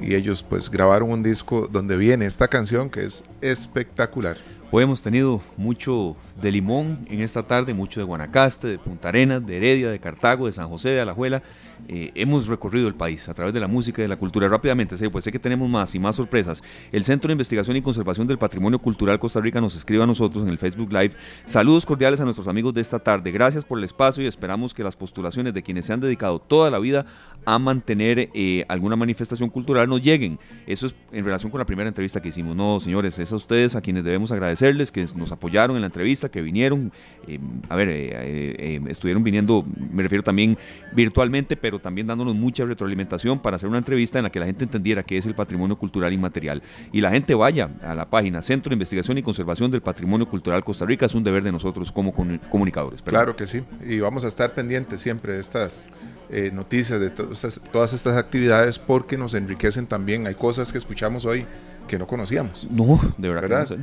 Y 0.00 0.14
ellos 0.16 0.42
pues 0.42 0.68
grabaron 0.70 1.10
un 1.12 1.22
disco 1.22 1.68
donde 1.68 1.96
viene 1.96 2.24
esta 2.26 2.48
canción 2.48 2.90
que 2.90 3.04
es 3.04 3.22
espectacular. 3.40 4.36
Hoy 4.72 4.82
hemos 4.82 5.02
tenido 5.02 5.40
mucho 5.56 6.16
de 6.42 6.50
Limón 6.50 6.98
en 7.08 7.20
esta 7.20 7.44
tarde, 7.44 7.72
mucho 7.74 8.00
de 8.00 8.04
Guanacaste, 8.04 8.66
de 8.66 8.78
Punta 8.78 9.10
Arenas, 9.10 9.46
de 9.46 9.56
Heredia, 9.56 9.90
de 9.90 10.00
Cartago, 10.00 10.46
de 10.46 10.52
San 10.52 10.68
José, 10.68 10.90
de 10.90 11.00
Alajuela. 11.00 11.42
Eh, 11.88 12.12
hemos 12.14 12.46
recorrido 12.46 12.88
el 12.88 12.94
país 12.94 13.28
a 13.28 13.34
través 13.34 13.52
de 13.52 13.60
la 13.60 13.68
música 13.68 14.00
y 14.00 14.04
de 14.04 14.08
la 14.08 14.16
cultura. 14.16 14.48
Rápidamente, 14.48 14.96
Sergio, 14.96 15.12
pues 15.12 15.24
sé 15.24 15.32
que 15.32 15.38
tenemos 15.38 15.68
más 15.68 15.94
y 15.94 15.98
más 15.98 16.16
sorpresas. 16.16 16.62
El 16.92 17.04
Centro 17.04 17.28
de 17.28 17.32
Investigación 17.32 17.76
y 17.76 17.82
Conservación 17.82 18.26
del 18.26 18.38
Patrimonio 18.38 18.78
Cultural 18.78 19.18
Costa 19.18 19.40
Rica 19.40 19.60
nos 19.60 19.76
escribe 19.76 20.02
a 20.02 20.06
nosotros 20.06 20.44
en 20.44 20.50
el 20.50 20.58
Facebook 20.58 20.92
Live. 20.92 21.12
Saludos 21.44 21.84
cordiales 21.86 22.20
a 22.20 22.24
nuestros 22.24 22.48
amigos 22.48 22.74
de 22.74 22.80
esta 22.80 22.98
tarde. 22.98 23.30
Gracias 23.30 23.64
por 23.64 23.78
el 23.78 23.84
espacio 23.84 24.24
y 24.24 24.26
esperamos 24.26 24.74
que 24.74 24.82
las 24.82 24.96
postulaciones 24.96 25.54
de 25.54 25.62
quienes 25.62 25.86
se 25.86 25.92
han 25.92 26.00
dedicado 26.00 26.38
toda 26.38 26.70
la 26.70 26.78
vida 26.78 27.06
a 27.44 27.58
mantener 27.58 28.30
eh, 28.32 28.64
alguna 28.68 28.96
manifestación 28.96 29.50
cultural 29.50 29.88
nos 29.88 30.00
lleguen. 30.00 30.38
Eso 30.66 30.86
es 30.86 30.94
en 31.12 31.24
relación 31.24 31.50
con 31.50 31.58
la 31.58 31.66
primera 31.66 31.88
entrevista 31.88 32.22
que 32.22 32.28
hicimos. 32.28 32.56
No, 32.56 32.80
señores, 32.80 33.18
es 33.18 33.32
a 33.32 33.36
ustedes 33.36 33.74
a 33.74 33.80
quienes 33.80 34.04
debemos 34.04 34.32
agradecerles 34.32 34.90
que 34.90 35.06
nos 35.14 35.32
apoyaron 35.32 35.76
en 35.76 35.82
la 35.82 35.86
entrevista, 35.86 36.30
que 36.30 36.40
vinieron. 36.40 36.92
eh, 37.26 37.38
a 37.68 37.76
ver, 37.76 37.88
eh, 37.90 38.80
estuvieron 38.88 39.22
viniendo, 39.22 39.64
me 39.92 40.02
refiero 40.02 40.22
también 40.22 40.56
virtualmente, 40.92 41.56
pero 41.56 41.73
también 41.78 42.06
dándonos 42.06 42.34
mucha 42.34 42.64
retroalimentación 42.64 43.38
para 43.38 43.56
hacer 43.56 43.68
una 43.68 43.78
entrevista 43.78 44.18
en 44.18 44.24
la 44.24 44.30
que 44.30 44.40
la 44.40 44.46
gente 44.46 44.64
entendiera 44.64 45.02
qué 45.02 45.16
es 45.18 45.26
el 45.26 45.34
patrimonio 45.34 45.76
cultural 45.76 46.12
inmaterial. 46.12 46.62
Y 46.92 47.00
la 47.00 47.10
gente 47.10 47.34
vaya 47.34 47.70
a 47.82 47.94
la 47.94 48.08
página 48.08 48.42
Centro 48.42 48.70
de 48.70 48.74
Investigación 48.74 49.18
y 49.18 49.22
Conservación 49.22 49.70
del 49.70 49.80
Patrimonio 49.82 50.28
Cultural 50.28 50.62
Costa 50.64 50.84
Rica. 50.86 51.06
Es 51.06 51.14
un 51.14 51.24
deber 51.24 51.42
de 51.42 51.52
nosotros 51.52 51.90
como 51.92 52.12
comu- 52.14 52.40
comunicadores. 52.48 53.02
Perdón. 53.02 53.18
Claro 53.20 53.36
que 53.36 53.46
sí, 53.46 53.62
y 53.86 54.00
vamos 54.00 54.24
a 54.24 54.28
estar 54.28 54.52
pendientes 54.54 55.00
siempre 55.00 55.34
de 55.34 55.40
estas 55.40 55.88
eh, 56.30 56.50
noticias, 56.52 56.98
de 57.00 57.10
to- 57.10 57.30
todas 57.72 57.92
estas 57.92 58.16
actividades, 58.16 58.78
porque 58.78 59.16
nos 59.18 59.34
enriquecen 59.34 59.86
también. 59.86 60.26
Hay 60.26 60.34
cosas 60.34 60.72
que 60.72 60.78
escuchamos 60.78 61.24
hoy 61.24 61.46
que 61.88 61.98
no 61.98 62.06
conocíamos. 62.06 62.66
No, 62.70 62.98
de 63.18 63.28
verdad. 63.28 63.42
que 63.42 63.48
¿Verdad? 63.48 63.68
no 63.70 63.76
sé. 63.76 63.82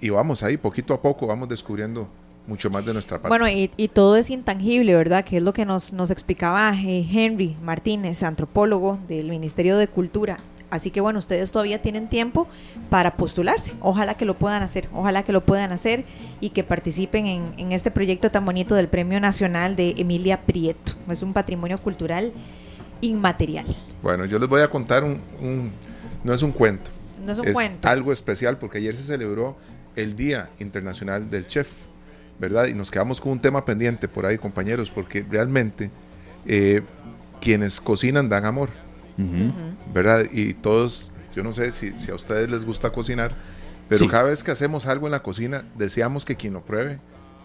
Y 0.00 0.10
vamos 0.10 0.42
ahí, 0.42 0.56
poquito 0.56 0.94
a 0.94 1.00
poco, 1.02 1.26
vamos 1.26 1.48
descubriendo 1.48 2.08
mucho 2.46 2.70
más 2.70 2.84
de 2.84 2.92
nuestra 2.92 3.18
parte. 3.18 3.28
Bueno, 3.28 3.48
y, 3.48 3.70
y 3.76 3.88
todo 3.88 4.16
es 4.16 4.30
intangible, 4.30 4.94
¿verdad? 4.94 5.24
Que 5.24 5.36
es 5.38 5.42
lo 5.42 5.52
que 5.52 5.64
nos, 5.64 5.92
nos 5.92 6.10
explicaba 6.10 6.72
eh, 6.74 7.06
Henry 7.12 7.56
Martínez, 7.62 8.22
antropólogo 8.22 8.98
del 9.08 9.28
Ministerio 9.30 9.76
de 9.76 9.86
Cultura. 9.88 10.36
Así 10.70 10.90
que 10.90 11.02
bueno, 11.02 11.18
ustedes 11.18 11.52
todavía 11.52 11.82
tienen 11.82 12.08
tiempo 12.08 12.48
para 12.88 13.16
postularse. 13.16 13.74
Ojalá 13.80 14.14
que 14.14 14.24
lo 14.24 14.38
puedan 14.38 14.62
hacer, 14.62 14.88
ojalá 14.94 15.22
que 15.22 15.32
lo 15.32 15.42
puedan 15.44 15.70
hacer 15.70 16.04
y 16.40 16.48
que 16.50 16.64
participen 16.64 17.26
en, 17.26 17.44
en 17.58 17.72
este 17.72 17.90
proyecto 17.90 18.30
tan 18.30 18.44
bonito 18.46 18.74
del 18.74 18.88
Premio 18.88 19.20
Nacional 19.20 19.76
de 19.76 19.94
Emilia 19.98 20.40
Prieto. 20.40 20.92
Es 21.10 21.22
un 21.22 21.34
patrimonio 21.34 21.76
cultural 21.76 22.32
inmaterial. 23.02 23.66
Bueno, 24.02 24.24
yo 24.24 24.38
les 24.38 24.48
voy 24.48 24.62
a 24.62 24.68
contar 24.70 25.04
un, 25.04 25.20
un- 25.40 25.70
no 26.24 26.32
es 26.32 26.42
un 26.42 26.52
cuento, 26.52 26.90
No 27.24 27.32
es 27.32 27.38
un 27.38 27.48
es 27.48 27.54
cuento. 27.54 27.86
algo 27.88 28.10
especial 28.12 28.56
porque 28.58 28.78
ayer 28.78 28.94
se 28.96 29.02
celebró 29.02 29.56
el 29.96 30.16
Día 30.16 30.48
Internacional 30.58 31.28
del 31.28 31.46
Chef, 31.46 31.68
¿verdad? 32.38 32.66
Y 32.66 32.74
nos 32.74 32.90
quedamos 32.90 33.20
con 33.20 33.32
un 33.32 33.40
tema 33.40 33.64
pendiente 33.64 34.08
por 34.08 34.26
ahí, 34.26 34.38
compañeros, 34.38 34.90
porque 34.90 35.24
realmente 35.28 35.90
eh, 36.46 36.82
quienes 37.40 37.80
cocinan 37.80 38.28
dan 38.28 38.44
amor. 38.44 38.70
¿verdad? 39.94 40.24
Y 40.32 40.54
todos, 40.54 41.12
yo 41.36 41.42
no 41.42 41.52
sé 41.52 41.70
si, 41.70 41.96
si 41.98 42.10
a 42.10 42.14
ustedes 42.14 42.50
les 42.50 42.64
gusta 42.64 42.90
cocinar, 42.90 43.36
pero 43.88 44.00
Sí. 44.00 44.08
cada 44.08 44.24
vez 44.24 44.42
que 44.42 44.50
hacemos 44.50 44.86
algo 44.86 45.06
en 45.06 45.12
la 45.12 45.22
cocina, 45.22 45.64
deseamos 45.76 46.24
que 46.24 46.34
quien 46.36 46.54
lo 46.54 46.64
pruebe 46.64 46.98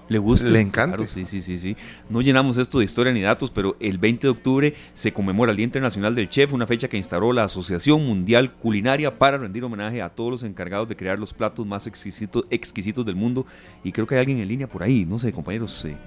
Le 0.09 0.19
gusta. 0.19 0.47
Le 0.47 0.61
encanta. 0.61 0.97
Claro, 0.97 1.11
sí, 1.11 1.25
sí, 1.25 1.41
sí, 1.41 1.59
sí. 1.59 1.75
No 2.09 2.21
llenamos 2.21 2.57
esto 2.57 2.79
de 2.79 2.85
historia 2.85 3.11
ni 3.11 3.21
datos, 3.21 3.51
pero 3.51 3.75
el 3.79 3.97
20 3.97 4.27
de 4.27 4.31
octubre 4.31 4.75
se 4.93 5.11
conmemora 5.11 5.51
el 5.51 5.57
Día 5.57 5.65
Internacional 5.65 6.15
del 6.15 6.29
Chef, 6.29 6.53
una 6.53 6.65
fecha 6.65 6.87
que 6.87 6.97
instauró 6.97 7.33
la 7.33 7.43
Asociación 7.43 8.05
Mundial 8.05 8.53
Culinaria 8.53 9.17
para 9.17 9.37
rendir 9.37 9.63
homenaje 9.63 10.01
a 10.01 10.09
todos 10.09 10.31
los 10.31 10.43
encargados 10.43 10.87
de 10.87 10.95
crear 10.95 11.19
los 11.19 11.33
platos 11.33 11.65
más 11.65 11.87
exquisitos, 11.87 12.43
exquisitos 12.49 13.05
del 13.05 13.15
mundo. 13.15 13.45
Y 13.83 13.91
creo 13.91 14.07
que 14.07 14.15
hay 14.15 14.21
alguien 14.21 14.39
en 14.39 14.47
línea 14.47 14.67
por 14.67 14.83
ahí, 14.83 15.05
no 15.05 15.19
sé, 15.19 15.31
compañeros, 15.33 15.83
eh, 15.85 15.97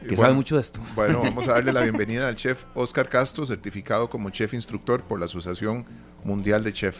que 0.00 0.08
Bueno, 0.08 0.22
sabe 0.22 0.34
mucho 0.34 0.56
de 0.56 0.62
esto. 0.62 0.80
Bueno, 0.94 1.20
vamos 1.22 1.48
a 1.48 1.52
darle 1.52 1.72
la 1.72 1.82
bienvenida 1.82 2.28
al 2.28 2.36
chef 2.36 2.64
Oscar 2.74 3.08
Castro, 3.08 3.46
certificado 3.46 4.10
como 4.10 4.30
chef 4.30 4.54
instructor 4.54 5.02
por 5.02 5.18
la 5.18 5.26
Asociación 5.26 5.86
Mundial 6.24 6.64
de 6.64 6.72
Chef. 6.72 6.96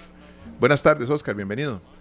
Buenas 0.60 0.82
tardes, 0.82 1.10
Oscar, 1.10 1.34
bienvenido. 1.34 1.93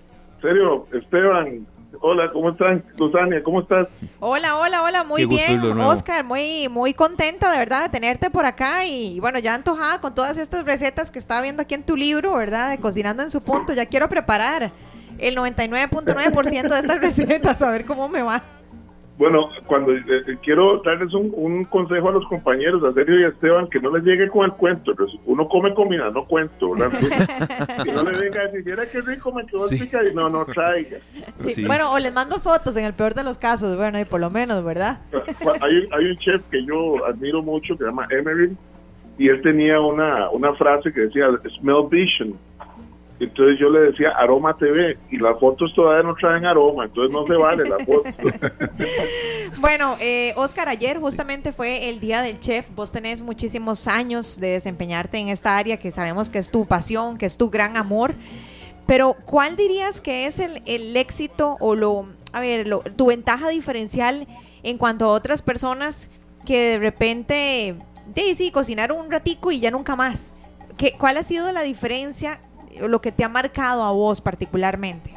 Serio, 0.44 0.86
Esteban, 0.92 1.66
hola, 2.02 2.30
¿cómo 2.34 2.50
están? 2.50 2.84
Susania, 2.98 3.42
¿cómo 3.42 3.62
estás? 3.62 3.88
Hola, 4.20 4.58
hola, 4.58 4.84
hola, 4.84 5.04
muy 5.06 5.22
Qué 5.22 5.26
bien. 5.28 5.80
Oscar, 5.80 6.26
muy, 6.26 6.68
muy 6.70 6.94
contenta 6.94 7.50
de 7.50 7.58
verdad 7.58 7.84
de 7.84 7.90
tenerte 7.90 8.30
por 8.30 8.46
acá 8.46 8.86
y 8.86 9.22
bueno, 9.22 9.40
ya 9.40 9.56
antojada 9.56 10.02
con 10.02 10.14
todas 10.14 10.38
estas 10.38 10.66
recetas 10.66 11.12
que 11.12 11.20
estaba 11.20 11.42
viendo 11.42 11.62
aquí 11.62 11.76
en 11.76 11.84
tu 11.84 11.96
libro, 11.96 12.36
¿verdad? 12.36 12.72
De 12.72 12.78
Cocinando 12.78 13.24
en 13.24 13.32
su 13.32 13.42
punto, 13.42 13.74
ya 13.74 13.86
quiero 13.86 14.10
preparar 14.10 14.72
el 15.18 15.38
99.9% 15.38 16.68
de 16.68 16.80
estas 16.80 17.00
recetas, 17.00 17.62
a 17.62 17.72
ver 17.72 17.86
cómo 17.86 18.10
me 18.10 18.22
va. 18.22 18.44
Bueno, 19.16 19.48
cuando 19.68 19.92
eh, 19.96 20.02
eh, 20.08 20.38
quiero 20.42 20.82
darles 20.84 21.14
un, 21.14 21.32
un 21.36 21.66
consejo 21.66 22.10
a 22.10 22.14
los 22.14 22.26
compañeros, 22.28 22.84
a 22.84 22.92
Sergio 22.94 23.20
y 23.20 23.24
a 23.26 23.28
Esteban, 23.28 23.68
que 23.70 23.80
no 23.80 23.96
les 23.96 24.04
llegue 24.04 24.28
con 24.28 24.44
el 24.46 24.52
cuento. 24.54 24.96
pues, 24.96 25.12
Uno 25.26 25.48
come 25.48 25.72
comida, 25.76 26.10
no 26.10 26.26
cuento, 26.26 26.72
¿verdad? 26.72 26.98
que 27.84 27.92
no 27.92 28.04
le 28.04 28.18
venga 28.18 28.42
a 28.42 28.48
decir, 28.48 28.76
qué 28.92 29.02
rico 29.02 29.32
me 29.32 29.46
quedó 29.46 29.60
Sí. 29.60 29.76
el 29.76 29.82
picadillo". 29.82 30.16
No, 30.16 30.30
no 30.30 30.46
traiga. 30.46 30.98
Sí, 31.38 31.52
Sí. 31.52 31.66
Bueno, 31.68 31.92
o 31.94 32.00
les 32.00 32.12
mando 32.12 32.38
fotos 32.40 32.76
en 32.76 32.86
el 32.86 32.94
peor 32.94 33.14
de 33.14 33.24
los 33.24 33.38
casos, 33.38 33.78
bueno, 33.78 34.00
y 34.00 34.06
por 34.06 34.20
lo 34.20 34.32
menos, 34.32 34.64
¿verdad? 34.64 35.00
Hay, 35.62 35.76
un- 35.78 35.94
hay 35.94 36.06
un 36.10 36.18
chef 36.18 36.42
que 36.50 36.66
yo 36.66 37.06
admiro 37.06 37.44
mucho 37.44 37.74
que 37.76 37.84
se 37.84 37.86
llama 37.86 38.08
Emery 38.10 38.58
y 39.20 39.30
él 39.30 39.44
tenía 39.44 39.80
una, 39.80 40.32
una 40.32 40.54
frase 40.56 40.92
que 40.92 41.02
decía 41.02 41.28
smell 41.60 41.88
vision. 41.90 42.34
Entonces 43.20 43.58
yo 43.60 43.70
le 43.70 43.92
decía 43.92 44.10
aroma 44.18 44.58
TV 44.58 44.98
y 45.12 45.18
las 45.18 45.40
fotos 45.40 45.72
todavía 45.76 46.04
no 46.04 46.16
traen 46.16 46.46
aroma, 46.46 46.86
entonces 46.86 47.12
no 47.12 47.26
se 47.26 47.36
vale 47.36 47.64
la 47.70 47.78
foto. 47.80 48.10
Bueno, 49.60 49.96
eh, 50.00 50.34
Oscar, 50.36 50.68
ayer 50.68 51.00
justamente 51.00 51.54
fue 51.54 51.88
el 51.90 52.00
Día 52.00 52.22
del 52.22 52.40
Chef. 52.40 52.66
Vos 52.76 52.92
tenés 52.92 53.22
muchísimos 53.22 53.88
años 53.88 54.40
de 54.40 54.48
desempeñarte 54.50 55.18
en 55.20 55.30
esta 55.30 55.58
área 55.58 55.78
que 55.78 55.92
sabemos 55.92 56.30
que 56.30 56.40
es 56.40 56.50
tu 56.52 56.66
pasión, 56.66 57.18
que 57.18 57.26
es 57.28 57.38
tu 57.38 57.50
gran 57.50 57.78
amor. 57.78 58.16
Pero, 58.88 59.16
¿cuál 59.26 59.56
dirías 59.56 60.02
que 60.02 60.26
es 60.26 60.40
el, 60.40 60.62
el 60.66 60.98
éxito 60.98 61.58
o 61.60 61.76
lo, 61.76 62.08
a 62.34 62.40
ver, 62.42 62.68
lo- 62.68 62.82
tu 62.82 63.06
ventaja 63.08 63.48
diferencial 63.50 64.28
en 64.64 64.78
cuanto 64.78 65.06
a 65.06 65.10
otras 65.10 65.42
personas 65.42 66.10
que 66.46 66.60
de 66.72 66.80
repente, 66.80 67.76
sí, 68.16 68.36
sí, 68.36 68.52
cocinar 68.52 68.92
un 68.92 69.10
ratico 69.12 69.52
y 69.52 69.60
ya 69.60 69.72
nunca 69.72 69.96
más? 69.96 70.36
¿Qué, 70.78 70.94
¿Cuál 70.98 71.18
ha 71.18 71.24
sido 71.24 71.50
la 71.52 71.62
diferencia, 71.62 72.42
lo 72.88 73.02
que 73.02 73.12
te 73.12 73.24
ha 73.24 73.30
marcado 73.30 73.84
a 73.84 73.92
vos 73.92 74.22
particularmente? 74.22 75.12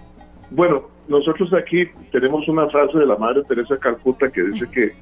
Bueno, 0.51 0.85
nosotros 1.09 1.53
aquí 1.55 1.85
tenemos 2.13 2.49
una 2.49 2.69
frase 2.69 2.99
de 2.99 3.07
la 3.07 3.17
Madre 3.17 3.43
Teresa 3.45 3.77
Calcuta 3.79 4.31
que 4.31 4.43
dice 4.43 4.69
que 4.71 4.93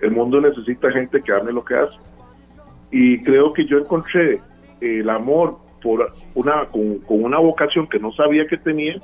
el 0.00 0.10
mundo 0.10 0.40
necesita 0.40 0.90
gente 0.90 1.22
que 1.22 1.32
ame 1.32 1.52
lo 1.52 1.64
que 1.64 1.74
hace. 1.74 1.96
Y 2.90 3.20
creo 3.22 3.52
que 3.52 3.66
yo 3.66 3.78
encontré 3.78 4.40
el 4.80 5.08
amor 5.08 5.58
por 5.82 6.12
una 6.34 6.66
con, 6.66 6.98
con 7.00 7.24
una 7.24 7.38
vocación 7.38 7.88
que 7.88 7.98
no 7.98 8.12
sabía 8.12 8.46
que 8.46 8.56
tenía 8.56 9.00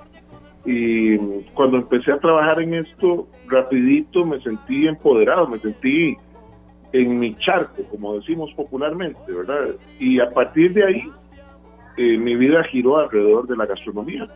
y 0.64 1.16
cuando 1.54 1.78
empecé 1.78 2.12
a 2.12 2.18
trabajar 2.18 2.60
en 2.60 2.74
esto 2.74 3.26
rapidito 3.46 4.26
me 4.26 4.40
sentí 4.40 4.86
empoderado, 4.86 5.46
me 5.48 5.58
sentí 5.58 6.16
en 6.92 7.18
mi 7.18 7.36
charco, 7.36 7.82
como 7.90 8.16
decimos 8.16 8.52
popularmente, 8.54 9.20
¿verdad? 9.32 9.76
Y 9.98 10.20
a 10.20 10.30
partir 10.30 10.72
de 10.74 10.84
ahí 10.84 11.10
eh, 11.96 12.18
mi 12.18 12.34
vida 12.36 12.62
giró 12.64 12.98
alrededor 12.98 13.46
de 13.46 13.56
la 13.56 13.66
gastronomía. 13.66 14.28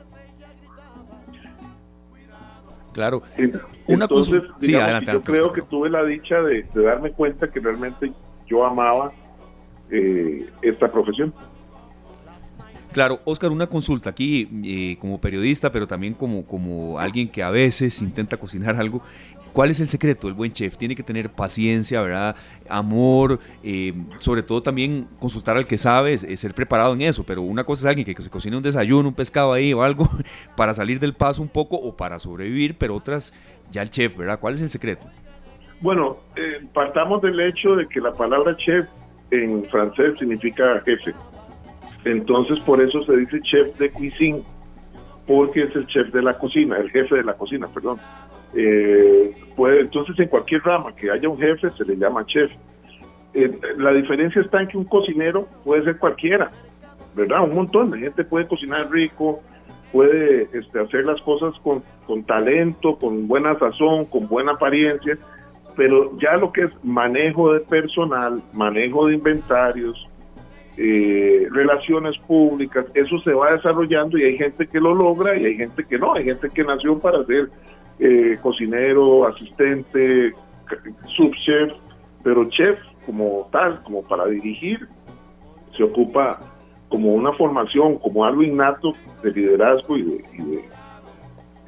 Claro. 2.92 3.22
Una 3.86 4.06
cosa- 4.06 4.36
Entonces, 4.36 4.42
sí, 4.60 4.66
digamos 4.68 4.84
adelante, 4.84 5.06
que 5.06 5.12
yo 5.12 5.22
creo 5.22 5.52
que 5.52 5.62
tuve 5.62 5.90
la 5.90 6.04
dicha 6.04 6.40
de, 6.40 6.62
de 6.72 6.82
darme 6.82 7.10
cuenta 7.10 7.50
que 7.50 7.58
realmente 7.60 8.12
yo 8.46 8.64
amaba 8.64 9.12
eh, 9.90 10.48
esta 10.62 10.90
profesión. 10.90 11.34
Claro, 12.92 13.18
Oscar, 13.24 13.50
una 13.50 13.66
consulta 13.66 14.10
aquí 14.10 14.48
eh, 14.64 14.96
como 15.00 15.20
periodista, 15.20 15.72
pero 15.72 15.88
también 15.88 16.14
como, 16.14 16.46
como 16.46 17.00
alguien 17.00 17.28
que 17.28 17.42
a 17.42 17.50
veces 17.50 18.00
intenta 18.00 18.36
cocinar 18.36 18.76
algo. 18.76 19.02
¿Cuál 19.54 19.70
es 19.70 19.78
el 19.78 19.86
secreto 19.86 20.26
del 20.26 20.34
buen 20.34 20.50
chef? 20.50 20.76
Tiene 20.76 20.96
que 20.96 21.04
tener 21.04 21.30
paciencia, 21.30 22.02
¿verdad? 22.02 22.34
Amor, 22.68 23.38
eh, 23.62 23.94
sobre 24.18 24.42
todo 24.42 24.60
también 24.60 25.06
consultar 25.20 25.56
al 25.56 25.64
que 25.64 25.78
sabe, 25.78 26.14
es 26.14 26.40
ser 26.40 26.52
preparado 26.54 26.92
en 26.92 27.02
eso. 27.02 27.24
Pero 27.24 27.42
una 27.42 27.62
cosa 27.62 27.82
es 27.82 27.90
alguien 27.90 28.04
que 28.04 28.20
se 28.20 28.28
cocina 28.28 28.56
un 28.56 28.64
desayuno, 28.64 29.10
un 29.10 29.14
pescado 29.14 29.52
ahí 29.52 29.72
o 29.72 29.84
algo 29.84 30.08
para 30.56 30.74
salir 30.74 30.98
del 30.98 31.14
paso 31.14 31.40
un 31.40 31.48
poco 31.48 31.76
o 31.76 31.96
para 31.96 32.18
sobrevivir, 32.18 32.74
pero 32.76 32.96
otras 32.96 33.32
ya 33.70 33.82
el 33.82 33.90
chef, 33.90 34.16
¿verdad? 34.16 34.40
¿Cuál 34.40 34.54
es 34.54 34.60
el 34.60 34.70
secreto? 34.70 35.06
Bueno, 35.80 36.16
eh, 36.34 36.66
partamos 36.72 37.22
del 37.22 37.38
hecho 37.38 37.76
de 37.76 37.86
que 37.86 38.00
la 38.00 38.10
palabra 38.10 38.56
chef 38.56 38.88
en 39.30 39.64
francés 39.66 40.18
significa 40.18 40.82
jefe. 40.84 41.14
Entonces, 42.04 42.58
por 42.58 42.82
eso 42.82 43.04
se 43.04 43.16
dice 43.18 43.40
chef 43.42 43.78
de 43.78 43.88
cuisine, 43.90 44.42
porque 45.28 45.62
es 45.62 45.76
el 45.76 45.86
chef 45.86 46.12
de 46.12 46.22
la 46.22 46.36
cocina, 46.36 46.76
el 46.76 46.90
jefe 46.90 47.14
de 47.14 47.22
la 47.22 47.34
cocina, 47.34 47.68
perdón. 47.68 47.98
Eh, 48.56 49.34
puede, 49.56 49.80
entonces, 49.80 50.18
en 50.18 50.28
cualquier 50.28 50.62
rama 50.62 50.94
que 50.94 51.10
haya 51.10 51.28
un 51.28 51.38
jefe, 51.38 51.70
se 51.76 51.84
le 51.84 51.96
llama 51.96 52.24
chef. 52.26 52.50
Eh, 53.34 53.50
la 53.78 53.92
diferencia 53.92 54.40
está 54.40 54.62
en 54.62 54.68
que 54.68 54.78
un 54.78 54.84
cocinero 54.84 55.48
puede 55.64 55.82
ser 55.84 55.98
cualquiera, 55.98 56.50
¿verdad? 57.16 57.42
Un 57.42 57.54
montón 57.54 57.90
de 57.90 57.98
gente 57.98 58.24
puede 58.24 58.46
cocinar 58.46 58.88
rico, 58.90 59.40
puede 59.92 60.48
este, 60.52 60.80
hacer 60.80 61.04
las 61.04 61.20
cosas 61.22 61.54
con, 61.62 62.24
talento, 62.24 62.96
con 62.96 63.26
buena 63.26 63.58
sazón, 63.58 64.04
con 64.04 64.28
buena 64.28 64.52
apariencia, 64.52 65.18
pero 65.76 66.16
ya 66.18 66.36
lo 66.36 66.52
que 66.52 66.62
es 66.62 66.70
manejo 66.84 67.52
de 67.52 67.60
personal, 67.60 68.40
manejo 68.52 69.06
de 69.06 69.14
inventarios, 69.14 70.08
eh, 70.76 71.46
relaciones 71.50 72.16
públicas, 72.26 72.86
eso 72.94 73.18
se 73.20 73.32
va 73.32 73.52
desarrollando 73.52 74.18
y 74.18 74.24
hay 74.24 74.36
gente 74.36 74.66
que 74.66 74.80
lo 74.80 74.94
logra 74.94 75.36
y 75.36 75.44
hay 75.44 75.56
gente 75.56 75.84
que 75.84 75.98
no, 75.98 76.14
hay 76.14 76.24
gente 76.24 76.50
que 76.50 76.64
nació 76.64 76.98
para 76.98 77.24
ser 77.24 77.48
eh, 77.98 78.38
cocinero, 78.42 79.26
asistente, 79.26 80.32
subchef, 81.16 81.72
pero 82.22 82.48
chef 82.50 82.78
como 83.06 83.48
tal, 83.52 83.82
como 83.82 84.02
para 84.02 84.26
dirigir, 84.26 84.88
se 85.76 85.82
ocupa 85.82 86.40
como 86.88 87.08
una 87.12 87.32
formación, 87.32 87.98
como 87.98 88.24
algo 88.24 88.42
innato 88.42 88.92
de 89.22 89.30
liderazgo 89.32 89.96
y 89.96 90.02
de, 90.02 90.24
y 90.32 90.42
de, 90.42 90.64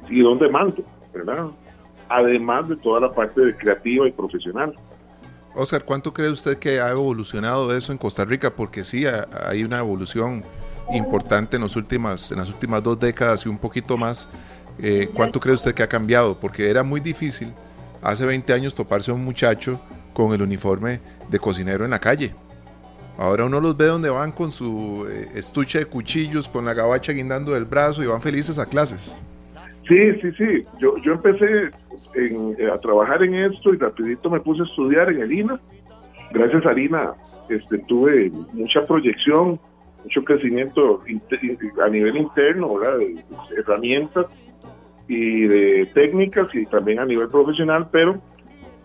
y 0.09 0.19
don 0.21 0.39
de 0.39 0.49
mando, 0.49 0.83
¿verdad? 1.13 1.47
Además 2.09 2.69
de 2.69 2.77
toda 2.77 3.01
la 3.01 3.11
parte 3.11 3.55
creativa 3.57 4.07
y 4.07 4.11
profesional. 4.11 4.73
Oscar, 5.53 5.83
¿cuánto 5.83 6.13
cree 6.13 6.29
usted 6.31 6.57
que 6.57 6.79
ha 6.79 6.91
evolucionado 6.91 7.75
eso 7.75 7.91
en 7.91 7.97
Costa 7.97 8.23
Rica? 8.25 8.51
Porque 8.55 8.83
sí, 8.83 9.05
ha- 9.05 9.27
hay 9.47 9.63
una 9.63 9.79
evolución 9.79 10.43
importante 10.93 11.57
en, 11.57 11.63
los 11.63 11.75
últimas, 11.75 12.31
en 12.31 12.37
las 12.37 12.49
últimas 12.49 12.81
dos 12.81 12.97
décadas 12.99 13.45
y 13.45 13.49
un 13.49 13.57
poquito 13.57 13.97
más. 13.97 14.29
Eh, 14.79 15.09
¿Cuánto 15.13 15.39
cree 15.39 15.55
usted 15.55 15.73
que 15.73 15.83
ha 15.83 15.87
cambiado? 15.87 16.39
Porque 16.39 16.69
era 16.69 16.83
muy 16.83 16.99
difícil 16.99 17.51
hace 18.01 18.25
20 18.25 18.53
años 18.53 18.75
toparse 18.75 19.11
a 19.11 19.13
un 19.13 19.23
muchacho 19.23 19.81
con 20.13 20.33
el 20.33 20.41
uniforme 20.41 20.99
de 21.29 21.39
cocinero 21.39 21.85
en 21.85 21.91
la 21.91 21.99
calle. 21.99 22.33
Ahora 23.17 23.45
uno 23.45 23.59
los 23.59 23.75
ve 23.75 23.85
donde 23.85 24.09
van 24.09 24.31
con 24.31 24.51
su 24.51 25.07
eh, 25.09 25.29
estuche 25.35 25.79
de 25.79 25.85
cuchillos, 25.85 26.47
con 26.47 26.65
la 26.65 26.73
gabacha 26.73 27.13
guindando 27.13 27.53
del 27.53 27.65
brazo 27.65 28.03
y 28.03 28.07
van 28.07 28.21
felices 28.21 28.59
a 28.59 28.65
clases. 28.67 29.21
Sí, 29.87 30.13
sí, 30.21 30.31
sí. 30.37 30.65
Yo, 30.79 30.97
yo 30.97 31.13
empecé 31.13 31.71
eh, 32.13 32.69
a 32.71 32.77
trabajar 32.77 33.23
en 33.23 33.33
esto 33.35 33.73
y 33.73 33.77
rapidito 33.77 34.29
me 34.29 34.39
puse 34.39 34.61
a 34.61 34.65
estudiar 34.65 35.11
en 35.11 35.21
el 35.21 35.31
INA. 35.31 35.59
Gracias 36.31 36.65
a 36.65 36.79
INA 36.79 37.13
este, 37.49 37.79
tuve 37.79 38.29
mucha 38.53 38.85
proyección, 38.85 39.59
mucho 40.03 40.23
crecimiento 40.23 41.01
a 41.83 41.89
nivel 41.89 42.17
interno, 42.17 42.75
¿verdad? 42.75 42.99
herramientas 43.57 44.27
y 45.07 45.41
de 45.47 45.85
técnicas 45.93 46.47
y 46.53 46.65
también 46.65 46.99
a 46.99 47.05
nivel 47.05 47.29
profesional, 47.29 47.87
pero 47.91 48.19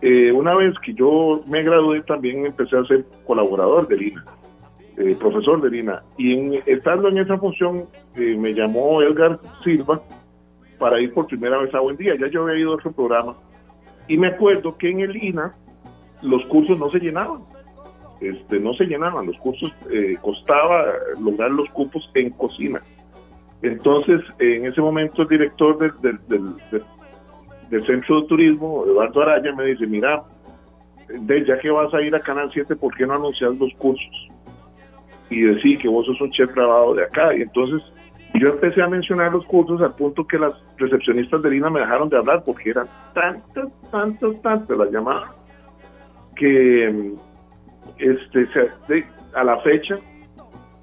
eh, 0.01 0.31
una 0.31 0.55
vez 0.55 0.73
que 0.85 0.93
yo 0.93 1.41
me 1.47 1.63
gradué 1.63 2.01
también 2.03 2.45
empecé 2.45 2.77
a 2.77 2.85
ser 2.85 3.05
colaborador 3.25 3.87
del 3.87 4.01
INA, 4.03 4.25
eh, 4.97 5.15
profesor 5.19 5.61
del 5.61 5.75
INA. 5.75 6.01
Y 6.17 6.33
en- 6.33 6.63
estando 6.65 7.09
en 7.09 7.17
esa 7.19 7.37
función 7.37 7.83
eh, 8.15 8.35
me 8.37 8.53
llamó 8.53 9.01
Edgar 9.01 9.39
Silva, 9.63 10.01
para 10.79 10.99
ir 10.99 11.13
por 11.13 11.27
primera 11.27 11.57
vez 11.59 11.73
a 11.73 11.79
Buen 11.79 11.95
Día. 11.95 12.13
Ya 12.19 12.27
yo 12.27 12.43
había 12.43 12.59
ido 12.59 12.71
a 12.71 12.75
otro 12.75 12.91
programa 12.91 13.35
y 14.09 14.17
me 14.17 14.27
acuerdo 14.27 14.75
que 14.77 14.89
en 14.89 14.99
el 14.99 15.15
INA 15.15 15.55
los 16.21 16.45
cursos 16.47 16.77
no 16.77 16.89
se 16.89 16.99
llenaban. 16.99 17.41
Este, 18.19 18.59
no 18.59 18.73
se 18.73 18.85
llenaban, 18.85 19.25
los 19.27 19.37
cursos 19.37 19.71
eh, 19.91 20.15
costaba 20.21 20.85
lograr 21.21 21.51
los 21.51 21.69
cupos 21.69 22.09
en 22.15 22.31
cocina. 22.31 22.81
Entonces, 23.63 24.21
en 24.39 24.65
ese 24.65 24.81
momento 24.81 25.23
el 25.23 25.27
director 25.29 25.77
del, 25.79 25.91
del, 26.01 26.19
del- 26.27 26.55
del- 27.69 27.85
Centro 27.87 28.21
de 28.21 28.27
Turismo, 28.27 28.83
Eduardo 28.85 29.21
Araya, 29.23 29.51
me 29.55 29.65
dice, 29.65 29.87
mira, 29.87 30.21
de, 31.07 31.43
ya 31.43 31.57
que 31.57 31.71
vas 31.71 31.91
a 31.93 32.01
ir 32.01 32.13
a 32.15 32.19
Canal 32.19 32.51
7, 32.53 32.75
¿por 32.75 32.93
qué 32.95 33.07
no 33.07 33.13
anuncias 33.15 33.55
los 33.57 33.73
cursos? 33.79 34.29
Y 35.29 35.41
decir 35.41 35.79
que 35.79 35.87
vos 35.87 36.05
sos 36.05 36.21
un 36.21 36.29
chef 36.31 36.53
grabado 36.53 36.93
de 36.93 37.03
acá. 37.03 37.35
Y 37.35 37.41
entonces 37.41 37.81
yo 38.35 38.49
empecé 38.49 38.81
a 38.83 38.87
mencionar 38.87 39.31
los 39.31 39.45
cursos 39.47 39.81
al 39.81 39.95
punto 39.95 40.27
que 40.27 40.37
las 40.37 40.53
recepcionistas 40.77 41.41
de 41.41 41.49
Lina 41.49 41.69
me 41.71 41.79
dejaron 41.79 42.09
de 42.09 42.17
hablar 42.17 42.43
porque 42.45 42.69
eran 42.71 42.87
tantas, 43.15 43.69
tantas, 43.89 44.41
tantas 44.43 44.77
las 44.77 44.91
llamadas 44.91 45.31
que 46.35 47.13
este, 47.97 48.47
se- 48.53 48.71
de- 48.87 49.05
a 49.33 49.43
la 49.43 49.57
fecha 49.61 49.97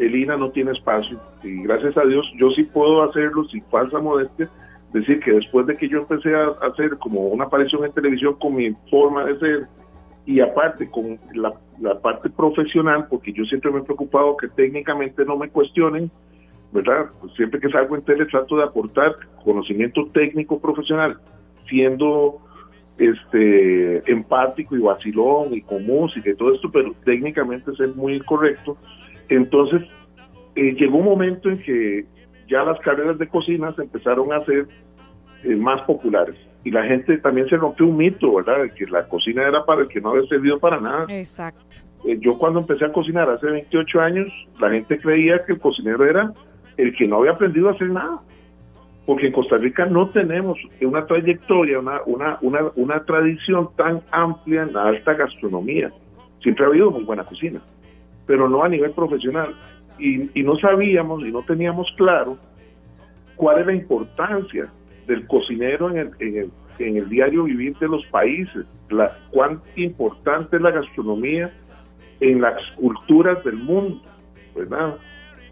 el 0.01 0.17
INA 0.17 0.37
no 0.37 0.51
tiene 0.51 0.73
espacio 0.73 1.21
y 1.43 1.63
gracias 1.63 1.97
a 1.97 2.07
Dios 2.07 2.27
yo 2.39 2.51
sí 2.51 2.65
puedo 2.65 3.03
hacerlo 3.03 3.45
sin 3.45 3.63
falsa 3.65 3.99
modestia, 3.99 4.49
decir 4.93 5.21
que 5.21 5.33
después 5.33 5.67
de 5.67 5.77
que 5.77 5.89
yo 5.89 5.99
empecé 5.99 6.35
a 6.35 6.49
hacer 6.67 6.97
como 6.99 7.29
una 7.29 7.45
aparición 7.45 7.85
en 7.85 7.93
televisión 7.93 8.35
con 8.41 8.57
mi 8.57 8.75
forma 8.91 9.25
de 9.25 9.39
ser 9.39 9.69
y 10.27 10.41
aparte 10.41 10.89
con 10.91 11.19
la, 11.35 11.53
parte 12.01 12.31
profesional, 12.31 13.07
porque 13.09 13.33
yo 13.33 13.45
siempre 13.45 13.71
me 13.71 13.81
he 13.81 13.83
preocupado 13.83 14.37
que 14.37 14.49
técnicamente 14.49 15.25
no 15.25 15.37
me 15.37 15.49
cuestionen, 15.49 16.11
¿verdad? 16.73 17.07
Pues 17.21 17.33
siempre 17.35 17.59
que 17.59 17.71
salgo 17.71 17.97
en 17.97 18.03
tele 18.03 18.27
trato 18.27 18.57
de 18.57 18.65
aportar 18.65 19.17
conocimiento 19.45 20.07
técnico 20.13 20.61
profesional, 20.61 21.19
siendo 21.69 22.39
este 22.99 24.11
empático 24.11 24.77
y 24.77 24.81
vacilón 24.81 25.55
y 25.55 25.63
con 25.63 25.85
música 25.87 26.31
y 26.31 26.37
todo 26.37 26.55
esto, 26.55 26.71
pero 26.71 26.95
técnicamente 27.05 27.75
ser 27.75 27.89
muy 27.95 28.21
correcto. 28.21 28.77
Entonces, 29.31 29.83
eh, 30.57 30.75
llegó 30.75 30.99
un 30.99 31.05
momento 31.05 31.49
en 31.49 31.63
que 31.63 32.05
ya 32.49 32.65
las 32.65 32.79
carreras 32.81 33.17
de 33.19 33.29
cocina 33.29 33.73
se 33.75 33.83
empezaron 33.83 34.33
a 34.33 34.39
hacer 34.39 34.67
eh, 35.45 35.57
más 35.57 35.81
populares. 35.83 36.37
Y 36.65 36.71
la 36.71 36.85
gente 36.85 37.17
también 37.19 37.49
se 37.49 37.57
rompió 37.57 37.87
un 37.87 37.97
mito, 37.97 38.35
¿verdad? 38.35 38.65
De 38.65 38.71
que 38.75 38.85
la 38.87 39.09
cocina 39.09 39.47
era 39.47 39.65
para 39.65 39.83
el 39.83 39.89
que 39.89 40.01
no 40.01 40.11
había 40.11 40.29
servido 40.29 40.59
para 40.59 40.81
nada. 40.81 41.07
Exacto. 41.09 41.77
Eh, 42.05 42.19
yo 42.21 42.37
cuando 42.37 42.61
empecé 42.61 42.85
a 42.85 42.93
cocinar 42.93 43.31
hace 43.31 43.47
28 43.47 44.01
años, 44.01 44.27
la 44.61 44.71
gente 44.71 44.99
creía 44.99 45.45
que 45.45 45.53
el 45.53 45.61
cocinero 45.61 46.05
era 46.05 46.33
el 46.77 46.95
que 46.97 47.07
no 47.07 47.19
había 47.19 47.33
aprendido 47.33 47.69
a 47.69 47.73
hacer 47.73 47.89
nada. 47.89 48.21
Porque 49.07 49.29
en 49.29 49.33
Costa 49.33 49.57
Rica 49.57 49.87
no 49.87 50.11
tenemos 50.11 50.59
una 50.83 51.07
trayectoria, 51.07 51.79
una, 51.79 52.01
una, 52.05 52.39
una, 52.43 52.61
una 52.75 53.05
tradición 53.05 53.71
tan 53.77 54.03
amplia 54.11 54.63
en 54.63 54.73
la 54.73 54.89
alta 54.89 55.15
gastronomía. 55.15 55.91
Siempre 56.43 56.65
ha 56.65 56.69
habido 56.69 56.91
muy 56.91 57.05
buena 57.05 57.25
cocina, 57.25 57.61
pero 58.31 58.49
no 58.49 58.63
a 58.63 58.69
nivel 58.69 58.93
profesional. 58.93 59.57
Y, 59.99 60.31
y 60.39 60.45
no 60.45 60.57
sabíamos 60.59 61.21
y 61.25 61.33
no 61.33 61.43
teníamos 61.43 61.89
claro 61.97 62.39
cuál 63.35 63.59
es 63.59 63.67
la 63.67 63.75
importancia 63.75 64.69
del 65.09 65.27
cocinero 65.27 65.91
en 65.91 65.97
el, 65.97 66.11
en 66.21 66.37
el, 66.37 66.51
en 66.79 66.97
el 66.97 67.09
diario 67.09 67.43
vivir 67.43 67.77
de 67.79 67.89
los 67.89 68.07
países, 68.07 68.67
la, 68.89 69.19
cuán 69.33 69.61
importante 69.75 70.59
es 70.59 70.63
la 70.63 70.71
gastronomía 70.71 71.53
en 72.21 72.41
las 72.41 72.55
culturas 72.77 73.43
del 73.43 73.57
mundo, 73.57 74.01
¿verdad? 74.55 74.95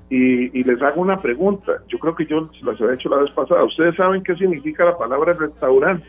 Y, 0.09 0.57
y 0.57 0.63
les 0.63 0.81
hago 0.81 1.01
una 1.01 1.21
pregunta, 1.21 1.83
yo 1.89 1.99
creo 1.99 2.15
que 2.15 2.27
yo 2.27 2.49
las 2.63 2.81
había 2.81 2.95
hecho 2.95 3.09
la 3.09 3.17
vez 3.17 3.33
pasada, 3.33 3.65
¿ustedes 3.65 3.97
saben 3.97 4.23
qué 4.23 4.37
significa 4.37 4.85
la 4.85 4.97
palabra 4.97 5.33
restaurante? 5.33 6.07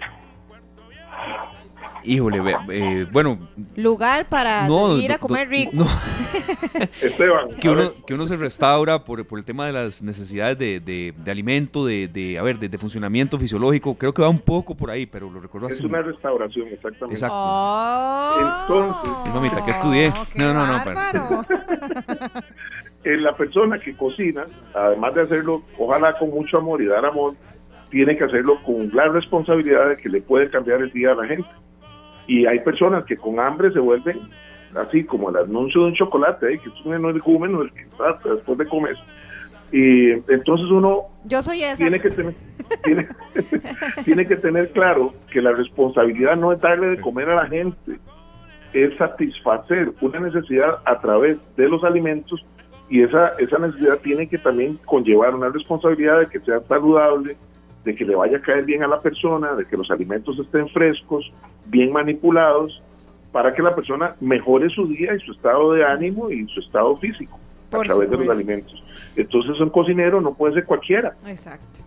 Híjole, 2.03 2.41
eh, 2.71 3.05
bueno, 3.11 3.39
Lugar 3.76 4.27
para 4.30 4.67
no, 4.67 4.95
ir 4.97 5.11
a 5.11 5.17
comer 5.17 5.49
rico. 5.49 5.71
no, 5.73 5.85
Esteban, 7.01 7.49
que 7.59 7.69
uno, 7.69 7.91
que 8.05 8.13
uno 8.13 8.26
se 8.26 8.35
restaura 8.35 9.03
por, 9.03 9.26
por 9.27 9.39
el 9.39 9.45
tema 9.45 9.65
de 9.65 9.73
las 9.73 10.01
necesidades 10.01 10.57
de, 10.57 10.80
de- 10.80 11.13
de 11.17 11.31
alimento, 11.31 11.85
de, 11.85 12.07
de, 12.07 12.38
a 12.39 12.43
ver, 12.43 12.57
de, 12.59 12.69
de 12.69 12.77
funcionamiento 12.77 13.38
fisiológico. 13.38 13.95
Creo 13.97 14.13
que 14.13 14.21
va 14.21 14.30
un 14.30 14.39
poco 14.39 14.76
por 14.76 14.89
ahí, 14.91 15.05
pero 15.05 15.30
lo 15.30 15.39
recuerdo 15.39 15.67
es 15.67 15.76
así. 15.76 15.85
una 15.85 16.01
restauración, 16.01 16.67
exactamente. 16.69 17.15
Exacto. 17.15 17.35
Oh. 17.39 18.61
Entonces- 18.67 19.11
Y 19.26 19.30
mamita, 19.30 19.65
¿qué 19.65 19.71
estudié? 19.71 20.13
qué 20.34 20.39
No, 20.39 20.53
no, 20.53 20.65
no. 20.65 21.45
Eh, 23.05 23.15
la 23.15 23.34
persona 23.34 23.80
que 23.80 23.95
cocina, 23.95 24.45
además 24.76 25.15
de 25.15 25.21
hacerlo, 25.21 25.63
ojalá 25.77 26.11
con 26.19 26.31
mucho 26.31 26.57
amor 26.57 26.81
y 26.81 26.85
dar 26.85 27.05
amor, 27.05 27.34
tiene 27.89 28.17
que 28.17 28.26
hacerlo 28.26 28.61
con 28.65 28.89
la 28.93 29.07
responsabilidad 29.07 29.88
de 29.88 29.95
que 29.95 30.09
le 30.09 30.21
puede 30.21 30.49
cambiar 30.49 30.81
el 30.81 30.91
día 30.91 31.13
a 31.13 31.15
la 31.15 31.26
gente. 31.26 31.47
Y 32.30 32.45
hay 32.45 32.60
personas 32.60 33.06
que 33.06 33.18
con 33.18 33.39
hambre 33.39 33.72
se 33.73 33.80
vuelven 33.80 34.19
así 34.76 35.03
como 35.03 35.31
el 35.31 35.38
anuncio 35.38 35.81
de 35.81 35.88
un 35.88 35.95
chocolate, 35.95 36.53
¿eh? 36.53 36.60
que 36.60 36.69
es 36.69 36.85
un 36.85 36.93
energúmeno 36.93 37.64
el 37.64 37.72
que 37.73 37.85
trata 37.97 38.35
después 38.35 38.57
de 38.60 38.68
comer. 38.68 38.95
Y 39.72 40.11
entonces 40.11 40.68
uno 40.69 41.01
Yo 41.26 41.41
soy 41.41 41.64
esa. 41.64 41.77
tiene 41.77 41.99
que 41.99 42.11
tener 42.11 42.35
tiene, 42.84 43.07
tiene 44.06 44.27
que 44.27 44.35
tener 44.35 44.72
claro 44.72 45.14
que 45.31 45.41
la 45.41 45.53
responsabilidad 45.53 46.35
no 46.38 46.53
es 46.53 46.61
darle 46.61 46.88
de 46.88 47.01
comer 47.01 47.30
a 47.30 47.35
la 47.35 47.47
gente, 47.47 47.99
es 48.73 48.95
satisfacer 48.97 49.91
una 50.01 50.19
necesidad 50.19 50.77
a 50.85 50.99
través 51.01 51.38
de 51.57 51.68
los 51.68 51.84
alimentos 51.84 52.45
y 52.89 53.01
esa, 53.01 53.30
esa 53.39 53.57
necesidad 53.57 53.97
tiene 53.99 54.27
que 54.30 54.38
también 54.38 54.80
conllevar 54.85 55.34
una 55.34 55.49
responsabilidad 55.49 56.19
de 56.19 56.27
que 56.27 56.39
sea 56.41 56.60
saludable, 56.68 57.38
de 57.84 57.95
que 57.95 58.06
le 58.06 58.15
vaya 58.15 58.38
a 58.38 58.41
caer 58.41 58.65
bien 58.65 58.84
a 58.84 58.88
la 58.88 59.01
persona, 59.01 59.53
de 59.53 59.65
que 59.65 59.77
los 59.77 59.89
alimentos 59.89 60.38
estén 60.39 60.68
frescos, 60.69 61.31
bien 61.65 61.91
manipulados, 61.91 62.81
para 63.31 63.53
que 63.53 63.61
la 63.61 63.76
persona 63.76 64.15
mejore 64.19 64.69
su 64.69 64.88
día 64.88 65.14
y 65.14 65.19
su 65.19 65.31
estado 65.31 65.73
de 65.73 65.85
ánimo 65.85 66.30
y 66.31 66.47
su 66.47 66.60
estado 66.60 66.95
físico 66.97 67.39
Por 67.69 67.85
a 67.85 67.89
través 67.89 68.10
de 68.10 68.18
los 68.18 68.30
alimentos. 68.30 68.84
Entonces 69.15 69.60
un 69.60 69.69
cocinero 69.69 70.19
no 70.19 70.34
puede 70.34 70.56
ser 70.56 70.65
cualquiera. 70.65 71.15
Exacto. 71.26 71.81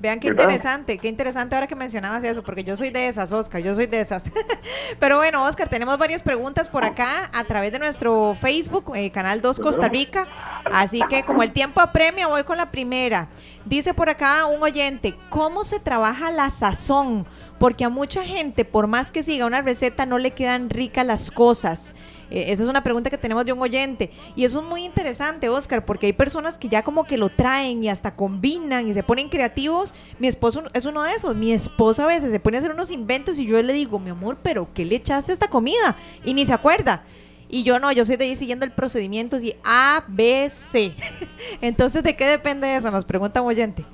Vean 0.00 0.18
qué 0.18 0.30
¿Verdad? 0.30 0.44
interesante, 0.44 0.96
qué 0.96 1.08
interesante 1.08 1.54
ahora 1.54 1.66
que 1.66 1.76
mencionabas 1.76 2.24
eso, 2.24 2.42
porque 2.42 2.64
yo 2.64 2.74
soy 2.74 2.88
de 2.88 3.06
esas, 3.06 3.30
Oscar, 3.32 3.60
yo 3.60 3.74
soy 3.74 3.84
de 3.84 4.00
esas. 4.00 4.30
Pero 4.98 5.18
bueno, 5.18 5.44
Oscar, 5.44 5.68
tenemos 5.68 5.98
varias 5.98 6.22
preguntas 6.22 6.70
por 6.70 6.84
acá 6.84 7.30
a 7.34 7.44
través 7.44 7.70
de 7.70 7.78
nuestro 7.78 8.34
Facebook, 8.34 8.92
eh, 8.94 9.10
Canal 9.10 9.42
2 9.42 9.60
Costa 9.60 9.88
Rica. 9.88 10.26
Así 10.64 11.02
que 11.10 11.22
como 11.22 11.42
el 11.42 11.52
tiempo 11.52 11.82
apremia, 11.82 12.28
voy 12.28 12.44
con 12.44 12.56
la 12.56 12.70
primera. 12.70 13.28
Dice 13.66 13.92
por 13.92 14.08
acá 14.08 14.46
un 14.46 14.62
oyente, 14.62 15.14
¿cómo 15.28 15.64
se 15.64 15.78
trabaja 15.80 16.30
la 16.30 16.48
sazón? 16.48 17.26
Porque 17.58 17.84
a 17.84 17.90
mucha 17.90 18.24
gente, 18.24 18.64
por 18.64 18.86
más 18.86 19.12
que 19.12 19.22
siga 19.22 19.44
una 19.44 19.60
receta, 19.60 20.06
no 20.06 20.16
le 20.16 20.30
quedan 20.30 20.70
ricas 20.70 21.04
las 21.04 21.30
cosas. 21.30 21.94
Eh, 22.30 22.52
esa 22.52 22.62
es 22.62 22.68
una 22.68 22.82
pregunta 22.82 23.10
que 23.10 23.18
tenemos 23.18 23.44
de 23.44 23.52
un 23.52 23.60
oyente. 23.60 24.10
Y 24.36 24.44
eso 24.44 24.60
es 24.60 24.66
muy 24.66 24.84
interesante, 24.84 25.48
Oscar, 25.48 25.84
porque 25.84 26.06
hay 26.06 26.12
personas 26.12 26.58
que 26.58 26.68
ya 26.68 26.82
como 26.82 27.04
que 27.04 27.16
lo 27.16 27.28
traen 27.28 27.82
y 27.82 27.88
hasta 27.88 28.14
combinan 28.14 28.88
y 28.88 28.94
se 28.94 29.02
ponen 29.02 29.28
creativos. 29.28 29.94
Mi 30.18 30.28
esposo 30.28 30.64
es 30.72 30.86
uno 30.86 31.02
de 31.02 31.12
esos. 31.12 31.34
Mi 31.34 31.52
esposa 31.52 32.04
a 32.04 32.06
veces 32.06 32.30
se 32.30 32.40
pone 32.40 32.56
a 32.56 32.60
hacer 32.60 32.72
unos 32.72 32.90
inventos 32.90 33.38
y 33.38 33.46
yo 33.46 33.60
le 33.62 33.72
digo, 33.72 33.98
mi 33.98 34.10
amor, 34.10 34.38
pero 34.42 34.68
¿qué 34.74 34.84
le 34.84 34.96
echaste 34.96 35.32
esta 35.32 35.48
comida? 35.48 35.96
Y 36.24 36.34
ni 36.34 36.46
se 36.46 36.52
acuerda. 36.52 37.02
Y 37.48 37.64
yo 37.64 37.80
no, 37.80 37.90
yo 37.90 38.04
soy 38.04 38.16
de 38.16 38.26
ir 38.26 38.36
siguiendo 38.36 38.64
el 38.64 38.70
procedimiento 38.70 39.36
así 39.36 39.54
A, 39.64 40.04
B, 40.06 40.48
C. 40.50 40.92
Entonces, 41.60 42.04
¿de 42.04 42.14
qué 42.14 42.24
depende 42.24 42.76
eso? 42.76 42.92
Nos 42.92 43.04
pregunta 43.04 43.42
un 43.42 43.48
oyente. 43.48 43.84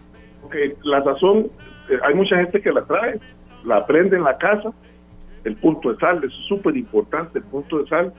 Ok, 0.42 0.54
la 0.84 1.02
sazón, 1.02 1.50
eh, 1.88 1.98
hay 2.04 2.14
mucha 2.14 2.36
gente 2.36 2.60
que 2.60 2.70
la 2.70 2.84
trae, 2.84 3.18
la 3.64 3.78
aprende 3.78 4.16
en 4.16 4.24
la 4.24 4.36
casa, 4.36 4.72
el 5.44 5.56
punto 5.56 5.92
de 5.92 5.98
sal, 5.98 6.22
es 6.22 6.32
súper 6.48 6.76
importante 6.76 7.38
el 7.38 7.44
punto 7.44 7.78
de 7.78 7.88
sal, 7.88 8.12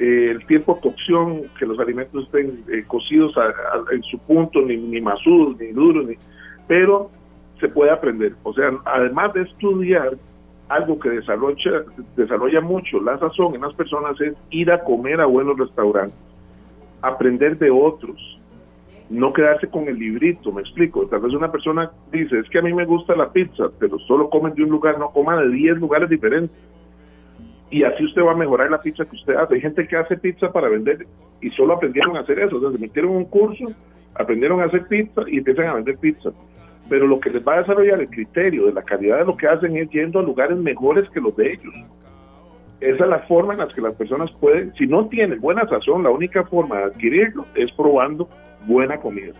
eh, 0.00 0.30
el 0.32 0.44
tiempo 0.46 0.74
de 0.74 0.80
cocción, 0.80 1.42
que 1.58 1.66
los 1.66 1.78
alimentos 1.78 2.24
estén 2.24 2.64
eh, 2.72 2.84
cocidos 2.88 3.36
a- 3.36 3.52
en 3.94 4.02
su 4.04 4.18
punto, 4.20 4.60
ni, 4.62 4.76
ni 4.76 5.00
masudos, 5.00 5.56
ni 5.60 5.68
duros, 5.68 6.06
ni, 6.08 6.14
pero 6.66 7.10
se 7.60 7.68
puede 7.68 7.90
aprender. 7.90 8.32
O 8.42 8.52
sea, 8.54 8.70
además 8.86 9.32
de 9.34 9.42
estudiar, 9.42 10.16
algo 10.70 10.98
que 10.98 11.10
desarrolla, 11.10 11.82
desarrolla 12.16 12.60
mucho 12.60 13.00
la 13.00 13.18
sazón 13.18 13.54
en 13.56 13.60
las 13.62 13.74
personas 13.74 14.18
es 14.20 14.34
ir 14.50 14.70
a 14.72 14.82
comer 14.84 15.20
a 15.20 15.26
buenos 15.26 15.58
restaurantes, 15.58 16.16
aprender 17.02 17.58
de 17.58 17.70
otros, 17.70 18.38
no 19.08 19.32
quedarse 19.32 19.68
con 19.68 19.88
el 19.88 19.98
librito, 19.98 20.52
me 20.52 20.60
explico. 20.60 21.04
Tal 21.06 21.20
vez 21.20 21.32
una 21.34 21.50
persona 21.50 21.90
dice, 22.12 22.38
es 22.38 22.48
que 22.48 22.58
a 22.60 22.62
mí 22.62 22.72
me 22.72 22.84
gusta 22.86 23.16
la 23.16 23.30
pizza, 23.32 23.64
pero 23.80 23.98
solo 24.00 24.30
comen 24.30 24.54
de 24.54 24.62
un 24.62 24.70
lugar, 24.70 24.98
no 24.98 25.10
coma 25.10 25.40
de 25.42 25.48
10 25.50 25.78
lugares 25.78 26.08
diferentes. 26.08 26.56
Y 27.70 27.84
así 27.84 28.04
usted 28.04 28.22
va 28.22 28.32
a 28.32 28.36
mejorar 28.36 28.70
la 28.70 28.82
pizza 28.82 29.04
que 29.04 29.16
usted 29.16 29.34
hace. 29.36 29.54
Hay 29.54 29.60
gente 29.60 29.86
que 29.86 29.96
hace 29.96 30.16
pizza 30.16 30.52
para 30.52 30.68
vender 30.68 31.06
y 31.40 31.50
solo 31.50 31.74
aprendieron 31.74 32.16
a 32.16 32.20
hacer 32.20 32.40
eso. 32.40 32.56
O 32.56 32.60
sea, 32.60 32.72
se 32.72 32.78
metieron 32.78 33.12
un 33.12 33.24
curso, 33.24 33.64
aprendieron 34.14 34.60
a 34.60 34.64
hacer 34.64 34.86
pizza 34.88 35.22
y 35.28 35.38
empiezan 35.38 35.66
a 35.66 35.74
vender 35.74 35.96
pizza. 35.98 36.30
Pero 36.88 37.06
lo 37.06 37.20
que 37.20 37.30
les 37.30 37.46
va 37.46 37.54
a 37.54 37.58
desarrollar 37.60 38.00
el 38.00 38.10
criterio 38.10 38.66
de 38.66 38.72
la 38.72 38.82
calidad 38.82 39.18
de 39.18 39.24
lo 39.24 39.36
que 39.36 39.46
hacen 39.46 39.76
es 39.76 39.88
yendo 39.90 40.18
a 40.18 40.22
lugares 40.22 40.58
mejores 40.58 41.08
que 41.10 41.20
los 41.20 41.36
de 41.36 41.52
ellos. 41.52 41.74
Esa 42.80 43.04
es 43.04 43.10
la 43.10 43.20
forma 43.20 43.52
en 43.52 43.60
la 43.60 43.68
que 43.68 43.80
las 43.80 43.94
personas 43.94 44.32
pueden, 44.40 44.74
si 44.74 44.86
no 44.86 45.06
tienen 45.06 45.40
buena 45.40 45.68
sazón, 45.68 46.02
la 46.02 46.10
única 46.10 46.44
forma 46.44 46.78
de 46.78 46.84
adquirirlo 46.84 47.46
es 47.54 47.70
probando 47.72 48.28
buena 48.66 48.96
comida. 48.98 49.34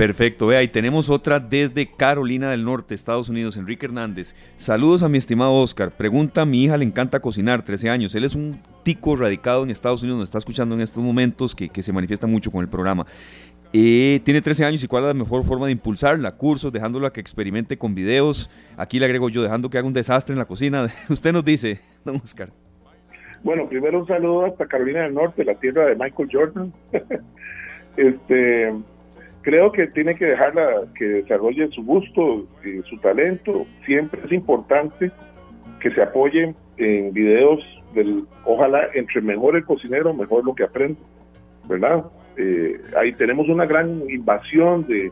Perfecto, 0.00 0.46
vea, 0.46 0.62
y 0.62 0.68
tenemos 0.68 1.10
otra 1.10 1.38
desde 1.38 1.86
Carolina 1.86 2.50
del 2.50 2.64
Norte, 2.64 2.94
Estados 2.94 3.28
Unidos, 3.28 3.58
Enrique 3.58 3.84
Hernández. 3.84 4.34
Saludos 4.56 5.02
a 5.02 5.10
mi 5.10 5.18
estimado 5.18 5.52
Oscar. 5.52 5.90
Pregunta, 5.90 6.46
mi 6.46 6.64
hija 6.64 6.78
le 6.78 6.86
encanta 6.86 7.20
cocinar, 7.20 7.62
13 7.66 7.90
años. 7.90 8.14
Él 8.14 8.24
es 8.24 8.34
un 8.34 8.62
tico 8.82 9.14
radicado 9.14 9.62
en 9.62 9.68
Estados 9.68 10.02
Unidos, 10.02 10.20
nos 10.20 10.28
está 10.30 10.38
escuchando 10.38 10.74
en 10.74 10.80
estos 10.80 11.04
momentos, 11.04 11.54
que, 11.54 11.68
que 11.68 11.82
se 11.82 11.92
manifiesta 11.92 12.26
mucho 12.26 12.50
con 12.50 12.62
el 12.62 12.70
programa. 12.70 13.04
Eh, 13.74 14.22
tiene 14.24 14.40
13 14.40 14.64
años 14.64 14.82
y 14.82 14.88
cuál 14.88 15.02
es 15.02 15.08
la 15.08 15.12
mejor 15.22 15.44
forma 15.44 15.66
de 15.66 15.72
impulsarla, 15.72 16.34
cursos, 16.34 16.72
dejándola 16.72 17.12
que 17.12 17.20
experimente 17.20 17.76
con 17.76 17.94
videos. 17.94 18.48
Aquí 18.78 18.98
le 19.00 19.04
agrego 19.04 19.28
yo, 19.28 19.42
dejando 19.42 19.68
que 19.68 19.76
haga 19.76 19.86
un 19.86 19.92
desastre 19.92 20.32
en 20.32 20.38
la 20.38 20.46
cocina. 20.46 20.86
Usted 21.10 21.34
nos 21.34 21.44
dice, 21.44 21.78
don 22.06 22.16
Oscar. 22.16 22.48
Bueno, 23.44 23.68
primero 23.68 23.98
un 23.98 24.06
saludo 24.06 24.46
hasta 24.46 24.66
Carolina 24.66 25.02
del 25.02 25.12
Norte, 25.12 25.44
la 25.44 25.56
tierra 25.56 25.84
de 25.84 25.96
Michael 25.96 26.30
Jordan. 26.32 26.72
este, 27.98 28.72
creo 29.42 29.72
que 29.72 29.86
tiene 29.88 30.14
que 30.14 30.26
dejarla 30.26 30.84
que 30.96 31.04
desarrolle 31.04 31.68
su 31.68 31.84
gusto 31.84 32.46
y 32.64 32.82
su 32.88 32.98
talento. 32.98 33.64
Siempre 33.84 34.20
es 34.24 34.32
importante 34.32 35.10
que 35.80 35.90
se 35.90 36.02
apoyen 36.02 36.54
en 36.76 37.12
videos 37.12 37.60
del, 37.94 38.24
ojalá 38.44 38.88
entre 38.94 39.20
mejor 39.20 39.56
el 39.56 39.64
cocinero, 39.64 40.14
mejor 40.14 40.44
lo 40.44 40.54
que 40.54 40.64
aprende, 40.64 41.00
¿verdad? 41.68 42.04
Eh, 42.36 42.80
ahí 42.96 43.12
tenemos 43.14 43.48
una 43.48 43.66
gran 43.66 44.02
invasión 44.08 44.86
de, 44.86 45.10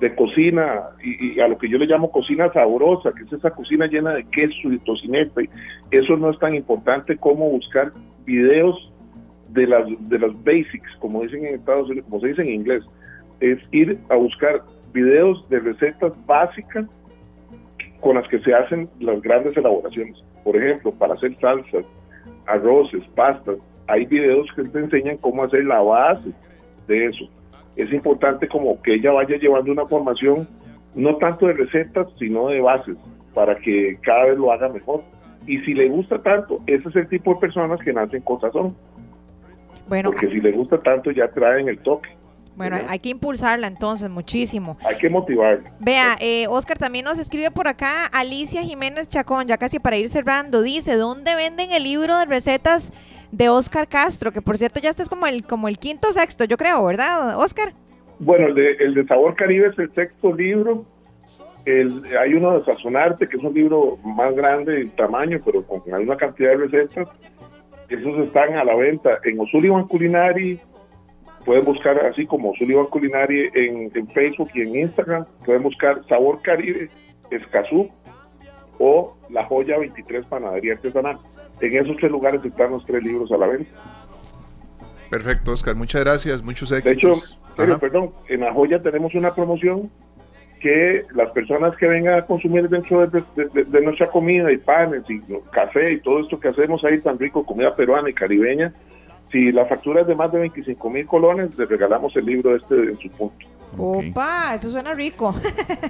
de 0.00 0.14
cocina 0.14 0.90
y, 1.02 1.40
a 1.40 1.48
lo 1.48 1.58
que 1.58 1.68
yo 1.68 1.78
le 1.78 1.86
llamo 1.86 2.10
cocina 2.10 2.52
sabrosa, 2.52 3.12
que 3.12 3.24
es 3.24 3.32
esa 3.32 3.50
cocina 3.50 3.86
llena 3.86 4.14
de 4.14 4.24
queso 4.24 4.72
y 4.72 4.78
tocineta. 4.78 5.42
y 5.42 5.48
Eso 5.90 6.16
no 6.16 6.30
es 6.30 6.38
tan 6.38 6.54
importante 6.54 7.16
como 7.16 7.50
buscar 7.50 7.92
videos 8.24 8.92
de 9.48 9.66
las 9.66 9.86
de 10.08 10.18
las 10.18 10.32
basics, 10.44 10.96
como 10.98 11.22
dicen 11.22 11.46
en 11.46 11.54
Estados 11.54 11.88
Unidos, 11.88 12.06
como 12.08 12.20
se 12.20 12.28
dice 12.28 12.42
en 12.42 12.50
inglés, 12.50 12.82
es 13.40 13.58
ir 13.72 13.98
a 14.08 14.16
buscar 14.16 14.62
videos 14.92 15.46
de 15.48 15.60
recetas 15.60 16.12
básicas 16.26 16.86
con 18.00 18.16
las 18.16 18.28
que 18.28 18.38
se 18.40 18.54
hacen 18.54 18.88
las 19.00 19.20
grandes 19.22 19.56
elaboraciones. 19.56 20.22
Por 20.44 20.56
ejemplo, 20.56 20.92
para 20.92 21.14
hacer 21.14 21.36
salsas, 21.40 21.86
arroces, 22.46 23.02
pastas, 23.14 23.56
hay 23.86 24.06
videos 24.06 24.46
que 24.54 24.64
te 24.64 24.78
enseñan 24.78 25.16
cómo 25.18 25.44
hacer 25.44 25.64
la 25.64 25.82
base 25.82 26.30
de 26.86 27.06
eso. 27.06 27.24
Es 27.76 27.92
importante 27.92 28.46
como 28.48 28.80
que 28.82 28.94
ella 28.94 29.12
vaya 29.12 29.36
llevando 29.36 29.72
una 29.72 29.86
formación 29.86 30.46
no 30.94 31.16
tanto 31.16 31.46
de 31.46 31.54
recetas, 31.54 32.06
sino 32.18 32.48
de 32.48 32.60
bases, 32.60 32.96
para 33.34 33.56
que 33.56 33.98
cada 34.02 34.26
vez 34.26 34.38
lo 34.38 34.52
haga 34.52 34.68
mejor. 34.68 35.02
Y 35.46 35.58
si 35.60 35.74
le 35.74 35.88
gusta 35.88 36.22
tanto, 36.22 36.60
ese 36.66 36.88
es 36.88 36.96
el 36.96 37.08
tipo 37.08 37.34
de 37.34 37.40
personas 37.40 37.80
que 37.80 37.92
nacen 37.92 38.22
con 38.22 38.40
sazón. 38.40 38.76
Bueno, 39.88 40.10
Porque 40.10 40.28
si 40.28 40.40
le 40.40 40.52
gusta 40.52 40.78
tanto, 40.78 41.10
ya 41.10 41.28
traen 41.28 41.68
el 41.68 41.78
toque. 41.80 42.08
Bueno, 42.56 42.76
hay 42.88 42.98
que 43.00 43.08
impulsarla 43.08 43.66
entonces 43.66 44.08
muchísimo. 44.08 44.76
Hay 44.84 44.96
que 44.96 45.08
motivarla. 45.08 45.72
Vea, 45.80 46.16
eh, 46.20 46.46
Oscar 46.48 46.78
también 46.78 47.04
nos 47.04 47.18
escribe 47.18 47.50
por 47.50 47.68
acá 47.68 48.06
Alicia 48.12 48.62
Jiménez 48.62 49.08
Chacón, 49.08 49.46
ya 49.46 49.56
casi 49.58 49.78
para 49.78 49.96
ir 49.96 50.08
cerrando, 50.08 50.62
dice, 50.62 50.96
¿dónde 50.96 51.34
venden 51.34 51.72
el 51.72 51.82
libro 51.82 52.16
de 52.16 52.26
recetas 52.26 52.92
de 53.32 53.48
Oscar 53.48 53.88
Castro? 53.88 54.32
Que 54.32 54.42
por 54.42 54.56
cierto 54.56 54.80
ya 54.80 54.90
este 54.90 55.02
es 55.02 55.08
como 55.08 55.26
el, 55.26 55.44
como 55.44 55.68
el 55.68 55.78
quinto 55.78 56.08
o 56.10 56.12
sexto, 56.12 56.44
yo 56.44 56.56
creo, 56.56 56.84
¿verdad, 56.84 57.38
Oscar? 57.38 57.72
Bueno, 58.18 58.46
el 58.46 58.54
de, 58.54 58.72
el 58.72 58.94
de 58.94 59.06
Sabor 59.06 59.34
Caribe 59.34 59.68
es 59.68 59.78
el 59.78 59.92
sexto 59.94 60.32
libro. 60.32 60.84
El, 61.64 62.02
hay 62.18 62.34
uno 62.34 62.58
de 62.58 62.64
Sazonarte, 62.64 63.26
que 63.28 63.36
es 63.36 63.42
un 63.42 63.54
libro 63.54 63.98
más 64.04 64.34
grande 64.34 64.82
en 64.82 64.90
tamaño, 64.90 65.40
pero 65.44 65.64
con 65.64 65.82
misma 65.98 66.16
cantidad 66.16 66.50
de 66.50 66.56
recetas. 66.56 67.08
Esos 67.88 68.18
están 68.26 68.54
a 68.56 68.64
la 68.64 68.74
venta 68.74 69.18
en 69.24 69.40
O'Sullivan 69.40 69.86
Culinary. 69.88 70.60
Pueden 71.44 71.64
buscar 71.64 71.98
así 72.06 72.26
como 72.26 72.50
O'Sullivan 72.50 72.86
Culinary 72.86 73.50
en, 73.54 73.90
en 73.94 74.08
Facebook 74.08 74.48
y 74.54 74.62
en 74.62 74.76
Instagram. 74.76 75.26
Pueden 75.44 75.62
buscar 75.62 76.00
Sabor 76.08 76.40
Caribe, 76.42 76.88
Escazú 77.30 77.90
o 78.78 79.16
La 79.30 79.44
Joya 79.44 79.78
23 79.78 80.26
Panadería 80.26 80.74
Artesanal. 80.74 81.18
En 81.60 81.76
esos 81.76 81.96
tres 81.98 82.10
lugares 82.10 82.44
están 82.44 82.70
los 82.72 82.84
tres 82.86 83.02
libros 83.02 83.30
a 83.32 83.36
la 83.36 83.46
venta. 83.48 83.70
Perfecto, 85.10 85.52
Oscar. 85.52 85.76
Muchas 85.76 86.02
gracias. 86.02 86.42
Muchos 86.42 86.70
De 86.70 86.78
hecho, 86.78 87.12
éxitos. 87.12 87.38
Ajá. 87.56 87.78
perdón, 87.78 88.10
en 88.28 88.40
La 88.40 88.52
Joya 88.52 88.82
tenemos 88.82 89.14
una 89.14 89.32
promoción 89.34 89.90
que 90.60 91.04
las 91.14 91.30
personas 91.32 91.76
que 91.76 91.86
vengan 91.86 92.14
a 92.18 92.26
consumir 92.26 92.68
dentro 92.70 93.06
de, 93.06 93.22
de- 93.36 93.80
nuestra 93.82 94.10
comida 94.10 94.50
y 94.50 94.56
panes 94.56 95.02
y 95.10 95.20
café 95.52 95.92
y 95.92 96.00
todo 96.00 96.20
esto 96.20 96.40
que 96.40 96.48
hacemos 96.48 96.82
ahí 96.84 96.98
tan 97.00 97.18
rico, 97.18 97.44
comida 97.44 97.76
peruana 97.76 98.08
y 98.08 98.14
caribeña, 98.14 98.72
si 99.34 99.50
la 99.50 99.66
factura 99.66 100.02
es 100.02 100.06
de 100.06 100.14
más 100.14 100.30
de 100.30 100.38
25 100.38 100.90
mil 100.90 101.06
colones, 101.08 101.58
les 101.58 101.68
regalamos 101.68 102.14
el 102.14 102.24
libro 102.24 102.54
este 102.54 102.72
en 102.76 102.96
su 102.98 103.10
punto. 103.10 103.44
Opa, 103.76 104.54
eso 104.54 104.70
suena 104.70 104.94
rico. 104.94 105.34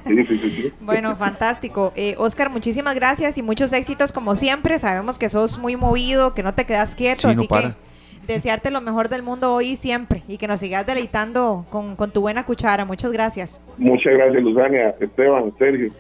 Sí, 0.06 0.24
sí, 0.24 0.38
sí, 0.38 0.50
sí. 0.50 0.72
Bueno, 0.80 1.14
fantástico. 1.14 1.92
Eh, 1.94 2.14
Oscar, 2.16 2.48
muchísimas 2.48 2.94
gracias 2.94 3.36
y 3.36 3.42
muchos 3.42 3.74
éxitos 3.74 4.12
como 4.12 4.34
siempre. 4.34 4.78
Sabemos 4.78 5.18
que 5.18 5.28
sos 5.28 5.58
muy 5.58 5.76
movido, 5.76 6.32
que 6.32 6.42
no 6.42 6.54
te 6.54 6.64
quedas 6.64 6.94
quieto, 6.94 7.28
Sí, 7.28 7.34
no 7.34 7.42
así 7.42 7.48
para. 7.48 7.68
que 7.72 7.74
desearte 8.32 8.70
lo 8.70 8.80
mejor 8.80 9.10
del 9.10 9.22
mundo 9.22 9.52
hoy 9.52 9.72
y 9.72 9.76
siempre 9.76 10.22
y 10.26 10.38
que 10.38 10.48
nos 10.48 10.60
sigas 10.60 10.86
deleitando 10.86 11.66
con, 11.68 11.96
con 11.96 12.10
tu 12.12 12.22
buena 12.22 12.46
cuchara. 12.46 12.86
Muchas 12.86 13.12
gracias. 13.12 13.60
Muchas 13.76 14.14
gracias, 14.14 14.42
Luzania, 14.42 14.94
Esteban, 14.98 15.52
Sergio. 15.58 15.92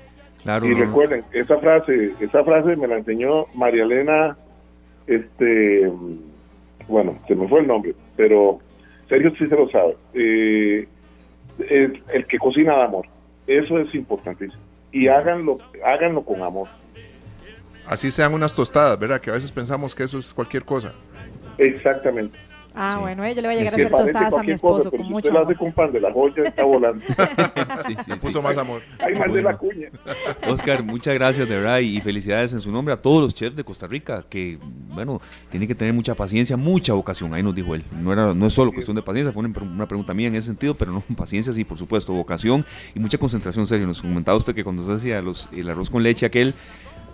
Claro. 0.42 0.64
Y 0.64 0.70
no. 0.70 0.78
recuerden, 0.78 1.22
esa 1.34 1.58
frase, 1.58 2.14
esa 2.20 2.42
frase 2.42 2.74
me 2.76 2.86
la 2.86 2.96
enseñó 2.96 3.44
María 3.54 3.82
Elena, 3.82 4.38
este, 5.06 5.92
bueno, 6.88 7.18
se 7.26 7.34
me 7.34 7.48
fue 7.48 7.60
el 7.60 7.66
nombre, 7.66 7.94
pero 8.16 8.58
Sergio 9.08 9.32
sí 9.38 9.46
se 9.46 9.56
lo 9.56 9.68
sabe. 9.70 9.96
Eh, 10.14 10.86
el, 11.68 12.02
el 12.12 12.26
que 12.26 12.38
cocina 12.38 12.76
da 12.76 12.84
amor, 12.84 13.06
eso 13.46 13.78
es 13.78 13.94
importantísimo. 13.94 14.62
Y 14.92 15.08
háganlo, 15.08 15.58
háganlo 15.84 16.24
con 16.24 16.42
amor. 16.42 16.68
Así 17.86 18.10
sean 18.10 18.32
unas 18.32 18.54
tostadas, 18.54 18.98
¿verdad? 18.98 19.20
Que 19.20 19.30
a 19.30 19.34
veces 19.34 19.52
pensamos 19.52 19.94
que 19.94 20.04
eso 20.04 20.18
es 20.18 20.32
cualquier 20.32 20.64
cosa. 20.64 20.94
Exactamente. 21.58 22.38
Ah, 22.76 22.94
Sí. 22.96 23.00
bueno, 23.02 23.28
yo 23.28 23.34
le 23.36 23.40
voy 23.42 23.50
a 23.54 23.58
llegar 23.58 23.72
a 23.72 23.76
Sí, 23.76 23.82
hacer 23.82 23.90
Parece 23.92 24.12
tostadas 24.12 24.34
a 24.40 24.42
mi 24.42 24.50
esposo 24.52 24.76
cosa, 24.78 24.90
con 24.90 24.98
si 24.98 25.04
mucho 25.04 25.16
usted 25.28 25.32
la 25.32 25.40
hace 25.40 25.46
amor. 25.52 25.58
con 25.58 25.72
pan 25.72 25.92
de 25.92 26.00
la 26.00 26.12
joya, 26.12 26.42
está 26.44 26.64
volando. 26.64 27.04
Sí, 27.86 27.94
sí, 27.94 28.02
sí. 28.04 28.12
Puso 28.20 28.42
más 28.42 28.56
amor. 28.58 28.82
Ay, 28.98 29.14
mal 29.14 29.32
de 29.32 29.42
la 29.42 29.56
cuña. 29.56 29.88
Oscar, 30.48 30.82
muchas 30.82 31.14
gracias 31.14 31.48
de 31.48 31.54
verdad 31.56 31.78
y 31.78 32.00
felicidades 32.00 32.52
en 32.52 32.60
su 32.60 32.72
nombre 32.72 32.92
a 32.94 32.96
todos 32.96 33.22
los 33.22 33.34
chefs 33.34 33.54
de 33.56 33.62
Costa 33.64 33.86
Rica 33.86 34.24
que, 34.28 34.58
bueno, 34.88 35.20
tienen 35.50 35.68
que 35.68 35.74
tener 35.74 35.94
mucha 35.94 36.14
paciencia, 36.14 36.56
mucha 36.56 36.92
vocación, 36.94 37.32
ahí 37.34 37.42
nos 37.42 37.54
dijo 37.54 37.74
él. 37.74 37.84
No, 38.00 38.12
era, 38.12 38.34
no 38.34 38.46
es 38.46 38.52
solo 38.52 38.72
cuestión 38.72 38.96
de 38.96 39.02
paciencia, 39.02 39.32
fue 39.32 39.44
una, 39.44 39.86
pregunta 39.86 40.12
mía 40.14 40.28
en 40.28 40.34
ese 40.36 40.48
sentido, 40.48 40.74
pero 40.74 40.92
no, 40.92 41.00
paciencia 41.16 41.52
sí, 41.52 41.64
por 41.64 41.78
supuesto, 41.78 42.12
vocación 42.12 42.64
y 42.94 42.98
mucha 43.00 43.18
concentración, 43.18 43.66
Sergio. 43.66 43.86
Nos 43.86 44.00
comentaba 44.02 44.36
usted 44.36 44.54
que 44.54 44.64
cuando 44.64 44.84
se 44.86 44.92
hacía 44.92 45.22
los, 45.22 45.48
el 45.52 45.68
arroz 45.70 45.90
con 45.90 46.02
leche 46.02 46.26
aquel, 46.26 46.54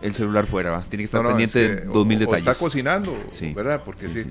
el 0.03 0.15
celular 0.15 0.47
fuera, 0.47 0.71
¿va? 0.71 0.81
tiene 0.83 1.03
que 1.03 1.05
estar 1.05 1.21
No, 1.23 1.29
no, 1.31 1.37
pendiente 1.37 1.63
es 1.65 1.69
que 1.77 1.83
de 1.85 1.89
o- 1.91 1.93
dos 1.93 2.07
mil 2.07 2.17
o 2.17 2.21
detalles. 2.21 2.41
está 2.47 2.55
cocinando, 2.55 3.15
Sí. 3.33 3.53
¿verdad? 3.53 3.83
Porque 3.85 4.09
Sí, 4.09 4.23
sí. 4.25 4.31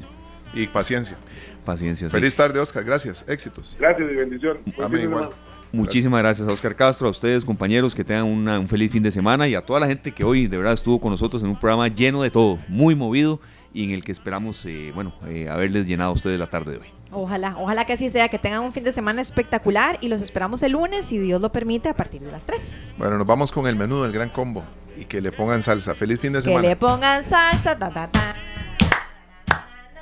Y 0.53 0.67
paciencia. 0.67 1.17
Paciencia, 1.65 2.07
sí. 2.07 2.11
Feliz 2.11 2.35
tarde, 2.35 2.59
Oscar. 2.59 2.83
Gracias. 2.83 3.23
Éxitos. 3.27 3.75
Gracias 3.79 4.09
y 4.11 4.15
bendición. 4.15 4.57
Amén, 4.83 5.03
igual. 5.03 5.29
Muchísimas 5.71 6.19
gracias 6.21 6.47
a 6.47 6.51
Oscar 6.51 6.75
Castro, 6.75 7.07
a 7.07 7.11
ustedes 7.11 7.45
compañeros, 7.45 7.93
que 7.93 8.03
tengan 8.03 8.25
una- 8.25 8.57
un 8.59 8.67
feliz 8.67 8.91
fin 8.91 9.03
de 9.03 9.11
semana 9.11 9.47
y 9.47 9.53
a 9.53 9.61
toda 9.61 9.79
la 9.79 9.85
gente 9.85 10.11
que 10.11 10.23
hoy 10.23 10.47
de 10.47 10.57
verdad 10.57 10.73
estuvo 10.73 10.99
con 10.99 11.11
nosotros 11.11 11.43
en 11.43 11.49
un 11.49 11.59
programa 11.59 11.87
lleno 11.89 12.23
de 12.23 12.31
todo, 12.31 12.57
muy 12.67 12.95
movido 12.95 13.39
y 13.71 13.83
en 13.83 13.91
el 13.91 14.03
que 14.03 14.11
esperamos, 14.11 14.65
eh, 14.65 14.91
bueno, 14.95 15.13
eh, 15.27 15.47
haberles 15.47 15.85
llenado 15.85 16.09
a 16.09 16.13
ustedes 16.13 16.39
la 16.39 16.47
tarde 16.47 16.71
de 16.71 16.77
hoy. 16.79 16.87
Ojalá, 17.11 17.55
ojalá 17.59 17.85
que 17.85 17.93
así 17.93 18.09
sea, 18.09 18.29
que 18.29 18.39
tengan 18.39 18.61
un 18.61 18.73
fin 18.73 18.83
de 18.83 18.91
semana 18.91 19.21
espectacular 19.21 19.99
y 20.01 20.07
los 20.07 20.23
esperamos 20.23 20.63
el 20.63 20.71
lunes, 20.71 21.05
si 21.05 21.19
Dios 21.19 21.39
lo 21.39 21.51
permite, 21.51 21.87
a 21.89 21.95
partir 21.95 22.21
de 22.21 22.31
las 22.31 22.45
3. 22.47 22.95
Bueno, 22.97 23.19
nos 23.19 23.27
vamos 23.27 23.51
con 23.51 23.67
el 23.67 23.75
menú 23.75 24.01
del 24.01 24.11
gran 24.11 24.29
combo 24.29 24.63
y 24.97 25.05
que 25.05 25.21
le 25.21 25.31
pongan 25.31 25.61
salsa. 25.61 25.93
Feliz 25.93 26.19
fin 26.19 26.33
de 26.33 26.39
Que 26.39 26.43
semana. 26.45 26.67
le 26.67 26.75
pongan 26.77 27.23
salsa, 27.23 27.77
ta, 27.77 27.91
ta, 27.91 28.07
ta. 28.07 28.35